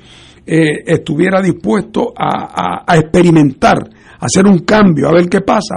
eh, 0.47 0.83
estuviera 0.87 1.43
dispuesto 1.43 2.15
a, 2.17 2.85
a, 2.87 2.97
experimentar, 2.97 3.77
a 4.19 4.25
hacer 4.25 4.47
un 4.47 4.61
cambio, 4.61 5.09
a 5.09 5.13
ver 5.13 5.29
qué 5.29 5.41
pasa, 5.43 5.77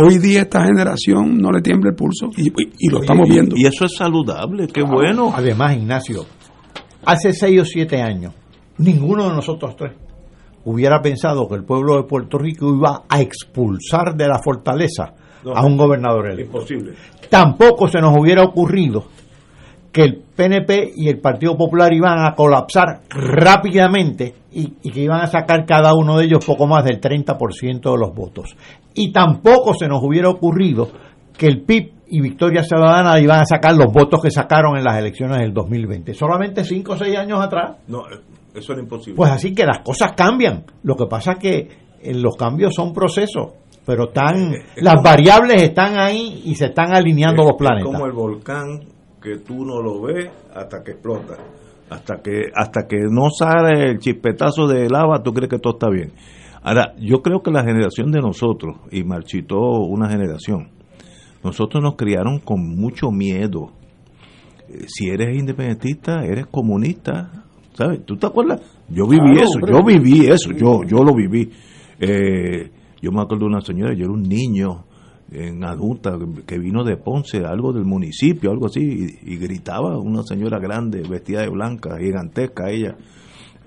Hoy 0.00 0.18
día 0.18 0.42
esta 0.42 0.64
generación 0.64 1.38
no 1.38 1.50
le 1.50 1.60
tiembla 1.60 1.90
el 1.90 1.96
pulso 1.96 2.30
y, 2.36 2.88
lo 2.88 3.00
estamos 3.00 3.28
viendo. 3.28 3.56
Y 3.58 3.66
eso 3.66 3.84
es 3.84 3.96
saludable, 3.96 4.68
qué 4.68 4.80
bueno. 4.80 5.32
Además, 5.34 5.76
Ignacio, 5.76 6.24
hace 7.04 7.32
seis 7.32 7.60
o 7.60 7.64
siete 7.64 8.00
años, 8.00 8.32
ninguno 8.76 9.28
de 9.28 9.34
nosotros 9.34 9.74
tres 9.74 9.94
hubiera 10.64 11.02
pensado 11.02 11.48
que 11.48 11.56
el 11.56 11.64
pueblo 11.64 11.96
de 11.96 12.04
Puerto 12.04 12.38
Rico 12.38 12.72
iba 12.72 13.02
a 13.08 13.20
expulsar 13.20 14.14
de 14.14 14.28
la 14.28 14.38
fortaleza 14.38 15.14
a 15.54 15.64
un 15.64 15.76
gobernador 15.76 16.26
electo. 16.26 16.58
Imposible. 16.58 16.92
Tampoco 17.28 17.88
se 17.88 18.00
nos 18.00 18.16
hubiera 18.16 18.42
ocurrido 18.42 19.04
que 19.92 20.02
el 20.02 20.22
PNP 20.36 20.92
y 20.96 21.08
el 21.08 21.18
Partido 21.18 21.56
Popular 21.56 21.92
iban 21.92 22.24
a 22.24 22.34
colapsar 22.34 23.00
rápidamente 23.08 24.34
y, 24.52 24.90
que 24.90 25.00
iban 25.00 25.20
a 25.20 25.26
sacar 25.26 25.64
cada 25.66 25.94
uno 25.94 26.18
de 26.18 26.26
ellos 26.26 26.44
poco 26.44 26.66
más 26.66 26.84
del 26.84 27.00
30% 27.00 27.80
de 27.80 27.98
los 27.98 28.14
votos. 28.14 28.56
Y 28.94 29.12
tampoco 29.12 29.74
se 29.74 29.88
nos 29.88 30.02
hubiera 30.02 30.28
ocurrido 30.28 30.88
que 31.36 31.46
el 31.46 31.62
PIB 31.62 31.92
y 32.10 32.20
Victoria 32.20 32.62
Ciudadana 32.62 33.20
iban 33.20 33.40
a 33.40 33.44
sacar 33.44 33.74
los 33.74 33.92
votos 33.92 34.20
que 34.22 34.30
sacaron 34.30 34.76
en 34.76 34.84
las 34.84 34.96
elecciones 34.96 35.38
del 35.38 35.52
2020. 35.52 36.14
Solamente 36.14 36.64
5 36.64 36.92
o 36.92 36.96
6 36.96 37.16
años 37.16 37.40
atrás. 37.40 37.76
No, 37.86 38.04
eso 38.54 38.72
era 38.72 38.82
imposible. 38.82 39.16
Pues 39.16 39.30
así 39.30 39.54
que 39.54 39.64
las 39.64 39.80
cosas 39.80 40.12
cambian. 40.12 40.64
Lo 40.82 40.96
que 40.96 41.06
pasa 41.06 41.32
es 41.32 41.38
que 41.38 41.68
eh, 42.02 42.14
los 42.14 42.36
cambios 42.36 42.74
son 42.74 42.92
procesos 42.92 43.52
pero 43.88 44.08
están 44.08 44.52
las 44.76 45.02
variables 45.02 45.62
están 45.62 45.98
ahí 45.98 46.42
y 46.44 46.54
se 46.56 46.66
están 46.66 46.94
alineando 46.94 47.42
los 47.42 47.54
planetas. 47.56 47.90
Como 47.90 48.04
el 48.04 48.12
volcán 48.12 48.80
que 49.18 49.38
tú 49.38 49.64
no 49.64 49.80
lo 49.80 50.02
ves 50.02 50.28
hasta 50.54 50.82
que 50.84 50.90
explota. 50.90 51.38
Hasta 51.88 52.16
que, 52.22 52.50
hasta 52.54 52.86
que 52.86 52.98
no 53.10 53.30
sale 53.30 53.92
el 53.92 53.98
chispetazo 53.98 54.66
de 54.66 54.90
lava, 54.90 55.22
tú 55.22 55.32
crees 55.32 55.48
que 55.48 55.58
todo 55.58 55.72
está 55.72 55.88
bien. 55.88 56.12
Ahora, 56.62 56.92
yo 56.98 57.22
creo 57.22 57.40
que 57.40 57.50
la 57.50 57.64
generación 57.64 58.10
de 58.10 58.20
nosotros, 58.20 58.76
y 58.90 59.04
marchitó 59.04 59.56
una 59.56 60.10
generación, 60.10 60.68
nosotros 61.42 61.82
nos 61.82 61.96
criaron 61.96 62.40
con 62.40 62.60
mucho 62.60 63.10
miedo. 63.10 63.70
Eh, 64.68 64.84
si 64.86 65.08
eres 65.08 65.34
independentista, 65.34 66.26
eres 66.26 66.46
comunista, 66.48 67.30
¿sabes? 67.72 68.04
¿Tú 68.04 68.18
te 68.18 68.26
acuerdas? 68.26 68.60
Yo 68.90 69.06
viví 69.06 69.38
eso, 69.38 69.58
yo 69.66 69.82
viví 69.82 70.26
eso, 70.26 70.50
yo, 70.52 70.82
yo 70.84 71.02
lo 71.02 71.14
viví. 71.14 71.50
Eh, 71.98 72.70
yo 73.00 73.12
me 73.12 73.22
acuerdo 73.22 73.46
de 73.46 73.52
una 73.52 73.60
señora, 73.60 73.94
yo 73.94 74.04
era 74.04 74.12
un 74.12 74.22
niño, 74.22 74.84
en 75.30 75.62
adulta 75.64 76.16
que 76.46 76.58
vino 76.58 76.84
de 76.84 76.96
Ponce, 76.96 77.44
algo 77.44 77.72
del 77.72 77.84
municipio, 77.84 78.50
algo 78.50 78.66
así, 78.66 78.80
y, 78.80 79.36
gritaba 79.36 79.98
una 79.98 80.22
señora 80.22 80.58
grande, 80.58 81.02
vestida 81.08 81.42
de 81.42 81.50
blanca, 81.50 81.98
gigantesca 81.98 82.70
ella, 82.70 82.96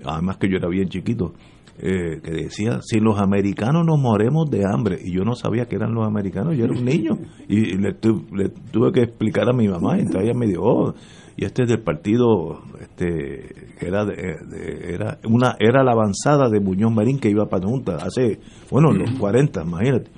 además 0.04 0.38
que 0.38 0.48
yo 0.48 0.56
era 0.56 0.68
bien 0.68 0.88
chiquito, 0.88 1.34
eh, 1.78 2.20
que 2.22 2.30
decía, 2.32 2.80
si 2.82 2.98
los 3.00 3.18
americanos 3.20 3.86
nos 3.86 3.98
moremos 3.98 4.50
de 4.50 4.64
hambre, 4.66 4.98
y 5.02 5.12
yo 5.12 5.24
no 5.24 5.34
sabía 5.34 5.66
que 5.66 5.76
eran 5.76 5.94
los 5.94 6.06
americanos, 6.06 6.56
yo 6.56 6.64
era 6.64 6.74
un 6.74 6.84
niño, 6.84 7.16
y 7.48 7.76
le, 7.76 7.94
tuve 7.94 8.92
que 8.92 9.02
explicar 9.02 9.48
a 9.48 9.52
mi 9.52 9.68
mamá, 9.68 9.96
y 9.98 10.00
entonces 10.00 10.24
ella 10.24 10.38
me 10.38 10.46
dijo, 10.46 10.62
oh, 10.64 10.94
y 11.36 11.44
este 11.44 11.62
es 11.62 11.68
del 11.68 11.82
partido, 11.82 12.62
este, 12.80 13.70
era, 13.80 14.06
era, 14.12 15.18
una, 15.24 15.56
era 15.58 15.82
la 15.82 15.92
avanzada 15.92 16.48
de 16.50 16.60
Muñoz 16.60 16.92
Marín 16.92 17.18
que 17.18 17.30
iba 17.30 17.46
para 17.46 17.66
Junta, 17.66 17.96
hace, 17.96 18.38
bueno, 18.70 18.92
los 18.92 19.10
40, 19.18 19.62
imagínate 19.62 20.10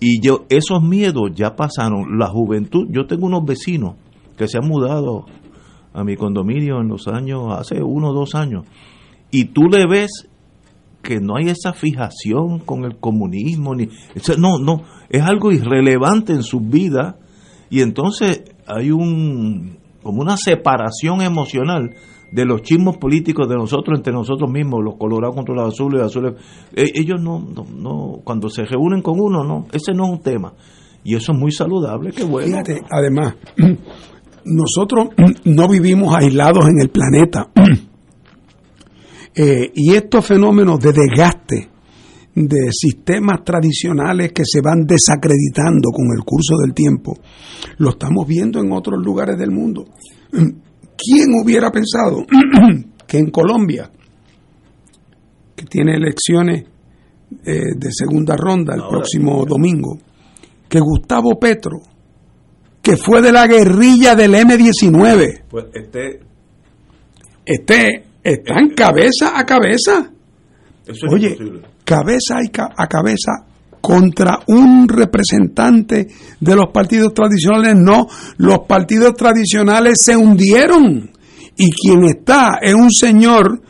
y 0.00 0.20
yo, 0.22 0.46
esos 0.48 0.82
miedos 0.82 1.30
ya 1.34 1.54
pasaron. 1.54 2.18
La 2.18 2.26
juventud, 2.26 2.86
yo 2.90 3.06
tengo 3.06 3.26
unos 3.26 3.44
vecinos 3.44 3.96
que 4.36 4.48
se 4.48 4.56
han 4.56 4.66
mudado 4.66 5.26
a 5.92 6.02
mi 6.02 6.16
condominio 6.16 6.80
en 6.80 6.88
los 6.88 7.06
años, 7.06 7.52
hace 7.52 7.82
uno 7.82 8.08
o 8.08 8.14
dos 8.14 8.34
años, 8.34 8.64
y 9.30 9.46
tú 9.46 9.64
le 9.70 9.86
ves 9.86 10.28
que 11.02 11.20
no 11.20 11.36
hay 11.36 11.50
esa 11.50 11.72
fijación 11.72 12.60
con 12.60 12.84
el 12.84 12.98
comunismo, 12.98 13.74
ni 13.74 13.88
no, 14.38 14.58
no, 14.58 14.84
es 15.10 15.22
algo 15.22 15.52
irrelevante 15.52 16.32
en 16.32 16.42
su 16.42 16.60
vida, 16.60 17.18
y 17.68 17.80
entonces 17.80 18.44
hay 18.66 18.92
un 18.92 19.79
como 20.02 20.22
una 20.22 20.36
separación 20.36 21.22
emocional 21.22 21.94
de 22.30 22.44
los 22.44 22.62
chismos 22.62 22.96
políticos 22.96 23.48
de 23.48 23.56
nosotros 23.56 23.98
entre 23.98 24.12
nosotros 24.12 24.50
mismos, 24.50 24.80
los 24.84 24.96
colorados 24.96 25.34
contra 25.34 25.54
los 25.54 25.74
azules, 25.74 26.02
azules, 26.02 26.34
eh, 26.74 26.90
ellos 26.94 27.20
no, 27.20 27.40
no, 27.40 28.20
cuando 28.24 28.48
se 28.48 28.64
reúnen 28.64 29.02
con 29.02 29.18
uno, 29.18 29.44
no, 29.44 29.66
ese 29.72 29.92
no 29.92 30.04
es 30.04 30.10
un 30.10 30.20
tema. 30.20 30.54
Y 31.02 31.16
eso 31.16 31.32
es 31.32 31.38
muy 31.38 31.50
saludable, 31.50 32.12
qué 32.12 32.24
bueno. 32.24 32.48
Fíjate, 32.48 32.82
además, 32.90 33.34
nosotros 34.44 35.08
no 35.44 35.68
vivimos 35.68 36.14
aislados 36.14 36.66
en 36.68 36.80
el 36.80 36.88
planeta. 36.90 37.48
Eh, 39.32 39.70
y 39.76 39.94
estos 39.94 40.26
fenómenos 40.26 40.80
de 40.80 40.92
desgaste 40.92 41.70
de 42.34 42.70
sistemas 42.72 43.42
tradicionales 43.44 44.32
que 44.32 44.44
se 44.44 44.60
van 44.60 44.86
desacreditando 44.86 45.90
con 45.90 46.06
el 46.16 46.24
curso 46.24 46.56
del 46.56 46.72
tiempo, 46.72 47.18
lo 47.78 47.90
estamos 47.90 48.26
viendo 48.26 48.60
en 48.60 48.72
otros 48.72 49.02
lugares 49.02 49.38
del 49.38 49.50
mundo. 49.50 49.86
¿Quién 50.30 51.28
hubiera 51.42 51.70
pensado 51.70 52.24
que 53.06 53.18
en 53.18 53.30
Colombia, 53.30 53.90
que 55.56 55.64
tiene 55.66 55.96
elecciones 55.96 56.64
eh, 57.44 57.74
de 57.76 57.92
segunda 57.92 58.36
ronda 58.36 58.74
el 58.74 58.82
próximo 58.88 59.44
domingo, 59.44 59.98
que 60.68 60.78
Gustavo 60.78 61.38
Petro, 61.40 61.80
que 62.82 62.96
fue 62.96 63.20
de 63.20 63.32
la 63.32 63.46
guerrilla 63.46 64.14
del 64.14 64.34
M-19, 64.34 65.44
pues 65.48 65.66
este, 65.74 66.20
este, 67.44 68.04
está 68.22 68.58
en 68.58 68.70
cabeza 68.70 69.38
a 69.38 69.44
cabeza. 69.44 70.12
Oye, 71.10 71.36
cabeza 71.84 72.36
a 72.76 72.86
cabeza 72.86 73.32
contra 73.80 74.40
un 74.46 74.88
representante 74.88 76.06
de 76.38 76.56
los 76.56 76.70
partidos 76.72 77.14
tradicionales. 77.14 77.76
No, 77.76 78.06
los 78.38 78.60
partidos 78.60 79.14
tradicionales 79.14 79.98
se 80.02 80.16
hundieron 80.16 81.10
y 81.56 81.70
quien 81.70 82.04
está 82.04 82.58
es 82.60 82.74
un 82.74 82.90
señor 82.90 83.62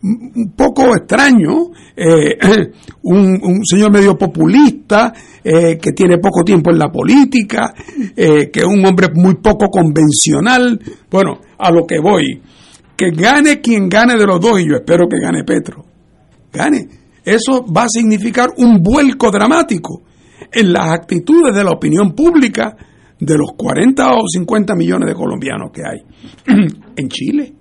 un 0.00 0.52
poco 0.56 0.94
extraño, 0.94 1.70
eh, 1.96 2.38
un, 3.02 3.60
señor 3.64 3.90
medio 3.90 4.16
populista, 4.16 5.12
eh, 5.42 5.76
que 5.78 5.92
tiene 5.92 6.18
poco 6.18 6.44
tiempo 6.44 6.70
en 6.70 6.78
la 6.78 6.90
política, 6.90 7.74
eh, 8.16 8.48
que 8.50 8.60
es 8.60 8.66
un 8.66 8.84
hombre 8.86 9.08
muy 9.14 9.34
poco 9.36 9.66
convencional. 9.68 10.78
Bueno, 11.10 11.40
a 11.58 11.70
lo 11.70 11.84
que 11.84 11.98
voy, 12.00 12.40
que 12.96 13.10
gane 13.10 13.60
quien 13.60 13.88
gane 13.88 14.16
de 14.16 14.26
los 14.26 14.40
dos, 14.40 14.60
y 14.60 14.68
yo 14.68 14.76
espero 14.76 15.08
que 15.08 15.18
gane 15.20 15.42
Petro. 15.44 15.87
Gane 16.52 16.88
eso 17.28 17.62
va 17.64 17.82
a 17.82 17.88
significar 17.88 18.54
un 18.56 18.82
vuelco 18.82 19.30
dramático 19.30 20.02
en 20.50 20.72
las 20.72 20.88
actitudes 20.92 21.54
de 21.54 21.62
la 21.62 21.72
opinión 21.72 22.12
pública 22.12 22.74
de 23.20 23.36
los 23.36 23.50
40 23.54 24.14
o 24.14 24.26
50 24.26 24.74
millones 24.74 25.08
de 25.08 25.14
colombianos 25.14 25.70
que 25.70 25.82
hay 25.82 26.00
en 26.96 27.08
Chile. 27.08 27.52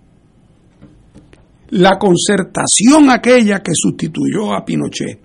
la 1.72 1.98
concertación 2.00 3.10
aquella 3.10 3.60
que 3.60 3.74
sustituyó 3.74 4.54
a 4.54 4.64
Pinochet, 4.64 5.20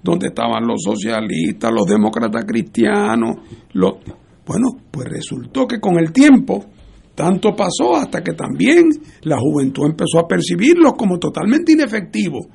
donde 0.00 0.28
estaban 0.28 0.64
los 0.64 0.82
socialistas, 0.84 1.72
los 1.72 1.86
demócratas 1.86 2.44
cristianos, 2.44 3.38
los... 3.72 3.94
bueno, 4.46 4.68
pues 4.88 5.08
resultó 5.08 5.66
que 5.66 5.80
con 5.80 5.98
el 5.98 6.12
tiempo 6.12 6.66
tanto 7.20 7.54
pasó 7.54 7.96
hasta 7.96 8.22
que 8.22 8.32
también 8.32 8.88
la 9.24 9.36
juventud 9.38 9.84
empezó 9.84 10.20
a 10.20 10.26
percibirlos 10.26 10.94
como 10.96 11.18
totalmente 11.18 11.72
inefectivos 11.72 12.46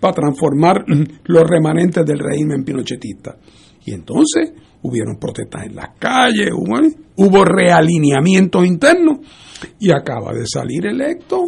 para 0.00 0.14
transformar 0.14 0.82
los 1.24 1.46
remanentes 1.46 2.06
del 2.06 2.18
régimen 2.18 2.64
pinochetista. 2.64 3.36
Y 3.84 3.92
entonces 3.92 4.54
hubieron 4.80 5.18
protestas 5.18 5.66
en 5.66 5.76
las 5.76 5.90
calles, 5.98 6.48
hubo, 6.54 6.80
hubo 7.16 7.44
realineamientos 7.44 8.66
internos 8.66 9.18
y 9.78 9.90
acaba 9.90 10.32
de 10.32 10.46
salir 10.46 10.86
electo 10.86 11.42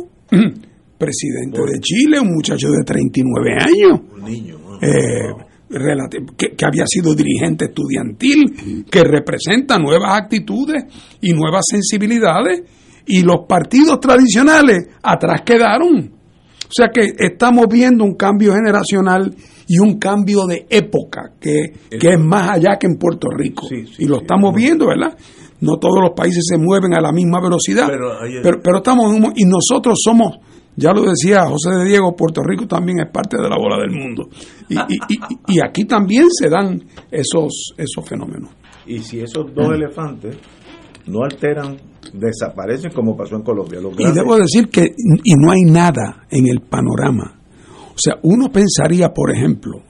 presidente 0.98 1.60
de 1.60 1.80
Chile, 1.80 2.20
un 2.20 2.34
muchacho 2.34 2.68
de 2.68 2.84
39 2.84 3.52
años. 3.58 4.00
Un 4.16 4.24
niño. 4.24 4.56
Eh, 4.82 5.45
que, 5.68 6.56
que, 6.56 6.64
había 6.64 6.84
sido 6.86 7.14
dirigente 7.14 7.66
estudiantil, 7.66 8.84
que 8.90 9.02
representa 9.02 9.78
nuevas 9.78 10.20
actitudes 10.20 10.84
y 11.20 11.32
nuevas 11.32 11.64
sensibilidades, 11.68 12.62
y 13.06 13.22
los 13.22 13.47
partidos 13.48 14.01
tradicionales 14.01 14.88
atrás 15.02 15.43
quedaron. 15.44 16.12
O 16.68 16.72
sea 16.72 16.88
que 16.93 17.12
estamos 17.18 17.66
viendo 17.68 18.05
un 18.05 18.14
cambio 18.14 18.52
generacional 18.55 19.34
y 19.68 19.78
un 19.78 19.98
cambio 19.98 20.47
de 20.47 20.66
época 20.68 21.32
que, 21.40 21.72
que 21.90 22.09
es 22.09 22.20
más 22.20 22.51
allá 22.51 22.76
que 22.78 22.86
en 22.88 22.97
Puerto 22.97 23.28
Rico. 23.30 23.68
y 23.70 24.06
lo 24.06 24.18
estamos 24.18 24.55
viendo, 24.55 24.86
¿verdad? 24.86 25.16
No 25.60 25.78
todos 25.78 26.01
los 26.02 26.12
países 26.14 26.44
se 26.47 26.59
mueven 26.59 26.94
a 26.94 27.01
la 27.01 27.12
misma 27.12 27.40
velocidad, 27.40 27.86
pero, 27.88 28.60
pero, 28.62 28.78
estamos 28.78 29.14
y 29.36 29.44
nosotros 29.44 29.98
somos 30.02 30.36
ya 30.76 30.92
lo 30.92 31.02
decía 31.02 31.46
José 31.46 31.70
de 31.78 31.84
Diego, 31.86 32.14
Puerto 32.14 32.42
Rico 32.42 32.66
también 32.66 33.00
es 33.00 33.10
parte 33.10 33.36
de 33.36 33.48
la 33.48 33.56
bola 33.56 33.78
del 33.78 33.90
mundo. 33.90 34.28
Y, 34.68 34.76
y, 35.54 35.60
aquí 35.60 35.84
también 35.84 36.26
se 36.30 36.48
dan 36.48 36.82
esos, 37.10 37.72
esos 37.76 38.06
fenómenos. 38.06 38.50
Y 38.86 38.98
si 38.98 39.20
esos 39.20 39.54
dos 39.54 39.72
elefantes 39.72 40.36
no 41.06 41.24
alteran, 41.24 41.76
desaparecen 42.12 42.92
como 42.92 43.16
pasó 43.16 43.36
en 43.36 43.42
Colombia. 43.42 43.80
y 43.98 44.12
debo 44.12 44.36
decir 44.36 44.68
que 44.68 44.94
y 45.24 45.34
no 45.34 45.50
hay 45.50 45.62
nada 45.62 46.26
en 46.30 46.46
el 46.46 46.60
panorama. 46.60 47.40
O 47.90 47.98
sea, 47.98 48.16
uno 48.22 48.50
pensaría, 48.50 49.08
por 49.08 49.34
ejemplo, 49.34 49.82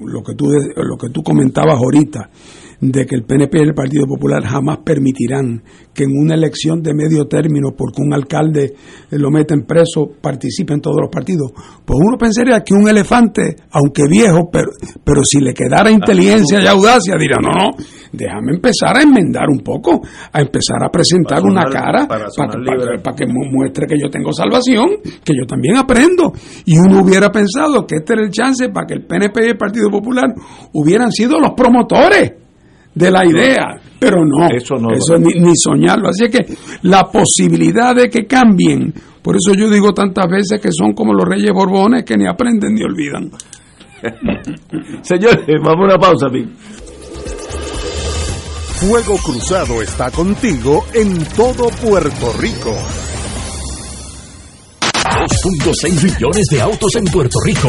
lo 0.00 0.22
que 0.22 0.34
tú, 0.34 0.46
lo 0.76 0.96
que 0.96 1.10
tú 1.10 1.22
comentabas 1.22 1.74
ahorita, 1.74 2.30
de 2.80 3.06
que 3.06 3.16
el 3.16 3.24
PNP 3.24 3.58
y 3.58 3.62
el 3.62 3.74
Partido 3.74 4.06
Popular 4.06 4.44
jamás 4.44 4.78
permitirán 4.84 5.62
que 5.92 6.04
en 6.04 6.10
una 6.16 6.34
elección 6.34 6.80
de 6.80 6.94
medio 6.94 7.26
término, 7.26 7.70
porque 7.76 8.02
un 8.02 8.14
alcalde 8.14 8.74
lo 9.10 9.30
meten 9.30 9.66
preso, 9.66 10.08
participen 10.20 10.80
todos 10.80 10.98
los 11.00 11.10
partidos. 11.10 11.50
Pues 11.84 11.98
uno 12.00 12.16
pensaría 12.16 12.62
que 12.62 12.74
un 12.74 12.88
elefante, 12.88 13.56
aunque 13.72 14.04
viejo, 14.08 14.48
pero, 14.52 14.70
pero 15.02 15.24
si 15.24 15.40
le 15.40 15.52
quedara 15.52 15.90
inteligencia 15.90 16.60
y 16.62 16.66
audacia, 16.66 17.16
dirá, 17.18 17.38
no, 17.42 17.48
no, 17.48 17.84
déjame 18.12 18.52
empezar 18.52 18.96
a 18.96 19.02
enmendar 19.02 19.48
un 19.48 19.58
poco, 19.58 20.00
a 20.32 20.40
empezar 20.40 20.78
a 20.84 20.88
presentar 20.88 21.42
una 21.42 21.64
cara 21.64 22.06
para, 22.06 22.26
para, 22.36 23.16
que 23.16 23.26
muestre 23.26 23.86
que 23.88 23.96
yo 24.00 24.08
tengo 24.08 24.32
salvación, 24.32 24.86
que 25.24 25.34
yo 25.34 25.46
también 25.48 25.76
aprendo. 25.76 26.32
Y 26.64 26.78
uno 26.78 27.02
hubiera 27.02 27.30
pensado 27.32 27.84
que 27.86 27.96
este 27.96 28.12
era 28.12 28.22
el 28.22 28.30
chance 28.30 28.68
para 28.68 28.86
que 28.86 28.94
el 28.94 29.04
PNP 29.04 29.46
y 29.46 29.48
el 29.50 29.56
Partido 29.56 29.90
Popular 29.90 30.32
hubieran 30.72 31.10
sido 31.10 31.40
los 31.40 31.52
promotores 31.56 32.47
de 32.98 33.10
la 33.10 33.24
idea, 33.24 33.80
pero 33.98 34.24
no, 34.24 34.48
eso, 34.48 34.74
no 34.74 34.90
eso 34.90 35.16
ni, 35.18 35.38
ni, 35.40 35.52
soñarlo. 35.56 36.08
Así 36.08 36.28
que 36.28 36.44
la 36.82 37.04
posibilidad 37.04 37.94
de 37.94 38.10
que 38.10 38.26
cambien, 38.26 38.92
por 39.22 39.36
eso 39.36 39.54
yo 39.56 39.70
digo 39.70 39.92
tantas 39.94 40.26
veces 40.28 40.60
que 40.60 40.70
son 40.72 40.92
como 40.94 41.14
los 41.14 41.24
reyes 41.24 41.52
borbones 41.52 42.04
que 42.04 42.16
ni 42.16 42.26
aprenden 42.26 42.74
ni 42.74 42.82
olvidan. 42.82 43.30
Señores, 45.02 45.46
vamos 45.62 45.82
a 45.82 45.84
una 45.84 45.98
pausa. 45.98 46.26
Fuego 48.80 49.16
Cruzado 49.18 49.80
está 49.82 50.10
contigo 50.10 50.84
en 50.92 51.24
todo 51.36 51.68
Puerto 51.68 52.32
Rico. 52.40 52.74
2.6 54.92 56.02
millones 56.04 56.46
de 56.50 56.60
autos 56.60 56.94
en 56.96 57.04
Puerto 57.06 57.38
Rico. 57.44 57.68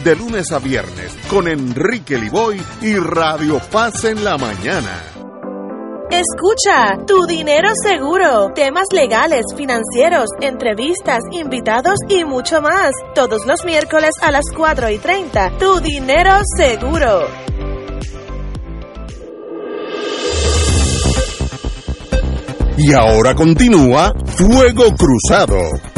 de 0.03 0.15
lunes 0.15 0.51
a 0.51 0.59
viernes 0.59 1.15
con 1.29 1.47
Enrique 1.47 2.17
Liboy 2.17 2.61
y 2.81 2.95
Radio 2.95 3.59
Paz 3.71 4.03
en 4.05 4.23
la 4.23 4.37
mañana. 4.37 5.03
Escucha, 6.09 7.05
tu 7.05 7.25
dinero 7.25 7.69
seguro, 7.83 8.51
temas 8.53 8.87
legales, 8.91 9.45
financieros, 9.55 10.25
entrevistas, 10.41 11.19
invitados 11.31 11.95
y 12.09 12.25
mucho 12.25 12.61
más. 12.61 12.91
Todos 13.15 13.45
los 13.45 13.63
miércoles 13.63 14.11
a 14.21 14.31
las 14.31 14.45
4 14.55 14.89
y 14.89 14.97
30. 14.97 15.57
Tu 15.57 15.79
dinero 15.79 16.31
seguro. 16.57 17.27
Y 22.77 22.93
ahora 22.93 23.35
continúa 23.35 24.13
Fuego 24.25 24.95
Cruzado. 24.95 25.90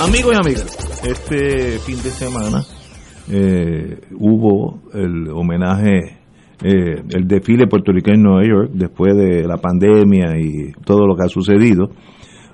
Amigos 0.00 0.32
y 0.32 0.36
amigas, 0.36 1.04
este 1.04 1.78
fin 1.80 1.96
de 1.96 2.08
semana 2.08 2.62
eh, 3.30 4.00
hubo 4.18 4.80
el 4.94 5.28
homenaje, 5.28 6.16
eh, 6.64 7.02
el 7.10 7.28
desfile 7.28 7.66
puertorriqueño 7.66 8.16
en 8.16 8.22
Nueva 8.22 8.46
York 8.46 8.70
después 8.72 9.14
de 9.14 9.46
la 9.46 9.58
pandemia 9.58 10.38
y 10.38 10.72
todo 10.86 11.06
lo 11.06 11.14
que 11.16 11.24
ha 11.24 11.28
sucedido. 11.28 11.90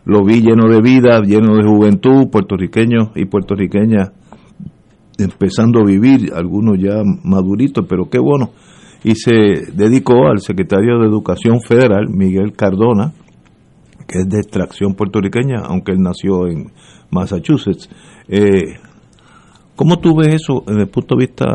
Lo 0.06 0.24
vi 0.24 0.40
lleno 0.40 0.68
de 0.68 0.80
vida, 0.80 1.20
lleno 1.20 1.54
de 1.54 1.62
juventud, 1.62 2.28
puertorriqueños 2.32 3.10
y 3.14 3.26
puertorriqueñas 3.26 4.10
empezando 5.16 5.82
a 5.82 5.84
vivir, 5.84 6.32
algunos 6.34 6.78
ya 6.80 7.00
maduritos, 7.22 7.86
pero 7.88 8.10
qué 8.10 8.18
bueno. 8.18 8.50
Y 9.04 9.14
se 9.14 9.72
dedicó 9.72 10.26
al 10.26 10.40
secretario 10.40 10.98
de 10.98 11.06
Educación 11.06 11.60
Federal, 11.60 12.08
Miguel 12.08 12.54
Cardona, 12.54 13.12
que 14.08 14.20
es 14.20 14.28
de 14.28 14.38
extracción 14.38 14.94
puertorriqueña, 14.94 15.62
aunque 15.64 15.92
él 15.92 16.00
nació 16.00 16.48
en 16.48 16.72
Massachusetts. 17.16 17.88
Eh, 18.28 18.78
¿Cómo 19.74 19.98
tú 19.98 20.16
ves 20.16 20.34
eso 20.34 20.62
desde 20.66 20.82
el 20.82 20.88
punto 20.88 21.16
de 21.16 21.26
vista 21.26 21.46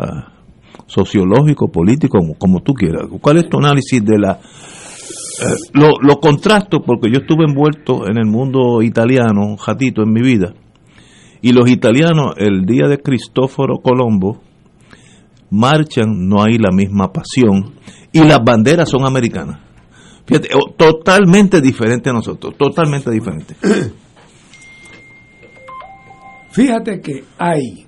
sociológico, 0.86 1.70
político, 1.70 2.18
como, 2.38 2.60
tú 2.62 2.72
quieras? 2.72 3.08
¿Cuál 3.20 3.38
es 3.38 3.48
tu 3.48 3.58
análisis 3.58 4.04
de 4.04 4.18
la... 4.18 4.32
Eh, 4.32 5.54
lo, 5.72 6.20
contrasto 6.20 6.82
porque 6.82 7.10
yo 7.10 7.20
estuve 7.20 7.44
envuelto 7.48 8.06
en 8.06 8.18
el 8.18 8.26
mundo 8.26 8.82
italiano 8.82 9.40
un 9.46 9.56
ratito 9.58 10.02
en 10.02 10.12
mi 10.12 10.22
vida 10.22 10.54
y 11.40 11.52
los 11.52 11.68
italianos 11.68 12.34
el 12.36 12.64
día 12.64 12.86
de 12.86 12.98
Cristóforo 12.98 13.78
Colombo 13.78 14.40
marchan, 15.50 16.28
no 16.28 16.42
hay 16.42 16.58
la 16.58 16.70
misma 16.70 17.12
pasión 17.12 17.74
y 18.12 18.20
las 18.20 18.38
banderas 18.44 18.88
son 18.88 19.04
americanas. 19.04 19.60
Fíjate, 20.26 20.50
totalmente 20.76 21.60
diferente 21.60 22.10
a 22.10 22.12
nosotros, 22.12 22.54
totalmente 22.56 23.10
diferente. 23.10 23.56
Fíjate 26.52 27.00
que 27.00 27.24
hay 27.38 27.86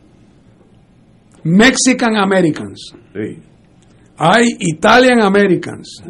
Mexican 1.45 2.17
Americans, 2.17 2.95
hay 4.17 4.47
Italian 4.59 5.21
Americans, 5.21 6.03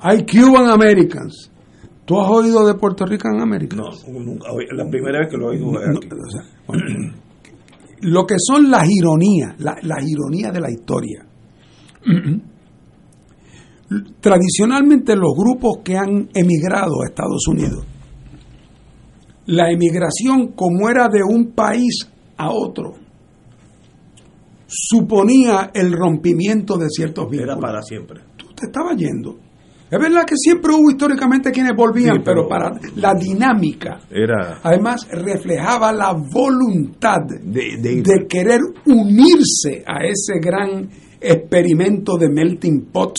hay 0.00 0.26
Cuban 0.26 0.68
Americans. 0.68 1.52
¿Tú 2.04 2.20
has 2.20 2.28
oído 2.30 2.66
de 2.66 2.74
Puerto 2.74 3.04
Rican 3.04 3.40
Americans? 3.40 4.04
No, 4.08 4.18
nunca, 4.18 4.48
la 4.72 4.88
primera 4.88 5.20
vez 5.20 5.28
que 5.30 5.36
lo 5.36 5.48
oído. 5.48 5.72
lo 8.00 8.26
que 8.26 8.36
son 8.38 8.70
las 8.70 8.88
ironías, 8.90 9.54
las 9.58 10.08
ironías 10.08 10.52
de 10.52 10.60
la 10.60 10.70
historia. 10.70 11.26
Tradicionalmente 14.20 15.14
los 15.14 15.32
grupos 15.36 15.78
que 15.84 15.96
han 15.96 16.28
emigrado 16.34 17.02
a 17.02 17.08
Estados 17.08 17.46
Unidos 17.46 17.86
la 19.48 19.70
emigración 19.70 20.52
como 20.52 20.88
era 20.88 21.08
de 21.08 21.22
un 21.22 21.52
país 21.52 22.08
a 22.36 22.50
otro 22.50 23.08
suponía 24.68 25.70
el 25.72 25.92
rompimiento 25.92 26.76
de 26.76 26.88
ciertos 26.90 27.28
bienes. 27.30 27.48
Era 27.48 27.58
para 27.58 27.82
siempre. 27.82 28.20
Tú 28.36 28.48
te 28.54 28.66
estabas 28.66 28.96
yendo. 28.96 29.38
Es 29.90 29.98
verdad 29.98 30.24
que 30.26 30.36
siempre 30.36 30.74
hubo 30.74 30.90
históricamente 30.90 31.50
quienes 31.50 31.74
volvían, 31.74 32.22
pero, 32.22 32.46
para 32.46 32.78
la 32.96 33.14
dinámica. 33.14 34.00
Era... 34.10 34.60
Además, 34.62 35.08
reflejaba 35.10 35.90
la 35.92 36.12
voluntad 36.12 37.22
de, 37.26 38.26
querer 38.28 38.60
unirse 38.84 39.82
a 39.86 40.04
ese 40.04 40.38
gran 40.42 40.90
experimento 41.18 42.18
de 42.18 42.28
melting 42.28 42.90
pot, 42.92 43.14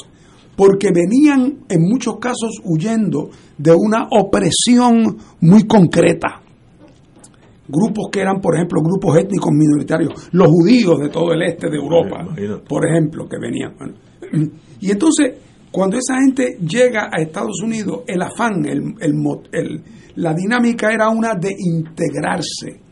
porque 0.60 0.90
venían 0.94 1.60
en 1.70 1.82
muchos 1.84 2.18
casos 2.20 2.60
huyendo 2.66 3.30
de 3.58 3.72
una 3.72 4.10
opresión 4.12 5.16
muy 5.40 5.66
concreta. 5.66 6.42
Grupos 7.66 8.10
que 8.12 8.20
eran, 8.20 8.42
por 8.42 8.56
ejemplo, 8.56 8.82
grupos 8.82 9.20
étnicos 9.20 9.52
minoritarios, 9.54 10.28
los 10.34 10.50
judíos 10.50 11.00
de 11.00 11.08
todo 11.08 11.32
el 11.32 11.44
este 11.44 11.70
de 11.70 11.78
Europa, 11.78 12.28
por 12.68 12.86
ejemplo, 12.86 13.26
que 13.30 13.38
venían. 13.40 13.74
Y 14.82 14.92
entonces, 14.92 15.38
cuando 15.72 15.96
esa 15.98 16.20
gente 16.20 16.58
llega 16.60 17.10
a 17.10 17.22
Estados 17.22 17.62
Unidos, 17.64 18.02
el 18.06 18.22
afán, 18.22 18.66
el, 18.66 18.96
el, 19.00 19.82
la 20.16 20.34
dinámica 20.34 20.92
era 20.92 21.08
una 21.08 21.36
de 21.36 21.56
integrarse 21.58 22.89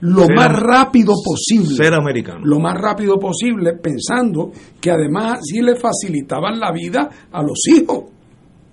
lo 0.00 0.26
más 0.28 0.52
rápido 0.52 1.14
posible. 1.24 1.74
Ser 1.74 1.94
americano. 1.94 2.40
Lo 2.44 2.58
más 2.58 2.74
rápido 2.78 3.18
posible, 3.18 3.74
pensando 3.74 4.50
que 4.80 4.90
además 4.90 5.40
sí 5.42 5.62
le 5.62 5.76
facilitaban 5.76 6.60
la 6.60 6.72
vida 6.72 7.08
a 7.32 7.42
los 7.42 7.58
hijos 7.68 8.16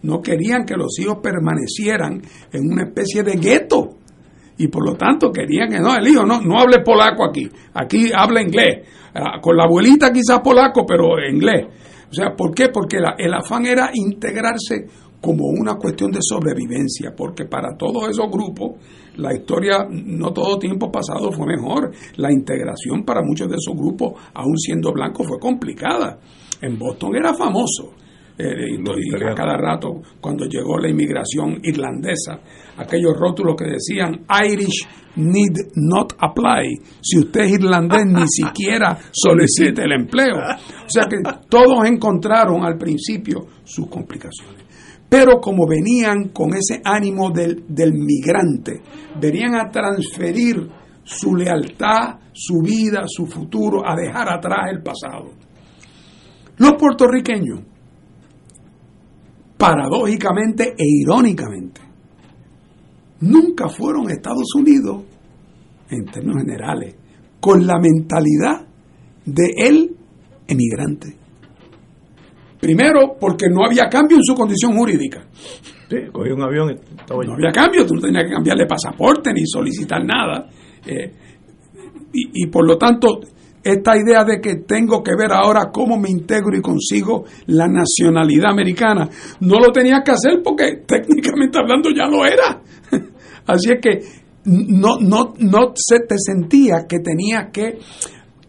no 0.03 0.21
querían 0.21 0.65
que 0.65 0.75
los 0.75 0.99
hijos 0.99 1.17
permanecieran 1.21 2.21
en 2.51 2.71
una 2.71 2.83
especie 2.83 3.23
de 3.23 3.33
gueto 3.33 3.97
y 4.57 4.67
por 4.67 4.85
lo 4.85 4.95
tanto 4.95 5.31
querían 5.31 5.69
que 5.69 5.79
no, 5.79 5.95
el 5.95 6.07
hijo 6.07 6.25
no, 6.25 6.41
no 6.41 6.59
hable 6.59 6.81
polaco 6.81 7.25
aquí, 7.25 7.49
aquí 7.73 8.11
habla 8.15 8.41
inglés, 8.41 8.87
ah, 9.15 9.39
con 9.41 9.57
la 9.57 9.63
abuelita 9.63 10.11
quizás 10.11 10.41
polaco, 10.41 10.85
pero 10.85 11.17
inglés. 11.27 11.67
O 12.09 12.13
sea, 12.13 12.35
¿por 12.35 12.53
qué? 12.53 12.69
Porque 12.69 12.97
el 13.17 13.33
afán 13.33 13.65
era 13.65 13.89
integrarse 13.91 14.85
como 15.23 15.45
una 15.47 15.75
cuestión 15.75 16.11
de 16.11 16.19
sobrevivencia, 16.21 17.15
porque 17.15 17.45
para 17.45 17.77
todos 17.77 18.09
esos 18.09 18.29
grupos 18.29 18.73
la 19.15 19.33
historia, 19.33 19.87
no 19.89 20.33
todo 20.33 20.59
tiempo 20.59 20.91
pasado 20.91 21.31
fue 21.31 21.47
mejor. 21.47 21.91
La 22.17 22.29
integración 22.29 23.05
para 23.05 23.21
muchos 23.23 23.47
de 23.47 23.55
esos 23.55 23.73
grupos, 23.73 24.21
aún 24.33 24.57
siendo 24.57 24.91
blancos, 24.91 25.25
fue 25.25 25.39
complicada. 25.39 26.19
En 26.61 26.77
Boston 26.77 27.15
era 27.15 27.33
famoso 27.33 27.93
eh, 28.37 28.75
y, 28.75 29.15
a 29.15 29.33
cada 29.33 29.55
rato, 29.55 30.01
cuando 30.19 30.43
llegó 30.43 30.77
la 30.77 30.89
inmigración 30.89 31.57
irlandesa, 31.63 32.41
aquellos 32.75 33.15
rótulos 33.17 33.55
que 33.55 33.69
decían 33.69 34.25
Irish 34.45 34.85
need 35.15 35.55
not 35.75 36.15
apply. 36.19 36.67
Si 37.01 37.19
usted 37.19 37.43
es 37.43 37.51
irlandés, 37.53 38.05
ni 38.07 38.23
siquiera 38.27 38.99
solicite 39.09 39.83
el 39.83 39.93
empleo. 39.93 40.35
O 40.35 40.89
sea 40.89 41.05
que 41.05 41.15
todos 41.47 41.85
encontraron 41.85 42.65
al 42.65 42.77
principio 42.77 43.45
sus 43.63 43.87
complicaciones. 43.87 44.52
Pero 45.13 45.39
como 45.39 45.67
venían 45.67 46.29
con 46.29 46.55
ese 46.55 46.81
ánimo 46.83 47.29
del, 47.29 47.65
del 47.67 47.93
migrante, 47.93 48.81
venían 49.21 49.53
a 49.53 49.69
transferir 49.69 50.67
su 51.03 51.35
lealtad, 51.35 52.19
su 52.31 52.63
vida, 52.63 53.03
su 53.05 53.27
futuro, 53.27 53.87
a 53.87 53.95
dejar 53.95 54.27
atrás 54.33 54.71
el 54.71 54.81
pasado. 54.81 55.33
Los 56.57 56.73
puertorriqueños 56.79 57.59
paradójicamente 59.55 60.73
e 60.75 60.83
irónicamente, 60.83 61.79
nunca 63.19 63.69
fueron 63.69 64.09
Estados 64.09 64.47
Unidos, 64.55 65.03
en 65.91 66.05
términos 66.05 66.41
generales, 66.43 66.95
con 67.39 67.67
la 67.67 67.79
mentalidad 67.79 68.65
de 69.27 69.53
el 69.57 69.95
emigrante. 70.47 71.22
Primero, 72.63 73.17
porque 73.19 73.47
no 73.49 73.65
había 73.65 73.89
cambio 73.89 74.15
en 74.15 74.23
su 74.23 74.33
condición 74.33 74.77
jurídica. 74.77 75.21
Sí, 75.89 75.97
cogió 76.13 76.33
un 76.33 76.43
avión. 76.43 76.79
No 77.09 77.33
había 77.33 77.51
cambio, 77.51 77.85
tú 77.85 77.95
no 77.95 77.99
tenías 77.99 78.23
que 78.23 78.31
cambiarle 78.31 78.65
pasaporte 78.65 79.33
ni 79.33 79.45
solicitar 79.45 80.01
nada. 80.05 80.47
Eh, 80.85 81.11
y, 82.13 82.43
y, 82.43 82.47
por 82.47 82.65
lo 82.65 82.77
tanto, 82.77 83.19
esta 83.61 83.97
idea 83.97 84.23
de 84.23 84.39
que 84.39 84.63
tengo 84.65 85.03
que 85.03 85.11
ver 85.13 85.33
ahora 85.33 85.71
cómo 85.73 85.97
me 85.97 86.09
integro 86.09 86.55
y 86.57 86.61
consigo 86.61 87.25
la 87.47 87.67
nacionalidad 87.67 88.51
americana, 88.51 89.09
no 89.41 89.59
lo 89.59 89.73
tenía 89.73 90.01
que 90.01 90.11
hacer 90.11 90.41
porque 90.41 90.83
técnicamente 90.87 91.57
hablando 91.59 91.89
ya 91.89 92.07
lo 92.07 92.25
era. 92.25 92.61
Así 93.45 93.73
es 93.73 93.79
que 93.81 93.99
no, 94.45 94.99
no, 95.01 95.33
no 95.37 95.73
se 95.75 95.99
te 95.99 96.15
sentía 96.17 96.85
que 96.87 96.99
tenía 96.99 97.49
que 97.51 97.79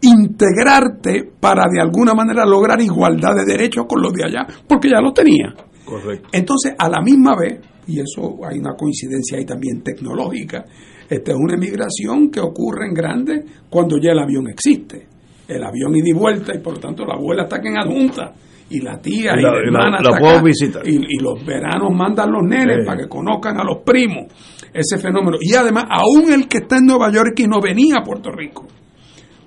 integrarte 0.01 1.31
para 1.39 1.65
de 1.71 1.81
alguna 1.81 2.13
manera 2.13 2.45
lograr 2.45 2.81
igualdad 2.81 3.35
de 3.35 3.45
derechos 3.45 3.85
con 3.87 4.01
los 4.01 4.13
de 4.13 4.25
allá, 4.25 4.47
porque 4.67 4.89
ya 4.89 5.01
lo 5.01 5.11
tenía. 5.11 5.53
Correcto. 5.83 6.29
Entonces, 6.31 6.73
a 6.77 6.89
la 6.89 7.01
misma 7.01 7.35
vez, 7.35 7.59
y 7.87 7.99
eso 7.99 8.39
hay 8.45 8.59
una 8.59 8.73
coincidencia 8.75 9.37
ahí 9.37 9.45
también 9.45 9.81
tecnológica, 9.81 10.65
esta 11.09 11.31
es 11.31 11.37
una 11.37 11.55
emigración 11.55 12.31
que 12.31 12.39
ocurre 12.39 12.87
en 12.87 12.93
grande 12.93 13.43
cuando 13.69 13.97
ya 13.97 14.11
el 14.11 14.19
avión 14.19 14.47
existe. 14.49 15.07
el 15.47 15.63
avión 15.63 15.95
ida 15.95 16.09
y 16.09 16.13
vuelta 16.13 16.55
y 16.55 16.59
por 16.59 16.73
lo 16.73 16.79
tanto 16.79 17.05
la 17.05 17.13
abuela 17.13 17.43
está 17.43 17.57
aquí 17.57 17.67
en 17.67 17.77
adjunta 17.77 18.33
y 18.67 18.81
la 18.81 18.99
tía 18.99 19.33
y, 19.37 19.43
la, 19.43 19.49
hermana 19.49 19.99
puedo 20.19 20.41
visitar. 20.41 20.81
Y, 20.87 21.19
los 21.21 21.45
veranos 21.45 21.91
mandan 21.93 22.31
los 22.31 22.41
nenes 22.43 22.83
para 22.83 23.03
que 23.03 23.07
conozcan 23.07 23.59
a 23.59 23.63
los 23.63 23.83
primos 23.83 24.25
ese 24.73 24.97
fenómeno 24.97 25.37
y 25.39 25.53
además 25.53 25.83
aún 25.87 26.33
el 26.33 26.47
que 26.47 26.57
está 26.57 26.77
en 26.77 26.87
Nueva 26.87 27.11
York 27.11 27.39
y 27.39 27.47
no 27.47 27.61
venía 27.61 27.97
a 27.99 28.03
Puerto 28.03 28.31
Rico 28.31 28.65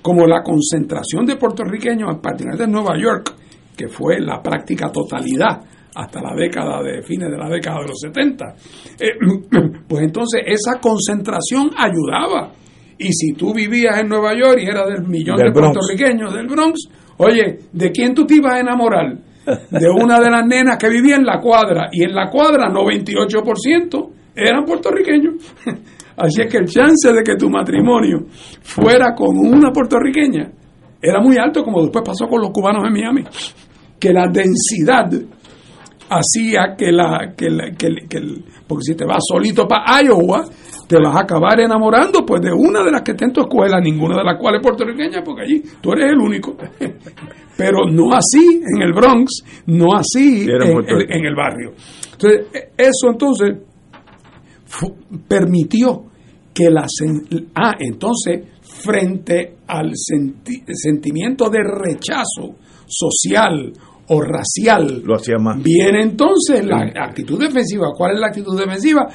como 0.03 0.27
la 0.27 0.43
concentración 0.43 1.27
de 1.27 1.37
puertorriqueños 1.37 2.09
a 2.15 2.21
partir 2.21 2.49
de 2.49 2.67
Nueva 2.67 2.99
York 2.99 3.35
que 3.77 3.89
fue 3.89 4.21
la 4.21 4.43
práctica 4.43 4.91
totalidad 4.91 5.61
hasta 5.95 6.21
la 6.21 6.35
década 6.35 6.83
de 6.83 7.03
fines 7.03 7.31
de 7.31 7.37
la 7.37 7.49
década 7.49 7.81
de 7.81 7.89
los 7.89 8.01
70 8.01 8.55
eh, 8.99 9.07
pues 9.89 10.03
entonces 10.03 10.43
esa 10.47 10.81
concentración 10.81 11.71
ayudaba 11.77 12.53
y 12.99 13.13
si 13.13 13.33
tú 13.33 13.55
vivías 13.55 13.99
en 14.01 14.09
Nueva 14.09 14.35
York 14.35 14.59
y 14.61 14.67
eras 14.67 14.89
del 14.89 15.07
millón 15.07 15.37
de 15.37 15.53
puertorriqueños 15.53 16.35
del 16.35 16.49
Bronx, 16.49 16.89
oye, 17.19 17.59
¿de 17.73 17.91
quién 17.93 18.13
tú 18.13 18.27
te 18.27 18.35
ibas 18.35 18.55
a 18.55 18.61
enamorar? 18.61 19.17
De 19.71 19.89
una 19.89 20.21
de 20.21 20.31
las 20.31 20.47
nenas 20.47 20.77
que 20.77 20.91
vivía 20.91 21.17
en 21.17 21.25
la 21.25 21.41
cuadra. 21.41 21.89
Y 21.91 22.03
en 22.03 22.15
la 22.15 22.29
cuadra, 22.29 22.71
98% 22.71 24.11
eran 24.35 24.65
puertorriqueños. 24.67 25.37
Así 26.19 26.43
es 26.43 26.51
que 26.51 26.59
el 26.59 26.67
chance 26.67 27.13
de 27.13 27.23
que 27.23 27.37
tu 27.37 27.49
matrimonio 27.49 28.27
fuera 28.63 29.15
con 29.15 29.37
una 29.37 29.71
puertorriqueña 29.71 30.51
era 31.01 31.21
muy 31.21 31.37
alto, 31.39 31.63
como 31.63 31.83
después 31.83 32.05
pasó 32.05 32.27
con 32.27 32.41
los 32.41 32.51
cubanos 32.51 32.85
en 32.87 32.93
Miami. 32.93 33.25
Que 34.01 34.13
la 34.13 34.27
densidad 34.33 35.11
hacía 36.11 36.75
que 36.77 36.91
la. 36.91 37.35
Que, 37.37 37.49
que, 37.77 37.89
que 38.09 38.19
porque 38.67 38.83
si 38.83 38.95
te 38.95 39.05
vas 39.05 39.23
solito 39.29 39.67
para 39.67 40.03
Iowa, 40.03 40.45
te 40.89 40.97
vas 40.97 41.15
a 41.15 41.21
acabar 41.21 41.61
enamorando 41.61 42.25
pues 42.27 42.43
de 42.43 42.53
una 42.53 42.83
de 42.83 42.91
las 42.91 43.03
que 43.03 43.13
está 43.13 43.27
en 43.27 43.33
tu 43.33 43.43
escuela, 43.43 43.81
ninguna 43.81 44.17
de 44.17 44.25
las 44.25 44.39
cuales 44.41 44.61
es 44.61 44.67
puertorriqueña, 44.67 45.23
porque 45.23 45.43
allí 45.43 45.63
tú 45.81 45.93
eres 45.93 46.13
el 46.13 46.19
único. 46.19 46.57
Pero 47.57 47.87
no 47.91 48.13
así 48.13 48.63
en 48.75 48.83
el 48.83 48.93
Bronx, 48.93 49.43
no 49.67 49.95
así 49.95 50.47
en, 50.49 51.27
el 51.27 51.35
barrio. 51.35 51.73
Entonces, 52.13 52.47
e, 52.55 52.71
eso 52.77 53.11
entonces 53.11 53.57
permitió 55.27 56.08
que 56.59 56.71
la... 56.71 56.85
Ah, 57.55 57.77
entonces, 57.79 58.41
frente 58.63 59.59
al 59.69 59.93
sentimiento 59.95 61.49
de 61.49 61.61
rechazo 61.63 62.57
social 62.87 63.73
o 64.09 64.21
racial, 64.21 65.03
lo 65.05 65.15
hacía 65.15 65.37
más. 65.39 65.63
Viene 65.63 66.03
entonces 66.03 66.65
la 66.65 66.91
actitud 66.97 67.39
defensiva. 67.39 67.89
¿Cuál 67.97 68.15
es 68.15 68.21
la 68.21 68.27
actitud 68.27 68.59
defensiva? 68.59 69.07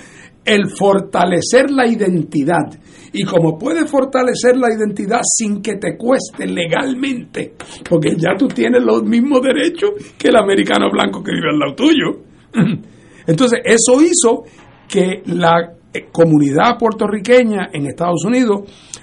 el 0.46 0.70
fortalecer 0.78 1.72
la 1.72 1.88
identidad. 1.88 2.68
Y 3.14 3.24
como 3.24 3.58
puedes 3.58 3.90
fortalecer 3.90 4.58
la 4.58 4.68
identidad 4.74 5.22
sin 5.24 5.62
que 5.62 5.76
te 5.76 5.96
cueste 5.96 6.46
legalmente, 6.48 7.54
porque 7.90 8.16
ya 8.18 8.36
tú 8.38 8.48
tienes 8.50 8.84
los 8.84 9.04
mismos 9.04 9.40
derechos 9.42 9.92
que 10.18 10.28
el 10.28 10.36
americano 10.36 10.90
blanco 10.92 11.24
que 11.24 11.32
vive 11.32 11.50
al 11.50 11.60
lado 11.60 11.76
tuyo. 11.76 12.24
Entonces, 13.26 13.62
eso 13.64 14.02
hizo 14.02 14.44
que 14.90 15.22
la 15.28 15.76
comunidad 16.12 16.78
puertorriqueña 16.78 17.70
en 17.72 17.88
Estados 17.88 18.26
Unidos 18.26 18.62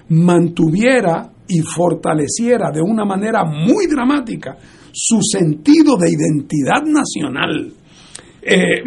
mantuviera 0.08 1.30
y 1.48 1.60
fortaleciera 1.60 2.70
de 2.70 2.80
una 2.82 3.04
manera 3.04 3.44
muy 3.44 3.86
dramática 3.86 4.56
su 4.92 5.20
sentido 5.22 5.96
de 5.96 6.10
identidad 6.10 6.82
nacional. 6.84 7.72
Eh, 8.42 8.82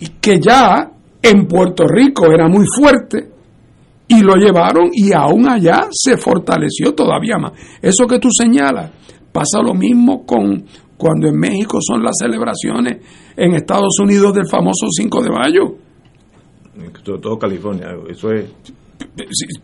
que 0.20 0.40
ya 0.40 0.90
en 1.22 1.46
Puerto 1.46 1.84
Rico 1.86 2.32
era 2.32 2.48
muy 2.48 2.64
fuerte 2.66 3.28
y 4.08 4.22
lo 4.22 4.34
llevaron 4.34 4.90
y 4.92 5.12
aún 5.12 5.48
allá 5.48 5.88
se 5.90 6.16
fortaleció 6.16 6.94
todavía 6.94 7.36
más. 7.38 7.52
Eso 7.80 8.06
que 8.06 8.18
tú 8.18 8.28
señalas, 8.30 8.90
pasa 9.30 9.62
lo 9.62 9.74
mismo 9.74 10.24
con 10.24 10.64
cuando 10.96 11.28
en 11.28 11.38
México 11.38 11.78
son 11.80 12.02
las 12.02 12.16
celebraciones 12.18 12.98
en 13.36 13.54
Estados 13.54 13.98
Unidos 14.00 14.34
del 14.34 14.46
famoso 14.46 14.86
5 14.90 15.22
de 15.22 15.30
mayo. 15.30 15.74
Todo, 17.02 17.38
California, 17.38 17.88
eso 18.08 18.30
es 18.32 18.46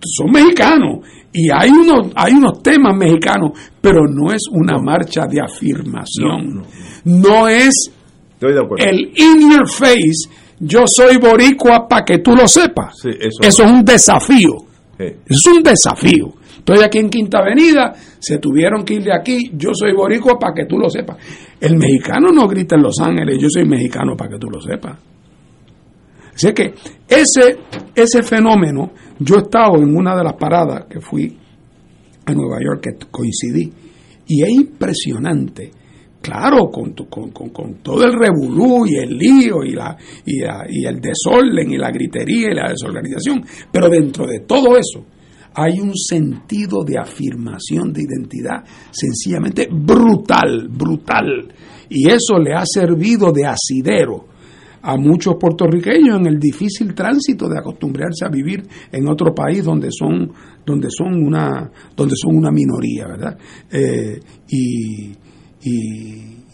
son 0.01 0.33
mexicanos 0.33 1.07
y 1.33 1.51
hay 1.51 1.69
unos 1.71 2.11
hay 2.15 2.33
unos 2.33 2.63
temas 2.63 2.97
mexicanos, 2.97 3.53
pero 3.81 4.07
no 4.09 4.33
es 4.33 4.43
una 4.51 4.79
marcha 4.79 5.27
de 5.27 5.41
afirmación. 5.41 6.65
No, 7.05 7.47
es 7.47 7.93
el 8.41 9.13
in 9.15 9.51
your 9.51 9.69
face 9.69 10.29
yo 10.59 10.87
soy 10.87 11.19
boricua 11.19 11.87
para 11.89 12.05
que 12.05 12.19
tú 12.19 12.33
lo 12.33 12.49
sepas. 12.49 12.95
eso, 13.05 13.43
es 13.43 13.59
un 13.59 13.85
desafío. 13.85 14.57
Es 14.99 15.47
un 15.47 15.63
desafío. 15.63 16.33
Estoy 16.59 16.83
aquí 16.83 16.99
en 16.99 17.11
Quinta 17.11 17.39
Avenida, 17.39 17.93
se 18.19 18.39
tuvieron 18.39 18.85
que 18.85 18.95
ir 18.95 19.05
de 19.05 19.15
aquí, 19.15 19.53
yo 19.55 19.71
soy 19.73 19.93
boricua 19.93 20.37
para 20.39 20.53
que 20.53 20.65
tú 20.65 20.79
lo 20.79 20.91
sepas. 20.91 21.17
El 21.61 21.77
mexicano 21.77 22.33
no 22.33 22.49
grita 22.49 22.75
en 22.75 22.83
Los 22.83 22.99
Ángeles, 23.01 23.39
yo 23.41 23.49
soy 23.49 23.67
mexicano 23.67 24.17
para 24.17 24.31
que 24.31 24.39
tú 24.39 24.49
lo 24.51 24.61
sepas. 24.61 24.99
Así 26.37 26.53
que 26.53 26.75
ese, 27.09 27.59
ese 27.95 28.23
fenómeno, 28.23 28.93
yo 29.19 29.37
he 29.37 29.39
estado 29.39 29.79
en 29.79 29.97
una 29.97 30.15
de 30.15 30.23
las 30.23 30.35
paradas 30.35 30.85
que 30.85 31.01
fui 31.01 31.35
a 32.27 32.33
Nueva 32.35 32.59
York, 32.63 32.83
que 32.83 33.07
coincidí, 33.11 33.73
y 34.29 34.43
es 34.43 34.51
impresionante 34.51 35.71
claro, 36.21 36.69
con, 36.71 36.93
con, 37.09 37.31
con, 37.31 37.75
todo 37.83 38.05
el 38.05 38.13
revolú 38.13 38.85
y 38.85 38.97
el 38.97 39.17
lío 39.17 39.63
y, 39.65 39.73
la, 39.73 39.97
y, 40.27 40.43
y 40.43 40.85
el 40.85 41.01
desorden 41.01 41.71
y 41.71 41.79
la 41.79 41.91
gritería 41.91 42.51
y 42.51 42.55
la 42.55 42.69
desorganización, 42.69 43.45
pero 43.73 43.89
dentro 43.89 44.27
de 44.27 44.41
todo 44.41 44.77
eso 44.77 45.07
hay 45.55 45.81
un 45.81 45.97
sentido 45.97 46.85
de 46.85 46.99
afirmación 46.99 47.93
de 47.93 48.03
identidad 48.03 48.63
sencillamente 48.91 49.69
brutal, 49.71 50.69
brutal. 50.69 51.49
Y 51.89 52.11
eso 52.11 52.39
le 52.39 52.53
ha 52.53 52.65
servido 52.67 53.33
de 53.33 53.47
asidero 53.47 54.36
a 54.89 54.97
muchos 54.97 55.35
puertorriqueños 55.35 56.21
en 56.21 56.27
el 56.27 56.39
difícil 56.39 56.95
tránsito 56.95 57.49
de 57.49 57.59
acostumbrarse 57.59 58.25
a 58.25 58.29
vivir 58.29 58.67
en 58.93 59.09
otro 59.09 59.35
país 59.35 59.65
donde 59.65 59.89
son 59.91 60.33
donde 60.65 60.89
son 60.91 61.25
una 61.25 61.71
donde 61.97 62.15
son 62.17 62.37
una 62.37 62.51
minoría, 62.53 63.09
¿verdad? 63.09 63.37
Eh, 63.71 64.21
y, 64.49 65.13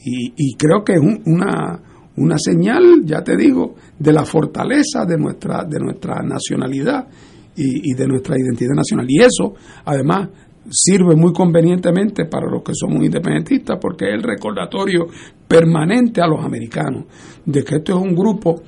y, 0.05 0.55
creo 0.57 0.83
que 0.83 0.95
es 0.95 1.01
una, 1.27 1.81
una 2.17 2.37
señal, 2.39 3.05
ya 3.05 3.23
te 3.23 3.37
digo, 3.37 3.75
de 3.99 4.13
la 4.13 4.25
fortaleza 4.25 5.05
de 5.05 5.19
nuestra, 5.19 5.65
de 5.65 5.79
nuestra 5.79 6.23
nacionalidad 6.23 7.07
y, 7.55 7.95
de 7.95 8.07
nuestra 8.07 8.37
identidad 8.39 8.75
nacional. 8.75 9.07
Y 9.09 9.21
eso, 9.21 9.55
además, 9.85 10.29
sirve 10.71 11.17
muy 11.17 11.33
convenientemente 11.33 12.27
para 12.27 12.51
los 12.51 12.63
que 12.63 12.73
somos 12.75 13.05
independentistas 13.05 13.79
porque 13.81 14.09
es 14.09 14.15
el 14.15 14.23
recordatorio 14.23 15.07
permanente 15.47 16.21
a 16.21 16.27
los 16.27 16.45
americanos 16.45 17.05
de 17.45 17.65
que 17.65 17.77
esto 17.77 17.97
es 17.97 18.03
un 18.03 18.15
grupo 18.15 18.63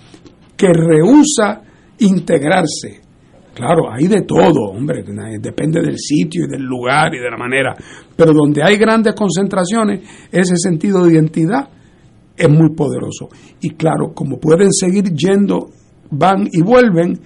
que 0.56 0.68
rehúsa 0.72 1.62
integrarse 1.98 3.04
Claro, 3.54 3.88
hay 3.88 4.08
de 4.08 4.22
todo, 4.22 4.72
hombre, 4.72 5.04
depende 5.40 5.80
del 5.80 5.96
sitio 5.96 6.44
y 6.44 6.48
del 6.48 6.62
lugar 6.62 7.14
y 7.14 7.18
de 7.18 7.30
la 7.30 7.36
manera, 7.36 7.76
pero 8.16 8.32
donde 8.32 8.64
hay 8.64 8.76
grandes 8.76 9.14
concentraciones, 9.14 10.00
ese 10.32 10.56
sentido 10.56 11.04
de 11.04 11.12
identidad 11.14 11.68
es 12.36 12.48
muy 12.48 12.74
poderoso. 12.74 13.28
Y 13.60 13.70
claro, 13.70 14.12
como 14.12 14.40
pueden 14.40 14.72
seguir 14.72 15.04
yendo, 15.14 15.68
van 16.10 16.48
y 16.50 16.62
vuelven, 16.62 17.20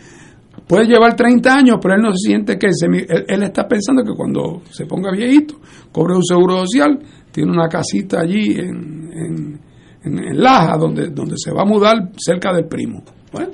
puede 0.69 0.87
llevar 0.87 1.17
30 1.17 1.55
años, 1.55 1.79
pero 1.81 1.95
él 1.95 2.03
no 2.03 2.13
se 2.13 2.29
siente 2.29 2.59
que 2.59 2.67
él, 2.67 3.43
está 3.43 3.67
pensando 3.67 4.05
que 4.05 4.15
cuando 4.15 4.63
se 4.71 4.87
ponga 4.87 5.11
viejito, 5.11 5.55
cobre 5.91 6.15
un 6.15 6.25
seguro 6.25 6.59
social, 6.59 6.99
tiene 7.33 7.51
una 7.51 7.69
casita 7.69 8.21
allí 8.21 8.53
en, 8.53 9.11
en, 9.13 9.61
en 10.05 10.41
Laja, 10.41 10.77
donde, 10.77 11.09
donde 11.09 11.35
se 11.37 11.53
va 11.53 11.63
a 11.63 11.65
mudar 11.65 12.11
cerca 12.17 12.53
del 12.53 12.67
primo. 12.67 13.03
Bueno, 13.33 13.51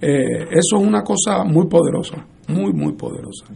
eh, 0.00 0.44
eso 0.50 0.76
es 0.76 0.82
una 0.82 1.02
cosa 1.02 1.44
muy 1.44 1.66
poderosa, 1.66 2.24
muy, 2.48 2.72
muy 2.72 2.94
poderosa. 2.94 3.46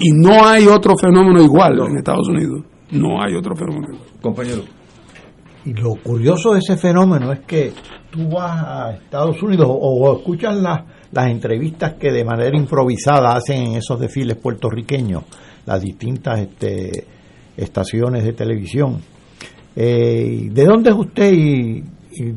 Y, 0.00 0.10
no 0.12 0.44
hay 0.46 0.66
otro 0.66 0.94
fenómeno 0.96 1.42
igual 1.42 1.78
en 1.78 1.98
Estados 1.98 2.28
Unidos. 2.28 2.64
No 2.90 3.22
hay 3.22 3.34
otro 3.34 3.54
fenómeno 3.54 3.88
igual. 3.94 4.08
Compañero. 4.20 4.62
Y 5.64 5.72
lo 5.74 5.94
curioso 5.96 6.52
de 6.52 6.60
ese 6.60 6.76
fenómeno 6.76 7.32
es 7.32 7.40
que 7.40 7.72
tú 8.10 8.28
vas 8.28 8.64
a 8.64 8.92
Estados 8.94 9.42
Unidos 9.42 9.68
o, 9.68 10.16
escuchas 10.16 10.56
las, 10.56 10.82
las 11.16 11.30
entrevistas 11.30 11.94
que 11.94 12.12
de 12.12 12.24
manera 12.24 12.54
improvisada 12.54 13.34
hacen 13.34 13.68
en 13.68 13.74
esos 13.76 13.98
desfiles 13.98 14.36
puertorriqueños, 14.36 15.24
las 15.64 15.80
distintas 15.80 16.40
este, 16.40 17.06
estaciones 17.56 18.22
de 18.22 18.34
televisión. 18.34 19.00
Eh, 19.74 20.50
¿De 20.52 20.64
dónde 20.66 20.90
es 20.90 20.96
usted? 20.96 21.32
Y, 21.32 21.82
y 22.12 22.34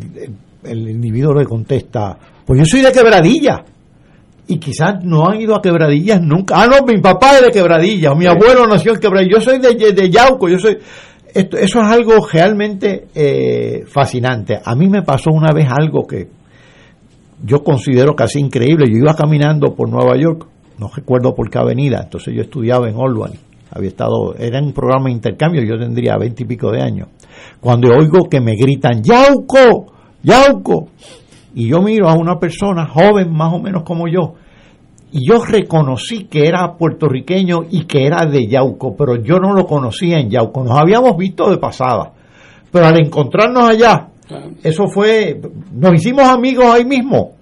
el 0.63 0.89
individuo 0.89 1.33
le 1.33 1.45
contesta, 1.45 2.17
pues 2.45 2.59
yo 2.59 2.65
soy 2.65 2.81
de 2.81 2.93
Quebradilla. 2.93 3.65
Y 4.47 4.57
quizás 4.57 5.03
no 5.03 5.27
han 5.27 5.41
ido 5.41 5.55
a 5.55 5.61
Quebradillas 5.61 6.21
nunca. 6.21 6.55
Ah, 6.63 6.67
no, 6.67 6.85
mi 6.85 7.01
papá 7.01 7.35
es 7.35 7.41
de 7.43 7.51
Quebradilla, 7.51 8.15
mi 8.15 8.27
abuelo 8.27 8.65
nació 8.65 8.93
en 8.93 9.01
Quebradilla, 9.01 9.39
yo 9.39 9.41
soy 9.41 9.59
de, 9.59 9.91
de 9.91 10.09
Yauco, 10.09 10.47
yo 10.47 10.57
soy... 10.57 10.77
Esto, 11.31 11.57
eso 11.57 11.79
es 11.81 11.85
algo 11.85 12.25
realmente 12.25 13.07
eh, 13.13 13.83
fascinante. 13.85 14.57
A 14.63 14.73
mí 14.73 14.87
me 14.87 15.03
pasó 15.03 15.31
una 15.31 15.51
vez 15.53 15.67
algo 15.69 16.07
que 16.07 16.38
yo 17.43 17.63
considero 17.63 18.15
casi 18.15 18.39
increíble. 18.39 18.85
Yo 18.89 18.97
iba 18.97 19.13
caminando 19.15 19.73
por 19.75 19.89
Nueva 19.89 20.17
York, 20.17 20.47
no 20.77 20.89
recuerdo 20.93 21.33
por 21.35 21.49
qué 21.49 21.59
avenida, 21.59 22.01
entonces 22.03 22.33
yo 22.35 22.41
estudiaba 22.41 22.89
en 22.89 22.95
Albany. 22.95 23.37
había 23.71 23.89
estado, 23.89 24.35
era 24.37 24.61
un 24.61 24.73
programa 24.73 25.05
de 25.05 25.11
intercambio, 25.11 25.63
yo 25.63 25.77
tendría 25.77 26.17
veinte 26.17 26.43
y 26.43 26.45
pico 26.45 26.71
de 26.71 26.81
años, 26.81 27.09
cuando 27.59 27.89
oigo 27.89 28.27
que 28.29 28.41
me 28.41 28.55
gritan, 28.55 29.03
Yauco, 29.03 29.93
Yauco, 30.23 30.89
y 31.53 31.69
yo 31.69 31.81
miro 31.81 32.09
a 32.09 32.15
una 32.15 32.39
persona 32.39 32.87
joven 32.87 33.31
más 33.31 33.53
o 33.53 33.59
menos 33.59 33.83
como 33.83 34.07
yo, 34.07 34.33
y 35.11 35.27
yo 35.27 35.43
reconocí 35.43 36.25
que 36.25 36.47
era 36.47 36.77
puertorriqueño 36.77 37.61
y 37.69 37.85
que 37.85 38.05
era 38.05 38.25
de 38.25 38.47
Yauco, 38.47 38.95
pero 38.95 39.15
yo 39.21 39.37
no 39.37 39.53
lo 39.53 39.65
conocía 39.65 40.19
en 40.19 40.29
Yauco, 40.29 40.63
nos 40.63 40.77
habíamos 40.77 41.17
visto 41.17 41.49
de 41.49 41.57
pasada, 41.57 42.13
pero 42.71 42.87
al 42.87 42.99
encontrarnos 42.99 43.67
allá, 43.67 44.08
eso 44.63 44.87
fue, 44.87 45.39
nos 45.73 45.93
hicimos 45.93 46.23
amigos 46.25 46.65
ahí 46.65 46.85
mismo. 46.85 47.37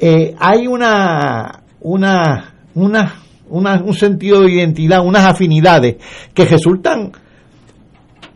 Eh, 0.00 0.34
hay 0.38 0.66
una, 0.66 1.62
una, 1.80 2.54
una, 2.74 3.14
una, 3.48 3.82
un 3.82 3.94
sentido 3.94 4.40
de 4.40 4.52
identidad, 4.52 5.04
unas 5.04 5.24
afinidades 5.24 5.96
que 6.34 6.44
resultan 6.44 7.12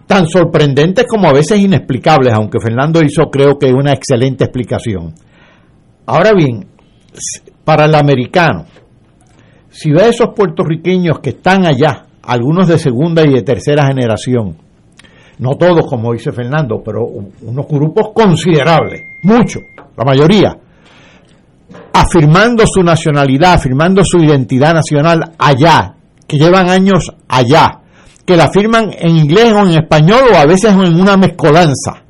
tan 0.07 0.29
sorprendentes 0.29 1.07
como 1.09 1.29
a 1.29 1.33
veces 1.33 1.59
inexplicables, 1.59 2.33
aunque 2.33 2.61
Fernando 2.61 3.03
hizo 3.03 3.25
creo 3.31 3.59
que 3.59 3.73
una 3.73 3.93
excelente 3.93 4.45
explicación. 4.45 5.15
Ahora 6.07 6.33
bien, 6.33 6.67
para 7.65 7.87
el 7.87 7.95
americano, 7.95 8.67
si 9.71 9.91
ve 9.91 10.03
a 10.03 10.09
esos 10.09 10.29
puertorriqueños 10.35 11.19
que 11.19 11.31
están 11.31 11.67
allá, 11.67 12.07
algunos 12.23 12.69
de 12.69 12.79
segunda 12.79 13.25
y 13.25 13.33
de 13.33 13.43
tercera 13.43 13.87
generación, 13.87 14.57
no 15.39 15.57
todos 15.57 15.87
como 15.87 16.13
dice 16.13 16.33
Fernando, 16.33 16.83
pero 16.85 17.05
unos 17.05 17.67
grupos 17.69 18.09
considerables, 18.15 19.05
muchos, 19.23 19.63
la 19.97 20.05
mayoría, 20.05 20.57
afirmando 21.93 22.65
su 22.67 22.83
nacionalidad, 22.83 23.55
afirmando 23.55 24.03
su 24.05 24.19
identidad 24.19 24.75
nacional 24.75 25.33
allá, 25.39 25.95
que 26.27 26.39
llevan 26.39 26.71
años 26.71 27.13
allá, 27.29 27.81
que 28.25 28.37
la 28.37 28.45
afirman 28.45 28.91
en 28.99 29.17
inglés 29.17 29.53
o 29.53 29.61
en 29.61 29.79
español 29.79 30.21
o 30.33 30.37
a 30.37 30.47
veces 30.47 30.73
en 30.73 31.01
una 31.01 31.17
mezcolanza. 31.17 32.03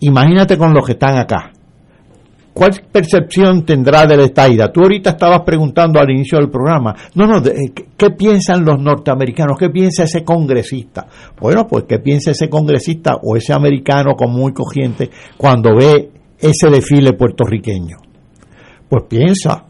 Imagínate 0.00 0.58
con 0.58 0.72
los 0.72 0.84
que 0.84 0.92
están 0.92 1.16
acá. 1.16 1.53
¿Cuál 2.54 2.70
percepción 2.90 3.66
tendrá 3.66 4.06
de 4.06 4.16
la 4.16 4.26
estaida? 4.26 4.70
Tú 4.70 4.82
ahorita 4.82 5.10
estabas 5.10 5.40
preguntando 5.40 5.98
al 5.98 6.08
inicio 6.08 6.38
del 6.38 6.50
programa, 6.50 6.94
no, 7.16 7.26
no, 7.26 7.38
eh, 7.38 7.72
¿qué 7.96 8.10
piensan 8.10 8.64
los 8.64 8.78
norteamericanos? 8.78 9.58
¿Qué 9.58 9.70
piensa 9.70 10.04
ese 10.04 10.22
congresista? 10.22 11.04
Bueno, 11.40 11.66
pues 11.66 11.84
¿qué 11.88 11.98
piensa 11.98 12.30
ese 12.30 12.48
congresista 12.48 13.16
o 13.20 13.36
ese 13.36 13.52
americano 13.52 14.14
común 14.14 14.52
y 14.52 14.54
cogiente 14.54 15.10
cuando 15.36 15.74
ve 15.74 16.12
ese 16.38 16.70
desfile 16.70 17.14
puertorriqueño? 17.14 17.96
Pues 18.88 19.02
piensa 19.08 19.64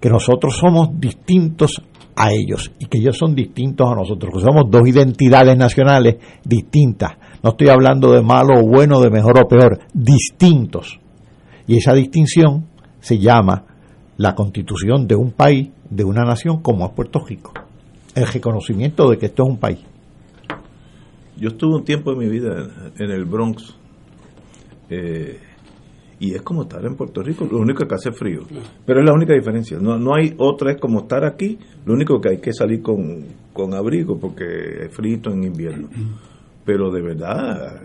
que 0.00 0.08
nosotros 0.08 0.56
somos 0.56 0.90
distintos 0.92 1.82
a 2.14 2.30
ellos 2.30 2.70
y 2.78 2.86
que 2.86 2.98
ellos 2.98 3.18
son 3.18 3.34
distintos 3.34 3.88
a 3.90 3.96
nosotros, 3.96 4.34
que 4.34 4.40
somos 4.40 4.70
dos 4.70 4.86
identidades 4.86 5.56
nacionales 5.56 6.18
distintas. 6.44 7.14
No 7.42 7.50
estoy 7.50 7.68
hablando 7.68 8.12
de 8.12 8.22
malo 8.22 8.60
o 8.60 8.68
bueno, 8.68 9.00
de 9.00 9.10
mejor 9.10 9.40
o 9.40 9.48
peor, 9.48 9.80
distintos 9.92 11.00
y 11.68 11.76
esa 11.76 11.92
distinción 11.92 12.66
se 12.98 13.18
llama 13.18 13.64
la 14.16 14.34
constitución 14.34 15.06
de 15.06 15.14
un 15.14 15.30
país, 15.30 15.70
de 15.88 16.02
una 16.02 16.24
nación 16.24 16.60
como 16.62 16.84
es 16.86 16.92
Puerto 16.92 17.20
Rico. 17.24 17.52
El 18.14 18.26
reconocimiento 18.26 19.08
de 19.10 19.18
que 19.18 19.26
esto 19.26 19.44
es 19.44 19.48
un 19.50 19.58
país. 19.58 19.78
Yo 21.36 21.50
estuve 21.50 21.76
un 21.76 21.84
tiempo 21.84 22.10
en 22.12 22.18
mi 22.18 22.28
vida 22.28 22.90
en 22.98 23.10
el 23.10 23.24
Bronx 23.26 23.76
eh, 24.90 25.38
y 26.18 26.34
es 26.34 26.42
como 26.42 26.62
estar 26.62 26.84
en 26.84 26.96
Puerto 26.96 27.22
Rico, 27.22 27.46
lo 27.48 27.58
único 27.58 27.86
que 27.86 27.94
hace 27.94 28.10
frío, 28.10 28.40
pero 28.84 29.00
es 29.00 29.06
la 29.06 29.12
única 29.14 29.34
diferencia, 29.34 29.78
no, 29.78 29.98
no 29.98 30.16
hay 30.16 30.34
otra, 30.38 30.72
es 30.72 30.80
como 30.80 31.02
estar 31.02 31.24
aquí, 31.24 31.58
lo 31.84 31.92
único 31.92 32.20
que 32.20 32.30
hay 32.30 32.38
que 32.38 32.52
salir 32.52 32.82
con, 32.82 33.24
con 33.52 33.72
abrigo 33.74 34.18
porque 34.18 34.86
es 34.86 34.92
frito 34.92 35.30
en 35.30 35.44
invierno, 35.44 35.88
pero 36.64 36.90
de 36.90 37.02
verdad, 37.02 37.82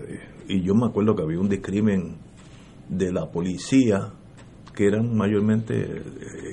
y 0.47 0.63
yo 0.63 0.73
me 0.73 0.87
acuerdo 0.87 1.15
que 1.15 1.21
había 1.21 1.39
un 1.39 1.49
discrimen 1.49 2.15
de 2.89 3.11
la 3.11 3.25
policía, 3.25 4.09
que 4.75 4.87
eran 4.87 5.15
mayormente 5.15 5.75
eh, 5.75 6.01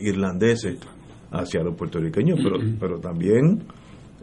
irlandeses, 0.03 0.79
hacia 1.33 1.63
los 1.63 1.77
puertorriqueños, 1.77 2.41
pero, 2.43 2.57
pero 2.79 2.99
también 2.99 3.63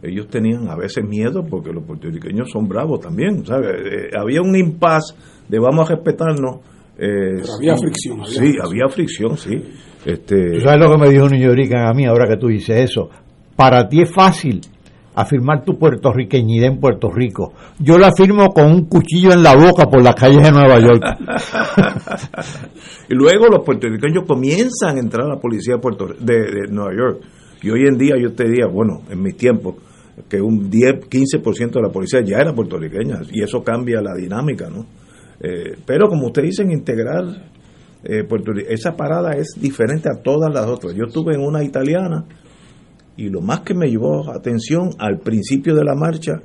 ellos 0.02 0.28
tenían 0.28 0.68
a 0.68 0.76
veces 0.76 1.04
miedo 1.04 1.44
porque 1.44 1.72
los 1.72 1.84
puertorriqueños 1.84 2.50
son 2.50 2.68
bravos 2.68 3.00
también, 3.00 3.44
¿sabes? 3.44 3.70
Eh, 3.84 4.10
había 4.18 4.42
un 4.42 4.56
impas 4.56 5.14
de 5.48 5.58
vamos 5.58 5.90
a 5.90 5.94
respetarnos. 5.94 6.60
Eh, 6.98 7.42
había 7.56 7.76
fricción. 7.76 8.26
sí, 8.26 8.54
había 8.62 8.88
fricción, 8.88 9.36
sí. 9.36 9.60
Este, 10.04 10.60
sabes 10.60 10.80
lo 10.80 10.90
que 10.92 10.98
me 10.98 11.10
dijo 11.10 11.24
un 11.24 11.32
niño 11.32 11.50
a 11.50 11.94
mí 11.94 12.06
ahora 12.06 12.26
que 12.28 12.36
tú 12.36 12.48
dices 12.48 12.90
eso? 12.90 13.08
Para 13.56 13.88
ti 13.88 14.02
es 14.02 14.12
fácil 14.12 14.60
afirmar 15.20 15.64
tu 15.64 15.76
puertorriqueñidad 15.76 16.68
en 16.68 16.78
Puerto 16.78 17.10
Rico. 17.10 17.52
Yo 17.80 17.98
la 17.98 18.08
afirmo 18.08 18.50
con 18.50 18.66
un 18.66 18.84
cuchillo 18.84 19.32
en 19.32 19.42
la 19.42 19.56
boca 19.56 19.86
por 19.86 20.00
las 20.00 20.14
calles 20.14 20.44
de 20.44 20.52
Nueva 20.52 20.78
York. 20.78 21.02
y 23.08 23.14
luego 23.14 23.48
los 23.48 23.64
puertorriqueños 23.64 24.24
comienzan 24.26 24.96
a 24.96 25.00
entrar 25.00 25.26
a 25.26 25.34
la 25.34 25.40
policía 25.40 25.74
de, 25.74 25.80
Puerto, 25.80 26.06
de, 26.06 26.68
Nueva 26.70 26.92
York. 26.96 27.20
Y 27.62 27.70
hoy 27.70 27.88
en 27.88 27.98
día 27.98 28.14
yo 28.16 28.32
te 28.32 28.44
diría, 28.44 28.66
bueno, 28.72 29.02
en 29.10 29.20
mi 29.20 29.32
tiempo, 29.32 29.76
que 30.28 30.40
un 30.40 30.70
10, 30.70 31.10
15% 31.10 31.72
de 31.72 31.82
la 31.82 31.90
policía 31.90 32.20
ya 32.24 32.36
era 32.36 32.52
puertorriqueña 32.52 33.20
y 33.32 33.42
eso 33.42 33.64
cambia 33.64 34.00
la 34.00 34.14
dinámica, 34.14 34.70
¿no? 34.70 34.86
Eh, 35.40 35.76
pero 35.84 36.08
como 36.08 36.26
ustedes 36.26 36.50
dicen, 36.50 36.70
integrar 36.70 37.24
eh, 38.04 38.24
esa 38.68 38.96
parada 38.96 39.32
es 39.32 39.56
diferente 39.60 40.08
a 40.08 40.22
todas 40.22 40.54
las 40.54 40.66
otras. 40.66 40.94
Yo 40.94 41.06
estuve 41.06 41.34
en 41.34 41.40
una 41.40 41.64
italiana 41.64 42.24
y 43.18 43.28
lo 43.28 43.40
más 43.40 43.60
que 43.60 43.74
me 43.74 43.88
llevó 43.88 44.30
atención 44.30 44.90
al 44.98 45.18
principio 45.18 45.74
de 45.74 45.84
la 45.84 45.96
marcha 45.96 46.40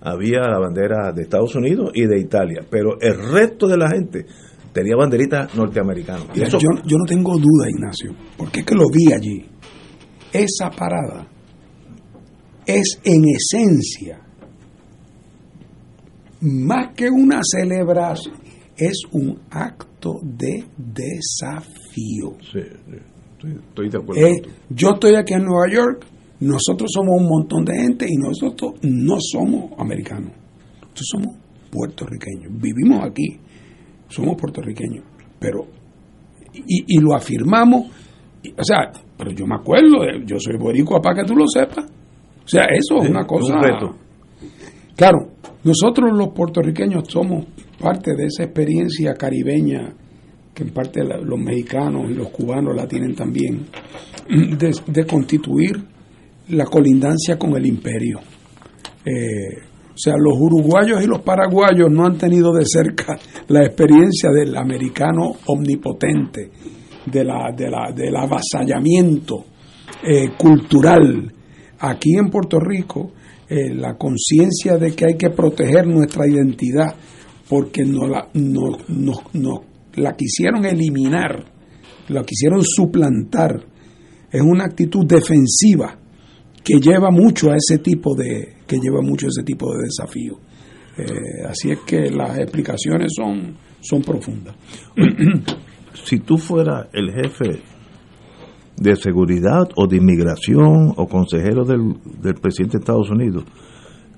había 0.00 0.40
la 0.40 0.58
bandera 0.58 1.12
de 1.12 1.22
Estados 1.22 1.54
Unidos 1.54 1.90
y 1.94 2.06
de 2.06 2.18
Italia, 2.18 2.62
pero 2.68 2.98
el 3.00 3.32
resto 3.32 3.68
de 3.68 3.76
la 3.76 3.90
gente 3.90 4.24
tenía 4.72 4.96
banderitas 4.96 5.54
norteamericanas. 5.54 6.28
yo, 6.34 6.58
yo 6.58 6.96
no 6.96 7.04
tengo 7.06 7.36
duda, 7.36 7.68
Ignacio, 7.68 8.14
porque 8.36 8.60
es 8.60 8.66
que 8.66 8.74
lo 8.74 8.86
vi 8.90 9.12
allí. 9.12 9.44
Esa 10.32 10.70
parada 10.70 11.28
es 12.64 12.98
en 13.04 13.22
esencia 13.28 14.20
más 16.40 16.94
que 16.94 17.10
una 17.10 17.40
celebración, 17.42 18.36
es 18.76 19.02
un 19.12 19.38
acto 19.50 20.20
de 20.22 20.64
desafío. 20.76 22.36
Sí, 22.40 22.60
sí. 22.62 23.15
Estoy, 23.68 23.88
de 23.88 23.98
acuerdo. 23.98 24.26
Eh, 24.26 24.42
yo 24.70 24.90
estoy 24.90 25.14
aquí 25.14 25.34
en 25.34 25.44
Nueva 25.44 25.72
York, 25.72 26.06
nosotros 26.40 26.90
somos 26.92 27.20
un 27.20 27.28
montón 27.28 27.64
de 27.64 27.74
gente 27.80 28.06
y 28.08 28.16
nosotros 28.16 28.74
no 28.82 29.16
somos 29.20 29.72
americanos, 29.78 30.32
nosotros 30.80 31.06
somos 31.10 31.36
puertorriqueños, 31.70 32.52
vivimos 32.60 33.04
aquí, 33.04 33.38
somos 34.08 34.36
puertorriqueños, 34.36 35.04
pero 35.38 35.66
y, 36.52 37.00
lo 37.00 37.14
afirmamos, 37.14 37.86
o 37.86 38.64
sea, 38.64 38.90
pero 39.16 39.30
yo 39.32 39.46
me 39.46 39.56
acuerdo, 39.56 39.98
yo 40.24 40.36
soy 40.38 40.56
boricua 40.56 41.00
para 41.00 41.22
que 41.22 41.26
tú 41.26 41.36
lo 41.36 41.46
sepas, 41.46 41.84
o 41.84 42.48
sea, 42.48 42.64
eso 42.64 43.02
es 43.02 43.10
una 43.10 43.26
cosa. 43.26 43.54
Claro, 44.96 45.32
nosotros 45.64 46.10
los 46.16 46.28
puertorriqueños 46.28 47.04
somos 47.08 47.46
parte 47.78 48.14
de 48.16 48.26
esa 48.26 48.44
experiencia 48.44 49.14
caribeña 49.14 49.92
que 50.56 50.62
en 50.62 50.70
parte 50.70 51.04
los 51.04 51.38
mexicanos 51.38 52.10
y 52.10 52.14
los 52.14 52.30
cubanos 52.30 52.74
la 52.74 52.88
tienen 52.88 53.14
también, 53.14 53.66
de, 54.26 55.06
constituir 55.06 55.76
la 56.48 56.64
colindancia 56.64 57.38
con 57.38 57.54
el 57.56 57.66
imperio. 57.66 58.20
Eh, 59.04 59.58
o 59.92 59.98
sea, 59.98 60.14
los 60.16 60.34
uruguayos 60.38 61.02
y 61.04 61.06
los 61.06 61.20
paraguayos 61.20 61.90
no 61.90 62.06
han 62.06 62.16
tenido 62.16 62.54
de 62.54 62.64
cerca 62.64 63.18
la 63.48 63.66
experiencia 63.66 64.30
del 64.30 64.56
americano 64.56 65.32
omnipotente, 65.46 66.50
de 67.04 67.24
la, 67.24 67.52
de 67.54 67.70
la, 67.70 67.92
del 67.94 68.16
avasallamiento 68.16 69.44
eh, 70.02 70.30
cultural. 70.38 71.32
Aquí 71.80 72.16
en 72.16 72.30
Puerto 72.30 72.58
Rico, 72.58 73.12
eh, 73.48 73.74
la 73.74 73.94
conciencia 73.96 74.78
de 74.78 74.94
que 74.94 75.04
hay 75.06 75.16
que 75.18 75.30
proteger 75.30 75.86
nuestra 75.86 76.26
identidad 76.26 76.94
porque 77.48 77.84
no 77.84 78.06
la, 78.08 78.28
no, 78.34 78.78
no, 78.88 79.75
la 79.96 80.14
quisieron 80.14 80.64
eliminar, 80.64 81.44
la 82.08 82.22
quisieron 82.22 82.62
suplantar. 82.62 83.64
Es 84.30 84.42
una 84.42 84.64
actitud 84.64 85.06
defensiva 85.06 85.98
que 86.62 86.80
lleva 86.80 87.10
mucho 87.10 87.50
a 87.50 87.56
ese 87.56 87.78
tipo 87.78 88.14
de 88.14 88.56
que 88.66 88.78
lleva 88.78 89.00
mucho 89.00 89.26
a 89.26 89.28
ese 89.28 89.42
tipo 89.42 89.72
de 89.72 89.84
desafío. 89.84 90.38
Eh, 90.98 91.46
así 91.48 91.70
es 91.70 91.80
que 91.80 92.10
las 92.10 92.38
explicaciones 92.38 93.12
son 93.14 93.56
son 93.80 94.02
profundas. 94.02 94.56
si 96.04 96.18
tú 96.18 96.38
fueras 96.38 96.88
el 96.92 97.12
jefe 97.12 97.62
de 98.76 98.96
seguridad 98.96 99.68
o 99.76 99.86
de 99.86 99.96
inmigración 99.96 100.92
o 100.96 101.06
consejero 101.06 101.64
del, 101.64 101.94
del 102.20 102.34
presidente 102.34 102.78
de 102.78 102.82
Estados 102.82 103.10
Unidos, 103.10 103.44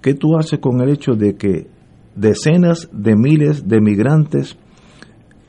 ¿qué 0.02 0.14
tú 0.14 0.36
haces 0.36 0.58
con 0.58 0.80
el 0.80 0.90
hecho 0.90 1.12
de 1.12 1.36
que 1.36 1.66
decenas 2.16 2.88
de 2.92 3.14
miles 3.14 3.68
de 3.68 3.80
migrantes 3.80 4.56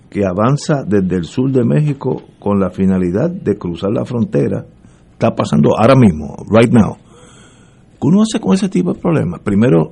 que 0.10 0.26
avanza 0.26 0.84
desde 0.86 1.16
el 1.16 1.26
sur 1.26 1.52
de 1.52 1.64
México 1.64 2.24
con 2.40 2.60
la 2.60 2.70
finalidad 2.70 3.30
de 3.30 3.58
cruzar 3.58 3.92
la 3.92 4.06
frontera, 4.06 4.66
está 5.12 5.36
pasando 5.36 5.72
ahora 5.78 5.96
mismo, 5.96 6.36
right 6.50 6.72
now. 6.72 6.98
¿Qué 8.00 8.08
uno 8.08 8.22
hace 8.22 8.40
con 8.40 8.54
ese 8.54 8.70
tipo 8.70 8.94
de 8.94 9.00
problemas? 9.00 9.42
Primero, 9.42 9.92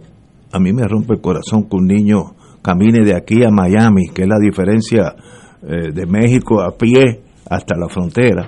a 0.52 0.60
mí 0.60 0.74
me 0.74 0.88
rompe 0.88 1.14
el 1.14 1.22
corazón 1.22 1.64
que 1.70 1.76
un 1.76 1.86
niño 1.86 2.36
camine 2.62 3.06
de 3.06 3.16
aquí 3.16 3.44
a 3.44 3.50
Miami, 3.52 4.08
que 4.14 4.24
es 4.24 4.28
la 4.28 4.40
diferencia 4.40 5.16
eh, 5.62 5.92
de 5.94 6.06
México 6.06 6.62
a 6.62 6.72
pie 6.72 7.22
hasta 7.50 7.76
la 7.78 7.88
frontera. 7.88 8.48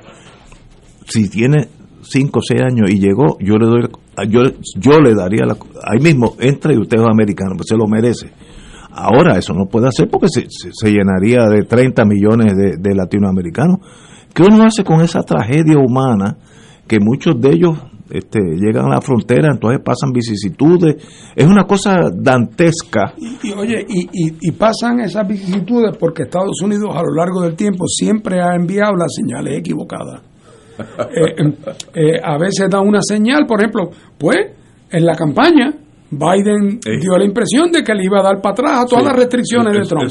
Si 1.05 1.29
tiene 1.29 1.67
5 2.01 2.39
o 2.39 2.41
6 2.41 2.61
años 2.61 2.89
y 2.89 2.99
llegó, 2.99 3.37
yo 3.39 3.57
le 3.57 3.65
doy 3.65 3.89
yo, 4.27 4.41
yo 4.75 4.99
le 4.99 5.13
daría 5.13 5.45
la, 5.45 5.57
ahí 5.83 5.99
mismo 6.01 6.35
entra 6.39 6.73
y 6.73 6.77
usted 6.77 6.97
es 6.97 7.05
americano, 7.05 7.51
pues 7.55 7.67
se 7.69 7.77
lo 7.77 7.87
merece. 7.87 8.31
Ahora 8.91 9.37
eso 9.37 9.53
no 9.53 9.65
puede 9.65 9.87
hacer 9.87 10.09
porque 10.09 10.27
se, 10.29 10.47
se, 10.49 10.91
llenaría 10.91 11.45
de 11.47 11.63
30 11.63 12.03
millones 12.05 12.55
de, 12.55 12.77
de 12.77 12.95
latinoamericanos. 12.95 13.77
¿Qué 14.33 14.43
uno 14.43 14.63
hace 14.63 14.83
con 14.83 15.01
esa 15.01 15.21
tragedia 15.21 15.77
humana 15.77 16.37
que 16.87 16.99
muchos 16.99 17.39
de 17.39 17.49
ellos 17.49 17.77
este, 18.09 18.39
llegan 18.39 18.85
a 18.85 18.95
la 18.95 19.01
frontera, 19.01 19.49
entonces 19.51 19.81
pasan 19.83 20.11
vicisitudes. 20.11 20.95
Es 21.35 21.45
una 21.45 21.65
cosa 21.65 22.09
dantesca. 22.11 23.13
Y, 23.17 23.51
oye, 23.51 23.85
y, 23.87 24.07
y, 24.41 24.51
pasan 24.51 24.99
esas 25.01 25.27
vicisitudes 25.27 25.95
porque 25.97 26.23
Estados 26.23 26.59
Unidos 26.63 26.89
a 26.95 27.01
lo 27.03 27.13
largo 27.13 27.41
del 27.41 27.55
tiempo 27.55 27.85
siempre 27.87 28.41
ha 28.41 28.55
enviado 28.55 28.93
las 28.95 29.13
señales 29.15 29.59
equivocadas. 29.59 30.21
Eh, 30.79 31.35
em, 31.37 31.53
eh, 31.93 32.21
a 32.23 32.37
veces 32.37 32.69
da 32.69 32.79
una 32.79 33.01
señal, 33.01 33.45
por 33.45 33.59
ejemplo, 33.59 33.89
pues 34.17 34.37
en 34.89 35.05
la 35.05 35.13
campaña 35.13 35.73
Biden 36.11 36.79
dio 36.79 37.17
la 37.17 37.25
impresión 37.25 37.71
de 37.71 37.83
que 37.83 37.93
le 37.93 38.03
iba 38.03 38.19
a 38.19 38.23
dar 38.23 38.41
para 38.41 38.53
atrás 38.53 38.71
a 38.79 38.85
todas 38.85 39.05
las 39.05 39.15
restricciones 39.15 39.73
de 39.73 39.81
Trump. 39.81 40.09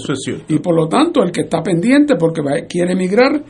y 0.48 0.58
por 0.60 0.74
lo 0.74 0.86
tanto, 0.86 1.22
el 1.22 1.32
que 1.32 1.42
está 1.42 1.62
pendiente 1.62 2.14
porque 2.16 2.40
quiere 2.68 2.92
emigrar 2.92 3.42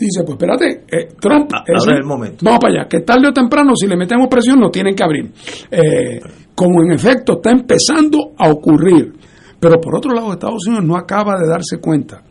dice, 0.00 0.22
pues 0.24 0.32
espérate, 0.32 0.84
eh, 0.90 1.08
Trump, 1.20 1.50
es 1.66 1.86
el 1.86 2.04
momento. 2.04 2.38
vamos 2.42 2.60
para 2.60 2.80
allá, 2.80 2.88
que 2.88 3.00
tarde 3.00 3.28
o 3.28 3.32
temprano 3.32 3.76
si 3.76 3.86
le 3.86 3.96
metemos 3.96 4.28
presión 4.28 4.58
nos 4.58 4.72
tienen 4.72 4.94
que 4.94 5.02
abrir. 5.02 5.30
Eh, 5.70 6.20
como 6.54 6.82
en 6.82 6.92
efecto 6.92 7.34
está 7.34 7.50
empezando 7.50 8.32
a 8.38 8.48
ocurrir. 8.50 9.12
Pero 9.58 9.78
por 9.78 9.96
otro 9.96 10.14
lado, 10.14 10.32
Estados 10.32 10.66
Unidos 10.66 10.86
no 10.86 10.96
acaba 10.96 11.38
de 11.38 11.46
darse 11.46 11.78
cuenta, 11.80 12.22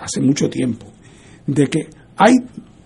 hace 0.00 0.20
mucho 0.20 0.48
tiempo, 0.48 0.86
de 1.46 1.66
que 1.66 1.88
hay, 2.16 2.34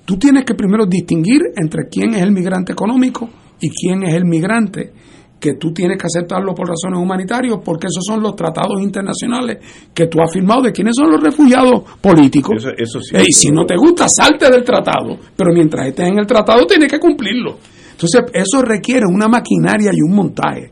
tú 0.07 0.17
tienes 0.17 0.45
que 0.45 0.55
primero 0.55 0.87
distinguir 0.87 1.43
entre 1.55 1.89
quién 1.91 2.15
es 2.15 2.23
el 2.23 2.33
migrante 2.33 2.73
económico 2.73 3.29
y 3.61 3.69
quién 3.69 4.03
es 4.05 4.15
el 4.15 4.25
migrante 4.25 4.93
que 5.39 5.55
tú 5.55 5.73
tienes 5.73 5.99
que 5.99 6.07
aceptarlo 6.07 6.55
por 6.55 6.69
razones 6.69 6.99
humanitarias, 6.99 7.59
porque 7.65 7.87
esos 7.87 8.05
son 8.05 8.23
los 8.23 8.35
tratados 8.35 8.81
internacionales 8.81 9.59
que 9.95 10.07
tú 10.07 10.19
has 10.21 10.33
firmado 10.33 10.63
de 10.63 10.73
quiénes 10.73 10.95
son 10.97 11.11
los 11.11 11.23
refugiados 11.23 11.83
políticos. 12.01 12.67
Eso, 12.77 12.99
y 12.99 13.33
si 13.33 13.51
no 13.51 13.65
te 13.65 13.77
gusta, 13.77 14.09
salte 14.09 14.51
del 14.51 14.65
tratado, 14.65 15.17
pero 15.37 15.53
mientras 15.53 15.87
estés 15.87 16.09
en 16.09 16.19
el 16.19 16.27
tratado 16.27 16.67
tienes 16.67 16.91
que 16.91 16.99
cumplirlo. 16.99 17.57
Entonces, 17.93 18.23
eso 18.33 18.63
requiere 18.63 19.07
una 19.07 19.29
maquinaria 19.29 19.91
y 19.93 20.01
un 20.01 20.15
montaje. 20.15 20.71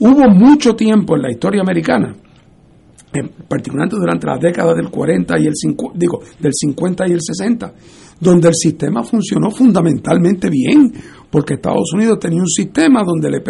Hubo 0.00 0.28
mucho 0.28 0.74
tiempo 0.74 1.14
en 1.14 1.22
la 1.22 1.30
historia 1.30 1.62
americana, 1.62 2.14
particularmente 3.48 3.96
durante 3.96 4.26
las 4.26 4.40
décadas 4.40 4.76
del 4.76 4.90
40 4.90 5.38
y 5.38 5.46
el 5.46 5.52
digo, 5.94 6.20
del 6.38 6.52
50 6.52 7.08
y 7.08 7.12
el 7.12 7.20
60, 7.20 7.72
donde 8.20 8.48
el 8.48 8.54
sistema 8.54 9.02
funcionó 9.02 9.50
fundamentalmente 9.50 10.48
bien, 10.48 10.92
porque 11.30 11.54
Estados 11.54 11.92
Unidos 11.94 12.18
tenía 12.20 12.40
un 12.40 12.48
sistema 12.48 13.02
donde 13.04 13.28
le, 13.30 13.42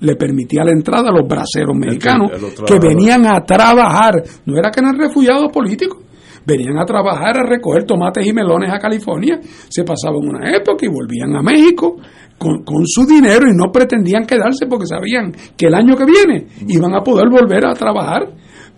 le 0.00 0.16
permitía 0.16 0.64
la 0.64 0.70
entrada 0.70 1.08
a 1.08 1.12
los 1.12 1.28
braceros 1.28 1.76
mexicanos 1.76 2.30
que 2.66 2.78
venían 2.78 3.26
a 3.26 3.40
trabajar, 3.44 4.22
no 4.46 4.56
era 4.56 4.70
que 4.70 4.80
eran 4.80 4.96
refugiados 4.96 5.50
políticos, 5.52 5.98
venían 6.46 6.78
a 6.78 6.84
trabajar 6.84 7.38
a 7.38 7.42
recoger 7.42 7.84
tomates 7.84 8.26
y 8.26 8.32
melones 8.32 8.70
a 8.72 8.78
California, 8.78 9.40
se 9.68 9.82
pasaban 9.82 10.20
una 10.22 10.50
época 10.56 10.86
y 10.86 10.88
volvían 10.88 11.34
a 11.36 11.42
México 11.42 11.96
con, 12.38 12.62
con, 12.62 12.86
su 12.86 13.06
dinero 13.06 13.48
y 13.48 13.56
no 13.56 13.72
pretendían 13.72 14.26
quedarse 14.26 14.66
porque 14.68 14.86
sabían 14.86 15.32
que 15.56 15.66
el 15.66 15.74
año 15.74 15.96
que 15.96 16.04
viene 16.04 16.46
iban 16.68 16.94
a 16.94 17.02
poder 17.02 17.28
volver 17.30 17.66
a 17.66 17.74
trabajar. 17.74 18.28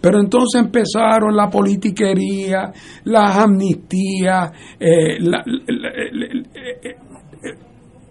Pero 0.06 0.20
entonces 0.20 0.62
empezaron 0.62 1.34
la 1.34 1.50
politiquería, 1.50 2.72
las 3.06 3.38
amnistías, 3.38 4.52
eh, 4.78 5.18
la, 5.18 5.44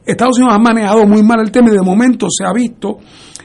Estados 0.05 0.37
Unidos 0.37 0.55
ha 0.55 0.59
manejado 0.59 1.07
muy 1.07 1.23
mal 1.23 1.39
el 1.39 1.51
tema 1.51 1.69
y 1.69 1.75
de 1.75 1.81
momento 1.81 2.27
se 2.29 2.43
ha 2.43 2.51
visto 2.51 2.97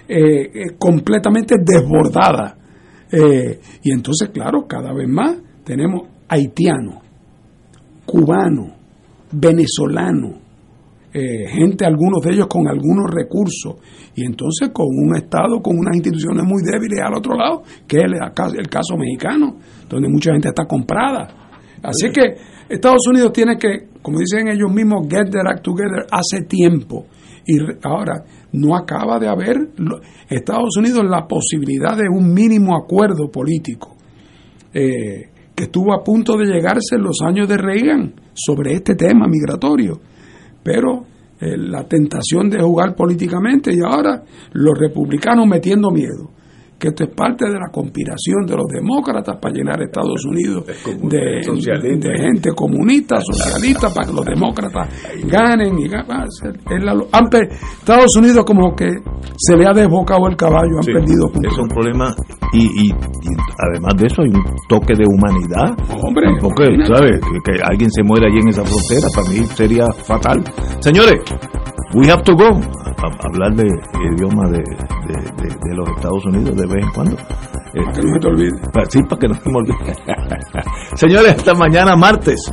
eh, 0.08 0.16
eh, 0.18 0.76
completamente 0.76 1.58
desbordada. 1.64 2.58
Eh, 3.12 3.60
y 3.84 3.92
entonces, 3.92 4.30
claro, 4.30 4.66
cada 4.66 4.92
vez 4.92 5.08
más 5.08 5.36
tenemos 5.62 6.08
haitianos, 6.28 7.04
cubanos, 8.04 8.72
venezolanos, 9.30 10.40
gente, 11.12 11.84
algunos 11.84 12.20
de 12.22 12.34
ellos 12.34 12.46
con 12.46 12.68
algunos 12.68 13.10
recursos, 13.10 13.76
y 14.14 14.24
entonces 14.24 14.70
con 14.72 14.86
un 14.86 15.16
Estado, 15.16 15.60
con 15.60 15.78
unas 15.78 15.96
instituciones 15.96 16.44
muy 16.44 16.62
débiles 16.62 17.00
al 17.00 17.14
otro 17.14 17.36
lado, 17.36 17.62
que 17.86 17.98
es 17.98 18.04
el 18.04 18.68
caso 18.68 18.96
mexicano, 18.96 19.56
donde 19.88 20.08
mucha 20.08 20.32
gente 20.32 20.48
está 20.48 20.66
comprada. 20.66 21.50
Así 21.82 22.10
que 22.12 22.36
Estados 22.68 23.06
Unidos 23.08 23.32
tiene 23.32 23.56
que, 23.56 23.88
como 24.02 24.18
dicen 24.18 24.48
ellos 24.48 24.72
mismos, 24.72 25.08
get 25.08 25.30
their 25.30 25.46
act 25.48 25.62
together 25.62 26.06
hace 26.10 26.44
tiempo. 26.46 27.06
Y 27.46 27.56
ahora 27.82 28.22
no 28.52 28.76
acaba 28.76 29.18
de 29.18 29.26
haber 29.26 29.56
Estados 30.28 30.76
Unidos 30.78 31.04
la 31.08 31.26
posibilidad 31.26 31.96
de 31.96 32.08
un 32.08 32.32
mínimo 32.32 32.76
acuerdo 32.76 33.30
político 33.30 33.96
eh, 34.72 35.30
que 35.54 35.64
estuvo 35.64 35.92
a 35.92 36.04
punto 36.04 36.36
de 36.36 36.46
llegarse 36.46 36.96
en 36.96 37.02
los 37.02 37.18
años 37.26 37.48
de 37.48 37.56
Reagan 37.56 38.14
sobre 38.34 38.74
este 38.74 38.94
tema 38.94 39.26
migratorio. 39.26 40.00
Pero 40.62 41.04
eh, 41.40 41.56
la 41.56 41.84
tentación 41.84 42.50
de 42.50 42.60
jugar 42.60 42.94
políticamente 42.94 43.72
y 43.72 43.80
ahora 43.80 44.22
los 44.52 44.78
republicanos 44.78 45.46
metiendo 45.46 45.90
miedo 45.90 46.30
que 46.80 46.88
esto 46.88 47.04
es 47.04 47.10
parte 47.14 47.44
de 47.44 47.58
la 47.58 47.68
conspiración 47.70 48.46
de 48.46 48.56
los 48.56 48.66
demócratas 48.66 49.36
para 49.36 49.54
llenar 49.54 49.82
Estados 49.82 50.24
Unidos 50.24 50.64
de, 50.66 51.42
gente 52.16 52.52
comunista, 52.56 53.20
socialista, 53.20 53.92
para 53.92 54.06
que 54.08 54.14
los 54.14 54.24
demócratas 54.24 54.88
ganen. 55.26 55.78
y 55.78 55.84
Estados 55.84 56.40
Unidos 58.16 58.46
como 58.46 58.74
que 58.74 58.88
se 59.36 59.54
le 59.56 59.66
ha 59.66 59.74
desbocado 59.74 60.26
el 60.28 60.36
caballo, 60.36 60.78
han 60.78 60.86
perdido 60.86 61.28
puntos. 61.28 61.52
Es 61.52 61.58
un 61.58 61.68
problema 61.68 62.14
y, 62.54 62.90
además 62.90 63.94
de 63.98 64.06
eso 64.06 64.22
hay 64.22 64.30
un 64.30 64.42
toque 64.68 64.94
de 64.94 65.04
humanidad. 65.06 65.76
Hombre, 66.02 66.28
porque, 66.40 66.64
¿sabes? 66.86 67.20
Que 67.44 67.62
alguien 67.62 67.90
se 67.90 68.02
muera 68.02 68.26
allí 68.26 68.38
en 68.38 68.48
esa 68.48 68.64
frontera 68.64 69.06
para 69.14 69.28
mí 69.28 69.44
sería 69.54 69.84
fatal. 70.04 70.42
Señores, 70.80 71.20
we 71.94 72.06
have 72.08 72.22
to 72.22 72.34
go 72.34 72.46
hablar 73.24 73.54
de 73.54 73.66
idioma 74.14 74.48
de, 74.50 74.58
de, 74.58 75.74
los 75.74 75.88
Estados 75.96 76.24
Unidos 76.26 76.56
de 76.56 76.66
vez 76.66 76.84
en 76.84 76.90
cuando. 76.92 77.16
Para 77.16 77.92
que 77.92 78.02
no 78.02 78.14
se 78.14 78.20
te 78.20 78.26
olvide. 78.28 78.50
Sí, 78.88 79.02
para 79.02 79.18
que 79.18 79.28
no 79.28 79.34
se 79.34 79.50
me 79.50 79.56
olvide. 79.56 79.96
Señores, 80.94 81.34
hasta 81.36 81.54
mañana 81.54 81.96
martes. 81.96 82.52